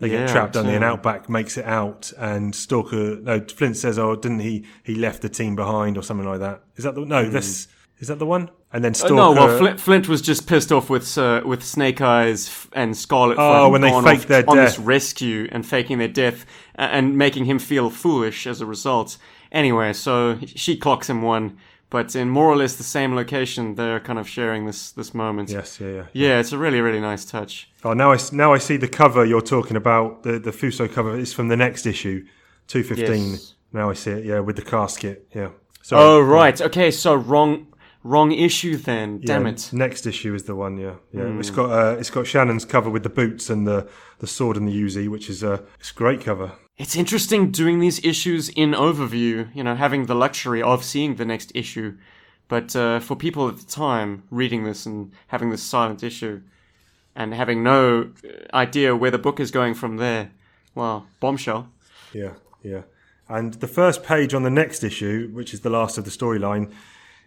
they 0.00 0.08
get 0.08 0.20
Yeah, 0.20 0.26
trapped 0.26 0.56
on 0.56 0.66
the 0.66 0.72
and. 0.72 0.82
Outback 0.84 1.28
makes 1.28 1.56
it 1.56 1.64
out, 1.64 2.12
and 2.18 2.54
Stalker 2.54 3.16
no 3.20 3.40
Flint 3.40 3.76
says, 3.76 3.98
"Oh, 3.98 4.16
didn't 4.16 4.40
he? 4.40 4.64
He 4.82 4.94
left 4.96 5.22
the 5.22 5.28
team 5.28 5.54
behind 5.54 5.96
or 5.96 6.02
something 6.02 6.26
like 6.26 6.40
that." 6.40 6.62
Is 6.76 6.84
that 6.84 6.94
the 6.94 7.04
no? 7.04 7.28
This 7.28 7.68
is 7.98 8.08
that 8.08 8.18
the 8.18 8.26
one? 8.26 8.50
And 8.72 8.82
then 8.84 8.92
Uh, 8.92 8.94
Stalker. 8.94 9.14
no, 9.14 9.32
well, 9.32 9.58
Flint, 9.58 9.80
Flint 9.80 10.08
was 10.08 10.22
just 10.22 10.46
pissed 10.46 10.70
off 10.72 10.88
with 10.90 11.16
uh, 11.18 11.42
with 11.44 11.62
Snake 11.62 12.00
Eyes 12.00 12.66
and 12.72 12.96
Scarlett. 12.96 13.36
Oh, 13.38 13.68
when 13.68 13.80
they 13.82 13.90
faked 14.02 14.28
their 14.28 14.48
on 14.48 14.56
this 14.56 14.76
death. 14.76 14.84
rescue 14.86 15.48
and 15.52 15.66
faking 15.66 15.98
their 15.98 16.08
death 16.08 16.46
and 16.76 17.16
making 17.18 17.44
him 17.44 17.58
feel 17.58 17.90
foolish 17.90 18.46
as 18.46 18.60
a 18.60 18.66
result. 18.66 19.18
Anyway, 19.52 19.92
so 19.92 20.38
she 20.46 20.76
clocks 20.76 21.10
him 21.10 21.22
one, 21.22 21.56
but 21.90 22.14
in 22.16 22.28
more 22.28 22.46
or 22.46 22.56
less 22.56 22.76
the 22.76 22.84
same 22.84 23.14
location, 23.14 23.74
they're 23.74 24.00
kind 24.00 24.18
of 24.18 24.28
sharing 24.28 24.66
this 24.66 24.92
this 24.92 25.12
moment. 25.12 25.50
yes, 25.50 25.80
yeah, 25.80 25.88
yeah. 25.88 26.04
Yeah, 26.12 26.40
it's 26.40 26.52
a 26.52 26.58
really 26.58 26.80
really 26.80 27.00
nice 27.00 27.24
touch. 27.24 27.68
Oh, 27.84 27.92
now 27.92 28.12
I 28.12 28.18
now 28.32 28.52
I 28.52 28.58
see 28.58 28.76
the 28.76 28.88
cover 28.88 29.24
you're 29.24 29.42
talking 29.42 29.76
about. 29.76 30.22
The 30.22 30.38
the 30.38 30.52
Fuso 30.52 30.90
cover 30.90 31.18
is 31.18 31.32
from 31.32 31.48
the 31.48 31.56
next 31.56 31.86
issue, 31.86 32.24
two 32.66 32.82
fifteen. 32.82 33.32
Yes. 33.32 33.54
Now 33.72 33.90
I 33.90 33.94
see 33.94 34.12
it. 34.12 34.24
Yeah, 34.24 34.40
with 34.40 34.56
the 34.56 34.62
casket. 34.62 35.28
Yeah. 35.34 35.50
So 35.82 35.96
Oh 35.96 36.20
right, 36.20 36.60
okay, 36.60 36.90
so 36.90 37.14
wrong 37.14 37.66
Wrong 38.02 38.32
issue 38.32 38.76
then. 38.76 39.20
Damn 39.20 39.44
Yeah, 39.44 39.52
it. 39.52 39.70
Next 39.74 40.06
issue 40.06 40.34
is 40.34 40.44
the 40.44 40.54
one. 40.54 40.78
Yeah, 40.78 40.94
yeah. 41.12 41.38
It's 41.38 41.50
got 41.50 41.70
uh, 41.70 41.98
it's 41.98 42.08
got 42.08 42.26
Shannon's 42.26 42.64
cover 42.64 42.88
with 42.88 43.02
the 43.02 43.10
boots 43.10 43.50
and 43.50 43.66
the 43.66 43.88
the 44.20 44.26
sword 44.26 44.56
and 44.56 44.66
the 44.66 44.72
Uzi, 44.72 45.06
which 45.06 45.28
is 45.28 45.42
a 45.42 45.64
it's 45.78 45.90
a 45.90 45.94
great 45.94 46.22
cover. 46.22 46.52
It's 46.80 46.96
interesting 46.96 47.50
doing 47.50 47.78
these 47.78 48.02
issues 48.02 48.48
in 48.48 48.70
overview, 48.70 49.54
you 49.54 49.62
know, 49.62 49.74
having 49.74 50.06
the 50.06 50.14
luxury 50.14 50.62
of 50.62 50.82
seeing 50.82 51.16
the 51.16 51.26
next 51.26 51.52
issue. 51.54 51.98
But 52.48 52.74
uh, 52.74 53.00
for 53.00 53.16
people 53.16 53.46
at 53.48 53.58
the 53.58 53.66
time 53.66 54.22
reading 54.30 54.64
this 54.64 54.86
and 54.86 55.12
having 55.26 55.50
this 55.50 55.62
silent 55.62 56.02
issue 56.02 56.40
and 57.14 57.34
having 57.34 57.62
no 57.62 58.12
uh, 58.24 58.56
idea 58.56 58.96
where 58.96 59.10
the 59.10 59.18
book 59.18 59.40
is 59.40 59.50
going 59.50 59.74
from 59.74 59.98
there, 59.98 60.30
well, 60.74 61.06
bombshell. 61.20 61.68
Yeah, 62.14 62.32
yeah. 62.62 62.84
And 63.28 63.52
the 63.52 63.68
first 63.68 64.02
page 64.02 64.32
on 64.32 64.42
the 64.42 64.48
next 64.48 64.82
issue, 64.82 65.28
which 65.34 65.52
is 65.52 65.60
the 65.60 65.68
last 65.68 65.98
of 65.98 66.06
the 66.06 66.10
storyline, 66.10 66.72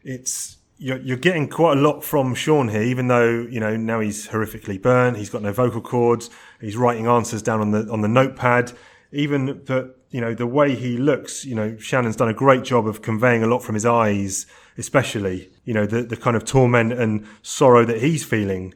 it's 0.04 0.58
you're, 0.80 0.98
you're 0.98 1.16
getting 1.16 1.48
quite 1.48 1.78
a 1.78 1.80
lot 1.80 2.04
from 2.04 2.34
Sean 2.34 2.70
here, 2.70 2.82
even 2.82 3.08
though 3.08 3.42
you 3.44 3.60
know 3.60 3.78
now 3.78 4.00
he's 4.00 4.30
horrifically 4.30 4.82
burnt. 4.82 5.18
He's 5.18 5.30
got 5.30 5.44
no 5.44 5.54
vocal 5.54 5.80
cords. 5.80 6.32
He's 6.60 6.76
writing 6.76 7.06
answers 7.06 7.44
down 7.44 7.62
on 7.62 7.70
the 7.70 7.88
on 7.92 8.02
the 8.02 8.08
notepad. 8.08 8.74
Even 9.14 9.46
the 9.46 9.94
you 10.10 10.20
know 10.20 10.34
the 10.34 10.48
way 10.48 10.76
he 10.76 10.98
looks, 10.98 11.46
you 11.46 11.56
know 11.56 11.78
Shannon's 11.78 12.16
done 12.16 12.30
a 12.30 12.34
great 12.34 12.64
job 12.64 12.88
of 12.88 13.02
conveying 13.02 13.44
a 13.44 13.48
lot 13.48 13.60
from 13.60 13.76
his 13.76 13.86
eyes, 13.86 14.46
especially 14.78 15.50
you 15.66 15.74
know 15.74 15.86
the 15.86 16.04
the 16.04 16.18
kind 16.18 16.36
of 16.36 16.46
torment 16.46 16.94
and 16.94 17.26
sorrow 17.42 17.86
that 17.86 18.02
he's 18.02 18.24
feeling 18.24 18.74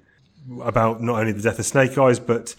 about 0.61 1.01
not 1.01 1.19
only 1.19 1.31
the 1.31 1.41
death 1.41 1.59
of 1.59 1.65
Snake 1.65 1.97
Eyes, 1.97 2.19
but 2.19 2.55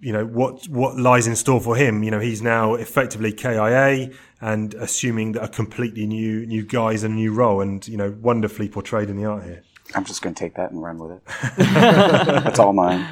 you 0.00 0.12
know 0.12 0.24
what 0.24 0.66
what 0.68 0.96
lies 0.96 1.26
in 1.26 1.36
store 1.36 1.60
for 1.60 1.76
him. 1.76 2.02
You 2.02 2.10
know 2.10 2.20
he's 2.20 2.40
now 2.40 2.74
effectively 2.74 3.32
KIA 3.32 4.10
and 4.40 4.74
assuming 4.74 5.32
that 5.32 5.44
a 5.44 5.48
completely 5.48 6.06
new 6.06 6.46
new 6.46 6.64
guise 6.64 7.02
and 7.02 7.14
a 7.14 7.16
new 7.16 7.32
role, 7.32 7.60
and 7.60 7.86
you 7.88 7.96
know 7.96 8.16
wonderfully 8.20 8.68
portrayed 8.68 9.10
in 9.10 9.16
the 9.16 9.24
art 9.24 9.44
here. 9.44 9.62
I'm 9.94 10.04
just 10.04 10.22
going 10.22 10.34
to 10.34 10.38
take 10.38 10.54
that 10.56 10.70
and 10.70 10.82
run 10.82 10.98
with 10.98 11.12
it. 11.12 11.22
That's 11.56 12.58
all 12.58 12.74
mine. 12.74 13.08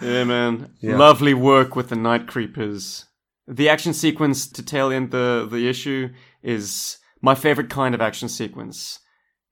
Yeah, 0.00 0.24
man. 0.24 0.74
Lovely 0.82 1.34
work 1.34 1.76
with 1.76 1.88
the 1.88 1.96
Night 1.96 2.26
Creepers. 2.26 3.06
The 3.46 3.68
action 3.68 3.92
sequence 3.92 4.46
to 4.48 4.62
tail 4.62 4.90
end 4.90 5.10
the, 5.10 5.46
the 5.50 5.68
issue 5.68 6.10
is 6.42 6.98
my 7.20 7.34
favorite 7.34 7.70
kind 7.70 7.94
of 7.94 8.00
action 8.00 8.28
sequence. 8.28 9.00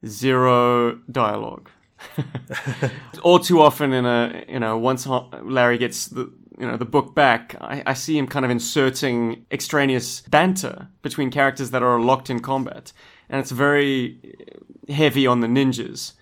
Zero 0.07 1.01
dialogue. 1.11 1.71
All 3.23 3.39
too 3.39 3.61
often 3.61 3.93
in 3.93 4.05
a, 4.05 4.45
you 4.49 4.59
know, 4.59 4.77
once 4.77 5.07
Larry 5.07 5.79
gets 5.79 6.07
the, 6.07 6.33
you 6.59 6.67
know, 6.67 6.77
the 6.77 6.85
book 6.85 7.15
back, 7.15 7.57
I, 7.61 7.83
I 7.87 7.95
see 7.95 8.19
him 8.19 8.27
kind 8.27 8.45
of 8.45 8.51
inserting 8.51 9.47
extraneous 9.51 10.23
banter 10.23 10.89
between 11.03 11.31
characters 11.31 11.71
that 11.71 11.83
are 11.83 12.01
locked 12.01 12.31
in 12.31 12.41
combat. 12.41 12.93
And 13.29 13.41
it's 13.41 13.51
very 13.51 14.37
heavy 14.89 15.27
on 15.27 15.41
the 15.41 15.47
ninjas. 15.47 16.13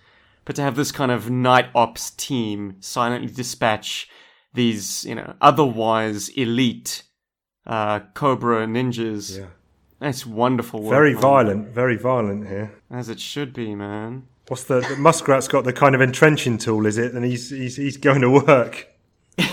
But 0.51 0.57
to 0.57 0.63
have 0.63 0.75
this 0.75 0.91
kind 0.91 1.11
of 1.13 1.29
night 1.29 1.67
ops 1.73 2.09
team 2.09 2.75
silently 2.81 3.31
dispatch 3.31 4.09
these, 4.53 5.05
you 5.05 5.15
know, 5.15 5.33
otherwise 5.39 6.27
elite 6.27 7.03
uh, 7.65 8.01
Cobra 8.15 8.67
ninjas, 8.67 9.37
Yeah. 9.39 9.45
that's 9.99 10.25
wonderful 10.25 10.81
work. 10.81 10.89
Very 10.91 11.13
man. 11.13 11.21
violent, 11.21 11.67
very 11.69 11.95
violent 11.95 12.49
here. 12.49 12.73
As 12.91 13.07
it 13.07 13.21
should 13.21 13.53
be, 13.53 13.75
man. 13.75 14.23
What's 14.49 14.65
the, 14.65 14.81
the 14.81 14.97
muskrat's 14.97 15.47
got 15.47 15.63
the 15.63 15.71
kind 15.71 15.95
of 15.95 16.01
entrenching 16.01 16.57
tool, 16.57 16.85
is 16.85 16.97
it? 16.97 17.13
And 17.13 17.23
he's 17.23 17.49
he's 17.49 17.77
he's 17.77 17.95
going 17.95 18.19
to 18.19 18.29
work. 18.29 18.89
yeah, 19.37 19.47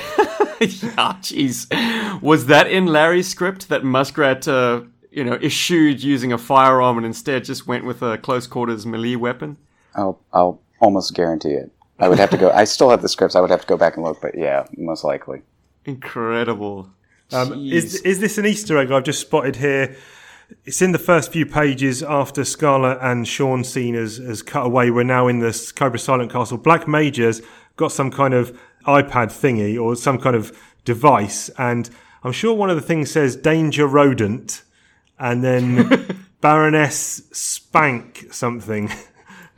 jeez. 1.22 2.20
Was 2.20 2.46
that 2.46 2.68
in 2.68 2.86
Larry's 2.86 3.28
script 3.28 3.68
that 3.68 3.84
Muskrat, 3.84 4.48
uh, 4.48 4.82
you 5.12 5.22
know, 5.22 5.38
issued 5.40 6.02
using 6.02 6.32
a 6.32 6.38
firearm 6.38 6.96
and 6.96 7.06
instead 7.06 7.44
just 7.44 7.68
went 7.68 7.84
with 7.84 8.02
a 8.02 8.18
close 8.18 8.48
quarters 8.48 8.84
melee 8.84 9.14
weapon? 9.14 9.58
I'll, 9.94 10.20
I'll 10.32 10.60
almost 10.80 11.14
guarantee 11.14 11.50
it. 11.50 11.70
I 11.98 12.08
would 12.08 12.18
have 12.18 12.30
to 12.30 12.36
go. 12.36 12.50
I 12.50 12.64
still 12.64 12.90
have 12.90 13.02
the 13.02 13.08
scripts. 13.08 13.34
I 13.34 13.40
would 13.40 13.50
have 13.50 13.62
to 13.62 13.66
go 13.66 13.76
back 13.76 13.96
and 13.96 14.04
look, 14.04 14.20
but 14.20 14.36
yeah, 14.36 14.66
most 14.76 15.04
likely. 15.04 15.42
Incredible. 15.84 16.90
Um, 17.32 17.52
is 17.70 17.96
is 18.02 18.20
this 18.20 18.38
an 18.38 18.46
Easter 18.46 18.78
egg 18.78 18.90
I've 18.90 19.04
just 19.04 19.20
spotted 19.20 19.56
here? 19.56 19.96
It's 20.64 20.80
in 20.80 20.92
the 20.92 20.98
first 20.98 21.32
few 21.32 21.44
pages 21.44 22.02
after 22.02 22.42
Scarlett 22.42 22.98
and 23.02 23.28
Sean 23.28 23.64
scene 23.64 23.94
has, 23.94 24.16
has 24.16 24.42
cut 24.42 24.64
away. 24.64 24.90
We're 24.90 25.02
now 25.02 25.28
in 25.28 25.40
the 25.40 25.72
Cobra 25.76 25.98
Silent 25.98 26.32
Castle. 26.32 26.56
Black 26.56 26.88
Major's 26.88 27.42
got 27.76 27.92
some 27.92 28.10
kind 28.10 28.32
of 28.32 28.58
iPad 28.86 29.26
thingy 29.26 29.78
or 29.78 29.94
some 29.94 30.18
kind 30.18 30.34
of 30.34 30.58
device, 30.86 31.50
and 31.58 31.90
I'm 32.22 32.32
sure 32.32 32.54
one 32.54 32.70
of 32.70 32.76
the 32.76 32.82
things 32.82 33.10
says 33.10 33.36
"Danger 33.36 33.86
Rodent," 33.86 34.62
and 35.18 35.44
then 35.44 36.24
Baroness 36.40 37.22
Spank 37.32 38.28
something. 38.30 38.90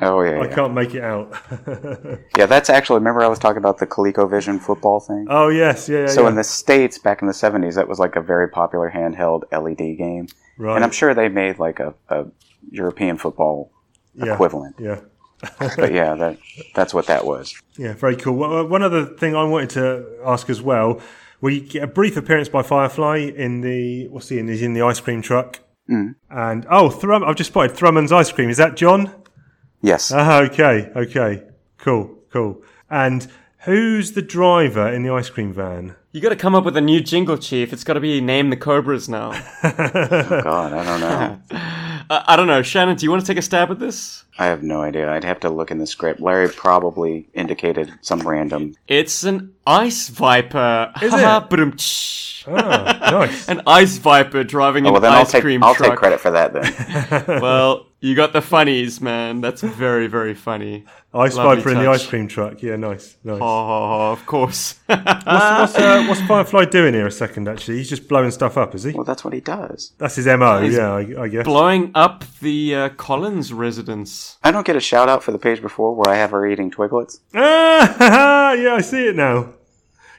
Oh 0.03 0.23
yeah, 0.23 0.39
I 0.39 0.47
yeah. 0.47 0.55
can't 0.55 0.75
make 0.75 0.95
it 0.95 1.03
out. 1.03 1.33
yeah. 2.39 2.47
That's 2.47 2.71
actually. 2.71 2.97
Remember, 2.97 3.23
I 3.23 3.29
was 3.29 3.39
talking 3.39 3.59
about 3.59 3.79
the 3.79 3.87
ColecoVision 3.87 4.61
football 4.61 5.01
thing. 5.01 5.27
oh 5.29 5.49
yes, 5.49 5.89
yeah, 5.89 6.01
yeah. 6.01 6.07
so 6.07 6.23
yeah. 6.23 6.29
in 6.29 6.35
the 6.37 6.45
states, 6.45 6.99
back 6.99 7.23
in 7.23 7.29
the 7.29 7.35
'70s, 7.35 7.75
that 7.75 7.89
was 7.89 7.99
like 7.99 8.17
a 8.17 8.21
very 8.21 8.49
popular 8.49 8.91
handheld 8.91 9.43
LED 9.53 9.99
game, 9.99 10.29
right. 10.59 10.75
and 10.75 10.85
I'm 10.85 10.91
sure 10.91 11.15
they 11.15 11.29
made 11.29 11.59
like 11.59 11.81
a, 11.81 11.95
a 12.09 12.27
European 12.71 13.19
football 13.19 13.71
equivalent. 14.19 14.77
Yeah. 14.79 15.01
But 15.59 15.93
yeah, 15.93 16.15
that 16.15 16.39
that's 16.75 16.93
what 16.93 17.07
that 17.07 17.25
was. 17.25 17.61
Yeah, 17.77 17.95
very 17.95 18.17
cool. 18.17 18.37
Well, 18.37 18.67
One 18.67 18.83
other 18.83 19.07
thing 19.07 19.35
I 19.35 19.45
wanted 19.45 19.71
to 19.71 20.19
ask 20.25 20.51
as 20.51 20.61
well, 20.61 21.01
we 21.41 21.61
get 21.61 21.83
a 21.83 21.87
brief 21.87 22.17
appearance 22.17 22.49
by 22.49 22.63
Firefly 22.63 23.33
in 23.35 23.63
the 23.63 24.09
what's 24.09 24.29
he 24.29 24.39
in? 24.39 24.49
He's 24.49 24.63
in 24.63 24.75
the 24.75 24.83
ice 24.83 25.01
cream 25.01 25.23
truck. 25.23 25.61
Mm. 25.91 26.15
And 26.29 26.67
oh, 26.71 26.91
Thrum! 26.91 27.25
I've 27.25 27.37
just 27.37 27.51
spotted 27.51 27.75
Thrummond's 27.75 28.13
ice 28.13 28.31
cream. 28.31 28.51
Is 28.51 28.59
that 28.59 28.77
John? 28.77 29.13
Yes. 29.83 30.13
Ah, 30.13 30.43
okay, 30.43 30.91
okay, 30.95 31.43
cool, 31.79 32.19
cool. 32.31 32.63
And 32.91 33.27
who's 33.61 34.13
the 34.13 34.23
driver 34.23 34.89
in 34.89 35.03
the 35.03 35.11
ice 35.13 35.31
cream 35.31 35.53
van? 35.53 35.97
You 36.13 36.21
gotta 36.21 36.37
come 36.37 36.55
up 36.55 36.65
with 36.65 36.77
a 36.77 36.81
new 36.81 37.01
jingle, 37.01 37.39
Chief. 37.39 37.73
It's 37.73 37.85
gotta 37.85 38.01
be 38.01 38.21
Name 38.21 38.51
the 38.51 38.57
Cobras 38.57 39.09
now. 39.09 39.31
Oh, 39.63 40.41
God, 40.43 40.73
I 40.73 40.85
don't 40.85 41.01
know. 41.01 41.41
I, 42.11 42.25
I 42.29 42.37
don't 42.37 42.47
know. 42.47 42.61
Shannon, 42.63 42.97
do 42.97 43.05
you 43.07 43.11
want 43.11 43.23
to 43.23 43.27
take 43.27 43.39
a 43.39 43.43
stab 43.43 43.71
at 43.71 43.79
this? 43.79 44.25
I 44.39 44.47
have 44.47 44.63
no 44.63 44.83
idea. 44.83 45.11
I'd 45.11 45.25
have 45.25 45.41
to 45.41 45.51
look 45.51 45.71
in 45.71 45.79
the 45.79 45.87
script. 45.87 46.21
Larry 46.21 46.49
probably 46.49 47.29
indicated 47.35 47.93
some 48.03 48.21
random. 48.21 48.75
It's 48.89 49.25
an 49.25 49.55
ice 49.67 50.09
viper. 50.09 50.93
Is 51.01 51.13
it? 51.15 51.49
ba-dum-tsh. 51.51 52.45
Ah, 52.49 53.11
nice. 53.13 53.49
An 53.49 53.61
ice 53.67 53.99
viper 53.99 54.43
driving 54.45 54.87
Oh, 54.87 54.89
an 54.89 54.93
well, 54.95 55.01
then 55.03 55.13
I'll 55.13 55.21
ice 55.23 55.31
take 55.33 55.43
cream 55.43 55.63
I'll 55.63 55.75
truck. 55.75 55.91
take 55.91 55.99
credit 55.99 56.21
for 56.21 56.31
that 56.31 56.53
then. 56.55 57.41
Well, 57.43 57.87
you 58.01 58.15
got 58.15 58.33
the 58.33 58.41
funnies, 58.41 59.01
man. 59.01 59.43
That's 59.43 59.61
very, 59.61 60.07
very 60.07 60.35
funny. 60.35 60.87
Ice 61.13 61.35
Lovely 61.35 61.57
Viper 61.57 61.71
in 61.71 61.79
the 61.79 61.89
ice 61.91 62.07
cream 62.07 62.29
truck. 62.29 62.63
Yeah, 62.63 62.77
nice, 62.77 63.17
nice. 63.25 63.41
Oh, 63.43 64.13
of 64.13 64.25
course. 64.27 64.79
What's, 64.87 65.05
what's, 65.27 65.75
uh, 65.77 66.05
what's 66.09 66.21
Firefly 66.23 66.67
doing 66.67 66.95
here? 66.95 67.09
A 67.09 67.11
second, 67.11 67.49
actually, 67.49 67.79
he's 67.79 67.89
just 67.89 68.07
blowing 68.07 68.31
stuff 68.31 68.57
up, 68.57 68.77
is 68.77 68.85
he? 68.85 68.93
well, 68.93 69.03
that's 69.03 69.25
what 69.25 69.35
he 69.35 69.41
does. 69.41 69.93
That's 69.99 70.15
his 70.15 70.27
mo. 70.27 70.63
He's 70.63 70.77
Yeah, 70.77 70.93
I, 70.93 71.23
I 71.23 71.29
guess. 71.29 71.45
Blowing 71.45 71.91
up 71.97 72.23
the 72.41 72.75
uh, 72.77 72.89
Collins 72.91 73.53
residence. 73.53 74.39
I 74.45 74.53
don't 74.53 74.65
get 74.65 74.77
a 74.77 74.81
shout 74.81 75.09
out 75.09 75.25
for 75.25 75.33
the 75.33 75.39
page 75.39 75.61
before 75.61 75.97
where 75.97 76.15
I 76.15 76.17
have 76.17 76.31
her 76.31 76.47
eating 76.47 76.71
twiglets. 76.71 77.19
Ah, 77.35 78.53
yeah, 78.53 78.75
I 78.75 78.81
see 78.81 79.09
it 79.09 79.17
now. 79.17 79.55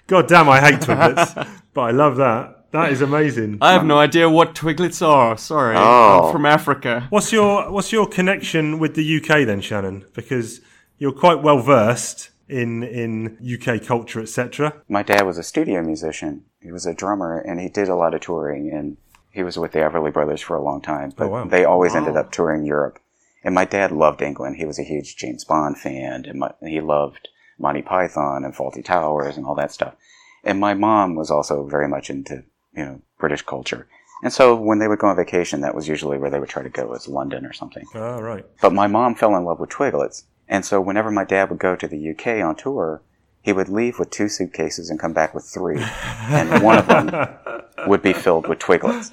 God 0.07 0.27
damn, 0.27 0.49
I 0.49 0.59
hate 0.59 0.81
twiglets, 0.81 1.61
but 1.73 1.81
I 1.81 1.91
love 1.91 2.17
that. 2.17 2.57
That 2.71 2.91
is 2.91 3.01
amazing. 3.01 3.59
I 3.61 3.73
have 3.73 3.85
no 3.85 3.97
idea 3.97 4.29
what 4.29 4.55
twiglets 4.55 5.05
are. 5.05 5.37
Sorry, 5.37 5.75
Oh. 5.77 6.25
I'm 6.27 6.31
from 6.33 6.45
Africa. 6.45 7.07
What's 7.09 7.31
your 7.31 7.69
What's 7.71 7.91
your 7.93 8.07
connection 8.07 8.79
with 8.79 8.95
the 8.95 9.17
UK 9.17 9.45
then, 9.45 9.61
Shannon? 9.61 10.05
Because 10.13 10.59
you're 11.01 11.11
quite 11.11 11.41
well 11.41 11.57
versed 11.57 12.29
in 12.47 12.83
in 12.83 13.35
UK 13.41 13.83
culture, 13.83 14.21
etc. 14.21 14.83
My 14.87 15.01
dad 15.01 15.23
was 15.23 15.39
a 15.39 15.43
studio 15.43 15.81
musician. 15.81 16.45
He 16.61 16.71
was 16.71 16.85
a 16.85 16.93
drummer 16.93 17.39
and 17.39 17.59
he 17.59 17.69
did 17.69 17.89
a 17.89 17.95
lot 17.95 18.13
of 18.13 18.21
touring 18.21 18.71
and 18.71 18.97
he 19.31 19.41
was 19.41 19.57
with 19.57 19.71
the 19.71 19.79
Everly 19.79 20.13
Brothers 20.13 20.41
for 20.41 20.55
a 20.55 20.61
long 20.61 20.79
time. 20.79 21.11
But 21.17 21.31
wow. 21.31 21.45
they 21.45 21.65
always 21.65 21.95
ended 21.95 22.17
up 22.17 22.31
touring 22.31 22.67
Europe. 22.67 22.99
And 23.43 23.55
my 23.55 23.65
dad 23.65 23.91
loved 23.91 24.21
England. 24.21 24.57
He 24.57 24.65
was 24.65 24.77
a 24.77 24.83
huge 24.83 25.15
James 25.15 25.43
Bond 25.43 25.79
fan 25.79 26.25
and 26.25 26.37
my, 26.37 26.51
he 26.61 26.79
loved 26.81 27.29
Monty 27.57 27.81
Python 27.81 28.45
and 28.45 28.53
Fawlty 28.53 28.85
Towers 28.85 29.37
and 29.37 29.45
all 29.47 29.55
that 29.55 29.71
stuff. 29.71 29.95
And 30.43 30.59
my 30.59 30.75
mom 30.75 31.15
was 31.15 31.31
also 31.31 31.65
very 31.65 31.87
much 31.87 32.11
into, 32.11 32.43
you 32.77 32.85
know, 32.85 33.01
British 33.17 33.41
culture. 33.41 33.87
And 34.21 34.31
so 34.31 34.55
when 34.55 34.77
they 34.77 34.87
would 34.87 34.99
go 34.99 35.07
on 35.07 35.15
vacation, 35.15 35.61
that 35.61 35.73
was 35.73 35.87
usually 35.87 36.19
where 36.19 36.29
they 36.29 36.39
would 36.39 36.49
try 36.49 36.61
to 36.61 36.69
go, 36.69 36.85
was 36.85 37.07
London 37.07 37.43
or 37.43 37.53
something. 37.53 37.87
Ah, 37.95 38.19
right. 38.19 38.45
But 38.61 38.71
my 38.71 38.85
mom 38.85 39.15
fell 39.15 39.35
in 39.35 39.45
love 39.45 39.59
with 39.59 39.71
Twiglets. 39.71 40.25
And 40.51 40.65
so 40.65 40.81
whenever 40.81 41.09
my 41.09 41.23
dad 41.23 41.49
would 41.49 41.59
go 41.59 41.77
to 41.77 41.87
the 41.87 42.11
UK 42.11 42.43
on 42.43 42.57
tour, 42.57 43.01
he 43.41 43.53
would 43.53 43.69
leave 43.69 43.97
with 43.97 44.09
two 44.11 44.27
suitcases 44.27 44.89
and 44.89 44.99
come 44.99 45.13
back 45.13 45.33
with 45.33 45.45
three. 45.45 45.81
and 46.29 46.61
one 46.61 46.77
of 46.77 46.87
them 46.87 47.09
would 47.87 48.01
be 48.01 48.11
filled 48.11 48.47
with 48.47 48.59
Twiglets. 48.59 49.09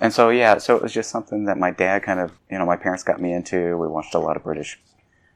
And 0.00 0.12
so, 0.12 0.30
yeah, 0.30 0.58
so 0.58 0.74
it 0.76 0.82
was 0.82 0.92
just 0.92 1.10
something 1.10 1.44
that 1.44 1.58
my 1.58 1.70
dad 1.70 2.02
kind 2.02 2.18
of, 2.18 2.32
you 2.50 2.58
know, 2.58 2.66
my 2.66 2.76
parents 2.76 3.04
got 3.04 3.20
me 3.20 3.32
into. 3.32 3.78
We 3.78 3.86
watched 3.86 4.16
a 4.16 4.18
lot 4.18 4.36
of 4.36 4.42
British 4.42 4.80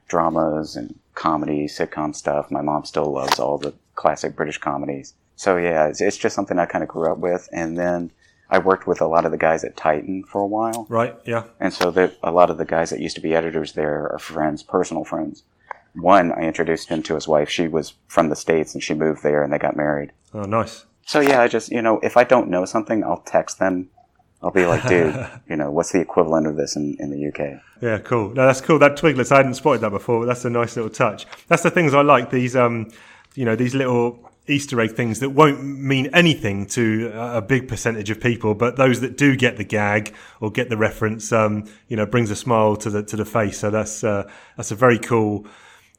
dramas 0.08 0.74
and 0.74 0.98
comedy, 1.14 1.66
sitcom 1.66 2.16
stuff. 2.16 2.50
My 2.50 2.60
mom 2.60 2.84
still 2.84 3.10
loves 3.10 3.38
all 3.38 3.58
the 3.58 3.74
classic 3.94 4.34
British 4.34 4.58
comedies. 4.58 5.14
So, 5.36 5.56
yeah, 5.56 5.86
it's, 5.86 6.00
it's 6.00 6.18
just 6.18 6.34
something 6.34 6.58
I 6.58 6.66
kind 6.66 6.82
of 6.82 6.88
grew 6.88 7.10
up 7.10 7.18
with. 7.18 7.48
And 7.52 7.78
then 7.78 8.10
I 8.52 8.58
worked 8.58 8.86
with 8.86 9.00
a 9.00 9.06
lot 9.06 9.24
of 9.24 9.32
the 9.32 9.38
guys 9.38 9.64
at 9.64 9.76
Titan 9.76 10.22
for 10.24 10.40
a 10.42 10.46
while, 10.46 10.86
Right? 10.88 11.14
Yeah. 11.24 11.44
and 11.58 11.72
so 11.72 11.90
that 11.92 12.16
a 12.22 12.30
lot 12.30 12.50
of 12.50 12.58
the 12.58 12.64
guys 12.66 12.90
that 12.90 13.00
used 13.00 13.16
to 13.16 13.22
be 13.22 13.34
editors 13.34 13.72
there 13.72 14.08
are 14.12 14.18
friends, 14.18 14.62
personal 14.62 15.04
friends. 15.04 15.42
One, 15.94 16.32
I 16.32 16.42
introduced 16.42 16.88
him 16.88 17.02
to 17.04 17.14
his 17.14 17.26
wife. 17.26 17.48
She 17.50 17.66
was 17.68 17.94
from 18.08 18.28
the 18.28 18.36
states, 18.36 18.74
and 18.74 18.82
she 18.82 18.94
moved 18.94 19.22
there, 19.22 19.42
and 19.42 19.52
they 19.52 19.58
got 19.58 19.76
married. 19.76 20.12
Oh, 20.34 20.42
nice. 20.44 20.84
So 21.06 21.20
yeah, 21.20 21.40
I 21.42 21.48
just 21.48 21.70
you 21.72 21.82
know, 21.82 21.98
if 22.02 22.16
I 22.16 22.24
don't 22.24 22.48
know 22.48 22.64
something, 22.64 23.02
I'll 23.04 23.22
text 23.26 23.58
them. 23.58 23.88
I'll 24.42 24.50
be 24.50 24.66
like, 24.66 24.86
dude, 24.88 25.14
you 25.48 25.56
know, 25.56 25.70
what's 25.70 25.92
the 25.92 26.00
equivalent 26.00 26.46
of 26.46 26.56
this 26.56 26.76
in, 26.76 26.96
in 26.98 27.10
the 27.10 27.28
UK? 27.28 27.60
Yeah, 27.80 27.98
cool. 27.98 28.30
No, 28.30 28.46
that's 28.46 28.60
cool. 28.60 28.78
That 28.78 28.96
twiglets, 28.96 29.32
I 29.32 29.36
hadn't 29.38 29.54
spotted 29.54 29.80
that 29.82 29.90
before. 29.90 30.20
But 30.20 30.26
that's 30.26 30.44
a 30.44 30.50
nice 30.50 30.76
little 30.76 30.90
touch. 30.90 31.26
That's 31.48 31.62
the 31.62 31.70
things 31.70 31.92
I 31.94 32.02
like. 32.02 32.30
These, 32.30 32.56
um, 32.56 32.90
you 33.34 33.44
know, 33.44 33.54
these 33.56 33.74
little 33.74 34.30
Easter 34.48 34.80
egg 34.80 34.92
things 34.96 35.20
that 35.20 35.30
won't 35.30 35.62
mean 35.62 36.08
anything 36.12 36.66
to 36.66 37.12
a 37.14 37.40
big 37.40 37.68
percentage 37.68 38.10
of 38.10 38.20
people, 38.20 38.54
but 38.54 38.76
those 38.76 39.00
that 39.00 39.16
do 39.16 39.36
get 39.36 39.56
the 39.56 39.64
gag 39.64 40.14
or 40.40 40.50
get 40.50 40.68
the 40.68 40.76
reference, 40.76 41.32
um, 41.32 41.64
you 41.88 41.96
know, 41.96 42.04
brings 42.06 42.30
a 42.30 42.36
smile 42.36 42.74
to 42.76 42.90
the 42.90 43.02
to 43.04 43.16
the 43.16 43.24
face. 43.24 43.58
So 43.58 43.70
that's 43.70 44.02
uh, 44.02 44.28
that's 44.56 44.72
a 44.72 44.74
very 44.74 44.98
cool 44.98 45.46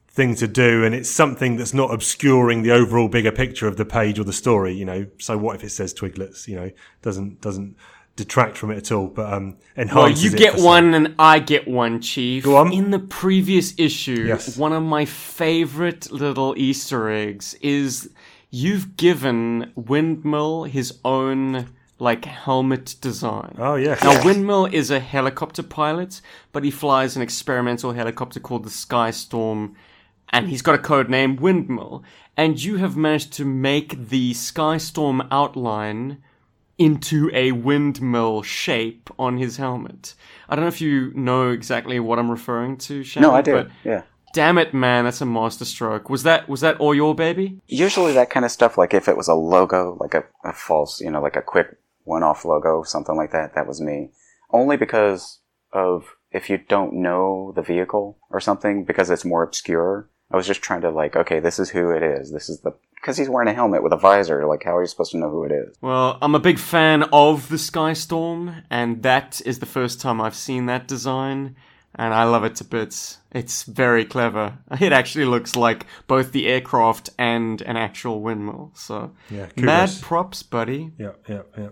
thing 0.08 0.34
to 0.36 0.46
do, 0.46 0.84
and 0.84 0.94
it's 0.94 1.10
something 1.10 1.56
that's 1.56 1.74
not 1.74 1.92
obscuring 1.92 2.62
the 2.62 2.70
overall 2.70 3.08
bigger 3.08 3.32
picture 3.32 3.66
of 3.66 3.76
the 3.78 3.84
page 3.86 4.18
or 4.18 4.24
the 4.24 4.32
story. 4.32 4.74
You 4.74 4.84
know, 4.84 5.06
so 5.18 5.38
what 5.38 5.56
if 5.56 5.64
it 5.64 5.70
says 5.70 5.94
twiglets? 5.94 6.46
You 6.46 6.56
know, 6.56 6.70
doesn't 7.00 7.40
doesn't 7.40 7.76
detract 8.16 8.56
from 8.56 8.70
it 8.70 8.76
at 8.76 8.92
all, 8.92 9.08
but 9.08 9.32
um, 9.32 9.56
enhances. 9.76 10.22
Well, 10.22 10.32
you 10.32 10.38
get 10.38 10.52
for 10.52 10.58
some. 10.58 10.66
one 10.66 10.94
and 10.94 11.14
I 11.18 11.38
get 11.40 11.66
one, 11.66 12.00
Chief. 12.00 12.46
On. 12.46 12.72
In 12.72 12.90
the 12.90 13.00
previous 13.00 13.74
issue, 13.78 14.24
Yes. 14.28 14.56
one 14.56 14.72
of 14.72 14.82
my 14.82 15.04
favorite 15.04 16.12
little 16.12 16.54
Easter 16.56 17.10
eggs 17.10 17.54
is 17.60 18.10
you've 18.54 18.96
given 18.96 19.72
Windmill 19.74 20.64
his 20.64 20.98
own 21.04 21.66
like 21.98 22.24
helmet 22.24 22.94
design. 23.00 23.56
Oh 23.58 23.74
yes. 23.74 24.02
Now, 24.02 24.24
Windmill 24.24 24.66
is 24.66 24.90
a 24.90 25.00
helicopter 25.00 25.62
pilot, 25.62 26.20
but 26.52 26.62
he 26.62 26.70
flies 26.70 27.16
an 27.16 27.22
experimental 27.22 27.92
helicopter 27.92 28.38
called 28.38 28.64
the 28.64 28.70
Skystorm, 28.70 29.74
and 30.30 30.48
he's 30.48 30.62
got 30.62 30.76
a 30.76 30.78
code 30.78 31.10
name 31.10 31.36
Windmill. 31.36 32.04
And 32.36 32.62
you 32.62 32.76
have 32.76 32.96
managed 32.96 33.32
to 33.34 33.44
make 33.44 34.08
the 34.08 34.32
Skystorm 34.32 35.26
outline 35.30 36.22
into 36.78 37.30
a 37.32 37.52
windmill 37.52 38.42
shape 38.42 39.08
on 39.18 39.38
his 39.38 39.56
helmet. 39.56 40.14
I 40.48 40.56
don't 40.56 40.64
know 40.64 40.68
if 40.68 40.80
you 40.80 41.12
know 41.14 41.50
exactly 41.50 42.00
what 42.00 42.18
I'm 42.18 42.30
referring 42.30 42.76
to, 42.78 43.04
Shannon. 43.04 43.30
No, 43.30 43.34
I 43.36 43.42
do. 43.42 43.52
But 43.52 43.70
Yeah. 43.84 44.02
Damn 44.34 44.58
it, 44.58 44.74
man, 44.74 45.04
that's 45.04 45.22
a 45.22 45.26
master 45.26 45.64
stroke. 45.64 46.10
Was 46.10 46.24
that 46.24 46.46
was 46.46 46.60
that 46.60 46.76
all 46.76 46.94
your 46.94 47.14
baby? 47.14 47.60
Usually 47.66 48.12
that 48.12 48.28
kind 48.28 48.44
of 48.44 48.52
stuff, 48.52 48.76
like 48.76 48.92
if 48.92 49.08
it 49.08 49.16
was 49.16 49.28
a 49.28 49.34
logo, 49.34 49.96
like 49.98 50.12
a, 50.12 50.24
a 50.44 50.52
false, 50.52 51.00
you 51.00 51.10
know, 51.10 51.22
like 51.22 51.36
a 51.36 51.42
quick 51.42 51.78
one-off 52.02 52.44
logo, 52.44 52.82
something 52.82 53.16
like 53.16 53.30
that, 53.32 53.54
that 53.54 53.66
was 53.66 53.80
me. 53.80 54.10
Only 54.50 54.76
because 54.76 55.40
of 55.72 56.16
if 56.30 56.50
you 56.50 56.58
don't 56.58 56.92
know 56.92 57.52
the 57.56 57.62
vehicle 57.62 58.18
or 58.28 58.40
something, 58.40 58.84
because 58.84 59.08
it's 59.08 59.24
more 59.24 59.42
obscure. 59.42 60.10
I 60.30 60.36
was 60.36 60.46
just 60.46 60.62
trying 60.62 60.82
to 60.82 60.90
like, 60.90 61.16
okay, 61.16 61.38
this 61.38 61.58
is 61.58 61.70
who 61.70 61.90
it 61.90 62.02
is. 62.02 62.32
This 62.32 62.48
is 62.50 62.60
the 62.60 62.74
because 62.96 63.18
he's 63.18 63.28
wearing 63.28 63.48
a 63.48 63.54
helmet 63.54 63.82
with 63.82 63.92
a 63.92 63.98
visor. 63.98 64.46
Like, 64.46 64.64
how 64.64 64.76
are 64.76 64.82
you 64.82 64.88
supposed 64.88 65.12
to 65.12 65.18
know 65.18 65.30
who 65.30 65.44
it 65.44 65.52
is? 65.52 65.76
Well, 65.82 66.18
I'm 66.22 66.34
a 66.34 66.40
big 66.40 66.58
fan 66.58 67.02
of 67.12 67.50
the 67.50 67.56
Skystorm, 67.56 68.64
and 68.70 69.02
that 69.02 69.42
is 69.44 69.58
the 69.58 69.66
first 69.66 70.00
time 70.00 70.22
I've 70.22 70.34
seen 70.34 70.66
that 70.66 70.88
design, 70.88 71.54
and 71.96 72.12
I 72.12 72.24
love 72.24 72.44
it 72.44 72.56
to 72.56 72.64
bits. 72.64 73.18
It's 73.32 73.64
very 73.64 74.04
clever. 74.04 74.58
It 74.80 74.92
actually 74.92 75.24
looks 75.24 75.56
like 75.56 75.86
both 76.06 76.32
the 76.32 76.46
aircraft 76.46 77.10
and 77.18 77.60
an 77.62 77.76
actual 77.76 78.20
windmill. 78.20 78.72
So, 78.74 79.12
Yeah, 79.30 79.46
mad 79.56 79.90
props, 80.02 80.42
buddy. 80.42 80.92
Yeah, 80.98 81.12
yeah, 81.28 81.42
yeah. 81.56 81.68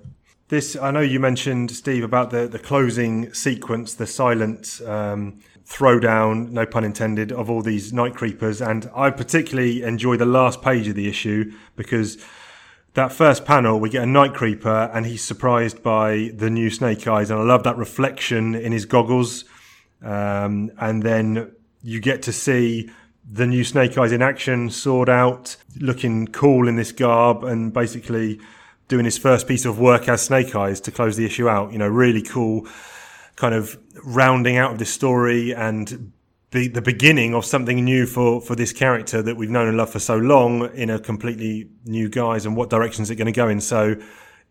This, 0.49 0.77
I 0.77 0.91
know 0.91 1.01
you 1.01 1.19
mentioned, 1.19 1.71
Steve, 1.71 2.05
about 2.05 2.31
the, 2.31 2.47
the 2.47 2.59
closing 2.59 3.33
sequence, 3.33 3.95
the 3.95 4.07
silent 4.07 4.81
um, 4.87 5.41
throwdown, 5.67 6.51
no 6.51 6.67
pun 6.67 6.85
intended, 6.85 7.33
of 7.33 7.49
all 7.49 7.63
these 7.63 7.93
night 7.93 8.15
creepers. 8.15 8.61
And 8.61 8.91
I 8.95 9.11
particularly 9.11 9.83
enjoy 9.83 10.17
the 10.17 10.27
last 10.27 10.61
page 10.63 10.89
of 10.89 10.95
the 10.95 11.09
issue 11.09 11.53
because 11.75 12.19
that 12.95 13.13
first 13.13 13.45
panel, 13.47 13.81
we 13.81 13.89
get 13.89 14.03
a 14.03 14.07
night 14.07 14.35
creeper 14.35 14.91
and 14.93 15.07
he's 15.07 15.25
surprised 15.25 15.83
by 15.83 16.31
the 16.35 16.51
new 16.51 16.69
snake 16.69 17.07
eyes. 17.09 17.31
And 17.31 17.41
I 17.41 17.45
love 17.45 17.63
that 17.63 17.79
reflection 17.79 18.55
in 18.55 18.73
his 18.73 18.85
goggles. 18.85 19.45
Um, 20.03 20.71
and 20.79 21.03
then 21.03 21.53
you 21.83 22.01
get 22.01 22.23
to 22.23 22.33
see 22.33 22.91
the 23.31 23.47
new 23.47 23.65
Snake 23.65 23.97
Eyes 23.97 24.13
in 24.13 24.23
action, 24.23 24.71
sword 24.71 25.09
out, 25.09 25.57
looking 25.79 26.27
cool 26.27 26.69
in 26.69 26.77
this 26.77 26.93
garb, 26.93 27.45
and 27.45 27.73
basically 27.73 28.41
doing 28.89 29.05
his 29.05 29.17
first 29.17 29.47
piece 29.47 29.65
of 29.65 29.79
work 29.79 30.09
as 30.09 30.23
Snake 30.23 30.55
Eyes 30.55 30.81
to 30.83 30.91
close 30.91 31.17
the 31.17 31.25
issue 31.25 31.49
out. 31.49 31.73
You 31.73 31.79
know, 31.79 31.89
really 31.89 32.23
cool, 32.23 32.67
kind 33.37 33.55
of 33.55 33.79
rounding 34.05 34.57
out 34.57 34.73
of 34.73 34.79
this 34.79 34.93
story 34.93 35.55
and 35.55 36.13
be 36.51 36.69
the 36.69 36.83
beginning 36.83 37.35
of 37.35 37.45
something 37.45 37.83
new 37.83 38.07
for 38.07 38.41
for 38.41 38.55
this 38.55 38.73
character 38.73 39.23
that 39.23 39.37
we've 39.37 39.51
known 39.51 39.69
and 39.69 39.77
loved 39.77 39.93
for 39.93 39.99
so 39.99 40.19
long 40.19 40.69
in 40.75 40.91
a 40.91 40.99
completely 40.99 41.71
new 41.85 42.09
guise. 42.09 42.45
And 42.45 42.57
what 42.57 42.71
direction 42.71 43.03
is 43.03 43.11
it 43.11 43.17
going 43.17 43.27
to 43.27 43.33
go 43.33 43.49
in? 43.49 43.61
So 43.61 43.97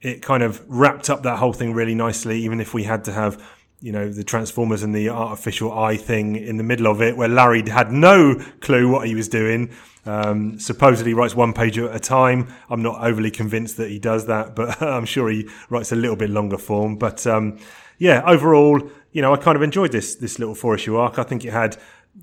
it 0.02 0.24
kind 0.24 0.42
of 0.42 0.64
wrapped 0.68 1.10
up 1.10 1.24
that 1.24 1.38
whole 1.38 1.54
thing 1.54 1.74
really 1.74 1.94
nicely, 1.94 2.40
even 2.40 2.60
if 2.60 2.74
we 2.74 2.84
had 2.84 3.04
to 3.04 3.14
have 3.14 3.44
you 3.82 3.92
know, 3.92 4.10
the 4.10 4.24
Transformers 4.24 4.84
and 4.84 4.94
the 4.94 5.10
artificial 5.10 5.78
eye 5.78 5.98
thing 5.98 6.36
in 6.36 6.58
the 6.58 6.64
middle 6.64 6.88
of 6.88 7.02
it, 7.02 7.18
where 7.18 7.28
Larry 7.28 7.68
had 7.68 7.92
no 7.92 8.36
clue 8.62 8.90
what 8.90 9.08
he 9.08 9.16
was 9.16 9.28
doing. 9.28 9.72
Um, 10.06 10.60
supposedly 10.60 11.14
writes 11.14 11.36
one 11.36 11.54
page 11.54 11.78
at 11.78 11.96
a 11.96 12.00
time. 12.00 12.48
I'm 12.70 12.82
not 12.82 13.04
overly 13.04 13.32
convinced 13.32 13.78
that 13.78 13.90
he 13.90 14.00
does 14.00 14.28
that, 14.28 14.56
but 14.56 14.82
I'm 14.84 15.06
sure 15.06 15.30
he 15.30 15.50
writes 15.70 15.92
a 15.92 15.96
little 15.96 16.16
bit 16.16 16.30
longer 16.30 16.58
form. 16.58 16.98
But 16.98 17.26
um, 17.26 17.60
yeah, 17.98 18.24
overall, 18.26 18.82
you 19.12 19.22
know, 19.22 19.34
I 19.34 19.38
kind 19.38 19.56
of 19.56 19.64
enjoyed 19.64 19.92
this 19.92 20.16
this 20.16 20.40
little 20.40 20.56
four 20.56 20.76
issue 20.76 20.96
arc. 20.96 21.20
I 21.20 21.24
think 21.24 21.44
it 21.44 21.52
had 21.52 21.78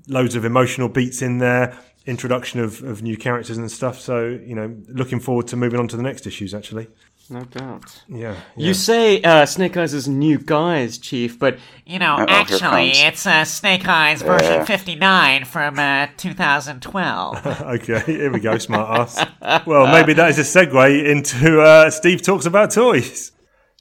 loads 0.07 0.35
of 0.35 0.45
emotional 0.45 0.89
beats 0.89 1.21
in 1.21 1.39
there, 1.39 1.77
introduction 2.05 2.59
of, 2.59 2.83
of 2.83 3.01
new 3.01 3.17
characters 3.17 3.57
and 3.57 3.69
stuff. 3.71 3.99
So 3.99 4.27
you 4.27 4.55
know, 4.55 4.75
looking 4.87 5.19
forward 5.19 5.47
to 5.47 5.57
moving 5.57 5.79
on 5.79 5.87
to 5.89 5.97
the 5.97 6.03
next 6.03 6.25
issues. 6.25 6.53
Actually, 6.53 6.87
No 7.31 7.41
doubt. 7.41 8.03
yeah, 8.07 8.35
You 8.57 8.73
say 8.73 9.21
uh, 9.21 9.45
Snake 9.45 9.77
Eyes 9.77 9.93
is 9.93 10.07
new 10.07 10.39
guys, 10.39 10.97
Chief, 10.97 11.37
but 11.37 11.59
You 11.85 11.99
know, 11.99 12.15
Uh-oh, 12.15 12.25
actually, 12.27 12.89
it's 12.91 13.27
uh, 13.27 13.45
Snake 13.45 13.87
Eyes 13.87 14.21
version 14.23 14.53
Yeah. 14.53 14.65
59 14.65 15.45
from 15.45 15.77
uh, 15.77 16.07
2012. 16.17 17.45
Okay, 17.61 17.99
here 18.05 18.31
we 18.31 18.39
go, 18.39 18.57
smart 18.57 18.99
ass. 18.99 19.65
Well, 19.67 19.87
maybe 19.91 20.13
that 20.13 20.29
is 20.31 20.39
a 20.39 20.41
segue 20.65 21.05
into 21.05 21.61
uh, 21.61 21.89
Steve 21.91 22.21
talks 22.23 22.45
about 22.47 22.71
toys. 22.71 23.31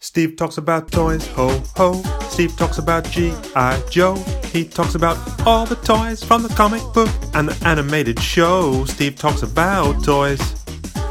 Steve 0.00 0.36
talks 0.36 0.58
about 0.58 0.92
toys, 0.92 1.26
ho 1.28 1.48
ho. 1.74 2.02
Steve 2.28 2.54
talks 2.56 2.78
about 2.78 3.04
G.I. 3.10 3.82
Joe. 3.90 4.14
He 4.52 4.64
talks 4.64 4.94
about 4.94 5.16
all 5.46 5.66
the 5.66 5.74
toys 5.76 6.22
from 6.22 6.42
the 6.42 6.48
comic 6.50 6.82
book 6.94 7.08
and 7.34 7.48
the 7.48 7.66
animated 7.68 8.20
show. 8.20 8.84
Steve 8.84 9.16
talks 9.16 9.42
about 9.42 10.04
toys. 10.04 10.40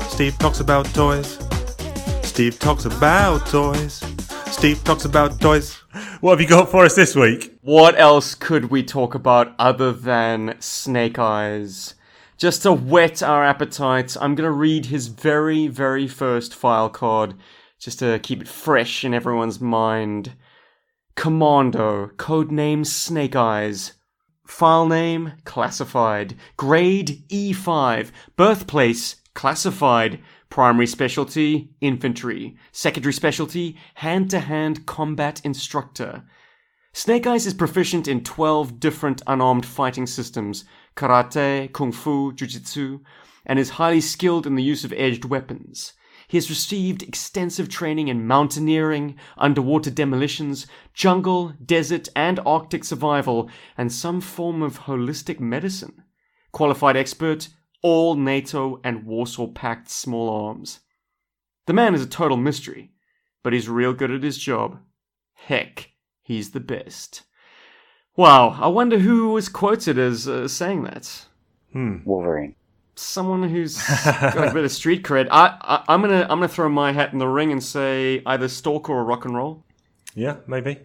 Steve 0.10 0.38
talks 0.38 0.60
about 0.62 0.86
toys. 0.94 1.38
Steve 2.38 2.60
talks 2.60 2.86
about 2.86 3.48
toys. 3.48 4.00
Steve 4.52 4.84
talks 4.84 5.06
about 5.06 5.42
toys. 5.42 5.74
What 6.22 6.34
have 6.34 6.40
you 6.40 6.48
got 6.48 6.70
for 6.70 6.86
us 6.86 6.94
this 6.94 7.16
week? 7.16 7.58
what 7.62 8.00
else 8.00 8.36
could 8.36 8.66
we 8.66 8.84
talk 8.84 9.16
about 9.16 9.56
other 9.58 9.92
than 9.92 10.56
Snake 10.60 11.18
Eyes? 11.18 11.96
Just 12.38 12.62
to 12.62 12.72
whet 12.72 13.24
our 13.24 13.44
appetites, 13.44 14.16
I'm 14.18 14.36
going 14.36 14.46
to 14.48 14.52
read 14.52 14.86
his 14.86 15.08
very, 15.08 15.66
very 15.66 16.08
first 16.08 16.54
file 16.54 16.92
card, 16.92 17.34
just 17.80 17.98
to 18.00 18.20
keep 18.20 18.42
it 18.42 18.48
fresh 18.48 19.04
in 19.04 19.16
everyone's 19.16 19.60
mind. 19.60 20.34
Commando, 21.16 22.12
codename 22.18 22.86
Snake 22.86 23.36
Eyes. 23.36 23.94
File 24.46 24.88
name, 24.88 25.34
classified. 25.44 26.36
Grade 26.56 27.24
E5. 27.30 28.12
Birthplace, 28.36 29.16
classified. 29.34 30.20
Primary 30.50 30.88
specialty, 30.88 31.72
infantry. 31.82 32.58
Secondary 32.72 33.14
specialty, 33.14 33.78
hand 33.96 34.30
to 34.32 34.40
hand 34.40 34.86
combat 34.86 35.42
instructor. 35.44 36.24
Snake 36.94 37.28
Eyes 37.28 37.46
is 37.46 37.54
proficient 37.54 38.08
in 38.08 38.24
12 38.24 38.80
different 38.80 39.22
unarmed 39.28 39.66
fighting 39.66 40.08
systems 40.08 40.66
karate, 40.96 41.72
kung 41.72 41.92
fu, 41.92 42.34
jujitsu, 42.34 43.02
and 43.46 43.60
is 43.60 43.72
highly 43.72 44.02
skilled 44.02 44.48
in 44.48 44.56
the 44.56 44.64
use 44.64 44.84
of 44.84 44.94
edged 44.94 45.26
weapons. 45.26 45.94
He 46.28 46.38
has 46.38 46.50
received 46.50 47.04
extensive 47.04 47.70
training 47.70 48.08
in 48.08 48.28
mountaineering, 48.28 49.16
underwater 49.38 49.92
demolitions, 49.92 50.68
jungle, 50.94 51.54
desert, 51.64 52.10
and 52.16 52.40
Arctic 52.46 52.84
survival, 52.84 53.50
and 53.78 53.92
some 53.92 54.20
form 54.20 54.62
of 54.62 54.82
holistic 54.82 55.40
medicine. 55.40 56.04
Qualified 56.52 56.98
expert, 56.98 57.50
all 57.82 58.16
NATO 58.16 58.80
and 58.84 59.06
Warsaw 59.06 59.48
Pact 59.48 59.90
small 59.90 60.30
arms. 60.30 60.80
The 61.66 61.74
man 61.74 61.94
is 61.94 62.02
a 62.02 62.08
total 62.08 62.38
mystery, 62.38 62.92
but 63.44 63.54
he's 63.54 63.70
real 63.70 63.94
good 63.94 64.12
at 64.12 64.24
his 64.24 64.38
job. 64.38 64.80
Heck, 65.34 65.92
he's 66.24 66.52
the 66.52 66.60
best. 66.60 67.24
Wow, 68.16 68.58
I 68.60 68.68
wonder 68.68 69.00
who 69.00 69.32
was 69.32 69.50
quoted 69.50 70.00
as 70.00 70.28
uh, 70.28 70.48
saying 70.48 70.84
that. 70.84 71.26
Hmm. 71.72 71.98
Wolverine. 72.06 72.56
someone 72.96 73.44
who's 73.44 73.78
got 74.06 74.48
a 74.48 74.54
bit 74.54 74.64
of 74.66 74.72
street 74.72 75.04
cred. 75.04 75.28
I, 75.30 75.58
I 75.62 75.84
I'm 75.88 76.02
gonna 76.02 76.22
I'm 76.24 76.40
gonna 76.40 76.48
throw 76.48 76.70
my 76.70 76.94
hat 76.94 77.14
in 77.14 77.20
the 77.20 77.28
ring 77.28 77.52
and 77.52 77.64
say 77.64 78.22
either 78.26 78.48
Stalker 78.48 78.94
or 78.94 79.04
Rock 79.04 79.26
and 79.26 79.36
Roll. 79.36 79.64
Yeah, 80.16 80.38
maybe. 80.48 80.80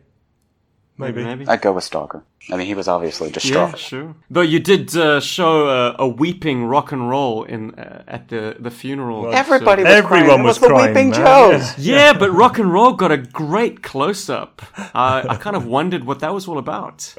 Maybe. 0.99 1.25
Maybe. 1.25 1.47
I'd 1.49 1.63
go 1.63 1.73
with 1.73 1.85
Stalker. 1.85 2.23
I 2.51 2.57
mean, 2.57 2.67
he 2.67 2.75
was 2.75 2.87
obviously 2.87 3.29
Yeah, 3.29 3.35
distraught. 3.35 3.79
sure. 3.79 4.15
Though 4.31 4.43
you 4.43 4.61
did 4.61 4.95
uh, 4.97 5.21
show 5.21 5.67
uh, 5.69 5.97
a 5.99 6.07
weeping 6.07 6.65
rock 6.67 6.93
and 6.93 7.09
roll 7.09 7.45
in 7.45 7.75
uh, 7.75 8.05
at 8.07 8.29
the 8.29 8.57
the 8.61 8.71
funeral. 8.71 9.33
Everybody 9.33 9.83
so- 9.83 9.89
was 9.89 9.95
Everyone 9.97 10.27
crying. 10.27 10.41
It 10.41 10.45
was 10.45 10.59
the 10.59 10.67
crying, 10.69 10.95
Weeping 10.95 11.11
man. 11.11 11.61
Joes. 11.61 11.79
yeah, 11.87 12.13
but 12.13 12.31
rock 12.31 12.59
and 12.59 12.73
roll 12.73 12.93
got 12.93 13.11
a 13.11 13.17
great 13.17 13.83
close 13.83 14.29
up. 14.29 14.63
Uh, 14.79 15.23
I 15.29 15.37
kind 15.37 15.57
of 15.57 15.65
wondered 15.67 16.05
what 16.05 16.21
that 16.21 16.35
was 16.35 16.47
all 16.47 16.59
about. 16.59 17.15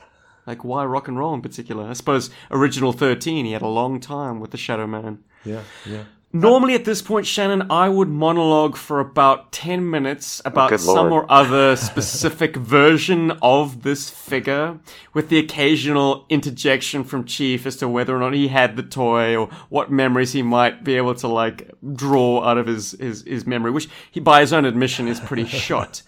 Like 0.45 0.63
why 0.63 0.85
rock 0.85 1.07
and 1.07 1.17
roll 1.17 1.33
in 1.33 1.41
particular? 1.41 1.87
I 1.89 1.93
suppose 1.93 2.29
original 2.51 2.91
thirteen. 2.93 3.45
He 3.45 3.53
had 3.53 3.61
a 3.61 3.67
long 3.67 3.99
time 3.99 4.39
with 4.39 4.51
the 4.51 4.57
Shadow 4.57 4.87
Man. 4.87 5.23
Yeah, 5.45 5.61
yeah. 5.85 6.03
Normally, 6.35 6.73
at 6.73 6.83
this 6.83 6.99
point, 6.99 7.27
Shannon, 7.27 7.67
I 7.69 7.89
would 7.89 8.09
monologue 8.09 8.75
for 8.75 8.99
about 8.99 9.51
10 9.51 9.87
minutes 9.87 10.41
about 10.45 10.71
good 10.71 10.79
some 10.79 11.11
lord. 11.11 11.25
or 11.25 11.31
other 11.31 11.75
specific 11.75 12.55
version 12.57 13.37
of 13.43 13.83
this 13.83 14.09
figure, 14.09 14.79
with 15.13 15.29
the 15.29 15.37
occasional 15.37 16.25
interjection 16.29 17.03
from 17.03 17.25
Chief 17.25 17.67
as 17.67 17.75
to 17.77 17.87
whether 17.87 18.15
or 18.15 18.19
not 18.19 18.33
he 18.33 18.47
had 18.47 18.75
the 18.75 18.81
toy 18.81 19.35
or 19.35 19.47
what 19.69 19.91
memories 19.91 20.33
he 20.33 20.41
might 20.41 20.83
be 20.83 20.95
able 20.97 21.13
to, 21.13 21.27
like, 21.27 21.69
draw 21.93 22.43
out 22.43 22.57
of 22.57 22.65
his, 22.65 22.93
his, 22.93 23.21
his 23.27 23.45
memory, 23.45 23.69
which 23.69 23.87
he, 24.09 24.19
by 24.19 24.41
his 24.41 24.51
own 24.51 24.65
admission, 24.65 25.07
is 25.07 25.19
pretty 25.19 25.45
shot. 25.47 26.01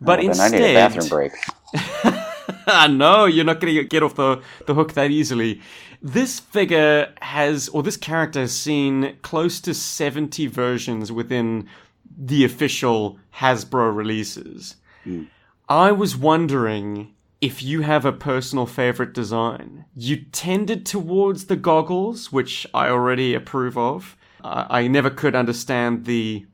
But 0.00 0.18
oh, 0.18 0.22
Then 0.22 0.30
instead, 0.30 0.54
I 0.54 0.58
need 0.58 0.70
a 0.70 0.74
bathroom 0.74 1.08
break. 1.08 1.32
No, 2.90 3.26
you're 3.26 3.44
not 3.44 3.60
going 3.60 3.74
to 3.74 3.84
get 3.84 4.02
off 4.02 4.14
the, 4.14 4.42
the 4.66 4.74
hook 4.74 4.94
that 4.94 5.10
easily. 5.10 5.60
This 6.00 6.40
figure 6.40 7.12
has, 7.20 7.68
or 7.68 7.82
this 7.82 7.96
character 7.96 8.40
has 8.40 8.56
seen 8.56 9.16
close 9.22 9.60
to 9.60 9.74
70 9.74 10.46
versions 10.48 11.12
within 11.12 11.68
the 12.16 12.44
official 12.44 13.18
Hasbro 13.36 13.94
releases. 13.94 14.76
Hmm. 15.04 15.24
I 15.68 15.92
was 15.92 16.16
wondering 16.16 17.14
if 17.40 17.62
you 17.62 17.80
have 17.80 18.04
a 18.04 18.12
personal 18.12 18.66
favorite 18.66 19.12
design. 19.12 19.84
You 19.96 20.16
tended 20.16 20.86
towards 20.86 21.46
the 21.46 21.56
goggles, 21.56 22.30
which 22.30 22.66
I 22.72 22.88
already 22.88 23.34
approve 23.34 23.76
of. 23.76 24.16
I, 24.44 24.82
I 24.82 24.86
never 24.88 25.10
could 25.10 25.34
understand 25.34 26.04
the, 26.04 26.46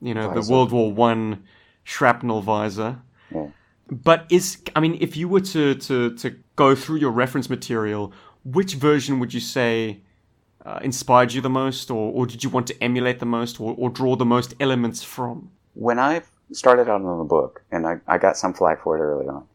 you 0.00 0.14
know, 0.14 0.34
the 0.34 0.50
World 0.50 0.72
War 0.72 0.92
One 0.92 1.44
shrapnel 1.82 2.42
visor. 2.42 3.00
But 3.90 4.26
is 4.30 4.62
I 4.74 4.80
mean, 4.80 4.98
if 5.00 5.16
you 5.16 5.28
were 5.28 5.40
to 5.40 5.74
to 5.74 6.14
to 6.16 6.36
go 6.56 6.74
through 6.74 6.96
your 6.96 7.10
reference 7.10 7.50
material, 7.50 8.12
which 8.44 8.74
version 8.74 9.20
would 9.20 9.34
you 9.34 9.40
say 9.40 10.00
uh, 10.64 10.80
inspired 10.82 11.32
you 11.32 11.40
the 11.40 11.50
most, 11.50 11.90
or 11.90 12.12
or 12.12 12.26
did 12.26 12.42
you 12.42 12.50
want 12.50 12.66
to 12.68 12.82
emulate 12.82 13.18
the 13.18 13.26
most, 13.26 13.60
or, 13.60 13.74
or 13.76 13.90
draw 13.90 14.16
the 14.16 14.24
most 14.24 14.54
elements 14.60 15.02
from? 15.02 15.50
when 15.74 15.98
I 15.98 16.22
started 16.52 16.88
out 16.88 17.02
on 17.02 17.18
the 17.18 17.24
book, 17.24 17.62
and 17.70 17.86
I, 17.86 18.00
I 18.06 18.18
got 18.18 18.36
some 18.36 18.54
flack 18.54 18.82
for 18.82 18.96
it 18.96 19.00
early 19.00 19.28
on, 19.28 19.46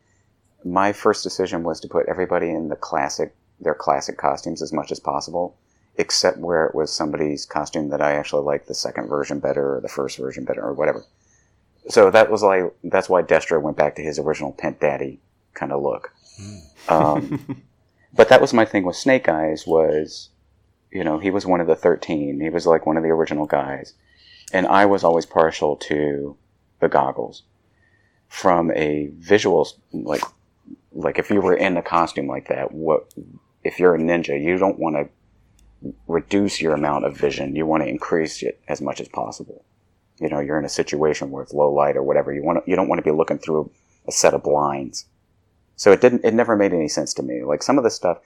my 0.64 0.92
first 0.92 1.24
decision 1.24 1.64
was 1.64 1.80
to 1.80 1.88
put 1.88 2.08
everybody 2.08 2.50
in 2.50 2.68
the 2.68 2.76
classic, 2.76 3.34
their 3.60 3.74
classic 3.74 4.18
costumes 4.18 4.62
as 4.62 4.74
much 4.74 4.92
as 4.92 5.00
possible, 5.00 5.56
except 5.96 6.38
where 6.38 6.66
it 6.66 6.76
was 6.76 6.92
somebody's 6.92 7.46
costume 7.46 7.90
that 7.90 8.02
I 8.02 8.14
actually 8.14 8.44
liked 8.44 8.68
the 8.68 8.74
second 8.74 9.08
version 9.08 9.40
better 9.40 9.78
or 9.78 9.82
the 9.82 9.88
first 9.88 10.18
version 10.18 10.44
better 10.44 10.62
or 10.62 10.74
whatever. 10.74 11.06
So 11.88 12.12
that 12.12 12.30
was 12.30 12.44
like, 12.44 12.64
that's 12.84 13.10
why 13.10 13.24
Destro 13.24 13.62
went 13.62 13.78
back 13.78 13.96
to 13.96 14.02
his 14.02 14.20
original 14.20 14.52
Pent 14.52 14.80
Daddy 14.80 15.20
kind 15.54 15.72
of 15.72 15.82
look. 15.82 16.14
Um, 16.88 17.64
but 18.14 18.30
that 18.30 18.42
was 18.42 18.54
my 18.54 18.66
thing 18.66 18.84
with 18.84 18.96
Snake 18.96 19.30
Eyes 19.30 19.66
was, 19.66 20.30
you 20.92 21.04
know, 21.04 21.20
he 21.20 21.32
was 21.32 21.46
one 21.46 21.62
of 21.62 21.68
the 21.68 21.76
13. 21.76 22.40
He 22.40 22.50
was 22.50 22.66
like 22.66 22.86
one 22.86 22.98
of 22.98 23.04
the 23.04 23.10
original 23.10 23.46
guys. 23.46 23.94
And 24.52 24.68
I 24.68 24.86
was 24.86 25.04
always 25.04 25.26
partial 25.26 25.76
to 25.78 26.38
the 26.80 26.90
goggles. 26.90 27.44
From 28.28 28.72
a 28.72 29.10
visual 29.18 29.68
like 29.92 30.22
like 30.92 31.18
if 31.18 31.32
you 31.32 31.42
were 31.42 31.56
in 31.56 31.78
a 31.78 31.82
costume 31.82 32.28
like 32.28 32.48
that 32.50 32.72
what 32.72 33.12
if 33.64 33.80
you're 33.80 33.96
a 33.96 33.98
ninja 33.98 34.40
you 34.40 34.56
don't 34.60 34.78
want 34.78 34.96
to 34.96 35.10
reduce 36.08 36.62
your 36.62 36.74
amount 36.74 37.06
of 37.06 37.18
vision. 37.18 37.56
You 37.56 37.66
want 37.66 37.84
to 37.84 37.90
increase 37.90 38.44
it 38.44 38.62
as 38.68 38.82
much 38.82 39.00
as 39.00 39.08
possible 39.08 39.64
you 40.20 40.30
know 40.30 40.40
you're 40.40 40.60
in 40.60 40.66
a 40.66 40.70
situation 40.70 41.32
where 41.32 41.44
it's 41.44 41.54
low 41.54 41.72
light 41.72 41.98
or 41.98 42.04
whatever 42.04 42.34
you 42.34 42.44
want 42.44 42.64
to, 42.64 42.70
you 42.70 42.76
don't 42.76 42.88
want 42.88 43.00
to 43.00 43.10
be 43.10 43.16
looking 43.16 43.40
through 43.40 43.70
a 44.08 44.12
set 44.12 44.34
of 44.34 44.44
blinds 44.44 45.06
so 45.76 45.92
it 45.92 46.02
didn't 46.02 46.24
it 46.24 46.34
never 46.34 46.56
made 46.56 46.74
any 46.74 46.88
sense 46.88 47.14
to 47.14 47.24
me 47.24 47.44
like 47.44 47.64
some 47.64 47.78
of 47.78 47.84
the 47.84 47.90
stuff 47.90 48.20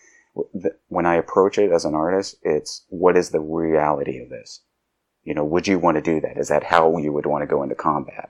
when 0.87 1.05
i 1.05 1.15
approach 1.15 1.57
it 1.57 1.71
as 1.71 1.85
an 1.85 1.93
artist 1.93 2.35
it's 2.43 2.83
what 2.89 3.15
is 3.15 3.29
the 3.29 3.39
reality 3.39 4.19
of 4.19 4.29
this 4.29 4.61
you 5.23 5.33
know, 5.33 5.45
would 5.45 5.67
you 5.67 5.79
want 5.79 5.95
to 5.95 6.01
do 6.01 6.19
that? 6.21 6.37
Is 6.37 6.49
that 6.49 6.63
how 6.63 6.97
you 6.97 7.13
would 7.13 7.25
want 7.25 7.43
to 7.43 7.47
go 7.47 7.63
into 7.63 7.75
combat? 7.75 8.29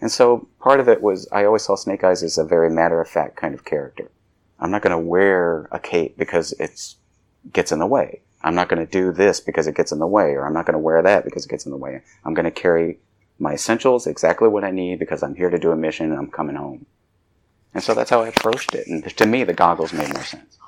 And 0.00 0.12
so 0.12 0.48
part 0.60 0.80
of 0.80 0.88
it 0.88 1.02
was 1.02 1.26
I 1.32 1.44
always 1.44 1.62
saw 1.62 1.76
Snake 1.76 2.04
Eyes 2.04 2.22
as 2.22 2.36
a 2.36 2.44
very 2.44 2.70
matter 2.70 3.00
of 3.00 3.08
fact 3.08 3.36
kind 3.36 3.54
of 3.54 3.64
character. 3.64 4.10
I'm 4.60 4.70
not 4.70 4.82
going 4.82 4.90
to 4.90 4.98
wear 4.98 5.68
a 5.72 5.78
cape 5.78 6.18
because 6.18 6.52
it 6.52 6.94
gets 7.52 7.72
in 7.72 7.78
the 7.78 7.86
way. 7.86 8.20
I'm 8.46 8.54
not 8.54 8.68
going 8.68 8.78
to 8.78 8.90
do 8.90 9.10
this 9.10 9.40
because 9.40 9.66
it 9.66 9.74
gets 9.74 9.90
in 9.90 9.98
the 9.98 10.06
way, 10.06 10.34
or 10.34 10.46
I'm 10.46 10.54
not 10.54 10.66
going 10.66 10.74
to 10.74 10.78
wear 10.78 11.02
that 11.02 11.24
because 11.24 11.44
it 11.44 11.48
gets 11.48 11.66
in 11.66 11.72
the 11.72 11.76
way. 11.76 12.00
I'm 12.24 12.32
going 12.32 12.44
to 12.44 12.52
carry 12.52 13.00
my 13.40 13.54
essentials, 13.54 14.06
exactly 14.06 14.46
what 14.46 14.62
I 14.62 14.70
need, 14.70 15.00
because 15.00 15.24
I'm 15.24 15.34
here 15.34 15.50
to 15.50 15.58
do 15.58 15.72
a 15.72 15.76
mission 15.76 16.12
and 16.12 16.18
I'm 16.18 16.30
coming 16.30 16.54
home. 16.54 16.86
And 17.74 17.82
so 17.82 17.92
that's 17.92 18.08
how 18.08 18.22
I 18.22 18.28
approached 18.28 18.72
it. 18.76 18.86
And 18.86 19.04
to 19.04 19.26
me, 19.26 19.42
the 19.42 19.52
goggles 19.52 19.92
made 19.92 20.14
more 20.14 20.22
sense. 20.22 20.58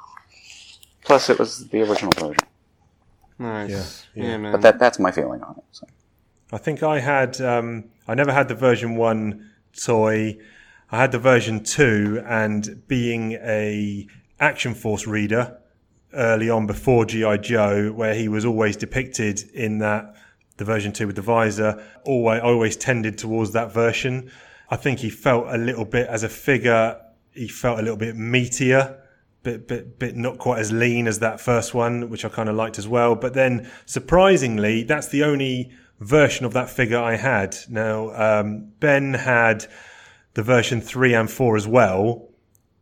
Plus, 1.05 1.30
it 1.30 1.38
was 1.38 1.68
the 1.68 1.82
original 1.82 2.10
version. 2.16 2.42
Nice, 3.38 3.70
Yeah, 4.12 4.24
yeah, 4.24 4.30
yeah. 4.30 4.36
man. 4.38 4.52
But 4.52 4.62
that, 4.62 4.80
that's 4.80 4.98
my 4.98 5.12
feeling 5.12 5.40
on 5.42 5.55
it. 5.59 5.64
So. 5.70 5.86
I 6.52 6.59
think 6.59 6.82
I 6.82 6.98
had. 6.98 7.40
Um, 7.40 7.84
I 8.09 8.14
never 8.14 8.32
had 8.32 8.48
the 8.48 8.56
version 8.56 8.96
one 8.96 9.50
toy. 9.80 10.38
I 10.90 10.98
had 10.98 11.12
the 11.12 11.20
version 11.20 11.62
two, 11.62 12.24
and 12.26 12.82
being 12.88 13.34
a 13.34 14.09
Action 14.40 14.74
Force 14.74 15.06
reader 15.06 15.57
early 16.12 16.51
on 16.51 16.66
before 16.66 17.05
GI 17.05 17.39
Joe, 17.39 17.93
where 17.93 18.14
he 18.14 18.28
was 18.28 18.44
always 18.44 18.76
depicted 18.76 19.43
in 19.52 19.78
that 19.78 20.14
the 20.56 20.64
version 20.64 20.93
two 20.93 21.06
with 21.06 21.16
the 21.16 21.22
visor, 21.22 21.82
always 22.05 22.40
always 22.43 22.76
tended 22.76 23.18
towards 23.18 23.52
that 23.52 23.72
version. 23.72 24.30
I 24.70 24.76
think 24.76 24.98
he 24.98 25.10
felt 25.10 25.47
a 25.48 25.56
little 25.56 25.85
bit 25.85 26.09
as 26.09 26.22
a 26.22 26.28
figure. 26.28 27.01
He 27.32 27.48
felt 27.48 27.78
a 27.78 27.82
little 27.82 27.97
bit 27.97 28.16
meatier 28.16 28.98
bit 29.43 29.68
bit 29.68 29.98
bit 29.98 30.16
not 30.16 30.39
quite 30.39 30.59
as 30.59 30.72
lean 30.72 31.06
as 31.06 31.20
that 31.20 31.40
first 31.40 31.74
one, 31.74 32.10
which 32.10 32.24
I 32.24 32.28
kind 32.28 32.48
of 32.48 32.56
liked 32.56 32.78
as 32.78 32.89
well. 32.89 33.14
But 33.14 33.35
then 33.35 33.70
surprisingly, 33.86 34.82
that's 34.82 35.09
the 35.09 35.24
only 35.24 35.70
version 36.01 36.44
of 36.44 36.52
that 36.52 36.70
figure 36.70 36.98
I 36.98 37.16
had. 37.16 37.56
Now 37.68 38.10
um, 38.10 38.72
Ben 38.80 39.14
had 39.14 39.66
the 40.35 40.43
version 40.43 40.80
three 40.80 41.14
and 41.14 41.30
four 41.30 41.56
as 41.56 41.66
well, 41.66 42.27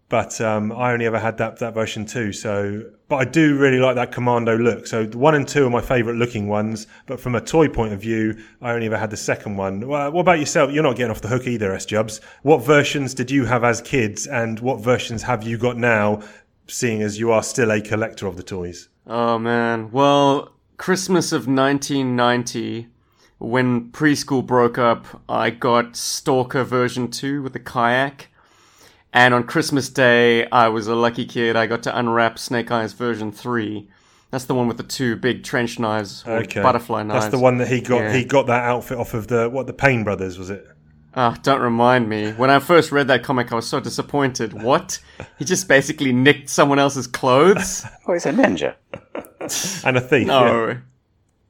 but 0.09 0.41
um, 0.41 0.70
I 0.70 0.93
only 0.93 1.07
ever 1.07 1.19
had 1.19 1.39
that 1.39 1.59
that 1.59 1.74
version 1.74 2.07
too. 2.07 2.33
So, 2.33 2.85
but 3.09 3.16
I 3.16 3.24
do 3.24 3.59
really 3.59 3.78
like 3.78 3.97
that 3.97 4.12
commando 4.12 4.57
look. 4.57 4.87
So 4.87 5.07
one 5.07 5.35
and 5.35 5.47
two 5.47 5.66
are 5.66 5.70
my 5.70 5.81
favourite 5.81 6.16
looking 6.16 6.47
ones. 6.49 6.87
But 7.07 7.19
from 7.19 7.35
a 7.35 7.41
toy 7.41 7.69
point 7.69 7.93
of 7.93 8.01
view, 8.01 8.37
I 8.62 8.73
only 8.73 8.87
ever 8.87 8.99
had 8.99 9.11
the 9.11 9.16
second 9.16 9.57
one. 9.57 9.87
Well, 9.87 10.12
what 10.12 10.20
about 10.20 10.39
yourself? 10.39 10.73
You're 10.73 10.85
not 10.85 10.97
getting 10.97 11.11
off 11.11 11.23
the 11.23 11.28
hook 11.28 11.47
either, 11.47 11.74
S 11.74 11.87
Jubs. 11.87 12.20
What 12.43 12.65
versions 12.65 13.15
did 13.15 13.31
you 13.31 13.47
have 13.47 13.65
as 13.65 13.81
kids, 13.81 14.27
and 14.27 14.61
what 14.61 14.81
versions 14.81 15.23
have 15.23 15.43
you 15.43 15.59
got 15.59 15.77
now? 15.77 16.23
Seeing 16.69 17.03
as 17.03 17.19
you 17.19 17.31
are 17.31 17.43
still 17.43 17.70
a 17.70 17.81
collector 17.81 18.27
of 18.27 18.37
the 18.37 18.43
toys. 18.43 18.89
Oh 19.07 19.39
man. 19.39 19.91
Well, 19.91 20.53
Christmas 20.78 21.33
of 21.33 21.47
1990, 21.47 22.89
when 23.39 23.91
preschool 23.91 24.45
broke 24.45 24.78
up, 24.78 25.23
I 25.28 25.51
got 25.51 25.97
Stalker 25.97 26.65
version 26.65 27.11
2 27.11 27.43
with 27.43 27.53
the 27.53 27.61
kayak. 27.61 28.28
And 29.16 29.32
on 29.32 29.44
Christmas 29.44 29.88
Day, 29.88 30.47
I 30.51 30.68
was 30.68 30.88
a 30.88 30.94
lucky 30.94 31.24
kid. 31.24 31.56
I 31.56 31.66
got 31.66 31.82
to 31.84 31.98
unwrap 31.98 32.38
Snake 32.38 32.70
Eyes 32.70 32.93
version 32.93 33.32
3. 33.32 33.88
That's 34.30 34.44
the 34.44 34.55
one 34.55 34.68
with 34.68 34.76
the 34.76 34.82
two 34.82 35.16
big 35.16 35.43
trench 35.43 35.78
knives, 35.78 36.22
Okay, 36.26 36.60
butterfly 36.60 37.02
knives. 37.02 37.24
That's 37.24 37.30
the 37.34 37.38
one 37.43 37.56
that 37.56 37.68
he 37.68 37.80
got. 37.80 38.02
Yeah. 38.02 38.12
He 38.12 38.26
got 38.26 38.47
that 38.48 38.64
outfit 38.64 38.98
off 38.98 39.14
of 39.14 39.28
the 39.28 39.48
what 39.48 39.66
the 39.66 39.72
Payne 39.72 40.05
brothers 40.05 40.38
was 40.38 40.51
it? 40.51 40.68
Ah, 41.14 41.34
don't 41.43 41.62
remind 41.62 42.10
me. 42.10 42.32
When 42.32 42.51
I 42.51 42.59
first 42.59 42.93
read 42.93 43.09
that 43.09 43.22
comic, 43.22 43.52
I 43.52 43.55
was 43.55 43.66
so 43.66 43.80
disappointed. 43.80 44.52
What? 44.62 44.98
He 45.38 45.47
just 45.47 45.66
basically 45.66 46.12
nicked 46.12 46.51
someone 46.51 46.78
else's 46.78 47.06
clothes? 47.06 47.86
Oh, 48.06 48.12
he's 48.12 48.26
a 48.26 48.32
ninja. 48.32 48.74
And 49.82 49.97
a 49.97 50.01
thief. 50.02 50.26
No. 50.26 50.66
yeah. 50.66 50.76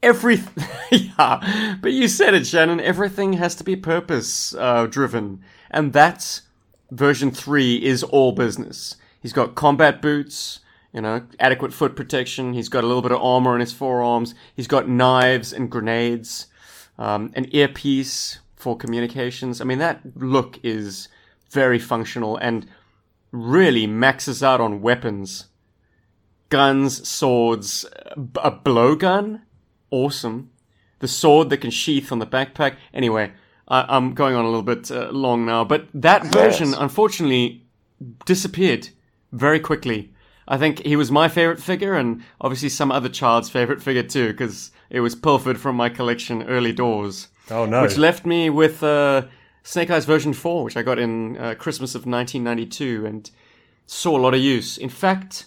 Every 0.04 0.40
yeah, 0.92 1.76
but 1.82 1.90
you 1.90 2.06
said 2.06 2.32
it, 2.32 2.46
Shannon. 2.46 2.78
Everything 2.78 3.32
has 3.32 3.56
to 3.56 3.64
be 3.64 3.74
purpose 3.74 4.54
uh, 4.54 4.86
driven, 4.86 5.42
and 5.68 5.92
that 5.94 6.42
version 6.90 7.30
three 7.30 7.76
is 7.76 8.02
all 8.02 8.32
business. 8.32 8.96
He's 9.20 9.32
got 9.32 9.54
combat 9.54 10.00
boots, 10.00 10.60
you 10.92 11.00
know, 11.00 11.26
adequate 11.40 11.72
foot 11.72 11.96
protection. 11.96 12.52
He's 12.52 12.68
got 12.68 12.84
a 12.84 12.86
little 12.86 13.02
bit 13.02 13.12
of 13.12 13.22
armor 13.22 13.54
on 13.54 13.60
his 13.60 13.72
forearms. 13.72 14.34
He's 14.54 14.68
got 14.68 14.88
knives 14.88 15.52
and 15.52 15.70
grenades, 15.70 16.46
um, 16.98 17.32
an 17.34 17.48
earpiece 17.54 18.38
for 18.54 18.76
communications. 18.76 19.60
I 19.60 19.64
mean, 19.64 19.78
that 19.78 20.00
look 20.14 20.58
is 20.62 21.08
very 21.50 21.78
functional 21.78 22.36
and 22.36 22.66
really 23.32 23.86
maxes 23.86 24.42
out 24.42 24.60
on 24.60 24.80
weapons 24.80 25.46
guns, 26.48 27.06
swords, 27.08 27.84
a 28.14 28.50
blowgun. 28.50 29.42
awesome. 29.90 30.50
The 31.00 31.08
sword 31.08 31.50
that 31.50 31.58
can 31.58 31.70
sheath 31.70 32.10
on 32.10 32.18
the 32.18 32.26
backpack. 32.26 32.76
Anyway, 32.94 33.32
I, 33.68 33.84
I'm 33.96 34.14
going 34.14 34.34
on 34.34 34.44
a 34.44 34.48
little 34.48 34.62
bit 34.62 34.90
uh, 34.90 35.10
long 35.10 35.44
now, 35.44 35.64
but 35.64 35.86
that 35.94 36.24
version, 36.26 36.68
Yes. 36.70 36.76
unfortunately, 36.78 37.64
disappeared 38.24 38.88
very 39.32 39.60
quickly. 39.60 40.12
I 40.48 40.56
think 40.58 40.84
he 40.84 40.94
was 40.96 41.10
my 41.10 41.28
favorite 41.28 41.60
figure, 41.60 41.94
and 41.94 42.22
obviously 42.40 42.68
some 42.68 42.92
other 42.92 43.08
child's 43.08 43.50
favorite 43.50 43.82
figure 43.82 44.04
too, 44.04 44.28
because 44.28 44.70
it 44.90 45.00
was 45.00 45.14
pilfered 45.16 45.58
from 45.58 45.74
my 45.76 45.88
collection 45.88 46.44
early 46.44 46.72
doors. 46.72 47.28
Oh 47.50 47.66
no. 47.66 47.82
Which 47.82 47.96
left 47.96 48.24
me 48.24 48.50
with 48.50 48.82
uh, 48.82 49.22
Snake 49.64 49.90
Eyes 49.90 50.04
version 50.04 50.32
4, 50.32 50.62
which 50.64 50.76
I 50.76 50.82
got 50.82 50.98
in 51.00 51.36
uh, 51.36 51.54
Christmas 51.54 51.94
of 51.96 52.06
1992 52.06 53.04
and 53.06 53.28
saw 53.86 54.16
a 54.16 54.20
lot 54.20 54.34
of 54.34 54.40
use. 54.40 54.78
In 54.78 54.88
fact, 54.88 55.46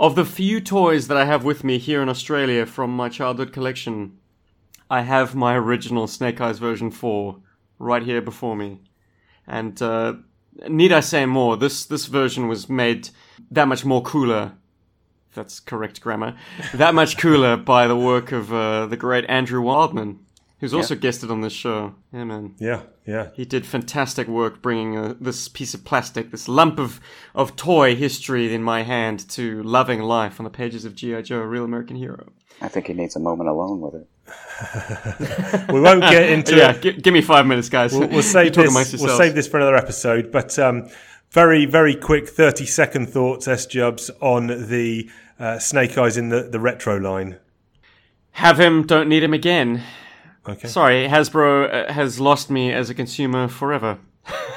of 0.00 0.16
the 0.16 0.24
few 0.24 0.60
toys 0.60 1.06
that 1.08 1.16
I 1.16 1.24
have 1.24 1.44
with 1.44 1.62
me 1.62 1.78
here 1.78 2.02
in 2.02 2.08
Australia 2.08 2.66
from 2.66 2.94
my 2.94 3.08
childhood 3.08 3.52
collection, 3.52 4.17
I 4.90 5.02
have 5.02 5.34
my 5.34 5.54
original 5.54 6.06
Snake 6.06 6.40
Eyes 6.40 6.58
version 6.58 6.90
4 6.90 7.36
right 7.78 8.02
here 8.02 8.22
before 8.22 8.56
me. 8.56 8.80
And 9.46 9.80
uh, 9.82 10.14
need 10.68 10.92
I 10.92 11.00
say 11.00 11.26
more, 11.26 11.56
this, 11.56 11.84
this 11.86 12.06
version 12.06 12.48
was 12.48 12.68
made 12.68 13.10
that 13.50 13.68
much 13.68 13.84
more 13.84 14.02
cooler. 14.02 14.52
If 15.30 15.34
that's 15.34 15.60
correct 15.60 16.00
grammar. 16.00 16.36
That 16.74 16.94
much 16.94 17.18
cooler 17.18 17.56
by 17.56 17.86
the 17.86 17.96
work 17.96 18.32
of 18.32 18.52
uh, 18.52 18.86
the 18.86 18.96
great 18.96 19.26
Andrew 19.28 19.60
Wildman, 19.60 20.20
who's 20.60 20.72
also 20.72 20.94
guested 20.94 21.30
on 21.30 21.42
this 21.42 21.52
show. 21.52 21.94
Yeah, 22.12 22.24
man. 22.24 22.54
yeah, 22.58 22.82
yeah. 23.06 23.28
He 23.34 23.44
did 23.44 23.66
fantastic 23.66 24.26
work 24.26 24.62
bringing 24.62 24.96
uh, 24.96 25.14
this 25.20 25.48
piece 25.48 25.74
of 25.74 25.84
plastic, 25.84 26.30
this 26.30 26.48
lump 26.48 26.78
of, 26.78 26.98
of 27.34 27.56
toy 27.56 27.94
history 27.94 28.54
in 28.54 28.62
my 28.62 28.84
hand 28.84 29.28
to 29.30 29.62
loving 29.62 30.00
life 30.00 30.40
on 30.40 30.44
the 30.44 30.50
pages 30.50 30.86
of 30.86 30.94
G.I. 30.94 31.22
Joe, 31.22 31.40
A 31.40 31.46
Real 31.46 31.64
American 31.64 31.96
Hero. 31.96 32.32
I 32.60 32.68
think 32.68 32.86
he 32.86 32.94
needs 32.94 33.14
a 33.14 33.20
moment 33.20 33.48
alone 33.50 33.80
with 33.80 33.94
it. 33.94 34.08
We 35.70 35.80
won't 35.80 36.02
get 36.02 36.30
into 36.30 36.56
yeah, 36.56 36.72
it. 36.72 36.82
gi- 36.82 36.92
give 36.94 37.14
me 37.14 37.20
five 37.22 37.46
minutes, 37.46 37.68
guys. 37.68 37.92
We'll, 37.92 38.08
we'll 38.08 38.22
save 38.38 38.54
this. 38.54 38.92
We'll 39.00 39.16
save 39.16 39.34
this 39.34 39.46
for 39.46 39.58
another 39.58 39.76
episode. 39.76 40.32
But 40.32 40.58
um, 40.58 40.88
very, 41.30 41.64
very 41.66 41.94
quick, 41.94 42.28
thirty 42.28 42.66
second 42.66 43.08
thoughts, 43.08 43.46
S 43.46 43.66
Jubs, 43.66 44.10
on 44.20 44.46
the 44.46 45.08
uh, 45.38 45.58
Snake 45.58 45.96
Eyes 45.96 46.16
in 46.16 46.30
the, 46.30 46.42
the 46.42 46.58
retro 46.58 46.96
line. 46.96 47.38
Have 48.32 48.58
him, 48.58 48.86
don't 48.86 49.08
need 49.08 49.22
him 49.22 49.34
again. 49.34 49.82
Okay. 50.48 50.68
Sorry, 50.68 51.06
Hasbro 51.06 51.88
uh, 51.88 51.92
has 51.92 52.18
lost 52.18 52.50
me 52.50 52.72
as 52.72 52.88
a 52.88 52.94
consumer 52.94 53.48
forever. 53.48 53.98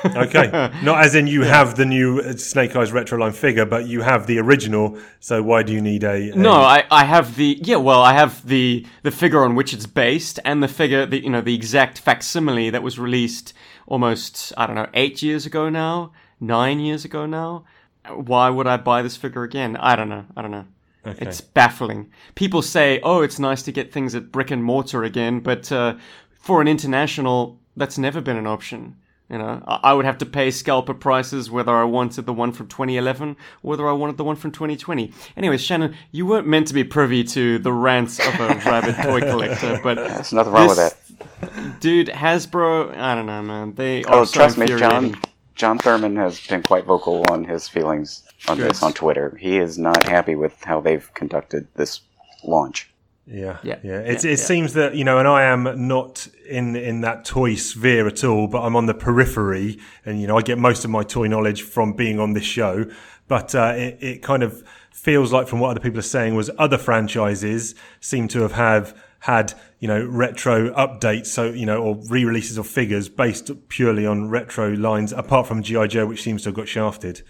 Okay. 0.03 0.49
Not 0.83 1.03
as 1.03 1.15
in 1.15 1.27
you 1.27 1.43
have 1.43 1.75
the 1.75 1.85
new 1.85 2.19
uh, 2.19 2.33
Snake 2.33 2.75
Eyes 2.75 2.91
retro 2.91 3.19
line 3.19 3.31
figure, 3.31 3.65
but 3.65 3.87
you 3.87 4.01
have 4.01 4.27
the 4.27 4.39
original. 4.39 4.97
So 5.19 5.43
why 5.43 5.63
do 5.63 5.73
you 5.73 5.81
need 5.81 6.03
a? 6.03 6.31
a 6.31 6.35
No, 6.35 6.53
I, 6.53 6.85
I 6.89 7.05
have 7.05 7.35
the 7.35 7.59
yeah. 7.61 7.77
Well, 7.77 8.01
I 8.01 8.13
have 8.13 8.45
the 8.47 8.85
the 9.03 9.11
figure 9.11 9.43
on 9.43 9.55
which 9.55 9.73
it's 9.73 9.85
based, 9.85 10.39
and 10.43 10.61
the 10.63 10.67
figure, 10.67 11.05
the 11.05 11.23
you 11.23 11.29
know, 11.29 11.41
the 11.41 11.55
exact 11.55 11.99
facsimile 11.99 12.69
that 12.69 12.83
was 12.83 12.97
released 12.97 13.53
almost 13.87 14.53
I 14.57 14.65
don't 14.65 14.75
know 14.75 14.89
eight 14.93 15.21
years 15.21 15.45
ago 15.45 15.69
now, 15.69 16.11
nine 16.39 16.79
years 16.79 17.05
ago 17.05 17.25
now. 17.25 17.65
Why 18.09 18.49
would 18.49 18.65
I 18.65 18.77
buy 18.77 19.03
this 19.03 19.15
figure 19.15 19.43
again? 19.43 19.77
I 19.77 19.95
don't 19.95 20.09
know. 20.09 20.25
I 20.35 20.41
don't 20.41 20.51
know. 20.51 20.65
It's 21.03 21.41
baffling. 21.41 22.11
People 22.35 22.61
say, 22.61 22.99
"Oh, 23.03 23.21
it's 23.21 23.39
nice 23.39 23.63
to 23.63 23.71
get 23.71 23.91
things 23.91 24.13
at 24.13 24.31
brick 24.31 24.51
and 24.51 24.63
mortar 24.63 25.03
again," 25.03 25.39
but 25.39 25.71
uh, 25.71 25.95
for 26.39 26.61
an 26.61 26.67
international, 26.67 27.59
that's 27.75 27.97
never 27.97 28.21
been 28.21 28.37
an 28.37 28.47
option. 28.47 28.97
You 29.31 29.37
know, 29.37 29.63
I 29.65 29.93
would 29.93 30.03
have 30.03 30.17
to 30.17 30.25
pay 30.25 30.51
scalper 30.51 30.93
prices 30.93 31.49
whether 31.49 31.73
I 31.73 31.85
wanted 31.85 32.25
the 32.25 32.33
one 32.33 32.51
from 32.51 32.67
2011 32.67 33.29
or 33.29 33.35
whether 33.61 33.87
I 33.87 33.93
wanted 33.93 34.17
the 34.17 34.25
one 34.25 34.35
from 34.35 34.51
2020. 34.51 35.13
Anyway, 35.37 35.55
Shannon, 35.55 35.95
you 36.11 36.25
weren't 36.25 36.47
meant 36.47 36.67
to 36.67 36.73
be 36.73 36.83
privy 36.83 37.23
to 37.23 37.57
the 37.57 37.71
rants 37.71 38.19
of 38.19 38.33
a 38.41 38.47
rabid 38.65 38.95
toy 38.97 39.21
collector, 39.21 39.79
but 39.81 39.95
There's 39.95 40.33
nothing 40.33 40.51
wrong 40.51 40.67
with 40.67 40.77
that. 40.77 41.79
dude, 41.79 42.07
Hasbro, 42.07 42.93
I 42.97 43.15
don't 43.15 43.25
know, 43.25 43.41
man. 43.41 43.73
They 43.75 44.03
oh, 44.03 44.09
are 44.09 44.19
Oh, 44.19 44.23
so 44.25 44.33
trust 44.33 44.57
me. 44.57 44.67
John. 44.67 45.15
John 45.55 45.77
Thurman 45.77 46.17
has 46.17 46.45
been 46.47 46.63
quite 46.63 46.83
vocal 46.85 47.23
on 47.31 47.45
his 47.45 47.69
feelings 47.69 48.23
on 48.49 48.57
Good. 48.57 48.71
this 48.71 48.83
on 48.83 48.91
Twitter. 48.91 49.37
He 49.39 49.57
is 49.59 49.77
not 49.77 50.03
happy 50.03 50.35
with 50.35 50.61
how 50.63 50.81
they've 50.81 51.09
conducted 51.13 51.67
this 51.75 52.01
launch. 52.43 52.90
Yeah, 53.31 53.57
Yeah, 53.63 53.79
yeah. 53.83 53.99
It's, 53.99 54.23
yeah, 54.25 54.31
it 54.31 54.39
yeah. 54.39 54.45
seems 54.45 54.73
that 54.73 54.95
you 54.95 55.03
know, 55.03 55.17
and 55.17 55.27
I 55.27 55.43
am 55.43 55.87
not 55.87 56.27
in 56.47 56.75
in 56.75 57.01
that 57.01 57.25
toy 57.25 57.55
sphere 57.55 58.07
at 58.07 58.23
all, 58.23 58.47
but 58.47 58.61
I'm 58.61 58.75
on 58.75 58.85
the 58.85 58.93
periphery, 58.93 59.79
and 60.05 60.19
you 60.19 60.27
know, 60.27 60.37
I 60.37 60.41
get 60.41 60.57
most 60.57 60.83
of 60.83 60.91
my 60.91 61.03
toy 61.03 61.27
knowledge 61.27 61.63
from 61.63 61.93
being 61.93 62.19
on 62.19 62.33
this 62.33 62.43
show. 62.43 62.85
But 63.27 63.55
uh, 63.55 63.73
it, 63.77 63.97
it 64.01 64.21
kind 64.21 64.43
of 64.43 64.61
feels 64.91 65.31
like, 65.31 65.47
from 65.47 65.59
what 65.59 65.69
other 65.69 65.79
people 65.79 65.99
are 65.99 66.03
saying, 66.03 66.35
was 66.35 66.49
other 66.57 66.77
franchises 66.77 67.75
seem 68.01 68.27
to 68.29 68.41
have 68.41 68.51
have 68.51 68.93
had 69.19 69.53
you 69.79 69.87
know 69.87 70.03
retro 70.05 70.73
updates, 70.73 71.27
so 71.27 71.45
you 71.51 71.65
know, 71.65 71.81
or 71.81 71.95
re-releases 72.09 72.57
of 72.57 72.67
figures 72.67 73.07
based 73.07 73.49
purely 73.69 74.05
on 74.05 74.29
retro 74.29 74.71
lines, 74.73 75.13
apart 75.13 75.47
from 75.47 75.63
GI 75.63 75.87
Joe, 75.87 76.05
which 76.07 76.21
seems 76.21 76.43
to 76.43 76.49
have 76.49 76.55
got 76.55 76.67
shafted. 76.67 77.21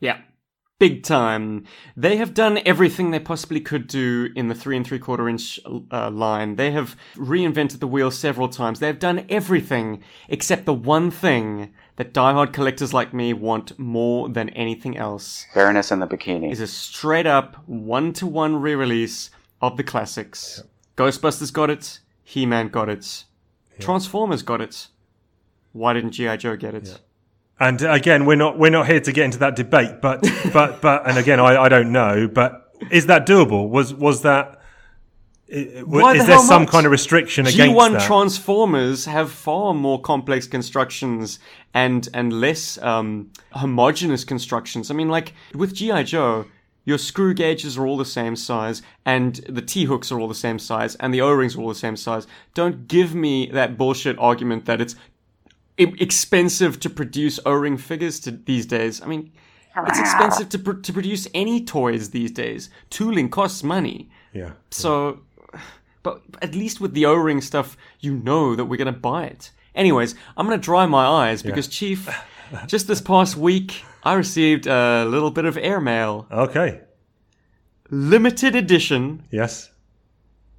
Yeah. 0.00 0.20
Big 0.78 1.02
time. 1.02 1.64
They 1.96 2.18
have 2.18 2.34
done 2.34 2.60
everything 2.64 3.10
they 3.10 3.18
possibly 3.18 3.60
could 3.60 3.88
do 3.88 4.28
in 4.36 4.46
the 4.46 4.54
three 4.54 4.76
and 4.76 4.86
three 4.86 5.00
quarter 5.00 5.28
inch 5.28 5.58
uh, 5.90 6.10
line. 6.10 6.54
They 6.54 6.70
have 6.70 6.96
reinvented 7.16 7.80
the 7.80 7.88
wheel 7.88 8.12
several 8.12 8.48
times. 8.48 8.78
They 8.78 8.86
have 8.86 9.00
done 9.00 9.26
everything 9.28 10.02
except 10.28 10.66
the 10.66 10.74
one 10.74 11.10
thing 11.10 11.72
that 11.96 12.14
diehard 12.14 12.52
collectors 12.52 12.94
like 12.94 13.12
me 13.12 13.32
want 13.32 13.76
more 13.76 14.28
than 14.28 14.50
anything 14.50 14.96
else 14.96 15.46
Baroness 15.52 15.90
in 15.90 15.98
the 15.98 16.06
bikini. 16.06 16.52
is 16.52 16.60
a 16.60 16.68
straight 16.68 17.26
up 17.26 17.56
one 17.66 18.12
to 18.12 18.26
one 18.26 18.56
re 18.60 18.76
release 18.76 19.30
of 19.60 19.76
the 19.76 19.82
classics. 19.82 20.62
Ghostbusters 20.96 21.52
got 21.52 21.70
it. 21.70 21.98
He 22.22 22.46
Man 22.46 22.68
got 22.68 22.88
it. 22.88 23.24
Transformers 23.80 24.42
got 24.42 24.60
it. 24.60 24.88
Why 25.72 25.92
didn't 25.92 26.12
G.I. 26.12 26.36
Joe 26.36 26.56
get 26.56 26.74
it? 26.74 27.00
And 27.60 27.82
again, 27.82 28.24
we're 28.24 28.36
not 28.36 28.58
we're 28.58 28.70
not 28.70 28.86
here 28.86 29.00
to 29.00 29.12
get 29.12 29.24
into 29.24 29.38
that 29.38 29.56
debate, 29.56 30.00
but 30.00 30.22
but 30.52 30.80
but 30.80 31.08
and 31.08 31.18
again, 31.18 31.40
I, 31.40 31.62
I 31.62 31.68
don't 31.68 31.92
know, 31.92 32.28
but 32.28 32.72
is 32.90 33.06
that 33.06 33.26
doable? 33.26 33.68
Was 33.68 33.92
was 33.94 34.22
that? 34.22 34.54
Why 35.50 36.12
Is 36.12 36.20
the 36.20 36.26
there 36.26 36.38
some 36.40 36.66
kind 36.66 36.84
of 36.84 36.92
restriction 36.92 37.46
against 37.46 37.74
G1 37.74 37.92
that? 37.92 38.06
Transformers 38.06 39.06
have 39.06 39.30
far 39.32 39.72
more 39.72 39.98
complex 39.98 40.46
constructions 40.46 41.38
and 41.72 42.06
and 42.12 42.34
less 42.34 42.76
um, 42.78 43.30
homogeneous 43.52 44.24
constructions. 44.24 44.90
I 44.90 44.94
mean, 44.94 45.08
like 45.08 45.32
with 45.54 45.74
GI 45.74 46.04
Joe, 46.04 46.44
your 46.84 46.98
screw 46.98 47.32
gauges 47.32 47.78
are 47.78 47.86
all 47.86 47.96
the 47.96 48.04
same 48.04 48.36
size, 48.36 48.82
and 49.06 49.36
the 49.48 49.62
T 49.62 49.84
hooks 49.84 50.12
are 50.12 50.20
all 50.20 50.28
the 50.28 50.34
same 50.34 50.58
size, 50.58 50.94
and 50.96 51.14
the 51.14 51.22
O 51.22 51.30
rings 51.30 51.56
are 51.56 51.60
all 51.60 51.68
the 51.68 51.74
same 51.74 51.96
size. 51.96 52.26
Don't 52.54 52.86
give 52.86 53.14
me 53.14 53.46
that 53.46 53.78
bullshit 53.78 54.18
argument 54.18 54.66
that 54.66 54.80
it's 54.82 54.96
expensive 55.78 56.80
to 56.80 56.90
produce 56.90 57.38
O-ring 57.46 57.76
figures 57.78 58.20
to 58.20 58.30
these 58.30 58.66
days. 58.66 59.00
I 59.02 59.06
mean, 59.06 59.32
it's 59.86 59.98
expensive 59.98 60.48
to 60.50 60.58
pr- 60.58 60.72
to 60.80 60.92
produce 60.92 61.28
any 61.34 61.64
toys 61.64 62.10
these 62.10 62.30
days. 62.32 62.68
Tooling 62.90 63.30
costs 63.30 63.62
money. 63.62 64.10
yeah, 64.32 64.52
So, 64.70 65.20
but 66.02 66.22
at 66.42 66.54
least 66.54 66.80
with 66.80 66.94
the 66.94 67.06
O-ring 67.06 67.40
stuff, 67.40 67.76
you 68.00 68.14
know 68.14 68.54
that 68.56 68.64
we're 68.64 68.76
gonna 68.76 68.92
buy 68.92 69.24
it. 69.24 69.50
Anyways, 69.74 70.14
I'm 70.36 70.46
gonna 70.46 70.58
dry 70.58 70.86
my 70.86 71.06
eyes 71.06 71.42
because 71.42 71.68
Chief, 71.68 72.08
just 72.66 72.88
this 72.88 73.00
past 73.00 73.36
week, 73.36 73.84
I 74.02 74.14
received 74.14 74.66
a 74.66 75.04
little 75.04 75.30
bit 75.30 75.44
of 75.44 75.56
airmail, 75.56 76.26
okay, 76.32 76.80
limited 77.90 78.54
edition, 78.56 79.22
yes. 79.30 79.70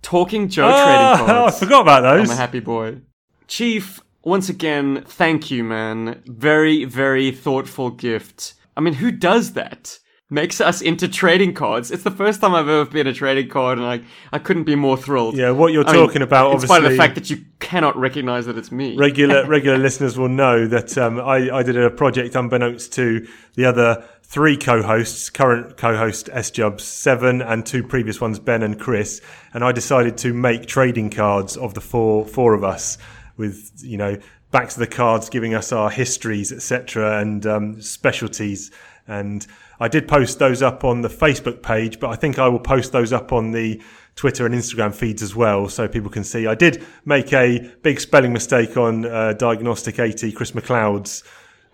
Talking 0.02 0.48
Joe 0.48 0.72
Oh, 0.74 1.18
trading 1.18 1.36
I 1.48 1.52
forgot 1.52 1.82
about 1.82 2.02
those. 2.02 2.30
I'm 2.30 2.34
a 2.38 2.40
happy 2.40 2.62
boy. 2.62 3.02
Chief, 3.48 4.00
once 4.24 4.50
again, 4.50 5.04
thank 5.06 5.50
you, 5.50 5.64
man. 5.64 6.22
Very, 6.26 6.86
very 6.86 7.32
thoughtful 7.32 7.90
gift. 7.90 8.54
I 8.76 8.82
mean, 8.82 8.96
who 8.96 9.12
does 9.12 9.54
that? 9.54 10.00
Makes 10.32 10.62
us 10.62 10.82
into 10.82 11.08
trading 11.08 11.56
cards. 11.56 11.90
It's 11.90 12.04
the 12.04 12.12
first 12.12 12.40
time 12.40 12.54
I've 12.54 12.70
ever 12.70 12.86
been 12.86 13.08
a 13.08 13.14
trading 13.14 13.50
card, 13.50 13.80
and 13.80 13.88
I, 13.88 14.02
I 14.32 14.38
couldn't 14.38 14.66
be 14.66 14.76
more 14.76 14.96
thrilled. 14.96 15.36
Yeah, 15.36 15.50
what 15.50 15.74
you're 15.74 15.88
I 15.88 15.94
mean, 15.94 16.06
talking 16.06 16.22
about, 16.22 16.54
in 16.54 16.60
spite 16.60 16.84
of 16.84 16.92
the 16.92 16.98
fact 16.98 17.16
that 17.16 17.32
you 17.32 17.44
cannot 17.60 17.98
recognize 17.98 18.46
that 18.46 18.56
it's 18.56 18.72
me. 18.72 18.96
regular 18.96 19.44
regular 19.48 19.80
listeners 19.80 20.20
will 20.20 20.30
know 20.30 20.68
that 20.68 20.96
um, 21.00 21.20
I, 21.20 21.50
I 21.50 21.64
did 21.64 21.76
a 21.78 21.90
project 21.90 22.36
unbeknownst 22.36 22.94
to 22.94 23.28
the 23.56 23.66
other 23.66 24.08
three 24.22 24.56
co-hosts, 24.56 25.32
current 25.32 25.78
co-host 25.78 26.30
S 26.32 26.52
Jubs 26.52 26.84
seven 26.84 27.42
and 27.42 27.66
two 27.66 27.82
previous 27.82 28.22
ones, 28.22 28.38
Ben 28.38 28.62
and 28.62 28.80
Chris, 28.80 29.22
and 29.56 29.64
I 29.64 29.72
decided 29.72 30.16
to 30.20 30.32
make 30.32 30.68
trading 30.68 31.10
cards 31.10 31.58
of 31.58 31.74
the 31.74 31.82
four 31.82 32.28
four 32.28 32.54
of 32.54 32.64
us 32.64 33.00
with 33.40 33.72
you 33.78 33.98
know 33.98 34.16
backs 34.52 34.76
of 34.76 34.80
the 34.80 34.88
cards 34.88 35.30
giving 35.30 35.56
us 35.56 35.72
our 35.72 35.90
histories 35.90 36.52
etc 36.52 37.20
and 37.20 37.48
um, 37.48 37.82
specialties 37.82 38.70
and 39.08 39.48
I 39.80 39.88
did 39.88 40.08
post 40.08 40.40
those 40.40 40.62
up 40.62 40.84
on 40.84 41.02
the 41.02 41.10
Facebook 41.10 41.64
page, 41.64 42.00
but 42.00 42.10
I 42.10 42.16
think 42.16 42.38
I 42.38 42.48
will 42.48 42.60
post 42.60 42.92
those 42.92 43.12
up 43.14 43.32
on 43.32 43.52
the 43.52 43.82
Twitter 44.16 44.46
and 44.46 44.54
Instagram 44.54 44.94
feeds 44.94 45.22
as 45.22 45.36
well, 45.36 45.70
so 45.70 45.88
people 45.88 46.10
can 46.10 46.24
see. 46.24 46.46
I 46.46 46.56
did 46.56 46.86
make 47.06 47.32
a 47.34 47.72
big 47.82 48.02
spelling 48.02 48.34
mistake 48.34 48.76
on 48.76 49.06
uh, 49.06 49.34
Diagnostic 49.34 50.00
80, 50.00 50.32
Chris 50.34 50.52
McLeod's 50.52 51.24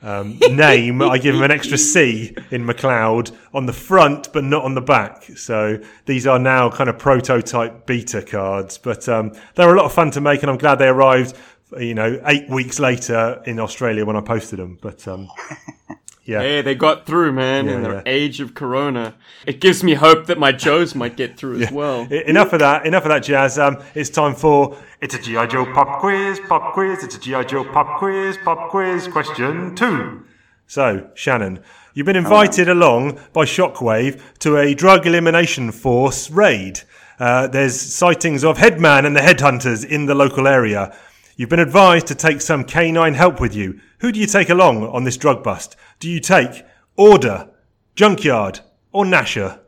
Um, 0.03 0.37
name, 0.51 1.01
I 1.01 1.17
give 1.17 1.33
him 1.33 1.41
an 1.41 1.49
extra 1.49 1.79
C 1.79 2.35
in 2.51 2.63
McLeod 2.63 3.35
on 3.53 3.65
the 3.65 3.73
front, 3.73 4.31
but 4.31 4.43
not 4.43 4.63
on 4.63 4.75
the 4.75 4.81
back. 4.81 5.23
So 5.35 5.79
these 6.05 6.27
are 6.27 6.37
now 6.37 6.69
kind 6.69 6.89
of 6.89 6.99
prototype 6.99 7.87
beta 7.87 8.21
cards, 8.21 8.77
but 8.77 9.09
um, 9.09 9.31
they're 9.55 9.73
a 9.73 9.75
lot 9.75 9.85
of 9.85 9.93
fun 9.93 10.11
to 10.11 10.21
make, 10.21 10.43
and 10.43 10.51
I'm 10.51 10.59
glad 10.59 10.75
they 10.75 10.87
arrived. 10.87 11.35
You 11.77 11.93
know, 11.93 12.21
eight 12.25 12.49
weeks 12.49 12.79
later 12.79 13.41
in 13.45 13.59
Australia 13.59 14.05
when 14.05 14.15
I 14.15 14.21
posted 14.21 14.59
them. 14.59 14.77
But 14.81 15.07
um, 15.07 15.29
yeah, 16.23 16.41
Hey, 16.41 16.61
they 16.61 16.75
got 16.75 17.05
through, 17.05 17.33
man, 17.33 17.67
in 17.67 17.83
the 17.83 17.89
yeah. 17.89 18.01
age 18.05 18.39
of 18.41 18.53
Corona. 18.53 19.15
It 19.45 19.59
gives 19.59 19.83
me 19.83 19.93
hope 19.93 20.27
that 20.27 20.37
my 20.37 20.51
Joes 20.51 20.95
might 20.95 21.15
get 21.15 21.37
through 21.37 21.61
as 21.61 21.71
well. 21.71 22.07
Enough 22.11 22.53
of 22.53 22.59
that. 22.59 22.85
Enough 22.85 23.03
of 23.03 23.09
that 23.09 23.23
jazz. 23.23 23.59
Um, 23.59 23.81
it's 23.93 24.09
time 24.09 24.35
for 24.35 24.77
it's 25.01 25.15
a 25.15 25.21
GI 25.21 25.47
Joe 25.47 25.65
pop 25.73 25.99
quiz. 25.99 26.39
Pop 26.47 26.73
quiz. 26.73 27.03
It's 27.03 27.15
a 27.15 27.19
GI 27.19 27.45
Joe 27.45 27.63
pop 27.63 27.99
quiz. 27.99 28.37
Pop 28.43 28.69
quiz. 28.69 29.07
Question 29.07 29.75
two. 29.75 30.25
So, 30.67 31.11
Shannon, 31.13 31.59
you've 31.93 32.07
been 32.07 32.15
invited 32.15 32.67
along 32.67 33.19
by 33.33 33.45
Shockwave 33.45 34.19
to 34.39 34.57
a 34.57 34.73
drug 34.73 35.05
elimination 35.05 35.71
force 35.71 36.31
raid. 36.31 36.81
Uh, 37.19 37.47
there's 37.47 37.79
sightings 37.79 38.43
of 38.43 38.57
Headman 38.57 39.05
and 39.05 39.15
the 39.15 39.19
Headhunters 39.21 39.85
in 39.85 40.07
the 40.07 40.15
local 40.15 40.47
area. 40.47 40.95
You've 41.37 41.49
been 41.49 41.59
advised 41.59 42.07
to 42.07 42.15
take 42.15 42.39
some 42.39 42.63
canine 42.63 43.13
help 43.13 43.41
with 43.41 43.53
you. 43.53 43.81
Who 43.99 44.13
do 44.13 44.19
you 44.19 44.25
take 44.25 44.49
along 44.49 44.83
on 44.83 45.03
this 45.03 45.17
drug 45.17 45.43
bust? 45.43 45.75
Do 45.99 46.09
you 46.09 46.21
take 46.21 46.63
Order, 46.95 47.49
Junkyard, 47.93 48.61
or 48.93 49.03
Nasher? 49.03 49.59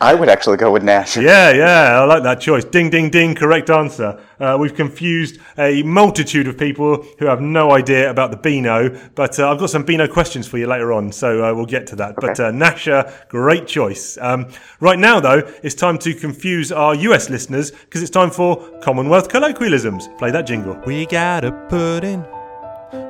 I 0.00 0.14
would 0.14 0.28
actually 0.28 0.56
go 0.58 0.70
with 0.70 0.82
Nash. 0.82 1.16
Yeah, 1.16 1.50
yeah, 1.52 2.00
I 2.00 2.04
like 2.04 2.22
that 2.24 2.40
choice. 2.40 2.64
Ding, 2.64 2.90
ding, 2.90 3.10
ding, 3.10 3.34
correct 3.34 3.70
answer. 3.70 4.20
Uh, 4.38 4.56
we've 4.60 4.74
confused 4.74 5.40
a 5.56 5.82
multitude 5.82 6.46
of 6.48 6.58
people 6.58 7.02
who 7.18 7.26
have 7.26 7.40
no 7.40 7.72
idea 7.72 8.10
about 8.10 8.30
the 8.30 8.36
Beano, 8.36 8.90
but 9.14 9.38
uh, 9.38 9.50
I've 9.50 9.58
got 9.58 9.70
some 9.70 9.84
Beano 9.84 10.06
questions 10.06 10.46
for 10.46 10.58
you 10.58 10.66
later 10.66 10.92
on, 10.92 11.12
so 11.12 11.44
uh, 11.44 11.54
we'll 11.54 11.66
get 11.66 11.86
to 11.88 11.96
that. 11.96 12.16
But 12.16 12.38
uh, 12.38 12.50
Nasha, 12.50 13.12
great 13.28 13.66
choice. 13.66 14.18
Um, 14.20 14.48
right 14.80 14.98
now, 14.98 15.20
though, 15.20 15.42
it's 15.62 15.74
time 15.74 15.98
to 15.98 16.14
confuse 16.14 16.70
our 16.72 16.94
US 16.94 17.30
listeners 17.30 17.70
because 17.70 18.02
it's 18.02 18.10
time 18.10 18.30
for 18.30 18.56
Commonwealth 18.80 19.28
colloquialisms. 19.28 20.08
Play 20.18 20.30
that 20.30 20.46
jingle. 20.46 20.74
We 20.86 21.06
gotta 21.06 21.52
put 21.70 22.04
in, 22.04 22.26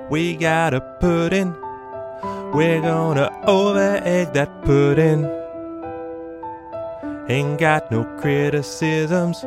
we 0.08 0.36
gotta 0.36 0.80
put 1.00 1.32
in. 1.32 1.54
We're 2.52 2.80
gonna 2.80 3.30
over 3.46 4.00
egg 4.04 4.32
that 4.34 4.62
pudding. 4.62 5.45
Ain't 7.28 7.58
got 7.58 7.90
no 7.90 8.04
criticisms. 8.20 9.42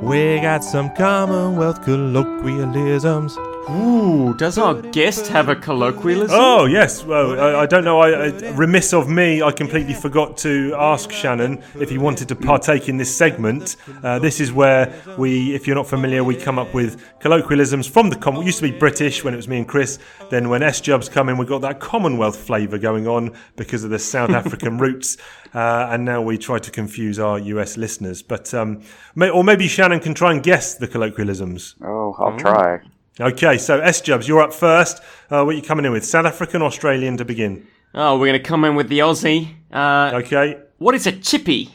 We 0.00 0.40
got 0.40 0.64
some 0.64 0.88
Commonwealth 0.96 1.84
colloquialisms. 1.84 3.36
Ooh, 3.68 4.34
does 4.34 4.58
our 4.58 4.74
guest 4.74 5.26
have 5.28 5.48
a 5.48 5.54
colloquialism? 5.54 6.36
Oh 6.38 6.64
yes, 6.64 7.04
well 7.04 7.38
I, 7.38 7.62
I 7.62 7.66
don't 7.66 7.84
know. 7.84 8.00
I, 8.00 8.28
I 8.28 8.50
remiss 8.52 8.92
of 8.92 9.08
me. 9.08 9.42
I 9.42 9.52
completely 9.52 9.94
forgot 9.94 10.36
to 10.38 10.74
ask 10.78 11.12
Shannon 11.12 11.62
if 11.78 11.90
he 11.90 11.98
wanted 11.98 12.28
to 12.28 12.36
partake 12.36 12.88
in 12.88 12.96
this 12.96 13.14
segment. 13.14 13.76
Uh, 14.02 14.18
this 14.18 14.40
is 14.40 14.52
where 14.52 14.92
we, 15.18 15.54
if 15.54 15.66
you're 15.66 15.76
not 15.76 15.86
familiar, 15.86 16.24
we 16.24 16.36
come 16.36 16.58
up 16.58 16.72
with 16.72 17.04
colloquialisms 17.20 17.86
from 17.86 18.08
the 18.10 18.16
com. 18.16 18.36
It 18.36 18.46
used 18.46 18.58
to 18.58 18.70
be 18.70 18.76
British 18.76 19.22
when 19.22 19.34
it 19.34 19.36
was 19.36 19.46
me 19.46 19.58
and 19.58 19.68
Chris. 19.68 19.98
Then 20.30 20.48
when 20.48 20.62
S 20.62 20.80
Jubs 20.80 21.08
come 21.08 21.28
in, 21.28 21.36
we 21.36 21.44
got 21.44 21.60
that 21.60 21.80
Commonwealth 21.80 22.36
flavour 22.36 22.78
going 22.78 23.06
on 23.06 23.36
because 23.56 23.84
of 23.84 23.90
the 23.90 23.98
South 23.98 24.30
African 24.30 24.78
roots. 24.84 25.16
Uh, 25.54 25.88
and 25.90 26.04
now 26.04 26.22
we 26.22 26.38
try 26.38 26.58
to 26.58 26.70
confuse 26.70 27.18
our 27.18 27.38
US 27.38 27.76
listeners. 27.76 28.22
But 28.22 28.54
um, 28.54 28.82
may, 29.14 29.28
or 29.28 29.44
maybe 29.44 29.68
Shannon 29.68 30.00
can 30.00 30.14
try 30.14 30.32
and 30.32 30.42
guess 30.42 30.74
the 30.74 30.88
colloquialisms. 30.88 31.74
Oh, 31.82 32.14
I'll 32.18 32.36
try. 32.38 32.80
Okay, 33.18 33.58
so 33.58 33.80
S 33.80 34.00
Jubs, 34.00 34.28
you're 34.28 34.40
up 34.40 34.52
first. 34.54 34.98
Uh, 35.30 35.42
what 35.44 35.48
are 35.54 35.58
you 35.58 35.62
coming 35.62 35.84
in 35.84 35.92
with? 35.92 36.04
South 36.04 36.26
African, 36.26 36.62
Australian 36.62 37.16
to 37.16 37.24
begin. 37.24 37.66
Oh, 37.94 38.18
we're 38.18 38.26
gonna 38.26 38.38
come 38.38 38.64
in 38.64 38.76
with 38.76 38.88
the 38.88 39.00
Aussie. 39.00 39.54
Uh, 39.72 40.12
Okay, 40.14 40.58
What 40.78 40.94
is 40.94 41.06
a 41.06 41.12
chippy? 41.12 41.70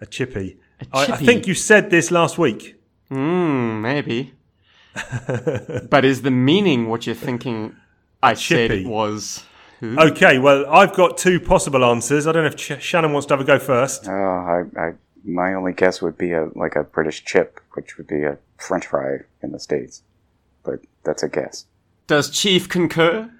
a 0.00 0.06
chippy. 0.06 0.58
A 0.80 0.86
I, 0.96 1.02
I 1.14 1.16
think 1.16 1.46
you 1.48 1.54
said 1.54 1.90
this 1.90 2.10
last 2.10 2.38
week. 2.38 2.76
Hmm, 3.08 3.80
maybe. 3.80 4.34
but 5.90 6.04
is 6.04 6.22
the 6.22 6.30
meaning 6.30 6.88
what 6.88 7.06
you're 7.06 7.14
thinking 7.16 7.74
I 8.22 8.34
said 8.34 8.70
Chippy. 8.70 8.84
it 8.84 8.88
was? 8.88 9.44
Who? 9.80 9.98
Okay, 9.98 10.38
well, 10.38 10.66
I've 10.68 10.92
got 10.94 11.18
two 11.18 11.40
possible 11.40 11.84
answers. 11.84 12.26
I 12.26 12.32
don't 12.32 12.42
know 12.44 12.48
if 12.48 12.56
Ch- 12.56 12.82
Shannon 12.82 13.12
wants 13.12 13.26
to 13.26 13.34
have 13.34 13.40
a 13.40 13.44
go 13.44 13.58
first. 13.58 14.06
Oh, 14.08 14.12
I, 14.12 14.62
I, 14.80 14.90
my 15.28 15.54
only 15.54 15.72
guess 15.72 16.00
would 16.02 16.18
be 16.18 16.32
a 16.32 16.48
like 16.54 16.74
a 16.76 16.82
British 16.84 17.24
chip, 17.24 17.60
which 17.74 17.96
would 17.98 18.06
be 18.06 18.22
a 18.24 18.38
French 18.56 18.86
fry 18.86 19.18
in 19.42 19.52
the 19.52 19.60
states. 19.60 20.02
But 20.64 20.80
that's 21.04 21.22
a 21.22 21.28
guess. 21.28 21.66
Does 22.06 22.30
Chief 22.30 22.68
concur? 22.68 23.30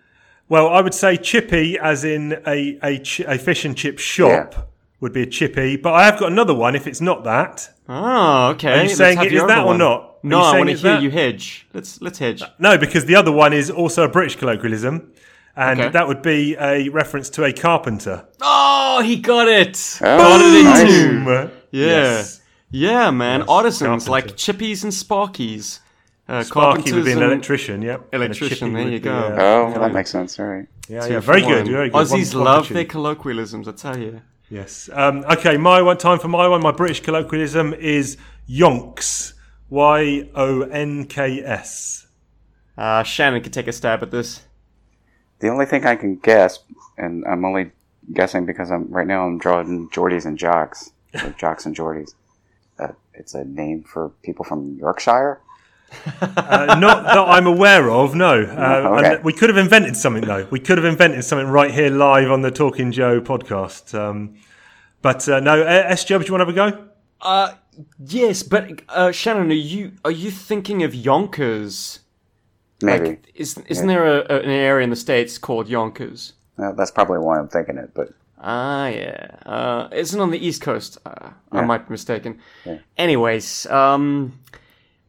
Well, 0.49 0.69
I 0.69 0.81
would 0.81 0.95
say 0.95 1.17
chippy, 1.17 1.79
as 1.79 2.05
in 2.05 2.41
a 2.47 2.79
a, 2.83 2.99
ch- 2.99 3.21
a 3.21 3.39
fish 3.39 3.65
and 3.65 3.77
chip 3.77 3.99
shop, 3.99 4.55
Yeah. 4.55 4.63
would 5.01 5.13
be 5.13 5.23
a 5.23 5.27
chippy. 5.27 5.77
But 5.77 5.93
I 5.95 6.05
have 6.05 6.19
got 6.19 6.31
another 6.33 6.55
one. 6.55 6.75
If 6.77 6.87
it's 6.87 7.01
not 7.01 7.25
that, 7.25 7.71
Oh, 7.89 8.49
okay. 8.51 8.69
Are 8.73 8.77
you 8.77 8.83
Let's 8.83 8.97
saying 8.97 9.17
have 9.19 9.27
it 9.27 9.33
your 9.33 9.45
is 9.45 9.49
that 9.49 9.59
other 9.61 9.71
or 9.71 9.79
not? 9.79 10.01
Are 10.03 10.15
No, 10.23 10.41
I 10.43 10.59
want 10.59 10.69
to 10.71 10.75
hear 10.77 10.93
that? 10.95 11.03
you 11.03 11.11
hedge. 11.11 11.67
Let's 11.73 12.01
let's 12.03 12.19
hedge. 12.19 12.43
no, 12.59 12.77
because 12.79 13.07
the 13.07 13.15
other 13.17 13.33
one 13.33 13.53
is 13.55 13.71
also 13.71 14.05
a 14.05 14.09
British 14.09 14.37
colloquialism, 14.37 15.13
and 15.59 15.81
Okay. 15.81 15.91
that 15.91 16.07
would 16.09 16.23
be 16.23 16.57
a 16.59 16.89
reference 16.91 17.29
to 17.31 17.45
a 17.45 17.53
carpenter. 17.53 18.25
Oh, 18.41 19.03
he 19.05 19.17
got 19.17 19.49
it. 19.49 19.99
Oh, 20.01 20.17
got 20.19 20.41
it 20.41 20.55
in 20.59 21.25
nice. 21.25 21.51
Yeah. 21.71 21.87
Yes. 21.87 22.41
Yeah, 22.71 23.11
man. 23.11 23.43
Artisans 23.43 24.05
carpenter. 24.07 24.11
like 24.11 24.27
chippies 24.37 24.85
and 24.85 24.93
sparkies. 24.93 25.81
Uh, 26.29 26.43
Sparky 26.43 26.93
would 26.93 27.07
be 27.07 27.13
an 27.13 27.23
and- 27.23 27.33
electrician, 27.33 27.81
yep. 27.81 28.07
Electrician, 28.13 28.75
there 28.75 28.85
would 28.85 28.93
you 28.93 28.99
be, 28.99 29.05
go. 29.05 29.15
uh, 29.15 29.37
Oh, 29.41 29.69
yeah. 29.71 29.79
that 29.79 29.93
makes 29.95 30.11
sense. 30.11 30.39
All 30.39 30.45
right. 30.47 30.67
Yeah, 30.87 31.01
Two 31.07 31.13
yeah, 31.15 31.21
very 31.21 31.41
good, 31.41 31.67
very 31.69 31.89
good. 31.89 31.97
Aussies 32.07 32.35
One- 32.35 32.45
one 32.45 32.55
love 32.55 32.67
for 32.67 32.75
their 32.75 32.85
colloquialisms, 32.85 33.67
I 33.67 33.73
tell 33.73 33.97
you. 33.99 34.21
Yes. 34.51 34.91
Um, 34.93 35.25
okay, 35.31 35.57
my 35.57 35.81
one 35.83 35.97
time 35.97 36.19
for 36.19 36.29
my 36.29 36.47
one. 36.47 36.61
My 36.63 36.71
British 36.73 37.01
colloquialism 37.01 37.73
is 37.75 38.17
yonks. 38.49 39.33
Y 39.71 40.29
O 40.35 40.63
N 40.63 41.05
K 41.07 41.43
S. 41.43 42.07
Uh, 42.77 43.03
Shannon 43.03 43.43
could 43.43 43.53
take 43.53 43.67
a 43.69 43.73
stab 43.73 44.03
at 44.03 44.11
this. 44.11 44.41
The 45.41 45.49
only 45.49 45.67
thing 45.67 45.87
I 45.87 45.97
can 45.97 46.17
guess, 46.17 46.61
and 46.97 47.25
I'm 47.27 47.45
only 47.45 47.71
guessing 48.13 48.47
because 48.47 48.71
I'm 48.71 48.89
right 48.89 49.07
now 49.07 49.27
I'm 49.27 49.39
drawing 49.39 49.89
Geordies 49.91 50.27
and 50.27 50.39
Jocks, 50.39 50.91
or 51.15 51.31
Jocks 51.39 51.67
and 51.67 51.77
Geordies. 51.77 52.15
Uh, 52.79 52.89
it's 53.15 53.35
a 53.35 53.45
name 53.45 53.83
for 53.83 54.11
people 54.23 54.45
from 54.45 54.77
Yorkshire. 54.79 55.41
Uh, 56.21 56.77
not 56.79 57.05
that 57.05 57.17
I'm 57.19 57.47
aware 57.47 57.91
of. 57.91 58.15
No. 58.15 58.43
Uh, 58.59 58.97
okay. 58.99 59.15
and 59.15 59.25
we 59.25 59.33
could 59.33 59.49
have 59.49 59.57
invented 59.57 59.97
something 59.97 60.23
though. 60.25 60.47
We 60.51 60.61
could 60.61 60.79
have 60.79 60.85
invented 60.85 61.25
something 61.25 61.49
right 61.49 61.71
here 61.71 61.91
live 61.91 62.31
on 62.31 62.43
the 62.43 62.51
Talking 62.51 62.93
Joe 62.93 63.21
podcast. 63.21 63.95
Um, 63.99 64.37
but 65.01 65.29
uh, 65.29 65.41
no, 65.41 65.63
uh, 65.63 65.65
S 65.65 66.05
Jubs, 66.05 66.27
you 66.27 66.35
want 66.35 66.49
to 66.49 66.55
have 66.55 66.73
a 66.73 66.73
go? 66.73 66.89
Uh, 67.21 67.55
yes, 67.99 68.43
but 68.43 68.83
uh, 68.89 69.13
Shannon, 69.13 69.51
are 69.51 69.55
you 69.55 69.93
are 70.05 70.11
you 70.11 70.31
thinking 70.31 70.83
of 70.83 70.95
Yonkers? 70.95 72.01
Maybe 72.83 73.09
Like, 73.09 73.33
is 73.35 73.59
isn't 73.69 73.87
there 73.89 74.07
a, 74.07 74.19
a- 74.31 74.41
an 74.41 74.51
area 74.51 74.85
in 74.85 74.91
the 74.91 74.97
states 74.97 75.39
called 75.39 75.69
Yonkers? 75.69 76.35
Uh, 76.59 76.73
that's 76.73 76.91
probably 76.91 77.19
why 77.19 77.39
I'm 77.39 77.49
thinking 77.49 77.77
it. 77.79 77.91
But 77.95 78.09
Ah, 78.41 78.87
yeah. 78.89 79.31
Uh, 79.45 79.89
isn't 79.93 80.21
on 80.21 80.31
the 80.31 80.39
East 80.39 80.61
Coast. 80.63 80.99
Uh, 81.05 81.31
I 81.51 81.63
might 81.63 81.89
be 81.89 81.93
mistaken. 81.93 82.39
Anyways, 82.97 83.67
um, 83.67 84.39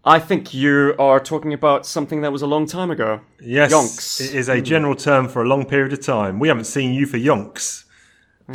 I 0.04 0.18
think 0.20 0.54
you 0.54 0.96
are 0.98 1.20
talking 1.20 1.54
about 1.54 1.86
something 1.86 2.22
that 2.22 2.32
was 2.32 2.42
a 2.42 2.48
long 2.48 2.66
time 2.66 2.90
ago. 2.90 3.22
Yes. 3.40 3.72
Yonks. 3.72 4.22
It 4.22 4.34
is 4.36 4.50
a 4.50 4.62
general 4.62 4.96
term 4.96 5.28
for 5.28 5.44
a 5.44 5.48
long 5.48 5.66
period 5.66 5.94
of 5.94 6.02
time. 6.02 6.40
We 6.40 6.48
haven't 6.48 6.64
seen 6.66 6.94
you 6.94 7.06
for 7.06 7.18
yonks, 7.18 7.84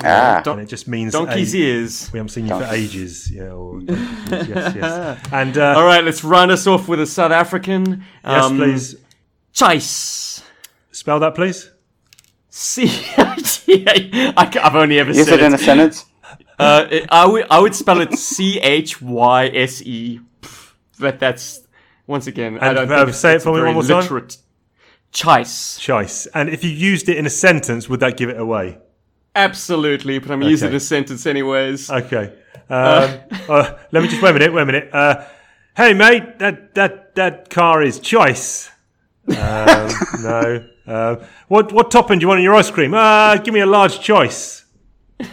ah, 0.02 0.40
Don- 0.44 0.58
and 0.58 0.66
it 0.66 0.70
just 0.70 0.88
means 0.88 1.12
donkey's 1.12 1.54
a- 1.54 1.58
ears. 1.58 2.10
We 2.12 2.18
haven't 2.18 2.30
seen 2.30 2.46
you 2.48 2.58
for 2.58 2.64
ages. 2.74 3.30
Yeah. 3.30 3.50
Or, 3.52 3.80
yes, 3.80 4.74
yes. 4.74 5.18
And 5.32 5.56
uh, 5.58 5.74
All 5.76 5.84
right, 5.84 6.02
let's 6.04 6.24
round 6.24 6.50
us 6.50 6.66
off 6.66 6.88
with 6.88 7.00
a 7.00 7.06
South 7.06 7.32
African. 7.32 8.02
yes, 8.24 8.44
um, 8.44 8.56
please 8.56 8.96
Chice. 9.54 10.42
spell 10.90 11.20
that, 11.20 11.34
please. 11.34 11.70
C. 12.50 12.86
I, 13.16 14.50
have 14.62 14.76
only 14.76 14.98
ever 14.98 15.12
use 15.12 15.26
said 15.28 15.40
it 15.40 15.46
in 15.46 15.54
a 15.54 15.58
sentence. 15.58 16.04
Uh, 16.58 16.86
it- 16.90 17.06
I 17.10 17.26
would 17.26 17.46
I 17.50 17.58
would 17.60 17.74
spell 17.74 18.00
it 18.00 18.12
C 18.18 18.60
H 18.60 19.00
Y 19.02 19.46
S 19.48 19.82
E, 19.82 20.20
but 20.98 21.18
that's 21.18 21.62
once 22.06 22.26
again 22.26 22.58
I 22.60 22.68
And, 22.68 22.76
don't 22.76 22.92
uh, 22.92 22.96
think 22.98 23.08
it's, 23.10 23.18
say 23.18 23.34
it 23.34 23.42
for 23.42 23.50
a 23.50 23.52
me 23.52 23.58
very 23.60 23.74
one 23.74 23.86
more 23.86 24.02
time. 24.02 24.28
Chice, 25.12 25.78
Chice. 25.78 26.26
And 26.34 26.48
if 26.48 26.64
you 26.64 26.70
used 26.70 27.08
it 27.08 27.16
in 27.16 27.26
a 27.26 27.30
sentence, 27.30 27.88
would 27.88 28.00
that 28.00 28.16
give 28.16 28.28
it 28.28 28.38
away? 28.38 28.78
absolutely, 29.36 30.18
but 30.20 30.30
I'm 30.30 30.42
using 30.42 30.68
Okay. 30.68 30.76
a 30.76 30.80
sentence 30.80 31.26
anyways. 31.26 31.90
Okay. 31.90 32.32
Um, 32.70 33.18
uh, 33.48 33.74
let 33.90 34.02
me 34.02 34.08
just 34.08 34.22
wait 34.22 34.30
a 34.30 34.32
minute. 34.32 34.52
Wait 34.52 34.62
a 34.62 34.66
minute. 34.66 34.90
Uh, 34.92 35.24
hey, 35.76 35.92
mate, 35.94 36.38
that 36.38 36.74
that 36.74 37.14
that 37.16 37.50
car 37.50 37.82
is 37.82 37.98
choice. 37.98 38.70
Um, 39.28 39.88
no. 40.22 40.64
Um, 40.86 41.20
what 41.48 41.72
what 41.72 41.90
topping 41.90 42.18
do 42.18 42.24
you 42.24 42.28
want 42.28 42.38
in 42.40 42.44
your 42.44 42.54
ice 42.54 42.70
cream? 42.70 42.92
Uh, 42.94 43.36
give 43.36 43.54
me 43.54 43.60
a 43.60 43.66
large 43.66 44.00
choice. 44.00 44.64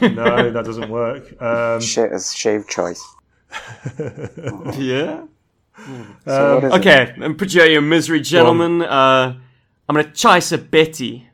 No, 0.01 0.51
that 0.51 0.63
doesn't 0.63 0.89
work. 0.89 1.41
Um, 1.41 1.81
Sh- 1.81 1.97
it's 1.97 2.33
shave 2.33 2.67
choice. 2.69 3.03
yeah, 4.77 5.25
So 6.25 6.55
what 6.55 6.63
is 6.63 6.73
it? 6.73 6.79
Okay, 6.79 7.13
and 7.21 7.37
put 7.37 7.53
you 7.53 7.61
out 7.63 7.69
your 7.69 7.81
misery, 7.81 8.21
gentlemen. 8.21 8.81
Uh, 8.81 9.35
I'm 9.89 9.95
gonna 9.95 10.11
chase 10.11 10.51
a 10.51 10.57
Betty. 10.57 11.27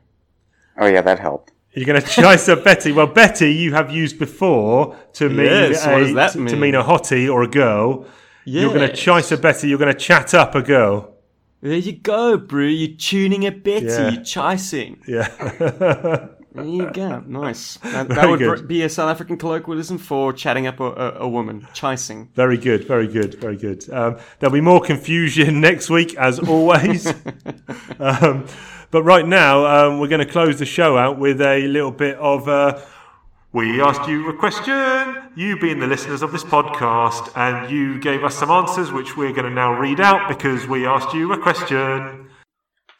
Oh 0.78 0.86
yeah, 0.86 1.02
that 1.02 1.18
helped. 1.18 1.52
You're 1.74 1.86
going 1.86 2.00
to 2.00 2.06
chase 2.08 2.48
a 2.48 2.56
Betty. 2.56 2.90
Well, 2.92 3.06
Betty, 3.06 3.52
you 3.52 3.72
have 3.74 3.90
used 3.92 4.18
before 4.18 4.96
to 5.12 5.28
mean 5.28 5.46
Yes, 5.46 5.86
a, 5.86 5.92
what 5.92 5.98
does 5.98 6.14
that 6.14 6.32
to, 6.32 6.38
to 6.38 6.42
mean? 6.44 6.60
mean 6.60 6.74
a 6.74 6.82
hottie 6.82 7.32
or 7.32 7.42
a 7.42 7.46
girl. 7.46 8.04
You're 8.44 8.72
going 8.74 8.90
to 8.90 9.06
Yes. 9.06 9.30
a 9.30 9.36
Betty. 9.36 9.68
You're 9.68 9.78
going 9.78 9.92
to 9.92 9.98
chat 9.98 10.34
up 10.34 10.54
a 10.56 10.62
girl. 10.62 11.14
There 11.60 11.76
you 11.76 11.92
go, 11.92 12.36
bro. 12.36 12.64
You're 12.64 12.96
tuning 12.96 13.44
a 13.44 13.50
Betty. 13.50 13.86
Yeah. 13.86 14.10
You're 14.10 14.24
chasing. 14.24 15.02
Yeah. 15.06 16.28
There 16.54 16.66
you 16.66 16.90
go. 16.90 17.20
Nice. 17.26 17.76
That, 17.76 18.08
that 18.08 18.28
would 18.28 18.40
good. 18.40 18.66
be 18.66 18.82
a 18.82 18.88
South 18.88 19.10
African 19.10 19.36
colloquialism 19.36 19.98
for 19.98 20.32
chatting 20.32 20.66
up 20.66 20.80
a, 20.80 20.84
a, 20.84 21.10
a 21.20 21.28
woman. 21.28 21.68
Chasing. 21.72 22.30
very 22.34 22.56
good. 22.56 22.84
Very 22.84 23.06
good. 23.06 23.34
Very 23.34 23.56
good. 23.56 23.88
Um, 23.90 24.18
there'll 24.38 24.54
be 24.54 24.60
more 24.60 24.80
confusion 24.80 25.60
next 25.60 25.88
week, 25.88 26.16
as 26.16 26.40
always. 26.40 27.06
um, 28.00 28.46
but 28.90 29.02
right 29.04 29.26
now, 29.26 29.66
um, 29.66 30.00
we're 30.00 30.08
going 30.08 30.26
to 30.26 30.32
close 30.32 30.58
the 30.58 30.66
show 30.66 30.96
out 30.96 31.18
with 31.18 31.40
a 31.40 31.66
little 31.68 31.92
bit 31.92 32.16
of. 32.16 32.48
Uh, 32.48 32.80
we 33.52 33.80
asked 33.80 34.06
you 34.08 34.28
a 34.28 34.36
question, 34.36 35.30
you 35.34 35.58
being 35.58 35.80
the 35.80 35.86
listeners 35.86 36.20
of 36.20 36.32
this 36.32 36.44
podcast, 36.44 37.32
and 37.34 37.70
you 37.70 37.98
gave 37.98 38.22
us 38.22 38.34
some 38.34 38.50
answers, 38.50 38.92
which 38.92 39.16
we're 39.16 39.32
going 39.32 39.44
to 39.44 39.50
now 39.50 39.72
read 39.72 40.00
out 40.00 40.28
because 40.28 40.66
we 40.66 40.84
asked 40.84 41.14
you 41.14 41.32
a 41.32 41.38
question. 41.38 42.28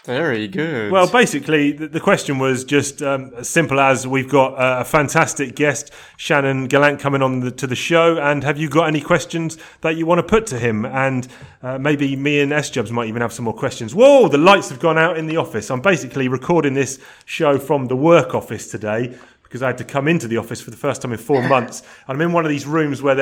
Very 0.05 0.49
good. 0.49 0.91
Well, 0.91 1.07
basically, 1.07 1.73
the, 1.73 1.87
the 1.87 2.01
question 2.01 2.39
was 2.39 2.65
just 2.65 3.03
um, 3.03 3.31
as 3.37 3.47
simple 3.47 3.79
as 3.79 4.07
we've 4.07 4.31
got 4.31 4.55
uh, 4.55 4.81
a 4.81 4.85
fantastic 4.85 5.55
guest, 5.55 5.93
Shannon 6.17 6.67
Gallant, 6.67 6.99
coming 6.99 7.21
on 7.21 7.41
the, 7.41 7.51
to 7.51 7.67
the 7.67 7.77
show. 7.77 8.17
And 8.17 8.43
have 8.43 8.57
you 8.57 8.71
got 8.71 8.89
any 8.89 9.03
questions 9.03 9.59
that 9.83 9.99
you 9.99 10.07
want 10.07 10.21
to 10.21 10.23
put 10.23 10.47
to 10.47 10.59
him? 10.59 10.87
And 10.87 11.29
uh, 11.63 11.77
maybe 11.79 12.17
me 12.17 12.41
and 12.41 12.55
S 12.55 12.71
Jubs 12.71 12.91
might 12.91 13.09
even 13.09 13.21
have 13.21 13.35
some 13.35 13.45
more 13.45 13.53
questions. 13.53 13.95
Whoa, 13.95 14.29
the 14.29 14.39
lights 14.39 14.71
have 14.71 14.81
gone 14.81 14.97
out 14.97 15.19
in 15.19 15.27
the 15.27 15.37
office. 15.37 15.71
I'm 15.71 15.83
basically 15.83 16.29
recording 16.29 16.73
this 16.73 16.99
show 17.27 17.59
from 17.59 17.89
the 17.89 17.97
work 17.97 18.35
office 18.35 18.71
today 18.71 19.15
because 19.49 19.63
I 19.63 19.69
had 19.69 19.79
to 19.79 19.85
come 19.85 20.09
into 20.09 20.29
the 20.29 20.37
office 20.37 20.61
for 20.61 20.71
the 20.71 20.77
first 20.77 21.01
time 21.01 21.13
in 21.13 21.19
four 21.19 21.43
months. 21.49 21.83
And 22.07 22.17
I'm 22.17 22.21
in 22.21 22.33
one 22.33 22.45
of 22.45 22.51
these 22.51 22.67
rooms 22.67 23.01
where 23.03 23.15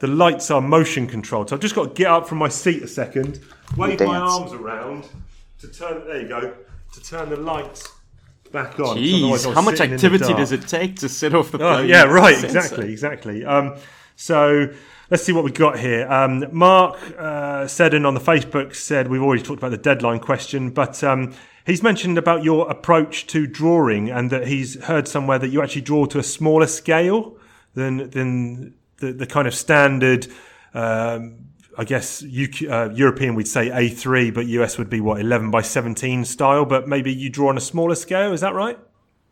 the 0.00 0.06
lights 0.06 0.50
are 0.50 0.60
motion 0.60 1.06
controlled. 1.06 1.48
So 1.50 1.56
I've 1.56 1.62
just 1.62 1.74
got 1.74 1.88
to 1.88 1.94
get 1.94 2.08
up 2.10 2.28
from 2.28 2.38
my 2.38 2.48
seat 2.48 2.82
a 2.82 2.88
second, 2.88 3.40
wave 3.76 4.00
my 4.00 4.16
arms 4.16 4.52
around 4.52 5.06
to 5.60 5.68
turn. 5.68 6.04
There 6.06 6.20
you 6.22 6.28
go. 6.28 6.54
To 6.94 7.02
turn 7.02 7.28
the 7.30 7.36
lights 7.36 7.86
back 8.52 8.80
on. 8.80 8.96
Jeez, 8.96 9.52
how 9.54 9.62
much 9.62 9.76
sitting 9.76 9.92
in 9.92 9.98
the 9.98 10.06
activity 10.06 10.34
does 10.34 10.52
it 10.52 10.66
take 10.66 10.96
to 10.96 11.08
sit 11.08 11.34
off 11.34 11.52
the 11.52 11.58
Oh, 11.60 11.80
yeah, 11.82 12.04
right. 12.04 12.36
sensor? 12.36 12.58
Exactly, 12.58 12.90
exactly. 12.92 13.44
Um, 13.44 13.76
so 14.16 14.72
let's 15.10 15.22
see 15.22 15.32
what 15.32 15.44
we 15.44 15.52
got 15.52 15.78
here. 15.78 16.10
Um, 16.10 16.44
Mark 16.52 16.98
uh, 17.18 17.66
Seddon 17.66 18.04
on 18.04 18.14
the 18.14 18.20
Facebook 18.20 18.74
said 18.74 19.08
we've 19.08 19.22
already 19.22 19.42
talked 19.42 19.58
about 19.60 19.70
the 19.70 19.76
deadline 19.78 20.18
question, 20.20 20.70
but 20.70 21.04
um, 21.04 21.34
he's 21.68 21.82
mentioned 21.82 22.18
about 22.18 22.42
your 22.42 22.68
approach 22.68 23.26
to 23.28 23.46
drawing 23.46 24.10
and 24.10 24.30
that 24.30 24.48
he's 24.48 24.82
heard 24.84 25.06
somewhere 25.06 25.38
that 25.38 25.48
you 25.48 25.62
actually 25.62 25.82
draw 25.82 26.06
to 26.06 26.18
a 26.18 26.22
smaller 26.22 26.66
scale 26.66 27.36
than 27.74 28.10
than 28.10 28.74
the, 28.96 29.12
the 29.12 29.26
kind 29.26 29.46
of 29.46 29.54
standard. 29.54 30.26
Um, 30.74 31.44
I 31.76 31.84
guess 31.84 32.24
UK, 32.24 32.68
uh, 32.68 32.90
European 32.92 33.36
we'd 33.36 33.46
say 33.46 33.68
A3, 33.68 34.34
but 34.34 34.46
US 34.46 34.78
would 34.78 34.90
be 34.90 35.00
what 35.00 35.20
11 35.20 35.52
by 35.52 35.62
17 35.62 36.24
style. 36.24 36.64
But 36.64 36.88
maybe 36.88 37.12
you 37.12 37.30
draw 37.30 37.50
on 37.50 37.56
a 37.56 37.60
smaller 37.60 37.94
scale. 37.94 38.32
Is 38.32 38.40
that 38.40 38.54
right? 38.54 38.78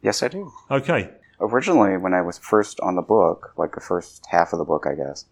Yes, 0.03 0.23
I 0.23 0.29
do. 0.29 0.53
Okay. 0.71 1.11
Originally, 1.41 1.97
when 1.97 2.15
I 2.15 2.23
was 2.23 2.39
first 2.39 2.79
on 2.81 2.95
the 2.95 3.03
book, 3.03 3.53
like 3.57 3.75
the 3.75 3.81
first 3.81 4.25
half 4.31 4.53
of 4.53 4.59
the 4.59 4.65
book, 4.65 4.87
I 4.87 4.95
guess, 4.95 5.27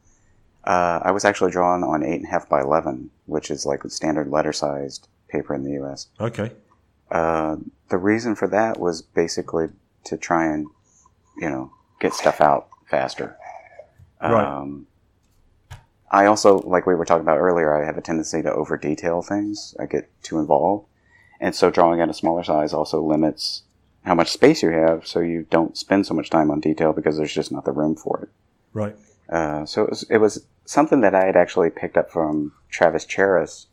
uh, 0.64 1.00
I 1.02 1.12
was 1.12 1.24
actually 1.24 1.52
drawn 1.52 1.84
on 1.84 2.02
eight 2.02 2.16
and 2.16 2.26
a 2.26 2.30
half 2.30 2.48
by 2.48 2.60
eleven, 2.60 3.10
which 3.26 3.50
is 3.50 3.64
like 3.64 3.84
a 3.84 3.90
standard 3.90 4.28
letter 4.28 4.52
sized 4.52 5.06
paper 5.28 5.54
in 5.54 5.62
the 5.62 5.72
U.S. 5.72 6.08
Okay. 6.20 6.52
Uh, 7.14 7.56
the 7.90 7.96
reason 7.96 8.34
for 8.34 8.48
that 8.48 8.80
was 8.80 9.00
basically 9.00 9.68
to 10.02 10.16
try 10.16 10.52
and, 10.52 10.66
you 11.38 11.48
know, 11.48 11.72
get 12.00 12.12
stuff 12.12 12.40
out 12.40 12.68
faster. 12.90 13.38
Right. 14.20 14.44
Um, 14.44 14.88
I 16.10 16.26
also, 16.26 16.58
like 16.58 16.86
we 16.86 16.94
were 16.96 17.04
talking 17.04 17.22
about 17.22 17.38
earlier, 17.38 17.72
I 17.72 17.86
have 17.86 17.96
a 17.96 18.00
tendency 18.00 18.42
to 18.42 18.52
over 18.52 18.76
detail 18.76 19.22
things. 19.22 19.76
I 19.78 19.86
get 19.86 20.10
too 20.24 20.40
involved. 20.40 20.88
And 21.40 21.54
so 21.54 21.70
drawing 21.70 22.00
at 22.00 22.08
a 22.08 22.14
smaller 22.14 22.42
size 22.42 22.72
also 22.72 23.00
limits 23.00 23.62
how 24.04 24.14
much 24.14 24.30
space 24.30 24.62
you 24.62 24.70
have, 24.70 25.06
so 25.06 25.20
you 25.20 25.46
don't 25.50 25.78
spend 25.78 26.06
so 26.06 26.14
much 26.14 26.30
time 26.30 26.50
on 26.50 26.60
detail 26.60 26.92
because 26.92 27.16
there's 27.16 27.32
just 27.32 27.52
not 27.52 27.64
the 27.64 27.72
room 27.72 27.94
for 27.94 28.22
it. 28.22 28.28
Right. 28.72 28.96
Uh, 29.28 29.64
so 29.66 29.84
it 29.84 29.90
was, 29.90 30.02
it 30.10 30.18
was 30.18 30.46
something 30.64 31.00
that 31.02 31.14
I 31.14 31.26
had 31.26 31.36
actually 31.36 31.70
picked 31.70 31.96
up 31.96 32.10
from 32.10 32.52
Travis 32.70 33.06
Charest, 33.06 33.66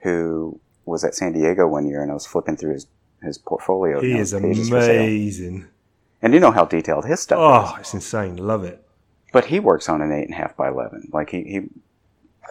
who 0.00 0.60
was 0.88 1.04
at 1.04 1.14
San 1.14 1.32
Diego 1.32 1.66
one 1.66 1.86
year, 1.86 2.02
and 2.02 2.10
I 2.10 2.14
was 2.14 2.26
flipping 2.26 2.56
through 2.56 2.74
his, 2.74 2.86
his 3.22 3.38
portfolio. 3.38 4.00
He 4.00 4.16
is 4.16 4.32
amazing. 4.32 5.68
And 6.20 6.34
you 6.34 6.40
know 6.40 6.50
how 6.50 6.64
detailed 6.64 7.04
his 7.04 7.20
stuff 7.20 7.38
oh, 7.38 7.64
is. 7.64 7.70
Oh, 7.72 7.80
it's 7.80 7.94
insane. 7.94 8.36
Love 8.36 8.64
it. 8.64 8.84
But 9.32 9.46
he 9.46 9.60
works 9.60 9.88
on 9.88 10.02
an 10.02 10.12
eight 10.12 10.24
and 10.24 10.34
a 10.34 10.36
half 10.36 10.56
by 10.56 10.68
eleven. 10.68 11.08
Like 11.12 11.30
he, 11.30 11.44
he 11.44 11.60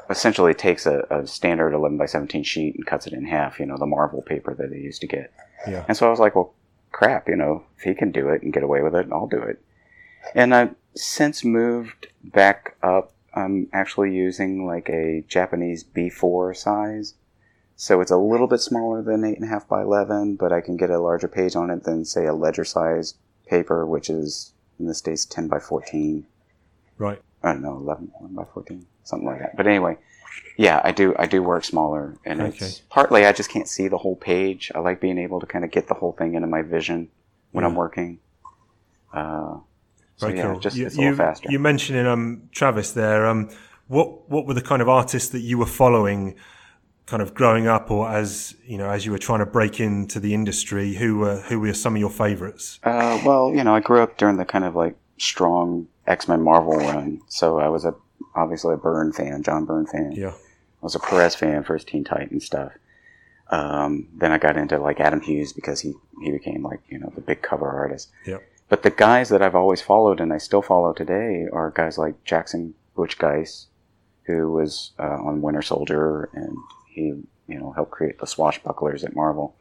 essentially 0.10 0.54
takes 0.54 0.86
a, 0.86 1.06
a 1.10 1.28
standard 1.28 1.74
eleven 1.74 1.98
by 1.98 2.06
seventeen 2.06 2.44
sheet 2.44 2.76
and 2.76 2.86
cuts 2.86 3.08
it 3.08 3.14
in 3.14 3.26
half. 3.26 3.60
You 3.60 3.66
know, 3.66 3.78
the 3.78 3.86
Marvel 3.86 4.22
paper 4.22 4.54
that 4.54 4.72
he 4.72 4.80
used 4.80 5.02
to 5.02 5.08
get. 5.08 5.34
Yeah. 5.68 5.84
And 5.88 5.98
so 5.98 6.08
I 6.08 6.10
was 6.10 6.20
like, 6.20 6.36
well, 6.36 6.54
crap. 6.92 7.28
You 7.28 7.36
know, 7.36 7.64
if 7.78 7.84
he 7.84 7.94
can 7.94 8.12
do 8.12 8.30
it 8.30 8.42
and 8.44 8.54
get 8.54 8.64
away 8.64 8.82
with 8.84 8.96
it, 8.96 9.08
I'll 9.12 9.28
do 9.28 9.42
it. 9.42 9.62
And 10.36 10.54
I've 10.54 10.76
since 10.96 11.44
moved 11.44 12.08
back 12.24 12.76
up. 12.84 13.14
I'm 13.34 13.68
actually 13.72 14.16
using 14.16 14.66
like 14.66 14.90
a 14.90 15.24
Japanese 15.28 15.84
B4 15.84 16.56
size. 16.56 17.14
So 17.80 18.02
it's 18.02 18.12
a 18.12 18.18
little 18.18 18.48
bit 18.48 18.60
smaller 18.60 19.02
than 19.04 19.24
eight 19.24 19.36
and 19.38 19.46
a 19.46 19.48
half 19.48 19.68
by 19.68 19.84
eleven, 19.84 20.36
but 20.36 20.52
I 20.52 20.62
can 20.62 20.78
get 20.78 20.90
a 20.90 21.00
larger 21.00 21.28
page 21.28 21.56
on 21.56 21.70
it 21.70 21.84
than 21.84 22.04
say 22.06 22.26
a 22.26 22.34
ledger 22.34 22.66
size 22.66 23.14
paper, 23.48 23.86
which 23.86 24.10
is 24.10 24.52
in 24.80 24.88
this 24.88 25.00
case 25.00 25.26
ten 25.26 25.48
by 25.48 25.60
fourteen. 25.60 26.26
Right. 26.98 27.22
I 27.44 27.54
don't 27.54 27.62
know, 27.62 27.78
11, 27.78 28.12
11 28.20 28.36
by 28.36 28.44
14, 28.52 28.84
something 29.04 29.28
like 29.28 29.40
that. 29.40 29.56
But 29.56 29.68
anyway, 29.68 29.98
yeah, 30.58 30.82
I 30.84 30.92
do, 30.92 31.16
I 31.20 31.28
do 31.28 31.44
work 31.44 31.64
smaller 31.64 32.18
and 32.26 32.42
Okay. 32.42 32.66
it's 32.66 32.80
partly 32.90 33.24
I 33.28 33.32
just 33.32 33.52
can't 33.52 33.68
see 33.68 33.88
the 33.88 34.00
whole 34.00 34.16
page. 34.16 34.72
I 34.74 34.80
like 34.80 35.00
being 35.00 35.20
able 35.20 35.40
to 35.40 35.46
kind 35.46 35.64
of 35.64 35.70
get 35.70 35.88
the 35.88 35.94
whole 35.94 36.14
thing 36.14 36.34
into 36.34 36.48
my 36.48 36.64
vision 36.64 37.10
when 37.52 37.64
I'm 37.64 37.76
working. 37.76 38.18
Uh, 39.14 39.60
so 40.16 40.26
Very 40.28 40.40
yeah, 40.40 40.52
cool. 40.52 40.60
just, 40.60 40.76
you, 40.76 40.88
it's 40.88 40.98
a 40.98 41.00
little 41.02 41.16
faster. 41.16 41.52
you 41.52 41.60
mentioning 41.60 42.08
um, 42.08 42.50
Travis 42.52 42.92
there. 42.94 43.28
Um, 43.28 43.50
what 43.88 44.28
what 44.28 44.48
were 44.48 44.56
the 44.56 44.62
kind 44.64 44.82
of 44.82 44.90
artists 44.90 45.30
that 45.30 45.42
you 45.42 45.60
were 45.60 45.68
following, 45.68 46.36
kind 47.08 47.22
of 47.22 47.34
growing 47.34 47.68
up, 47.68 47.90
or 47.90 48.08
as 48.10 48.56
you 48.66 48.78
know, 48.78 48.90
as 48.90 49.06
you 49.06 49.12
were 49.12 49.18
trying 49.18 49.40
to 49.40 49.46
break 49.46 49.80
into 49.80 50.20
the 50.20 50.34
industry? 50.34 50.94
Who 50.94 51.18
were 51.18 51.38
who 51.38 51.60
were 51.60 51.74
some 51.74 51.96
of 51.96 52.00
your 52.00 52.12
favourites? 52.12 52.80
Uh, 52.84 53.20
well, 53.26 53.52
you 53.54 53.64
know, 53.64 53.74
I 53.74 53.80
grew 53.80 54.04
up 54.04 54.18
during 54.18 54.38
the 54.38 54.46
kind 54.46 54.64
of 54.64 54.76
like 54.76 54.96
strong 55.18 55.88
X 56.06 56.28
Men 56.28 56.44
Marvel 56.44 56.78
run, 56.78 57.22
so 57.28 57.60
I 57.60 57.70
was 57.70 57.86
a 57.86 57.96
obviously 58.36 58.76
a 58.76 58.78
Byrne 58.78 59.12
fan, 59.12 59.42
John 59.42 59.66
Byrne 59.66 59.88
fan. 59.88 60.12
Yeah. 60.12 60.34
I 60.34 60.86
was 60.86 60.94
a 60.94 61.00
Perez 61.00 61.34
fan 61.34 61.64
for 61.64 61.74
his 61.74 61.84
Teen 61.84 62.04
Titans 62.04 62.46
stuff. 62.46 62.72
Um, 63.50 64.08
then 64.14 64.32
I 64.32 64.38
got 64.38 64.58
into 64.58 64.78
like 64.78 65.00
Adam 65.00 65.22
Hughes 65.22 65.54
because 65.54 65.80
he 65.80 65.94
he 66.22 66.32
became 66.32 66.62
like 66.64 66.82
you 66.90 67.00
know 67.00 67.12
the 67.16 67.22
big 67.22 67.42
cover 67.42 67.68
artist. 67.68 68.10
Yeah. 68.26 68.40
But 68.70 68.84
the 68.84 68.92
guys 68.92 69.30
that 69.30 69.42
I've 69.42 69.56
always 69.56 69.82
followed 69.82 70.20
and 70.20 70.34
I 70.34 70.38
still 70.40 70.62
follow 70.62 70.92
today 70.92 71.48
are 71.54 71.72
guys 71.72 71.98
like 71.98 72.22
Jackson 72.26 72.74
Butch 72.98 73.18
Guice, 73.18 73.68
who 74.24 74.52
was 74.52 74.92
uh, 75.00 75.04
on 75.24 75.42
Winter 75.42 75.62
Soldier 75.62 76.30
and 76.34 76.58
he 76.98 77.14
you 77.54 77.60
know 77.60 77.72
helped 77.72 77.92
create 77.92 78.20
the 78.20 78.26
swashbucklers 78.26 79.04
at 79.04 79.16
Marvel. 79.16 79.56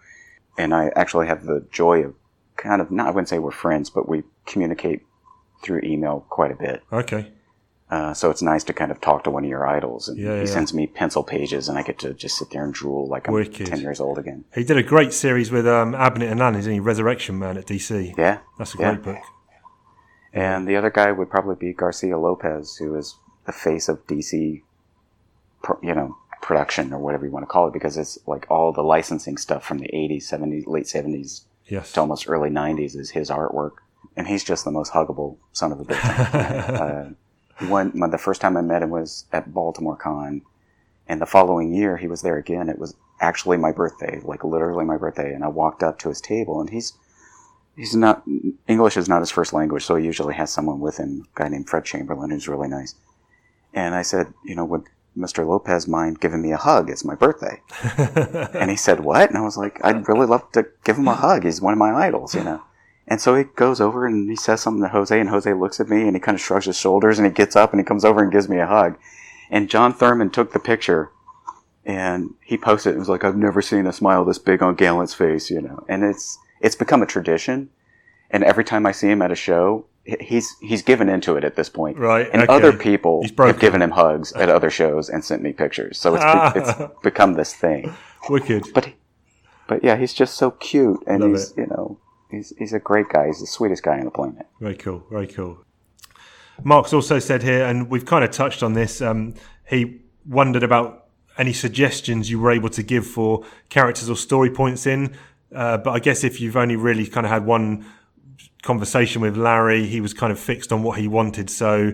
And 0.58 0.74
I 0.74 0.90
actually 0.96 1.26
have 1.26 1.44
the 1.44 1.66
joy 1.70 2.00
of 2.02 2.14
kind 2.56 2.80
of 2.80 2.90
not 2.90 3.06
I 3.08 3.10
wouldn't 3.10 3.28
say 3.28 3.38
we're 3.38 3.50
friends, 3.50 3.90
but 3.90 4.08
we 4.08 4.22
communicate 4.46 5.02
through 5.62 5.80
email 5.84 6.26
quite 6.30 6.50
a 6.50 6.56
bit. 6.56 6.82
Okay. 6.92 7.32
Uh, 7.88 8.12
so 8.12 8.30
it's 8.30 8.42
nice 8.42 8.64
to 8.64 8.72
kind 8.72 8.90
of 8.90 9.00
talk 9.00 9.22
to 9.22 9.30
one 9.30 9.44
of 9.44 9.48
your 9.50 9.64
idols, 9.64 10.08
and 10.08 10.18
Yeah, 10.18 10.32
he 10.34 10.38
yeah. 10.40 10.44
sends 10.46 10.74
me 10.74 10.88
pencil 10.88 11.22
pages, 11.22 11.68
and 11.68 11.78
I 11.78 11.82
get 11.82 12.00
to 12.00 12.14
just 12.14 12.36
sit 12.36 12.50
there 12.50 12.64
and 12.64 12.74
drool 12.74 13.06
like 13.06 13.28
I'm 13.28 13.34
Wicked. 13.34 13.66
ten 13.68 13.80
years 13.80 14.00
old 14.00 14.18
again. 14.18 14.44
He 14.54 14.64
did 14.64 14.76
a 14.76 14.82
great 14.82 15.12
series 15.12 15.52
with 15.52 15.68
um, 15.68 15.92
Abnett 15.92 16.30
and 16.32 16.40
Lanning, 16.40 16.62
didn't 16.62 16.74
he? 16.74 16.80
Resurrection 16.80 17.38
Man 17.38 17.56
at 17.56 17.66
DC. 17.66 18.16
Yeah, 18.18 18.38
That's 18.58 18.74
a 18.74 18.78
yeah. 18.78 18.94
great 18.94 19.04
book. 19.04 19.22
And 20.32 20.66
the 20.66 20.74
other 20.76 20.90
guy 20.90 21.12
would 21.12 21.30
probably 21.30 21.54
be 21.54 21.72
Garcia 21.72 22.18
Lopez, 22.18 22.76
who 22.76 22.96
is 22.96 23.14
the 23.46 23.52
face 23.52 23.88
of 23.88 24.04
DC, 24.08 24.62
you 25.82 25.94
know, 25.94 26.16
production 26.46 26.92
or 26.92 26.98
whatever 27.00 27.26
you 27.26 27.32
want 27.32 27.42
to 27.42 27.48
call 27.48 27.66
it, 27.66 27.72
because 27.72 27.96
it's 27.96 28.18
like 28.26 28.46
all 28.48 28.72
the 28.72 28.82
licensing 28.82 29.36
stuff 29.36 29.64
from 29.64 29.78
the 29.78 29.88
'80s, 29.92 30.22
'70s, 30.22 30.66
late 30.66 30.84
'70s 30.86 31.42
Yes. 31.66 31.90
to 31.92 32.00
almost 32.00 32.28
early 32.28 32.48
'90s 32.48 32.94
is 32.94 33.10
his 33.10 33.28
artwork, 33.30 33.72
and 34.16 34.28
he's 34.28 34.44
just 34.44 34.64
the 34.64 34.70
most 34.70 34.92
huggable 34.92 35.36
son 35.52 35.72
of 35.72 35.80
a 35.80 35.84
bitch. 35.84 37.10
uh, 37.60 37.66
one, 37.66 37.90
my, 37.94 38.06
the 38.08 38.18
first 38.18 38.40
time 38.40 38.56
I 38.56 38.60
met 38.60 38.82
him 38.82 38.90
was 38.90 39.24
at 39.32 39.52
Baltimore 39.52 39.96
Con, 39.96 40.42
and 41.08 41.20
the 41.20 41.26
following 41.26 41.74
year 41.74 41.96
he 41.96 42.06
was 42.06 42.22
there 42.22 42.36
again. 42.36 42.68
It 42.68 42.78
was 42.78 42.94
actually 43.20 43.56
my 43.56 43.72
birthday, 43.72 44.20
like 44.22 44.44
literally 44.44 44.84
my 44.84 44.96
birthday, 44.96 45.34
and 45.34 45.42
I 45.42 45.48
walked 45.48 45.82
up 45.82 45.98
to 46.00 46.08
his 46.08 46.20
table, 46.20 46.60
and 46.60 46.70
he's 46.70 46.92
he's 47.76 47.96
not 47.96 48.22
English 48.68 48.96
is 48.96 49.08
not 49.08 49.20
his 49.20 49.32
first 49.32 49.52
language, 49.52 49.84
so 49.84 49.96
he 49.96 50.06
usually 50.06 50.34
has 50.34 50.52
someone 50.52 50.78
with 50.78 50.98
him, 50.98 51.26
a 51.34 51.38
guy 51.42 51.48
named 51.48 51.68
Fred 51.68 51.84
Chamberlain, 51.84 52.30
who's 52.30 52.46
really 52.46 52.68
nice. 52.68 52.94
And 53.74 53.96
I 53.96 54.02
said, 54.02 54.32
you 54.44 54.54
know, 54.54 54.64
would 54.64 54.84
Mr. 55.16 55.46
Lopez 55.46 55.88
mind 55.88 56.20
giving 56.20 56.42
me 56.42 56.52
a 56.52 56.56
hug? 56.56 56.90
It's 56.90 57.04
my 57.04 57.14
birthday. 57.14 57.62
and 58.54 58.70
he 58.70 58.76
said, 58.76 59.00
What? 59.00 59.30
And 59.30 59.38
I 59.38 59.42
was 59.42 59.56
like, 59.56 59.80
I'd 59.84 60.08
really 60.08 60.26
love 60.26 60.50
to 60.52 60.66
give 60.84 60.98
him 60.98 61.08
a 61.08 61.14
hug. 61.14 61.44
He's 61.44 61.60
one 61.60 61.72
of 61.72 61.78
my 61.78 61.94
idols, 61.94 62.34
you 62.34 62.44
know. 62.44 62.62
And 63.08 63.20
so 63.20 63.34
he 63.36 63.44
goes 63.44 63.80
over 63.80 64.04
and 64.06 64.28
he 64.28 64.36
says 64.36 64.60
something 64.60 64.82
to 64.82 64.88
Jose, 64.88 65.18
and 65.18 65.28
Jose 65.30 65.52
looks 65.52 65.78
at 65.78 65.88
me 65.88 66.02
and 66.02 66.16
he 66.16 66.20
kind 66.20 66.34
of 66.34 66.40
shrugs 66.40 66.66
his 66.66 66.78
shoulders 66.78 67.18
and 67.18 67.26
he 67.26 67.32
gets 67.32 67.54
up 67.54 67.72
and 67.72 67.80
he 67.80 67.84
comes 67.84 68.04
over 68.04 68.22
and 68.22 68.32
gives 68.32 68.48
me 68.48 68.58
a 68.58 68.66
hug. 68.66 68.98
And 69.50 69.70
John 69.70 69.92
Thurman 69.92 70.30
took 70.30 70.52
the 70.52 70.58
picture 70.58 71.10
and 71.84 72.34
he 72.44 72.58
posted 72.58 72.92
it. 72.92 72.96
It 72.96 72.98
was 72.98 73.08
like, 73.08 73.22
I've 73.22 73.36
never 73.36 73.62
seen 73.62 73.86
a 73.86 73.92
smile 73.92 74.24
this 74.24 74.38
big 74.38 74.62
on 74.62 74.74
Gallant's 74.74 75.14
face, 75.14 75.50
you 75.50 75.60
know. 75.60 75.84
And 75.88 76.02
it's 76.02 76.38
it's 76.60 76.74
become 76.74 77.02
a 77.02 77.06
tradition. 77.06 77.70
And 78.30 78.42
every 78.42 78.64
time 78.64 78.86
I 78.86 78.92
see 78.92 79.08
him 79.08 79.22
at 79.22 79.30
a 79.30 79.36
show, 79.36 79.86
he's 80.20 80.56
he's 80.60 80.82
given 80.82 81.08
into 81.08 81.36
it 81.36 81.44
at 81.44 81.56
this 81.56 81.68
point. 81.68 81.98
Right, 81.98 82.28
And 82.32 82.42
okay. 82.42 82.52
other 82.52 82.72
people 82.72 83.24
have 83.38 83.58
given 83.58 83.82
him 83.82 83.90
hugs 83.90 84.32
at 84.32 84.48
other 84.48 84.70
shows 84.70 85.08
and 85.08 85.24
sent 85.24 85.42
me 85.42 85.52
pictures. 85.52 85.98
So 85.98 86.14
it's 86.14 86.24
be- 86.24 86.60
it's 86.60 87.00
become 87.02 87.34
this 87.34 87.54
thing. 87.54 87.94
Wicked. 88.28 88.64
But 88.74 88.92
but 89.66 89.82
yeah, 89.84 89.96
he's 89.96 90.14
just 90.14 90.36
so 90.36 90.52
cute, 90.52 91.02
and 91.06 91.22
Love 91.22 91.30
he's 91.32 91.50
it. 91.52 91.58
you 91.58 91.66
know 91.66 91.98
he's 92.30 92.52
he's 92.58 92.72
a 92.72 92.78
great 92.78 93.08
guy. 93.08 93.26
He's 93.26 93.40
the 93.40 93.46
sweetest 93.46 93.82
guy 93.82 93.98
on 93.98 94.04
the 94.04 94.10
planet. 94.10 94.46
Very 94.60 94.76
cool. 94.76 95.04
Very 95.10 95.26
cool. 95.26 95.58
Mark's 96.62 96.92
also 96.92 97.18
said 97.18 97.42
here, 97.42 97.64
and 97.66 97.90
we've 97.90 98.06
kind 98.06 98.24
of 98.24 98.30
touched 98.30 98.62
on 98.62 98.72
this. 98.72 99.02
Um, 99.02 99.34
he 99.68 100.00
wondered 100.24 100.62
about 100.62 101.04
any 101.38 101.52
suggestions 101.52 102.30
you 102.30 102.40
were 102.40 102.50
able 102.50 102.70
to 102.70 102.82
give 102.82 103.06
for 103.06 103.44
characters 103.68 104.08
or 104.08 104.16
story 104.16 104.50
points 104.50 104.86
in. 104.86 105.14
Uh, 105.54 105.76
but 105.76 105.90
I 105.90 105.98
guess 105.98 106.24
if 106.24 106.40
you've 106.40 106.56
only 106.56 106.76
really 106.76 107.06
kind 107.06 107.26
of 107.26 107.30
had 107.30 107.44
one 107.44 107.84
conversation 108.66 109.22
with 109.22 109.36
Larry, 109.36 109.86
he 109.86 110.00
was 110.00 110.12
kind 110.12 110.32
of 110.32 110.38
fixed 110.38 110.72
on 110.72 110.82
what 110.82 110.98
he 110.98 111.08
wanted. 111.08 111.48
So, 111.48 111.92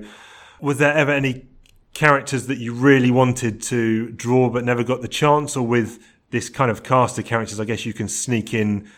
was 0.61 0.79
there 0.79 0.95
ever 0.95 1.13
any 1.13 1.47
characters 1.95 2.47
that 2.47 2.59
you 2.59 2.73
really 2.73 3.11
wanted 3.11 3.63
to 3.63 4.11
draw 4.13 4.49
but 4.49 4.65
never 4.65 4.83
got 4.83 5.03
the 5.03 5.09
chance, 5.09 5.57
or 5.57 5.67
with 5.67 6.03
this 6.31 6.49
kind 6.49 6.71
of 6.71 6.83
cast 6.83 7.19
of 7.19 7.25
characters, 7.25 7.61
I 7.61 7.65
guess 7.65 7.87
you 7.87 7.93
can 7.93 8.09
sneak 8.09 8.55
in 8.55 8.91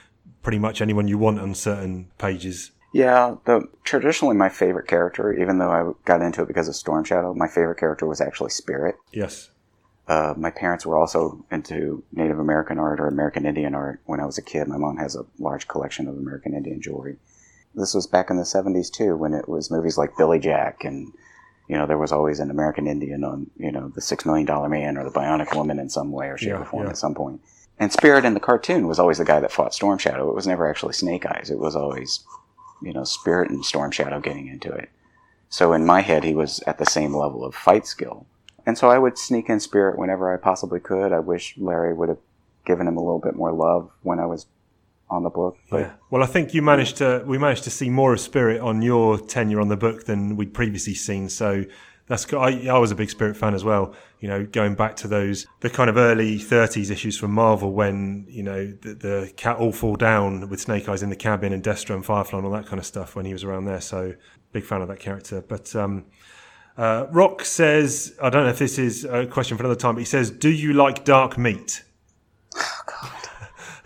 pretty 0.43 0.59
much 0.59 0.81
anyone 0.81 1.09
you 1.09 1.19
want 1.19 1.41
on 1.41 1.55
certain 1.55 2.09
pages. 2.17 2.71
Yeah, 2.93 3.37
the 3.45 3.69
traditionally 3.83 4.37
my 4.37 4.49
favorite 4.49 4.87
character, 4.87 5.33
even 5.33 5.59
though 5.59 5.71
I 5.71 5.93
got 6.05 6.23
into 6.23 6.43
it 6.43 6.49
because 6.49 6.69
of 6.69 6.77
Storm 6.77 7.03
Shadow, 7.03 7.35
my 7.35 7.49
favorite 7.49 7.79
character 7.79 8.07
was 8.07 8.21
actually 8.21 8.51
Spirit. 8.51 8.95
Yes. 9.13 9.51
Uh, 10.07 10.35
my 10.37 10.51
parents 10.51 10.87
were 10.87 10.97
also 10.97 11.45
into 11.51 12.05
Native 12.13 12.39
American 12.39 12.79
art 12.79 13.01
or 13.01 13.09
American 13.09 13.47
Indian 13.47 13.75
art 13.75 14.01
when 14.05 14.21
I 14.21 14.27
was 14.27 14.39
a 14.39 14.43
kid. 14.43 14.69
My 14.69 14.77
mom 14.77 14.99
has 14.99 15.17
a 15.17 15.27
large 15.39 15.67
collection 15.67 16.07
of 16.07 16.17
American 16.17 16.55
Indian 16.55 16.81
jewelry. 16.81 17.17
This 17.75 17.95
was 17.95 18.07
back 18.07 18.31
in 18.31 18.37
the 18.37 18.43
70s 18.43 18.91
too, 18.91 19.17
when 19.17 19.35
it 19.35 19.49
was 19.49 19.71
movies 19.71 19.99
like 19.99 20.17
Billy 20.17 20.39
Jack 20.39 20.85
and, 20.85 21.13
you 21.69 21.77
know, 21.77 21.87
there 21.87 21.99
was 21.99 22.13
always 22.13 22.41
an 22.41 22.51
American 22.51 22.87
Indian 22.87 23.25
on, 23.25 23.51
you 23.57 23.73
know, 23.73 23.89
the 23.89 24.01
Six 24.01 24.25
Million 24.25 24.47
Dollar 24.47 24.69
Man 24.69 24.97
or 24.97 25.05
the 25.05 25.11
Bionic 25.11 25.55
Woman 25.57 25.79
in 25.79 25.91
some 25.91 26.13
way 26.13 26.29
or 26.29 26.39
shape 26.39 26.51
Yeah, 26.51 26.61
or 26.61 26.65
form 26.65 26.85
yeah. 26.85 26.91
at 26.91 26.99
some 26.99 27.15
point. 27.15 27.41
And 27.79 27.93
Spirit 27.93 28.25
in 28.25 28.35
the 28.35 28.41
cartoon 28.41 28.87
was 28.87 28.99
always 28.99 29.19
the 29.19 29.25
guy 29.25 29.41
that 29.41 29.51
fought 29.51 29.75
Storm 29.75 29.99
Shadow. 29.99 30.29
It 30.29 30.35
was 30.35 30.47
never 30.47 30.69
actually 30.69 30.93
Snake 30.93 31.27
Eyes. 31.27 31.51
It 31.51 31.59
was 31.59 31.75
always, 31.75 32.25
you 32.81 32.93
know, 32.93 33.05
Spirit 33.05 33.51
and 33.51 33.65
Storm 33.65 33.91
Shadow 33.91 34.21
getting 34.21 34.47
into 34.47 34.73
it. 34.73 34.91
So 35.49 35.73
in 35.73 35.85
my 35.85 36.01
head, 36.01 36.23
he 36.25 36.35
was 36.35 36.61
at 36.67 36.79
the 36.79 36.87
same 36.87 37.15
level 37.15 37.45
of 37.45 37.55
fight 37.55 37.87
skill. 37.87 38.27
And 38.67 38.79
so 38.79 38.91
I 38.91 38.99
would 38.99 39.19
sneak 39.19 39.49
in 39.51 39.61
Spirit 39.61 39.99
whenever 39.99 40.33
I 40.33 40.37
possibly 40.37 40.81
could. 40.81 41.13
I 41.13 41.19
wish 41.19 41.55
Larry 41.59 41.93
would 41.93 42.09
have 42.09 42.19
given 42.65 42.87
him 42.87 42.97
a 42.97 43.03
little 43.03 43.19
bit 43.19 43.35
more 43.37 43.53
love 43.53 43.91
when 44.03 44.19
I 44.19 44.27
was 44.27 44.47
on 45.15 45.23
the 45.23 45.31
book. 45.31 45.57
But 45.71 45.81
Yeah. 45.81 45.91
Well, 46.11 46.23
I 46.23 46.27
think 46.27 46.53
you 46.55 46.63
managed 46.63 46.97
to. 46.99 47.23
We 47.27 47.39
managed 47.39 47.65
to 47.65 47.71
see 47.71 47.89
more 47.89 48.13
of 48.13 48.21
Spirit 48.21 48.61
on 48.61 48.83
your 48.83 49.19
tenure 49.19 49.61
on 49.61 49.69
the 49.69 49.77
book 49.77 50.05
than 50.05 50.37
we'd 50.37 50.53
previously 50.53 50.95
seen. 50.95 51.29
So 51.29 51.65
that's. 52.07 52.25
go- 52.27 52.41
I, 52.41 52.67
I 52.67 52.79
was 52.79 52.91
a 52.91 52.95
big 52.95 53.11
Spirit 53.11 53.37
fan 53.37 53.55
as 53.55 53.65
well. 53.65 53.95
You 54.21 54.29
know, 54.29 54.45
going 54.45 54.75
back 54.75 54.97
to 54.97 55.09
those 55.09 55.47
the 55.61 55.71
kind 55.71 55.89
of 55.89 55.97
early 55.97 56.39
'30s 56.39 56.91
issues 56.91 57.17
from 57.17 57.31
Marvel 57.33 57.73
when 57.73 58.27
you 58.29 58.43
know 58.43 58.67
the, 58.83 58.95
the 58.95 59.33
cat 59.37 59.57
all 59.57 59.73
fall 59.73 59.97
down 59.97 60.49
with 60.49 60.61
Snake 60.61 60.89
Eyes 60.89 61.03
in 61.03 61.11
the 61.11 61.17
cabin 61.17 61.53
and 61.53 61.63
Destro 61.63 61.95
and 61.95 62.05
Firefly 62.05 62.39
and 62.39 62.47
all 62.47 62.53
that 62.53 62.67
kind 62.67 62.79
of 62.79 62.87
stuff 62.87 63.17
when 63.17 63.25
he 63.25 63.33
was 63.33 63.45
around 63.45 63.65
there. 63.67 63.81
So 63.81 64.15
big 64.53 64.65
fan 64.65 64.83
of 64.83 64.89
that 64.89 65.01
character. 65.01 65.43
But 65.47 65.75
um, 65.77 66.05
uh, 66.77 67.07
Rock 67.11 67.45
says, 67.45 68.17
I 68.23 68.31
don't 68.31 68.45
know 68.45 68.51
if 68.51 68.59
this 68.59 68.79
is 68.79 69.05
a 69.05 69.27
question 69.27 69.57
for 69.57 69.65
another 69.65 69.79
time, 69.79 69.95
but 69.95 70.01
he 70.01 70.07
says, 70.07 70.31
"Do 70.31 70.51
you 70.51 70.73
like 70.73 71.05
dark 71.05 71.37
meat?" 71.39 71.83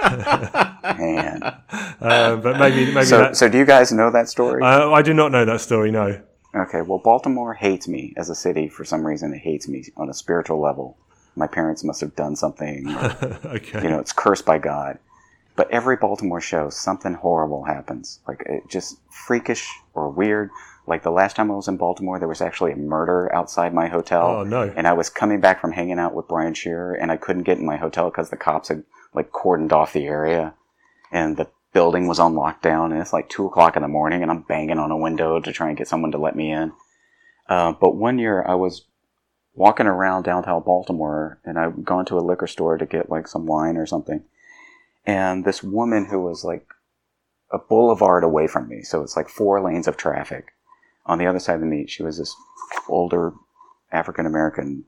Man. 0.00 1.42
Uh, 2.00 2.36
but 2.36 2.58
maybe 2.58 2.92
maybe 2.92 3.06
so, 3.06 3.18
that. 3.18 3.36
so 3.36 3.48
do 3.48 3.58
you 3.58 3.64
guys 3.64 3.92
know 3.92 4.10
that 4.10 4.28
story? 4.28 4.62
Uh, 4.62 4.90
I 4.90 5.02
do 5.02 5.14
not 5.14 5.32
know 5.32 5.44
that 5.44 5.60
story. 5.60 5.90
No. 5.90 6.20
Okay, 6.54 6.80
well, 6.82 6.98
Baltimore 6.98 7.54
hates 7.54 7.86
me 7.88 8.14
as 8.16 8.30
a 8.30 8.34
city 8.34 8.68
for 8.68 8.84
some 8.84 9.06
reason. 9.06 9.34
It 9.34 9.38
hates 9.40 9.68
me 9.68 9.84
on 9.96 10.08
a 10.08 10.14
spiritual 10.14 10.60
level. 10.60 10.96
My 11.36 11.46
parents 11.46 11.84
must 11.84 12.00
have 12.00 12.16
done 12.16 12.36
something. 12.36 12.88
or, 12.88 13.38
Okay. 13.56 13.82
you 13.82 13.90
know, 13.90 13.98
it's 13.98 14.12
cursed 14.12 14.44
by 14.46 14.58
God. 14.58 14.98
But 15.56 15.70
every 15.70 15.96
Baltimore 15.96 16.40
show, 16.40 16.70
something 16.70 17.14
horrible 17.14 17.64
happens. 17.64 18.20
Like, 18.26 18.42
it 18.46 18.62
just 18.68 18.96
freakish 19.10 19.68
or 19.92 20.08
weird. 20.08 20.50
Like, 20.86 21.02
the 21.02 21.10
last 21.10 21.36
time 21.36 21.50
I 21.50 21.54
was 21.54 21.68
in 21.68 21.76
Baltimore, 21.76 22.18
there 22.18 22.28
was 22.28 22.40
actually 22.40 22.72
a 22.72 22.76
murder 22.76 23.32
outside 23.34 23.74
my 23.74 23.88
hotel. 23.88 24.26
Oh, 24.26 24.44
no. 24.44 24.72
And 24.74 24.86
I 24.86 24.94
was 24.94 25.10
coming 25.10 25.40
back 25.40 25.60
from 25.60 25.72
hanging 25.72 25.98
out 25.98 26.14
with 26.14 26.28
Brian 26.28 26.54
Shearer, 26.54 26.94
and 26.94 27.12
I 27.12 27.16
couldn't 27.18 27.42
get 27.42 27.58
in 27.58 27.66
my 27.66 27.76
hotel 27.76 28.08
because 28.08 28.30
the 28.30 28.36
cops 28.36 28.68
had, 28.68 28.84
like, 29.18 29.32
cordoned 29.32 29.72
off 29.72 29.92
the 29.92 30.06
area. 30.06 30.54
And 31.12 31.36
the 31.36 31.48
building 31.72 32.06
was 32.06 32.18
on 32.18 32.34
lockdown, 32.34 32.92
and 32.92 33.00
it's 33.00 33.12
like 33.12 33.28
2 33.28 33.46
o'clock 33.46 33.76
in 33.76 33.82
the 33.82 33.88
morning, 33.88 34.22
and 34.22 34.30
I'm 34.30 34.42
banging 34.42 34.78
on 34.78 34.90
a 34.90 34.96
window 34.96 35.40
to 35.40 35.52
try 35.52 35.68
and 35.68 35.76
get 35.76 35.88
someone 35.88 36.12
to 36.12 36.18
let 36.18 36.36
me 36.36 36.50
in. 36.50 36.72
Uh, 37.48 37.72
but 37.72 37.96
one 37.96 38.18
year 38.18 38.44
I 38.46 38.54
was 38.54 38.86
walking 39.54 39.86
around 39.86 40.22
downtown 40.22 40.62
Baltimore, 40.62 41.38
and 41.44 41.58
I'd 41.58 41.84
gone 41.84 42.04
to 42.06 42.18
a 42.18 42.20
liquor 42.20 42.46
store 42.46 42.78
to 42.78 42.86
get 42.86 43.10
like 43.10 43.26
some 43.26 43.46
wine 43.46 43.76
or 43.76 43.86
something. 43.86 44.22
And 45.06 45.44
this 45.44 45.62
woman 45.62 46.06
who 46.06 46.20
was 46.20 46.44
like 46.44 46.66
a 47.50 47.58
boulevard 47.58 48.24
away 48.24 48.46
from 48.46 48.68
me, 48.68 48.82
so 48.82 49.02
it's 49.02 49.16
like 49.16 49.28
four 49.28 49.60
lanes 49.60 49.88
of 49.88 49.96
traffic. 49.96 50.52
On 51.06 51.18
the 51.18 51.26
other 51.26 51.38
side 51.38 51.62
of 51.62 51.68
the 51.68 51.86
she 51.86 52.02
was 52.02 52.18
this 52.18 52.34
older 52.88 53.32
African 53.90 54.26
American. 54.26 54.84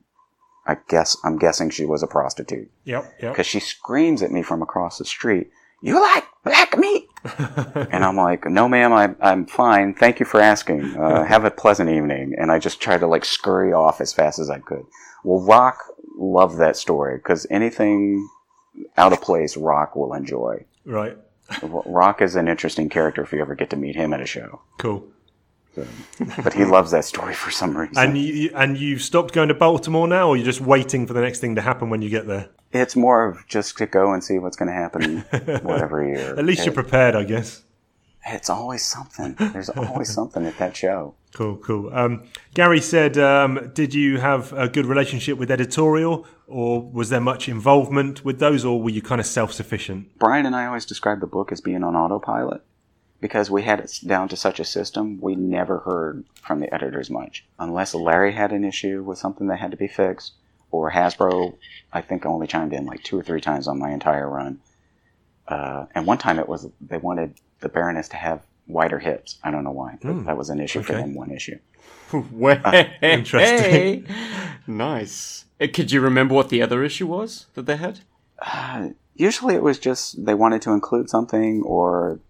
I 0.66 0.76
guess 0.88 1.16
I'm 1.24 1.38
guessing 1.38 1.70
she 1.70 1.84
was 1.86 2.02
a 2.02 2.06
prostitute 2.06 2.70
Yep. 2.84 3.14
Yep. 3.22 3.32
because 3.32 3.46
she 3.46 3.60
screams 3.60 4.22
at 4.22 4.30
me 4.30 4.42
from 4.42 4.62
across 4.62 4.98
the 4.98 5.04
street. 5.04 5.50
You 5.82 6.00
like 6.00 6.24
black 6.44 6.76
meat? 6.76 7.08
and 7.90 8.04
I'm 8.04 8.16
like, 8.16 8.44
no, 8.44 8.68
ma'am, 8.68 8.92
I, 8.92 9.14
I'm 9.20 9.46
fine. 9.46 9.94
Thank 9.94 10.20
you 10.20 10.26
for 10.26 10.40
asking. 10.40 10.94
Uh, 10.96 11.24
have 11.34 11.44
a 11.44 11.50
pleasant 11.50 11.88
evening. 11.88 12.34
And 12.36 12.52
I 12.52 12.58
just 12.58 12.80
tried 12.80 13.00
to 13.00 13.06
like 13.06 13.24
scurry 13.24 13.72
off 13.72 14.00
as 14.00 14.12
fast 14.12 14.38
as 14.38 14.50
I 14.50 14.58
could. 14.58 14.84
Well, 15.24 15.40
Rock 15.40 15.78
loved 16.18 16.58
that 16.58 16.76
story 16.76 17.16
because 17.16 17.46
anything 17.50 18.28
out 18.98 19.12
of 19.14 19.22
place, 19.22 19.56
Rock 19.56 19.96
will 19.96 20.12
enjoy. 20.12 20.64
Right. 20.84 21.16
Rock 21.62 22.22
is 22.22 22.36
an 22.36 22.46
interesting 22.48 22.88
character 22.88 23.22
if 23.22 23.32
you 23.32 23.40
ever 23.40 23.54
get 23.54 23.70
to 23.70 23.76
meet 23.76 23.96
him 23.96 24.12
at 24.12 24.20
a 24.20 24.26
show. 24.26 24.60
Cool. 24.78 25.06
But 26.42 26.52
he 26.52 26.64
loves 26.64 26.90
that 26.90 27.04
story 27.04 27.34
for 27.34 27.50
some 27.50 27.76
reason. 27.76 27.96
And 27.96 28.18
you 28.18 28.50
and 28.54 28.76
you've 28.76 29.02
stopped 29.02 29.32
going 29.32 29.48
to 29.48 29.54
Baltimore 29.54 30.06
now, 30.06 30.28
or 30.28 30.36
you're 30.36 30.44
just 30.44 30.60
waiting 30.60 31.06
for 31.06 31.12
the 31.12 31.20
next 31.20 31.40
thing 31.40 31.54
to 31.54 31.62
happen 31.62 31.90
when 31.90 32.02
you 32.02 32.10
get 32.10 32.26
there? 32.26 32.48
it's 32.72 32.96
more 32.96 33.26
of 33.26 33.46
just 33.48 33.78
to 33.78 33.86
go 33.86 34.12
and 34.12 34.22
see 34.22 34.38
what's 34.38 34.56
going 34.56 34.68
to 34.68 34.74
happen 34.74 35.18
whatever 35.62 36.04
year. 36.06 36.38
At 36.38 36.44
least 36.44 36.64
you're 36.64 36.74
prepared, 36.74 37.16
I 37.16 37.24
guess. 37.24 37.62
It's 38.26 38.50
always 38.50 38.84
something. 38.84 39.34
There's 39.52 39.70
always 39.70 40.10
something 40.14 40.44
at 40.44 40.58
that 40.58 40.76
show. 40.76 41.14
Cool, 41.32 41.56
cool. 41.56 41.90
Um, 41.92 42.24
Gary 42.54 42.80
said, 42.80 43.16
um, 43.16 43.70
"Did 43.72 43.94
you 43.94 44.18
have 44.18 44.52
a 44.52 44.68
good 44.68 44.84
relationship 44.84 45.38
with 45.38 45.50
editorial, 45.50 46.26
or 46.46 46.82
was 46.82 47.08
there 47.08 47.20
much 47.20 47.48
involvement 47.48 48.24
with 48.24 48.38
those, 48.38 48.64
or 48.64 48.82
were 48.82 48.90
you 48.90 49.00
kind 49.00 49.20
of 49.20 49.26
self-sufficient?" 49.26 50.18
Brian 50.18 50.44
and 50.44 50.54
I 50.54 50.66
always 50.66 50.84
describe 50.84 51.20
the 51.20 51.26
book 51.26 51.50
as 51.50 51.60
being 51.60 51.82
on 51.82 51.96
autopilot 51.96 52.62
because 53.20 53.50
we 53.50 53.62
had 53.62 53.80
it 53.80 54.00
down 54.06 54.28
to 54.28 54.36
such 54.36 54.60
a 54.60 54.64
system 54.64 55.18
we 55.20 55.34
never 55.34 55.78
heard 55.78 56.24
from 56.42 56.60
the 56.60 56.72
editors 56.74 57.10
much. 57.10 57.44
Unless 57.58 57.94
Larry 57.94 58.32
had 58.32 58.52
an 58.52 58.64
issue 58.64 59.02
with 59.02 59.18
something 59.18 59.46
that 59.48 59.58
had 59.58 59.70
to 59.70 59.76
be 59.76 59.88
fixed, 59.88 60.32
or 60.70 60.90
Hasbro, 60.90 61.56
I 61.92 62.00
think 62.00 62.24
only 62.24 62.46
chimed 62.46 62.72
in 62.72 62.86
like 62.86 63.02
two 63.02 63.18
or 63.18 63.22
three 63.22 63.40
times 63.40 63.66
on 63.68 63.78
my 63.78 63.90
entire 63.90 64.28
run. 64.28 64.60
Uh, 65.48 65.86
and 65.94 66.06
one 66.06 66.18
time 66.18 66.38
it 66.38 66.48
was 66.48 66.68
they 66.80 66.98
wanted 66.98 67.34
the 67.60 67.68
Baroness 67.68 68.08
to 68.10 68.16
have 68.16 68.42
wider 68.66 68.98
hips. 69.00 69.38
I 69.42 69.50
don't 69.50 69.64
know 69.64 69.72
why, 69.72 69.98
but 70.00 70.24
that 70.26 70.36
was 70.36 70.48
an 70.48 70.60
issue 70.60 70.82
for 70.82 70.92
them. 70.92 71.14
One 71.14 71.30
issue. 71.30 71.58
Way 72.30 72.60
interesting. 73.02 74.06
nice. 74.66 75.44
Uh, 75.60 75.66
Could 75.72 75.92
you 75.92 76.00
remember 76.00 76.34
what 76.34 76.48
the 76.48 76.62
other 76.62 76.84
issue 76.84 77.06
was 77.06 77.46
that 77.54 77.66
they 77.66 77.76
had? 77.76 78.00
usually 79.14 79.54
it 79.54 79.62
was 79.62 79.78
just 79.78 80.24
they 80.24 80.32
wanted 80.32 80.62
to 80.62 80.72
include 80.72 81.10
something 81.10 81.62
or 81.64 82.18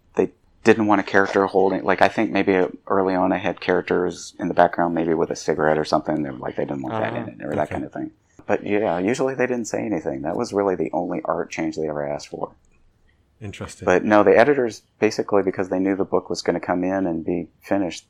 didn't 0.63 0.85
want 0.85 1.01
a 1.01 1.03
character 1.03 1.45
holding 1.45 1.83
like 1.83 2.01
i 2.01 2.07
think 2.07 2.31
maybe 2.31 2.65
early 2.87 3.15
on 3.15 3.31
i 3.31 3.37
had 3.37 3.59
characters 3.59 4.33
in 4.39 4.47
the 4.47 4.53
background 4.53 4.93
maybe 4.93 5.13
with 5.13 5.29
a 5.31 5.35
cigarette 5.35 5.77
or 5.77 5.85
something 5.85 6.23
they 6.23 6.29
were 6.29 6.37
like 6.37 6.55
they 6.55 6.65
didn't 6.65 6.81
want 6.81 6.93
that 6.93 7.13
in 7.13 7.23
uh-huh. 7.23 7.31
it 7.39 7.45
or 7.45 7.55
that 7.55 7.69
kind 7.69 7.83
of 7.83 7.91
thing 7.91 8.11
but 8.45 8.65
yeah 8.65 8.99
usually 8.99 9.35
they 9.35 9.47
didn't 9.47 9.65
say 9.65 9.83
anything 9.83 10.21
that 10.21 10.35
was 10.35 10.53
really 10.53 10.75
the 10.75 10.89
only 10.93 11.21
art 11.25 11.49
change 11.49 11.75
they 11.75 11.87
ever 11.87 12.07
asked 12.07 12.27
for 12.27 12.53
Interesting. 13.41 13.85
but 13.85 14.03
no 14.03 14.23
the 14.23 14.37
editors 14.37 14.83
basically 14.99 15.41
because 15.43 15.69
they 15.69 15.79
knew 15.79 15.95
the 15.95 16.05
book 16.05 16.29
was 16.29 16.41
going 16.41 16.59
to 16.59 16.65
come 16.65 16.83
in 16.83 17.07
and 17.07 17.25
be 17.25 17.47
finished 17.61 18.05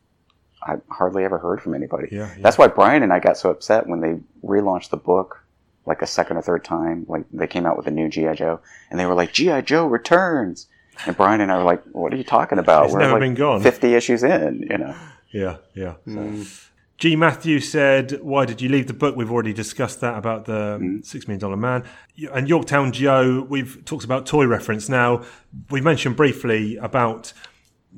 i 0.61 0.76
hardly 0.90 1.23
ever 1.23 1.38
heard 1.38 1.61
from 1.61 1.73
anybody 1.73 2.10
Yeah, 2.11 2.30
yeah. 2.36 2.41
that's 2.41 2.57
why 2.57 2.68
brian 2.68 3.03
and 3.03 3.14
i 3.14 3.19
got 3.19 3.38
so 3.38 3.49
upset 3.49 3.88
when 3.88 4.02
they 4.02 4.19
relaunched 4.45 4.90
the 4.90 4.98
book 4.98 5.41
like 5.86 6.02
a 6.02 6.07
second 6.07 6.38
or 6.38 6.41
third 6.41 6.64
time. 6.64 7.06
Like 7.07 7.26
they 7.32 7.48
came 7.48 7.65
out 7.65 7.78
with 7.78 7.88
a 7.88 7.91
new 7.91 8.10
GI 8.10 8.36
Joe, 8.36 8.60
and 8.90 8.99
they 8.99 9.06
were 9.06 9.15
like 9.15 9.34
GI 9.34 9.64
Joe 9.64 9.86
returns. 9.86 10.68
And 11.05 11.15
Brian 11.18 11.41
and 11.41 11.51
I 11.51 11.57
were 11.57 11.63
like, 11.63 11.84
"What 11.91 12.13
are 12.13 12.18
you 12.18 12.23
talking 12.23 12.59
about? 12.59 12.85
It's 12.85 12.93
we're 12.93 12.99
never 12.99 13.13
like 13.13 13.22
been 13.22 13.35
gone." 13.35 13.61
fifty 13.61 13.93
issues 13.93 14.23
in, 14.23 14.68
you 14.69 14.77
know." 14.77 14.95
Yeah, 15.31 15.57
yeah. 15.73 15.95
Mm. 16.07 16.69
G. 16.97 17.15
Matthew 17.15 17.59
said, 17.59 18.19
"Why 18.22 18.45
did 18.45 18.61
you 18.61 18.69
leave 18.69 18.88
the 18.88 18.93
book?" 18.93 19.15
We've 19.15 19.31
already 19.31 19.53
discussed 19.53 20.01
that 20.01 20.18
about 20.18 20.45
the 20.45 20.77
mm. 20.80 21.05
Six 21.05 21.27
Million 21.27 21.39
Dollar 21.39 21.57
Man 21.57 21.84
and 22.31 22.47
Yorktown 22.47 22.91
Joe. 22.91 23.45
We've 23.49 23.84
talked 23.85 24.03
about 24.03 24.26
toy 24.26 24.45
reference. 24.45 24.88
Now 24.88 25.23
we 25.69 25.81
mentioned 25.81 26.15
briefly 26.15 26.77
about 26.77 27.34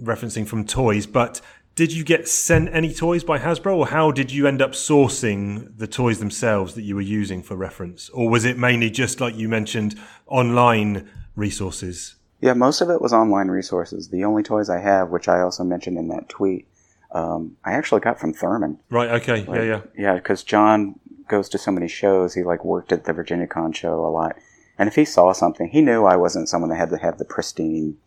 referencing 0.01 0.47
from 0.47 0.65
toys, 0.65 1.05
but 1.05 1.41
did 1.75 1.91
you 1.91 2.03
get 2.03 2.27
sent 2.27 2.69
any 2.73 2.93
toys 2.93 3.23
by 3.23 3.39
Hasbro, 3.39 3.75
or 3.75 3.87
how 3.87 4.11
did 4.11 4.31
you 4.31 4.47
end 4.47 4.61
up 4.61 4.71
sourcing 4.71 5.75
the 5.77 5.87
toys 5.87 6.19
themselves 6.19 6.75
that 6.75 6.83
you 6.83 6.95
were 6.95 7.01
using 7.01 7.41
for 7.41 7.55
reference, 7.55 8.09
or 8.09 8.29
was 8.29 8.45
it 8.45 8.57
mainly 8.57 8.89
just 8.89 9.19
like 9.19 9.35
you 9.35 9.49
mentioned, 9.49 9.99
online 10.27 11.09
resources? 11.35 12.15
Yeah, 12.43 12.53
most 12.53 12.81
of 12.81 12.89
it 12.89 13.01
was 13.01 13.13
online 13.13 13.47
resources. 13.47 14.09
The 14.09 14.23
only 14.25 14.43
toys 14.43 14.69
I 14.69 14.79
have, 14.79 15.09
which 15.09 15.27
I 15.29 15.39
also 15.41 15.63
mentioned 15.63 15.97
in 15.97 16.09
that 16.09 16.27
tweet, 16.27 16.67
um, 17.11 17.55
I 17.63 17.71
actually 17.73 18.01
got 18.01 18.19
from 18.19 18.33
Thurman. 18.33 18.79
Right. 18.89 19.09
Okay. 19.21 19.45
yeah. 19.47 19.61
Yeah. 19.63 19.81
Yeah, 19.97 20.13
because 20.15 20.43
John 20.43 20.99
goes 21.29 21.47
to 21.49 21.57
so 21.57 21.71
many 21.71 21.87
shows. 21.87 22.33
He 22.33 22.43
like 22.43 22.65
worked 22.65 22.91
at 22.91 23.05
the 23.05 23.13
Virginia 23.13 23.47
Con 23.47 23.71
show 23.71 24.05
a 24.05 24.09
lot, 24.09 24.35
and 24.77 24.87
if 24.89 24.95
he 24.95 25.05
saw 25.05 25.31
something, 25.31 25.69
he 25.69 25.81
knew 25.81 26.03
I 26.05 26.17
wasn't 26.17 26.49
someone 26.49 26.69
that 26.71 26.75
had 26.77 26.89
to 26.89 26.97
have 26.97 27.17
the 27.17 27.25
pristine 27.25 27.97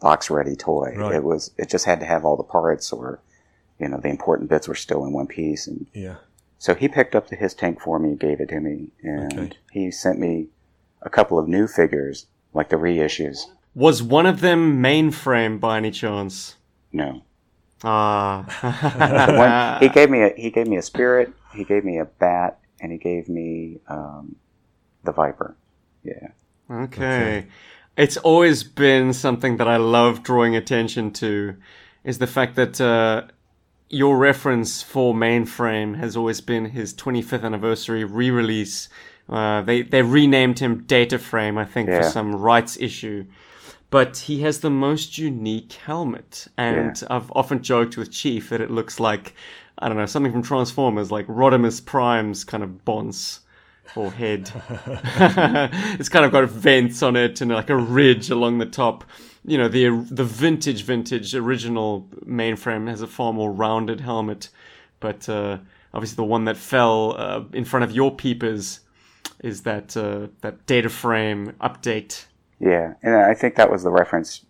box 0.00 0.28
ready 0.30 0.56
toy. 0.56 0.94
Right. 0.96 1.14
It 1.16 1.24
was 1.24 1.52
it 1.56 1.68
just 1.68 1.84
had 1.84 2.00
to 2.00 2.06
have 2.06 2.24
all 2.24 2.36
the 2.36 2.42
parts, 2.42 2.92
or 2.92 3.20
you 3.78 3.88
know, 3.88 3.98
the 3.98 4.08
important 4.08 4.50
bits 4.50 4.66
were 4.66 4.74
still 4.74 5.04
in 5.04 5.12
one 5.12 5.28
piece. 5.28 5.68
And 5.68 5.86
Yeah. 5.92 6.16
so 6.58 6.74
he 6.74 6.88
picked 6.88 7.14
up 7.14 7.28
the 7.28 7.36
HISS 7.36 7.54
tank 7.54 7.80
for 7.80 8.00
me, 8.00 8.16
gave 8.16 8.40
it 8.40 8.48
to 8.48 8.58
me, 8.60 8.88
and 9.04 9.32
Okay. 9.32 9.50
he 9.70 9.90
sent 9.92 10.18
me 10.18 10.48
a 11.02 11.08
couple 11.10 11.38
of 11.38 11.46
new 11.46 11.68
figures, 11.68 12.26
like 12.52 12.70
the 12.70 12.76
reissues. 12.76 13.44
Was 13.78 14.02
one 14.02 14.26
of 14.26 14.40
them 14.40 14.82
mainframe 14.82 15.60
by 15.60 15.76
any 15.76 15.92
chance? 15.92 16.56
No, 16.92 17.22
Ah. 17.84 19.78
One, 19.80 19.82
he 19.82 19.88
gave 19.94 20.10
me 20.10 20.22
a 20.22 20.30
he 20.36 20.50
gave 20.50 20.66
me 20.66 20.76
a 20.78 20.82
spirit, 20.82 21.32
he 21.54 21.62
gave 21.62 21.84
me 21.84 21.98
a 21.98 22.04
bat, 22.04 22.58
and 22.80 22.90
he 22.90 22.98
gave 22.98 23.28
me 23.28 23.78
um, 23.86 24.34
the 25.04 25.12
viper. 25.12 25.56
Yeah. 26.02 26.28
Okay. 26.68 27.46
It's 27.96 28.16
always 28.16 28.64
been 28.64 29.12
something 29.12 29.58
that 29.58 29.68
I 29.68 29.76
love 29.76 30.24
drawing 30.24 30.56
attention 30.56 31.12
to 31.12 31.54
is 32.02 32.18
the 32.18 32.26
fact 32.26 32.56
that 32.56 32.80
uh, 32.80 33.22
your 33.88 34.18
reference 34.18 34.82
for 34.82 35.14
mainframe 35.14 35.98
has 35.98 36.16
always 36.16 36.40
been 36.40 36.64
his 36.66 36.92
25th 36.94 37.44
anniversary 37.44 38.02
re-release. 38.02 38.88
Uh, 39.28 39.62
they 39.62 39.82
they 39.82 40.02
renamed 40.02 40.58
him 40.58 40.82
Dataframe, 40.84 41.58
I 41.58 41.64
think, 41.64 41.88
for 41.90 42.02
some 42.02 42.34
rights 42.34 42.76
issue. 42.76 43.26
But 43.90 44.18
he 44.18 44.42
has 44.42 44.60
the 44.60 44.70
most 44.70 45.16
unique 45.16 45.72
helmet, 45.72 46.46
and 46.58 47.02
I've 47.08 47.32
often 47.32 47.62
joked 47.62 47.96
with 47.96 48.10
Chief 48.10 48.50
that 48.50 48.60
it 48.60 48.70
looks 48.70 49.00
like 49.00 49.34
I 49.78 49.88
don't 49.88 49.96
know 49.96 50.06
something 50.06 50.32
from 50.32 50.42
Transformers, 50.42 51.10
like 51.10 51.26
Rodimus 51.26 51.84
Prime's 51.84 52.44
kind 52.44 52.62
of 52.62 52.84
bonce 52.84 53.40
or 53.94 54.10
head. 54.10 54.50
it's 54.68 56.08
kind 56.08 56.24
of 56.24 56.32
got 56.32 56.48
vents 56.48 57.02
on 57.02 57.16
it 57.16 57.40
and 57.40 57.50
like 57.50 57.70
a 57.70 57.76
ridge 57.76 58.30
along 58.30 58.58
the 58.58 58.66
top. 58.66 59.04
You 59.44 59.56
know, 59.56 59.68
the 59.68 59.88
the 60.10 60.24
vintage, 60.24 60.82
vintage 60.82 61.34
original 61.34 62.08
mainframe 62.26 62.88
has 62.88 63.02
a 63.02 63.06
far 63.06 63.32
more 63.32 63.52
rounded 63.52 64.00
helmet, 64.00 64.50
but 65.00 65.28
uh, 65.28 65.58
obviously 65.94 66.16
the 66.16 66.24
one 66.24 66.44
that 66.44 66.56
fell 66.56 67.14
uh, 67.16 67.44
in 67.52 67.64
front 67.64 67.84
of 67.84 67.92
your 67.92 68.14
peepers 68.14 68.80
is 69.40 69.62
that 69.62 69.96
uh, 69.96 70.26
that 70.40 70.66
data 70.66 70.88
frame 70.88 71.54
update. 71.60 72.24
Yeah, 72.60 72.94
and 73.02 73.14
I 73.14 73.34
think 73.34 73.54
that 73.56 73.70
was 73.70 73.82
the 73.82 73.90
reference 73.90 74.44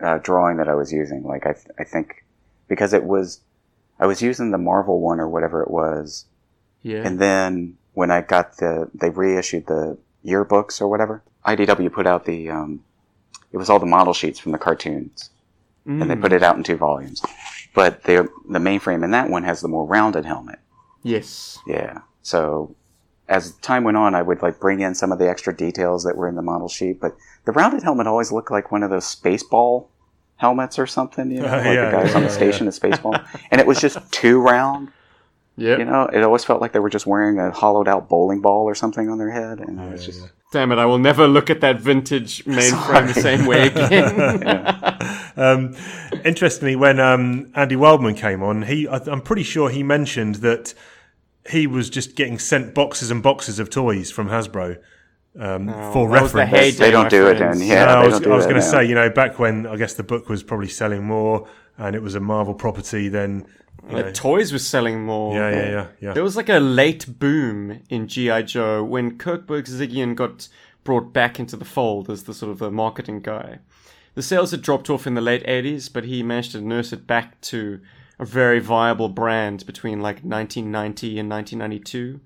uh, 0.00 0.18
drawing 0.18 0.56
that 0.58 0.68
I 0.68 0.74
was 0.74 0.92
using. 0.92 1.22
Like 1.24 1.46
I, 1.46 1.54
I 1.78 1.84
think 1.84 2.24
because 2.68 2.92
it 2.92 3.04
was, 3.04 3.40
I 3.98 4.06
was 4.06 4.22
using 4.22 4.50
the 4.50 4.58
Marvel 4.58 5.00
one 5.00 5.18
or 5.20 5.28
whatever 5.28 5.62
it 5.62 5.70
was, 5.70 6.26
Yeah. 6.82 7.02
and 7.06 7.18
then 7.18 7.76
when 7.94 8.10
I 8.10 8.20
got 8.22 8.56
the, 8.58 8.88
they 8.94 9.10
reissued 9.10 9.66
the 9.66 9.98
yearbooks 10.24 10.80
or 10.80 10.88
whatever. 10.88 11.22
IDW 11.44 11.92
put 11.92 12.06
out 12.06 12.24
the, 12.24 12.48
um, 12.48 12.84
it 13.52 13.56
was 13.58 13.68
all 13.68 13.78
the 13.80 13.86
model 13.86 14.14
sheets 14.14 14.38
from 14.38 14.52
the 14.52 14.58
cartoons, 14.58 15.30
and 15.84 16.08
they 16.08 16.14
put 16.16 16.32
it 16.32 16.42
out 16.44 16.56
in 16.56 16.62
two 16.62 16.76
volumes. 16.76 17.20
But 17.74 18.04
the 18.04 18.28
the 18.48 18.60
mainframe 18.60 19.02
in 19.02 19.10
that 19.10 19.28
one 19.28 19.42
has 19.42 19.60
the 19.60 19.68
more 19.68 19.84
rounded 19.86 20.24
helmet. 20.24 20.60
yes. 21.02 21.58
Yeah. 21.66 22.02
So 22.22 22.74
as 23.28 23.52
time 23.56 23.82
went 23.82 23.96
on, 23.96 24.14
I 24.14 24.22
would 24.22 24.42
like 24.42 24.60
bring 24.60 24.80
in 24.80 24.94
some 24.94 25.10
of 25.10 25.18
the 25.18 25.28
extra 25.28 25.54
details 25.56 26.04
that 26.04 26.16
were 26.16 26.28
in 26.28 26.36
the 26.36 26.42
model 26.42 26.68
sheet, 26.68 27.00
but 27.00 27.16
the 27.44 27.52
rounded 27.52 27.82
helmet 27.82 28.06
always 28.06 28.30
looked 28.32 28.50
like 28.50 28.70
one 28.72 28.82
of 28.82 28.90
those 28.90 29.04
spaceball 29.04 29.86
helmets 30.36 30.78
or 30.78 30.86
something, 30.86 31.30
you 31.30 31.40
know, 31.40 31.46
like 31.50 31.64
yeah, 31.64 31.86
the 31.90 31.96
guys 31.96 32.14
on 32.14 32.22
the 32.22 32.28
yeah, 32.28 32.34
station 32.34 32.66
at 32.66 32.74
Spaceball. 32.74 33.24
and 33.50 33.60
it 33.60 33.66
was 33.66 33.80
just 33.80 33.98
too 34.12 34.40
round, 34.40 34.88
Yeah. 35.56 35.78
you 35.78 35.84
know, 35.84 36.06
it 36.06 36.22
always 36.22 36.44
felt 36.44 36.60
like 36.60 36.72
they 36.72 36.78
were 36.80 36.90
just 36.90 37.06
wearing 37.06 37.38
a 37.38 37.50
hollowed 37.52 37.86
out 37.88 38.08
bowling 38.08 38.40
ball 38.40 38.64
or 38.64 38.74
something 38.74 39.08
on 39.08 39.18
their 39.18 39.30
head. 39.30 39.60
And 39.60 39.78
it 39.80 39.92
was 39.92 40.04
just, 40.06 40.28
Damn 40.52 40.70
it! 40.70 40.76
I 40.78 40.84
will 40.84 40.98
never 40.98 41.26
look 41.26 41.48
at 41.48 41.62
that 41.62 41.80
vintage 41.80 42.44
mainframe 42.44 43.14
the 43.14 43.20
same 43.22 43.46
way 43.46 43.68
again. 43.68 45.32
Um, 45.34 45.74
interestingly, 46.26 46.76
when 46.76 47.00
um, 47.00 47.50
Andy 47.54 47.74
Wildman 47.74 48.16
came 48.16 48.42
on, 48.42 48.60
he 48.62 48.86
I- 48.86 48.98
I'm 49.06 49.22
pretty 49.22 49.44
sure 49.44 49.70
he 49.70 49.82
mentioned 49.82 50.36
that 50.36 50.74
he 51.50 51.66
was 51.66 51.88
just 51.88 52.16
getting 52.16 52.38
sent 52.38 52.74
boxes 52.74 53.10
and 53.10 53.22
boxes 53.22 53.58
of 53.58 53.70
toys 53.70 54.10
from 54.10 54.28
Hasbro 54.28 54.76
um, 55.38 55.68
for 55.92 56.08
that 56.10 56.22
was 56.22 56.32
the 56.32 56.38
reference. 56.38 56.50
heyday. 56.50 56.76
they 56.78 56.90
don't 56.90 57.04
my 57.04 57.08
do 57.08 57.26
it 57.28 57.38
friends. 57.38 57.58
then. 57.58 57.68
Yeah, 57.68 57.84
No, 57.86 57.90
I 57.92 58.04
was, 58.04 58.14
don't 58.14 58.22
do 58.24 58.32
I 58.32 58.36
was 58.36 58.44
going 58.44 58.56
to 58.56 58.62
say, 58.62 58.84
you 58.84 58.94
know, 58.94 59.08
back 59.10 59.38
when 59.38 59.66
I 59.66 59.76
guess 59.76 59.94
the 59.94 60.02
book 60.02 60.28
was 60.28 60.42
probably 60.42 60.68
selling 60.68 61.04
more 61.04 61.48
and 61.78 61.96
it 61.96 62.02
was 62.02 62.14
a 62.14 62.20
Marvel 62.20 62.54
property, 62.54 63.08
then 63.08 63.46
The 63.88 64.02
know, 64.02 64.12
toys 64.12 64.52
were 64.52 64.58
selling 64.58 65.02
more. 65.04 65.34
yeah, 65.34 65.50
yeah, 65.50 65.70
yeah, 65.70 65.86
yeah. 66.00 66.12
There 66.12 66.22
was 66.22 66.36
like 66.36 66.48
a 66.48 66.58
late 66.58 67.18
boom 67.18 67.80
in 67.88 68.08
GI 68.08 68.42
Joe 68.44 68.84
when 68.84 69.16
Kirk 69.18 69.46
Bozigian 69.46 70.14
got 70.14 70.48
brought 70.84 71.12
back 71.12 71.38
into 71.38 71.56
the 71.56 71.64
fold 71.64 72.10
as 72.10 72.24
the 72.24 72.34
sort 72.34 72.50
of 72.52 72.58
the 72.58 72.70
marketing 72.70 73.20
guy. 73.20 73.58
The 74.14 74.22
sales 74.22 74.50
had 74.50 74.60
dropped 74.60 74.90
off 74.90 75.06
in 75.06 75.14
the 75.14 75.20
late 75.22 75.44
80s, 75.46 75.90
but 75.90 76.04
he 76.04 76.22
managed 76.22 76.52
to 76.52 76.60
nurse 76.60 76.92
it 76.92 77.06
back 77.06 77.40
to 77.42 77.80
a 78.18 78.26
very 78.26 78.58
viable 78.60 79.08
brand 79.08 79.64
between 79.64 80.00
like 80.00 80.16
1990 80.22 81.18
and 81.18 81.30
1992. 81.30 82.20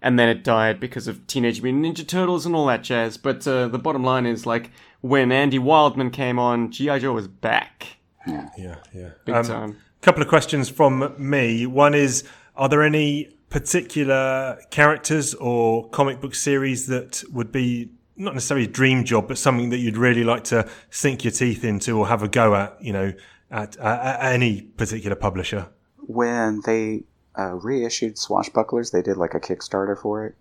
And 0.00 0.18
then 0.18 0.28
it 0.28 0.44
died 0.44 0.78
because 0.78 1.08
of 1.08 1.26
Teenage 1.26 1.60
Mutant 1.60 1.84
Ninja 1.84 2.06
Turtles 2.06 2.46
and 2.46 2.54
all 2.54 2.66
that 2.66 2.82
jazz. 2.84 3.16
But 3.16 3.46
uh, 3.48 3.66
the 3.68 3.78
bottom 3.78 4.04
line 4.04 4.26
is 4.26 4.46
like 4.46 4.70
when 5.00 5.32
Andy 5.32 5.58
Wildman 5.58 6.10
came 6.10 6.38
on, 6.38 6.70
GI 6.70 7.00
Joe 7.00 7.12
was 7.12 7.26
back 7.28 7.98
yeah, 8.26 8.76
yeah. 8.94 9.10
big 9.24 9.34
Um, 9.34 9.44
time. 9.44 9.76
couple 10.02 10.22
of 10.22 10.28
questions 10.28 10.68
from 10.68 11.14
me. 11.18 11.66
One 11.66 11.94
is, 11.94 12.24
are 12.56 12.68
there 12.68 12.82
any 12.82 13.34
particular 13.50 14.58
characters 14.70 15.34
or 15.34 15.88
comic 15.90 16.20
book 16.20 16.34
series 16.34 16.86
that 16.88 17.22
would 17.32 17.50
be 17.50 17.90
not 18.16 18.34
necessarily 18.34 18.66
a 18.66 18.70
dream 18.70 19.04
job, 19.04 19.28
but 19.28 19.38
something 19.38 19.70
that 19.70 19.78
you'd 19.78 19.96
really 19.96 20.24
like 20.24 20.44
to 20.44 20.68
sink 20.90 21.24
your 21.24 21.30
teeth 21.30 21.64
into 21.64 21.96
or 21.98 22.08
have 22.08 22.22
a 22.22 22.28
go 22.28 22.54
at, 22.54 22.76
you 22.82 22.92
know, 22.92 23.12
at, 23.50 23.76
at, 23.78 24.16
at 24.20 24.32
any 24.32 24.62
particular 24.62 25.16
publisher? 25.16 25.68
when 26.10 26.62
they 26.64 27.02
uh, 27.38 27.54
reissued 27.54 28.16
Swashbucklers, 28.16 28.90
they 28.90 29.02
did 29.02 29.16
like 29.16 29.34
a 29.34 29.40
Kickstarter 29.40 29.96
for 29.96 30.26
it, 30.26 30.34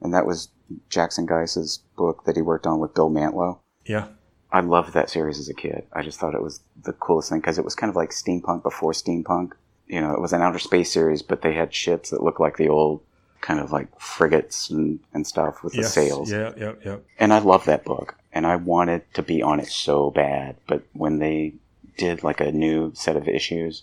and 0.00 0.14
that 0.14 0.26
was 0.26 0.48
Jackson 0.88 1.26
Guice's 1.26 1.80
book 1.96 2.24
that 2.24 2.36
he 2.36 2.42
worked 2.42 2.66
on 2.66 2.78
with 2.78 2.94
Bill 2.94 3.10
Mantlo. 3.10 3.58
Yeah. 3.84 4.08
I 4.52 4.60
loved 4.60 4.92
that 4.94 5.10
series 5.10 5.40
as 5.40 5.48
a 5.48 5.54
kid. 5.54 5.84
I 5.92 6.02
just 6.02 6.20
thought 6.20 6.34
it 6.34 6.42
was 6.42 6.60
the 6.80 6.92
coolest 6.92 7.28
thing 7.28 7.40
because 7.40 7.58
it 7.58 7.64
was 7.64 7.74
kind 7.74 7.90
of 7.90 7.96
like 7.96 8.10
steampunk 8.10 8.62
before 8.62 8.92
steampunk. 8.92 9.52
You 9.88 10.00
know, 10.00 10.14
it 10.14 10.20
was 10.20 10.32
an 10.32 10.42
outer 10.42 10.60
space 10.60 10.92
series, 10.92 11.22
but 11.22 11.42
they 11.42 11.54
had 11.54 11.74
ships 11.74 12.10
that 12.10 12.22
looked 12.22 12.40
like 12.40 12.56
the 12.56 12.68
old 12.68 13.02
kind 13.40 13.58
of 13.58 13.72
like 13.72 13.88
frigates 14.00 14.70
and, 14.70 15.00
and 15.12 15.26
stuff 15.26 15.64
with 15.64 15.72
the 15.72 15.82
sails. 15.82 16.30
Yeah, 16.30 16.52
yeah, 16.56 16.72
yeah. 16.84 16.96
And 17.18 17.32
I 17.32 17.40
loved 17.40 17.66
that 17.66 17.84
book, 17.84 18.14
and 18.32 18.46
I 18.46 18.56
wanted 18.56 19.02
to 19.14 19.22
be 19.22 19.42
on 19.42 19.58
it 19.58 19.68
so 19.68 20.10
bad. 20.10 20.56
But 20.68 20.84
when 20.92 21.18
they 21.18 21.54
did 21.98 22.22
like 22.22 22.40
a 22.40 22.52
new 22.52 22.92
set 22.94 23.16
of 23.16 23.28
issues, 23.28 23.82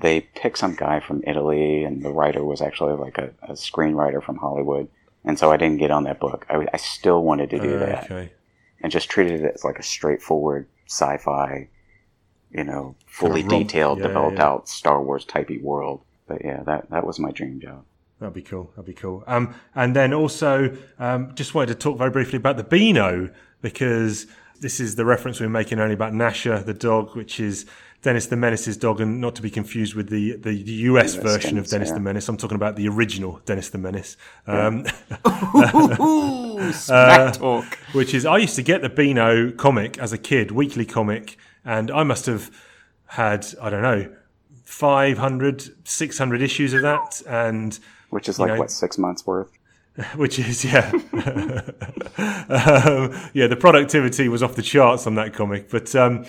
they 0.00 0.20
picked 0.20 0.58
some 0.58 0.74
guy 0.74 1.00
from 1.00 1.22
Italy, 1.26 1.84
and 1.84 2.02
the 2.02 2.12
writer 2.12 2.44
was 2.44 2.60
actually 2.60 2.94
like 2.94 3.18
a, 3.18 3.30
a 3.42 3.52
screenwriter 3.52 4.22
from 4.22 4.36
Hollywood. 4.36 4.88
And 5.24 5.38
so 5.38 5.50
I 5.50 5.56
didn't 5.56 5.78
get 5.78 5.90
on 5.90 6.04
that 6.04 6.20
book. 6.20 6.46
I, 6.48 6.66
I 6.72 6.76
still 6.76 7.22
wanted 7.24 7.50
to 7.50 7.58
do 7.58 7.76
Uh, 7.76 7.78
that 7.80 8.04
okay. 8.04 8.32
and 8.80 8.92
just 8.92 9.10
treated 9.10 9.40
it 9.42 9.52
as 9.54 9.64
like 9.64 9.78
a 9.78 9.82
straightforward 9.82 10.66
sci-fi, 10.86 11.68
you 12.50 12.64
know, 12.64 12.94
fully 13.06 13.42
Kind 13.42 13.52
of 13.52 13.58
detailed, 13.58 13.98
Yeah, 13.98 14.06
developed 14.06 14.38
yeah. 14.38 14.46
out 14.46 14.68
Star 14.68 15.02
Wars 15.02 15.26
typey 15.26 15.60
world. 15.60 16.02
But 16.26 16.44
yeah, 16.44 16.62
that 16.64 16.90
that 16.90 17.06
was 17.06 17.18
my 17.18 17.30
dream 17.30 17.60
job. 17.60 17.84
That'd 18.20 18.34
be 18.34 18.42
cool. 18.42 18.70
That'd 18.74 18.86
be 18.86 18.94
cool. 18.94 19.22
Um, 19.26 19.54
and 19.74 19.94
then 19.94 20.12
also, 20.12 20.76
um, 20.98 21.34
just 21.34 21.54
wanted 21.54 21.68
to 21.68 21.74
talk 21.76 21.98
very 21.98 22.10
briefly 22.10 22.36
about 22.36 22.56
the 22.56 22.64
Beano 22.64 23.30
because 23.62 24.26
this 24.60 24.80
is 24.80 24.96
the 24.96 25.04
reference 25.04 25.40
we're 25.40 25.48
making 25.48 25.78
only 25.78 25.94
about 25.94 26.12
Gnasher, 26.12 26.64
the 26.64 26.74
dog, 26.74 27.14
which 27.14 27.38
is 27.38 27.64
Dennis 28.02 28.26
the 28.26 28.36
Menace's 28.36 28.76
dog, 28.76 29.00
and 29.00 29.20
not 29.20 29.34
to 29.36 29.42
be 29.42 29.50
confused 29.50 29.94
with 29.94 30.08
the 30.08 30.36
the 30.36 30.54
US, 30.54 31.14
version 31.14 31.54
Dennis, 31.54 31.66
of 31.66 31.70
Dennis 31.70 31.88
yeah. 31.88 31.94
the 31.94 32.00
Menace. 32.00 32.28
I'm 32.28 32.36
talking 32.36 32.54
about 32.54 32.76
the 32.76 32.88
original 32.88 33.40
Dennis 33.44 33.70
the 33.70 33.78
Menace. 33.78 34.16
Um, 34.46 34.86
Ooh, 36.00 36.72
smack 36.72 37.34
talk. 37.34 37.64
which 37.92 38.14
is 38.14 38.24
I 38.24 38.38
used 38.38 38.54
to 38.56 38.62
get 38.62 38.82
the 38.82 38.88
Beano 38.88 39.50
comic 39.50 39.98
as 39.98 40.12
a 40.12 40.18
kid, 40.18 40.52
weekly 40.52 40.84
comic, 40.84 41.38
and 41.64 41.90
I 41.90 42.04
must 42.04 42.26
have 42.26 42.50
had 43.06 43.46
I 43.60 43.68
don't 43.68 43.82
know 43.82 44.14
500, 44.64 45.86
600 45.88 46.42
issues 46.42 46.74
of 46.74 46.82
that, 46.82 47.22
and 47.26 47.78
Which 48.10 48.28
is 48.28 48.38
like 48.38 48.52
know- 48.52 48.58
what 48.60 48.70
six 48.70 48.96
months 48.96 49.26
worth. 49.26 49.50
which 50.14 50.38
is 50.38 50.64
yeah, 50.64 50.92
um, 50.92 51.00
yeah. 53.34 53.48
The 53.48 53.56
productivity 53.58 54.28
was 54.28 54.44
off 54.44 54.54
the 54.54 54.62
charts 54.62 55.08
on 55.08 55.16
that 55.16 55.34
comic, 55.34 55.68
but 55.70 55.92
um, 55.96 56.24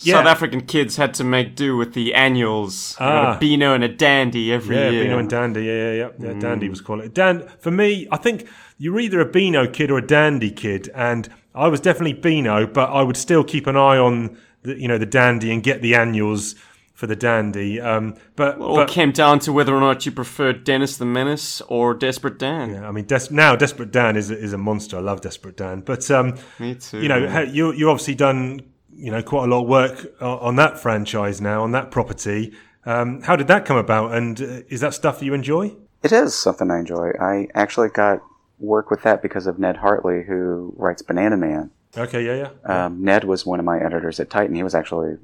yeah, 0.00 0.14
South 0.14 0.26
African 0.26 0.62
kids 0.62 0.96
had 0.96 1.14
to 1.14 1.24
make 1.24 1.54
do 1.56 1.76
with 1.76 1.94
the 1.94 2.14
annuals. 2.14 2.96
Ah. 3.00 3.36
a 3.36 3.38
Beano 3.40 3.74
and 3.74 3.84
a 3.84 3.88
Dandy 3.88 4.52
every 4.52 4.76
Yeah, 4.76 4.90
year. 4.90 4.92
Yeah, 4.92 5.02
Beano 5.08 5.18
and 5.18 5.30
Dandy. 5.30 5.64
Yeah, 5.64 5.72
yeah, 5.72 5.92
yeah. 5.92 6.08
yeah 6.32 6.40
Dandy 6.40 6.68
was 6.68 6.80
quality. 6.80 7.08
Dan, 7.08 7.48
for 7.60 7.70
me, 7.70 8.06
I 8.10 8.16
think 8.16 8.48
you're 8.78 8.98
either 9.00 9.20
a 9.20 9.26
Beano 9.26 9.66
kid 9.66 9.90
or 9.90 9.98
a 9.98 10.06
Dandy 10.06 10.50
kid, 10.50 10.90
and 10.94 11.28
I 11.54 11.68
was 11.68 11.80
definitely 11.80 12.14
Beano, 12.14 12.66
but 12.66 12.90
I 12.90 13.02
would 13.02 13.16
still 13.16 13.44
keep 13.44 13.66
an 13.66 13.76
eye 13.76 13.96
on 13.98 14.36
the, 14.62 14.78
you 14.78 14.88
know, 14.88 14.98
the 14.98 15.06
Dandy 15.06 15.52
and 15.52 15.62
get 15.62 15.80
the 15.82 15.94
annuals 15.94 16.54
for 16.94 17.06
the 17.08 17.16
Dandy. 17.16 17.80
Um, 17.80 18.14
but, 18.36 18.58
All 18.58 18.76
but 18.76 18.88
came 18.88 19.10
down 19.10 19.38
to 19.40 19.52
whether 19.52 19.74
or 19.74 19.80
not 19.80 20.06
you 20.06 20.12
preferred 20.12 20.62
Dennis 20.64 20.96
the 20.96 21.04
Menace 21.04 21.60
or 21.62 21.92
Desperate 21.92 22.38
Dan. 22.38 22.70
Yeah, 22.70 22.88
I 22.88 22.92
mean, 22.92 23.04
Des- 23.04 23.32
now 23.32 23.56
Desperate 23.56 23.90
Dan 23.90 24.16
is 24.16 24.30
a, 24.30 24.38
is 24.38 24.52
a 24.52 24.58
monster. 24.58 24.96
I 24.96 25.00
love 25.00 25.20
Desperate 25.20 25.56
Dan, 25.56 25.80
but 25.80 26.08
um, 26.10 26.36
Me 26.60 26.74
too. 26.76 27.00
you 27.00 27.08
know, 27.08 27.28
ha- 27.28 27.40
you 27.40 27.72
you 27.72 27.90
obviously 27.90 28.14
done 28.14 28.60
you 28.94 29.10
know 29.10 29.22
quite 29.22 29.44
a 29.44 29.46
lot 29.46 29.62
of 29.62 29.68
work 29.68 30.20
on 30.20 30.56
that 30.56 30.78
franchise 30.78 31.40
now 31.40 31.62
on 31.62 31.72
that 31.72 31.90
property. 31.90 32.52
Um, 32.86 33.22
how 33.22 33.36
did 33.36 33.48
that 33.48 33.64
come 33.64 33.76
about, 33.76 34.12
and 34.12 34.40
uh, 34.40 34.60
is 34.68 34.80
that 34.80 34.94
stuff 34.94 35.18
that 35.18 35.24
you 35.24 35.34
enjoy? 35.34 35.74
It 36.02 36.12
is 36.12 36.34
something 36.34 36.70
I 36.70 36.80
enjoy. 36.80 37.12
I 37.18 37.48
actually 37.54 37.88
got 37.88 38.22
work 38.58 38.90
with 38.90 39.02
that 39.02 39.22
because 39.22 39.46
of 39.46 39.58
Ned 39.58 39.78
Hartley, 39.78 40.22
who 40.22 40.74
writes 40.76 41.02
Banana 41.02 41.36
Man. 41.36 41.70
Okay, 41.96 42.24
yeah, 42.24 42.48
yeah. 42.66 42.84
Um, 42.84 43.02
Ned 43.02 43.24
was 43.24 43.46
one 43.46 43.58
of 43.58 43.64
my 43.64 43.78
editors 43.78 44.20
at 44.20 44.30
Titan. 44.30 44.54
He 44.54 44.62
was 44.62 44.74
actually 44.74 45.16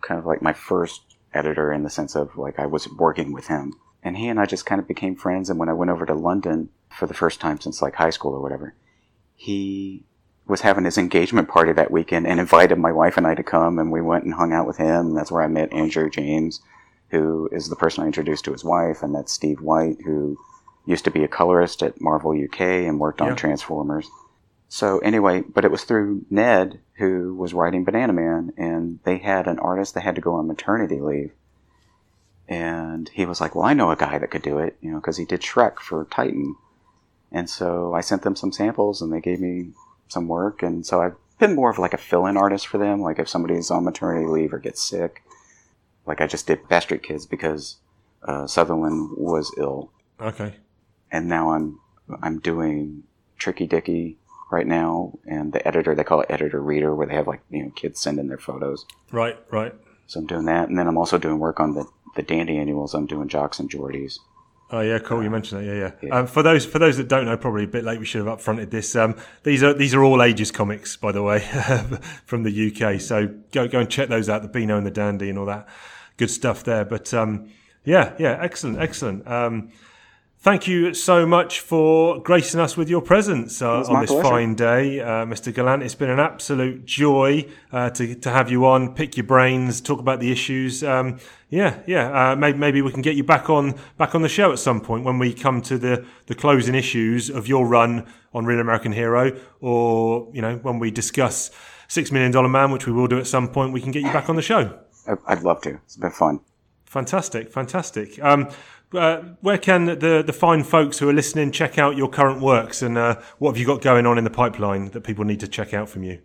kind 0.00 0.18
of 0.18 0.26
like 0.26 0.42
my 0.42 0.52
first 0.52 1.16
editor 1.34 1.72
in 1.72 1.82
the 1.82 1.90
sense 1.90 2.14
of 2.14 2.36
like 2.36 2.58
I 2.58 2.66
was 2.66 2.88
working 2.92 3.32
with 3.32 3.48
him. 3.48 3.74
And 4.02 4.16
he 4.16 4.28
and 4.28 4.38
I 4.38 4.46
just 4.46 4.66
kind 4.66 4.80
of 4.80 4.88
became 4.88 5.16
friends. 5.16 5.48
And 5.48 5.58
when 5.58 5.68
I 5.68 5.72
went 5.74 5.90
over 5.90 6.04
to 6.06 6.14
London 6.14 6.68
for 6.90 7.06
the 7.06 7.14
first 7.14 7.40
time 7.40 7.60
since 7.60 7.80
like 7.80 7.94
high 7.94 8.10
school 8.10 8.34
or 8.34 8.40
whatever, 8.40 8.74
he 9.34 10.04
was 10.52 10.60
having 10.60 10.84
his 10.84 10.98
engagement 10.98 11.48
party 11.48 11.72
that 11.72 11.90
weekend 11.90 12.26
and 12.26 12.38
invited 12.38 12.78
my 12.78 12.92
wife 12.92 13.16
and 13.16 13.26
I 13.26 13.34
to 13.34 13.42
come. 13.42 13.78
And 13.78 13.90
we 13.90 14.02
went 14.02 14.24
and 14.24 14.34
hung 14.34 14.52
out 14.52 14.66
with 14.66 14.76
him. 14.76 15.08
And 15.08 15.16
that's 15.16 15.32
where 15.32 15.42
I 15.42 15.48
met 15.48 15.72
Andrew 15.72 16.10
James, 16.10 16.60
who 17.08 17.48
is 17.50 17.68
the 17.68 17.76
person 17.76 18.04
I 18.04 18.06
introduced 18.06 18.44
to 18.44 18.52
his 18.52 18.62
wife. 18.62 19.02
And 19.02 19.14
that's 19.14 19.32
Steve 19.32 19.62
White, 19.62 19.96
who 20.04 20.36
used 20.84 21.04
to 21.06 21.10
be 21.10 21.24
a 21.24 21.28
colorist 21.28 21.82
at 21.82 22.00
Marvel 22.02 22.32
UK 22.32 22.60
and 22.60 23.00
worked 23.00 23.22
on 23.22 23.28
Yeah. 23.28 23.34
Transformers. 23.34 24.08
So 24.68 24.98
anyway, 24.98 25.40
but 25.40 25.64
it 25.64 25.70
was 25.70 25.84
through 25.84 26.26
Ned 26.30 26.80
who 26.94 27.34
was 27.34 27.54
writing 27.54 27.84
Banana 27.84 28.12
Man, 28.12 28.52
and 28.56 28.98
they 29.04 29.18
had 29.18 29.46
an 29.46 29.58
artist 29.58 29.94
that 29.94 30.00
had 30.02 30.14
to 30.14 30.20
go 30.20 30.34
on 30.34 30.46
maternity 30.46 31.00
leave, 31.00 31.32
and 32.48 33.08
he 33.10 33.26
was 33.26 33.40
like, 33.40 33.54
"Well, 33.54 33.66
I 33.66 33.74
know 33.74 33.90
a 33.90 33.96
guy 33.96 34.18
that 34.18 34.30
could 34.30 34.42
do 34.42 34.58
it, 34.58 34.76
you 34.80 34.90
know, 34.90 34.96
because 34.98 35.18
he 35.18 35.24
did 35.26 35.40
Shrek 35.42 35.78
for 35.78 36.06
Titan." 36.06 36.56
And 37.30 37.50
so 37.50 37.92
I 37.92 38.00
sent 38.00 38.22
them 38.22 38.34
some 38.34 38.50
samples, 38.52 39.02
and 39.02 39.12
they 39.12 39.20
gave 39.20 39.40
me 39.40 39.72
some 40.12 40.28
work, 40.28 40.62
and 40.62 40.84
so 40.86 41.00
I've 41.02 41.16
been 41.38 41.54
more 41.54 41.70
of 41.70 41.78
like 41.78 41.94
a 41.94 41.98
fill-in 41.98 42.36
artist 42.36 42.66
for 42.68 42.78
them. 42.78 43.00
Like 43.00 43.18
if 43.18 43.28
somebody's 43.28 43.70
on 43.70 43.84
maternity 43.84 44.26
leave 44.26 44.52
or 44.52 44.58
gets 44.58 44.80
sick, 44.82 45.22
like 46.06 46.20
I 46.20 46.26
just 46.26 46.46
did 46.46 46.68
Bash 46.68 46.84
Street 46.84 47.02
Kids 47.02 47.26
because 47.26 47.76
uh, 48.22 48.46
Sutherland 48.46 49.10
was 49.16 49.52
ill, 49.58 49.90
Okay. 50.20 50.54
and 51.10 51.28
now 51.28 51.50
I'm 51.52 51.80
I'm 52.22 52.38
doing 52.38 53.04
Tricky 53.38 53.66
Dicky 53.66 54.18
right 54.50 54.66
now, 54.66 55.18
and 55.26 55.52
the 55.52 55.66
editor 55.66 55.94
they 55.94 56.04
call 56.04 56.20
it 56.20 56.30
editor 56.30 56.60
reader, 56.62 56.94
where 56.94 57.06
they 57.06 57.14
have 57.14 57.26
like 57.26 57.40
you 57.50 57.64
know 57.64 57.70
kids 57.70 58.00
send 58.00 58.18
in 58.20 58.28
their 58.28 58.38
photos. 58.38 58.86
Right, 59.10 59.36
right. 59.50 59.74
So 60.06 60.20
I'm 60.20 60.26
doing 60.26 60.44
that, 60.46 60.68
and 60.68 60.78
then 60.78 60.86
I'm 60.86 60.98
also 60.98 61.18
doing 61.18 61.38
work 61.38 61.58
on 61.58 61.74
the 61.74 61.86
the 62.14 62.22
Dandy 62.22 62.58
annuals. 62.58 62.94
I'm 62.94 63.06
doing 63.06 63.28
Jocks 63.28 63.58
and 63.58 63.70
Geordies. 63.70 64.18
Oh 64.72 64.80
yeah, 64.80 64.98
cool. 65.00 65.22
You 65.22 65.28
mentioned 65.28 65.60
that. 65.60 65.66
Yeah, 65.66 65.92
yeah. 66.02 66.16
Um, 66.18 66.26
for 66.26 66.42
those 66.42 66.64
for 66.64 66.78
those 66.78 66.96
that 66.96 67.06
don't 67.06 67.26
know, 67.26 67.36
probably 67.36 67.64
a 67.64 67.68
bit 67.68 67.84
late. 67.84 67.98
We 67.98 68.06
should 68.06 68.26
have 68.26 68.38
upfronted 68.38 68.70
this. 68.70 68.96
Um, 68.96 69.16
these 69.42 69.62
are 69.62 69.74
these 69.74 69.94
are 69.94 70.02
all 70.02 70.22
ages 70.22 70.50
comics, 70.50 70.96
by 70.96 71.12
the 71.12 71.22
way, 71.22 71.40
from 72.24 72.42
the 72.42 72.72
UK. 72.72 72.98
So 72.98 73.26
go 73.52 73.68
go 73.68 73.80
and 73.80 73.90
check 73.90 74.08
those 74.08 74.30
out. 74.30 74.40
The 74.40 74.48
Beano 74.48 74.78
and 74.78 74.86
the 74.86 74.90
Dandy 74.90 75.28
and 75.28 75.38
all 75.38 75.44
that 75.44 75.68
good 76.16 76.30
stuff 76.30 76.64
there. 76.64 76.86
But 76.86 77.12
um, 77.12 77.50
yeah, 77.84 78.14
yeah, 78.18 78.38
excellent, 78.40 78.78
excellent. 78.78 79.28
Thank 80.42 80.66
you 80.66 80.92
so 80.92 81.24
much 81.24 81.60
for 81.60 82.18
gracing 82.18 82.58
us 82.58 82.76
with 82.76 82.88
your 82.90 83.00
presence 83.00 83.62
uh, 83.62 83.82
on 83.82 84.00
this 84.00 84.10
pleasure. 84.10 84.28
fine 84.28 84.56
day, 84.56 84.98
uh, 84.98 85.24
Mr. 85.24 85.54
Gallant. 85.54 85.84
It's 85.84 85.94
been 85.94 86.10
an 86.10 86.18
absolute 86.18 86.84
joy 86.84 87.46
uh, 87.70 87.90
to 87.90 88.16
to 88.16 88.28
have 88.28 88.50
you 88.50 88.66
on, 88.66 88.92
pick 88.92 89.16
your 89.16 89.22
brains, 89.22 89.80
talk 89.80 90.00
about 90.00 90.18
the 90.18 90.32
issues. 90.32 90.82
Um, 90.82 91.20
yeah, 91.48 91.78
yeah. 91.86 92.32
Uh, 92.32 92.34
maybe 92.34 92.58
maybe 92.58 92.82
we 92.82 92.90
can 92.90 93.02
get 93.02 93.14
you 93.14 93.22
back 93.22 93.48
on 93.50 93.78
back 93.98 94.16
on 94.16 94.22
the 94.22 94.28
show 94.28 94.50
at 94.50 94.58
some 94.58 94.80
point 94.80 95.04
when 95.04 95.20
we 95.20 95.32
come 95.32 95.62
to 95.62 95.78
the 95.78 96.04
the 96.26 96.34
closing 96.34 96.74
issues 96.74 97.30
of 97.30 97.46
your 97.46 97.64
run 97.64 98.04
on 98.34 98.44
Real 98.44 98.58
American 98.58 98.90
Hero, 98.90 99.38
or 99.60 100.28
you 100.34 100.42
know 100.42 100.56
when 100.56 100.80
we 100.80 100.90
discuss 100.90 101.52
Six 101.86 102.10
Million 102.10 102.32
Dollar 102.32 102.48
Man, 102.48 102.72
which 102.72 102.84
we 102.84 102.92
will 102.92 103.06
do 103.06 103.20
at 103.20 103.28
some 103.28 103.46
point. 103.46 103.72
We 103.72 103.80
can 103.80 103.92
get 103.92 104.02
you 104.02 104.12
back 104.12 104.28
on 104.28 104.34
the 104.34 104.42
show. 104.42 104.76
I'd 105.28 105.44
love 105.44 105.60
to. 105.60 105.74
It's 105.84 105.96
been 105.96 106.10
fun. 106.10 106.40
Fantastic, 106.84 107.50
fantastic. 107.50 108.22
Um, 108.22 108.48
uh, 108.94 109.22
where 109.40 109.58
can 109.58 109.86
the 109.86 110.22
the 110.24 110.32
fine 110.32 110.64
folks 110.64 110.98
who 110.98 111.08
are 111.08 111.12
listening 111.12 111.52
check 111.52 111.78
out 111.78 111.96
your 111.96 112.08
current 112.08 112.40
works 112.40 112.82
and 112.82 112.98
uh, 112.98 113.20
what 113.38 113.50
have 113.50 113.58
you 113.58 113.66
got 113.66 113.82
going 113.82 114.06
on 114.06 114.18
in 114.18 114.24
the 114.24 114.30
pipeline 114.30 114.90
that 114.90 115.02
people 115.02 115.24
need 115.24 115.40
to 115.40 115.48
check 115.48 115.74
out 115.74 115.88
from 115.88 116.02
you? 116.02 116.20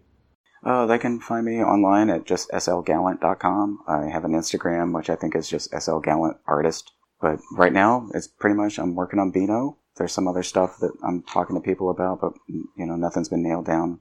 Uh, 0.64 0.86
they 0.86 0.98
can 0.98 1.20
find 1.20 1.46
me 1.46 1.64
online 1.64 2.10
at 2.10 2.26
just 2.26 2.50
slgallant.com. 2.52 3.80
I 3.88 4.10
have 4.10 4.26
an 4.26 4.34
Instagram, 4.34 4.94
which 4.94 5.10
I 5.10 5.16
think 5.16 5.36
is 5.36 5.48
just 5.48 5.72
slgallantartist. 5.72 6.84
But 7.22 7.40
right 7.54 7.74
now, 7.74 8.10
it's 8.14 8.28
pretty 8.28 8.56
much 8.56 8.78
I'm 8.78 8.96
working 8.96 9.20
on 9.20 9.32
Beano. 9.32 9.78
There's 9.96 10.12
some 10.12 10.28
other 10.28 10.44
stuff 10.44 10.78
that 10.80 10.92
I'm 11.04 11.24
talking 11.24 11.56
to 11.56 11.62
people 11.62 11.90
about, 11.90 12.22
but 12.22 12.34
you 12.48 12.86
know 12.86 12.96
nothing's 12.96 13.30
been 13.30 13.44
nailed 13.44 13.66
down. 13.66 14.00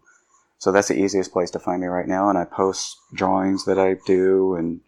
So 0.59 0.73
that's 0.73 0.89
the 0.89 0.99
easiest 0.99 1.33
place 1.33 1.51
to 1.53 1.59
find 1.59 1.81
me 1.81 1.87
right 1.87 2.09
now. 2.09 2.29
And 2.29 2.39
I 2.39 2.45
post 2.45 2.97
drawings 3.15 3.65
that 3.67 3.79
I 3.79 3.97
do 4.07 4.55
and 4.55 4.81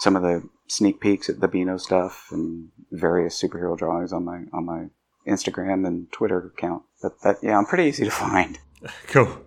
some 0.00 0.16
of 0.16 0.22
the 0.22 0.48
sneak 0.66 1.00
peeks 1.00 1.28
at 1.28 1.40
the 1.40 1.48
Beano 1.48 1.76
stuff 1.76 2.28
and 2.30 2.70
various 2.92 3.40
superhero 3.40 3.76
drawings 3.76 4.12
on 4.12 4.24
my 4.24 4.44
on 4.52 4.64
my 4.64 4.86
Instagram 5.26 5.86
and 5.86 6.10
Twitter 6.12 6.52
account. 6.56 6.82
But 7.00 7.20
that 7.22 7.38
yeah, 7.42 7.58
I'm 7.58 7.66
pretty 7.66 7.84
easy 7.84 8.04
to 8.04 8.10
find. 8.26 8.58
Cool. 9.08 9.38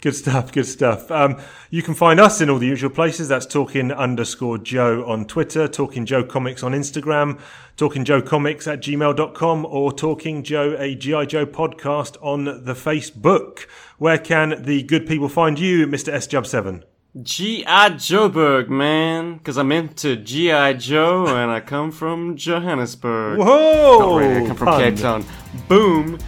Good 0.00 0.14
stuff, 0.14 0.52
good 0.52 0.66
stuff. 0.66 1.10
Um, 1.10 1.40
you 1.70 1.82
can 1.82 1.94
find 1.94 2.20
us 2.20 2.42
in 2.42 2.50
all 2.50 2.58
the 2.58 2.66
usual 2.66 2.90
places. 2.90 3.28
That's 3.28 3.46
Talking 3.46 3.90
underscore 3.90 4.58
Joe 4.58 5.02
on 5.06 5.24
Twitter, 5.24 5.66
Talking 5.66 6.04
Joe 6.04 6.22
Comics 6.22 6.62
on 6.62 6.72
Instagram, 6.72 7.40
Talking 7.78 8.04
Joe 8.04 8.20
Comics 8.20 8.66
at 8.68 8.80
gmail.com, 8.80 9.64
or 9.64 9.92
Talking 9.94 10.42
Joe, 10.42 10.76
a 10.78 10.94
G.I. 10.94 11.24
Joe 11.24 11.46
podcast 11.46 12.18
on 12.22 12.44
the 12.44 12.74
Facebook. 12.74 13.60
Where 13.96 14.18
can 14.18 14.62
the 14.64 14.82
good 14.82 15.06
people 15.06 15.30
find 15.30 15.58
you, 15.58 15.86
Mr. 15.86 16.12
S. 16.12 16.26
Jub 16.26 16.44
7? 16.44 16.84
G.I. 17.22 17.90
Joeberg, 17.90 18.68
man. 18.68 19.34
Because 19.38 19.56
I'm 19.56 19.70
into 19.70 20.16
G.I. 20.16 20.72
Joe 20.74 21.28
and 21.28 21.48
I 21.48 21.60
come 21.60 21.92
from 21.92 22.36
Johannesburg. 22.36 23.38
Whoa! 23.38 23.98
Not 24.00 24.16
really, 24.18 24.42
I 24.42 24.46
come 24.48 24.56
from 24.56 24.66
Pun. 24.66 24.80
Cape 24.80 24.96
Town. 24.96 25.24
Boom. 25.68 26.18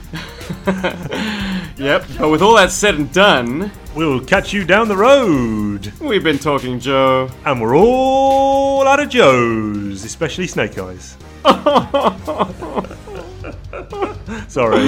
yep, 1.77 2.05
but 2.19 2.31
with 2.31 2.41
all 2.41 2.55
that 2.55 2.71
said 2.71 2.95
and 2.95 3.13
done, 3.13 3.73
We'll 3.97 4.21
catch 4.21 4.53
you 4.53 4.65
down 4.65 4.87
the 4.87 4.97
road. 4.97 5.93
we've 6.01 6.23
been 6.23 6.39
talking 6.39 6.79
Joe. 6.79 7.31
And 7.45 7.61
we're 7.61 7.77
all 7.77 8.87
out 8.87 9.01
of 9.01 9.09
Joes, 9.09 10.05
especially 10.05 10.47
Snake 10.47 10.79
Eyes. 10.79 11.17
Sorry. 14.49 14.85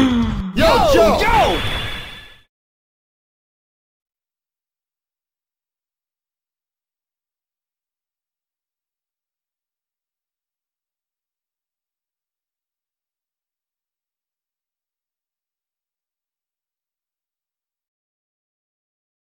Yo, 0.55 0.93
Joe! 0.93 1.19
Yo! 1.21 1.88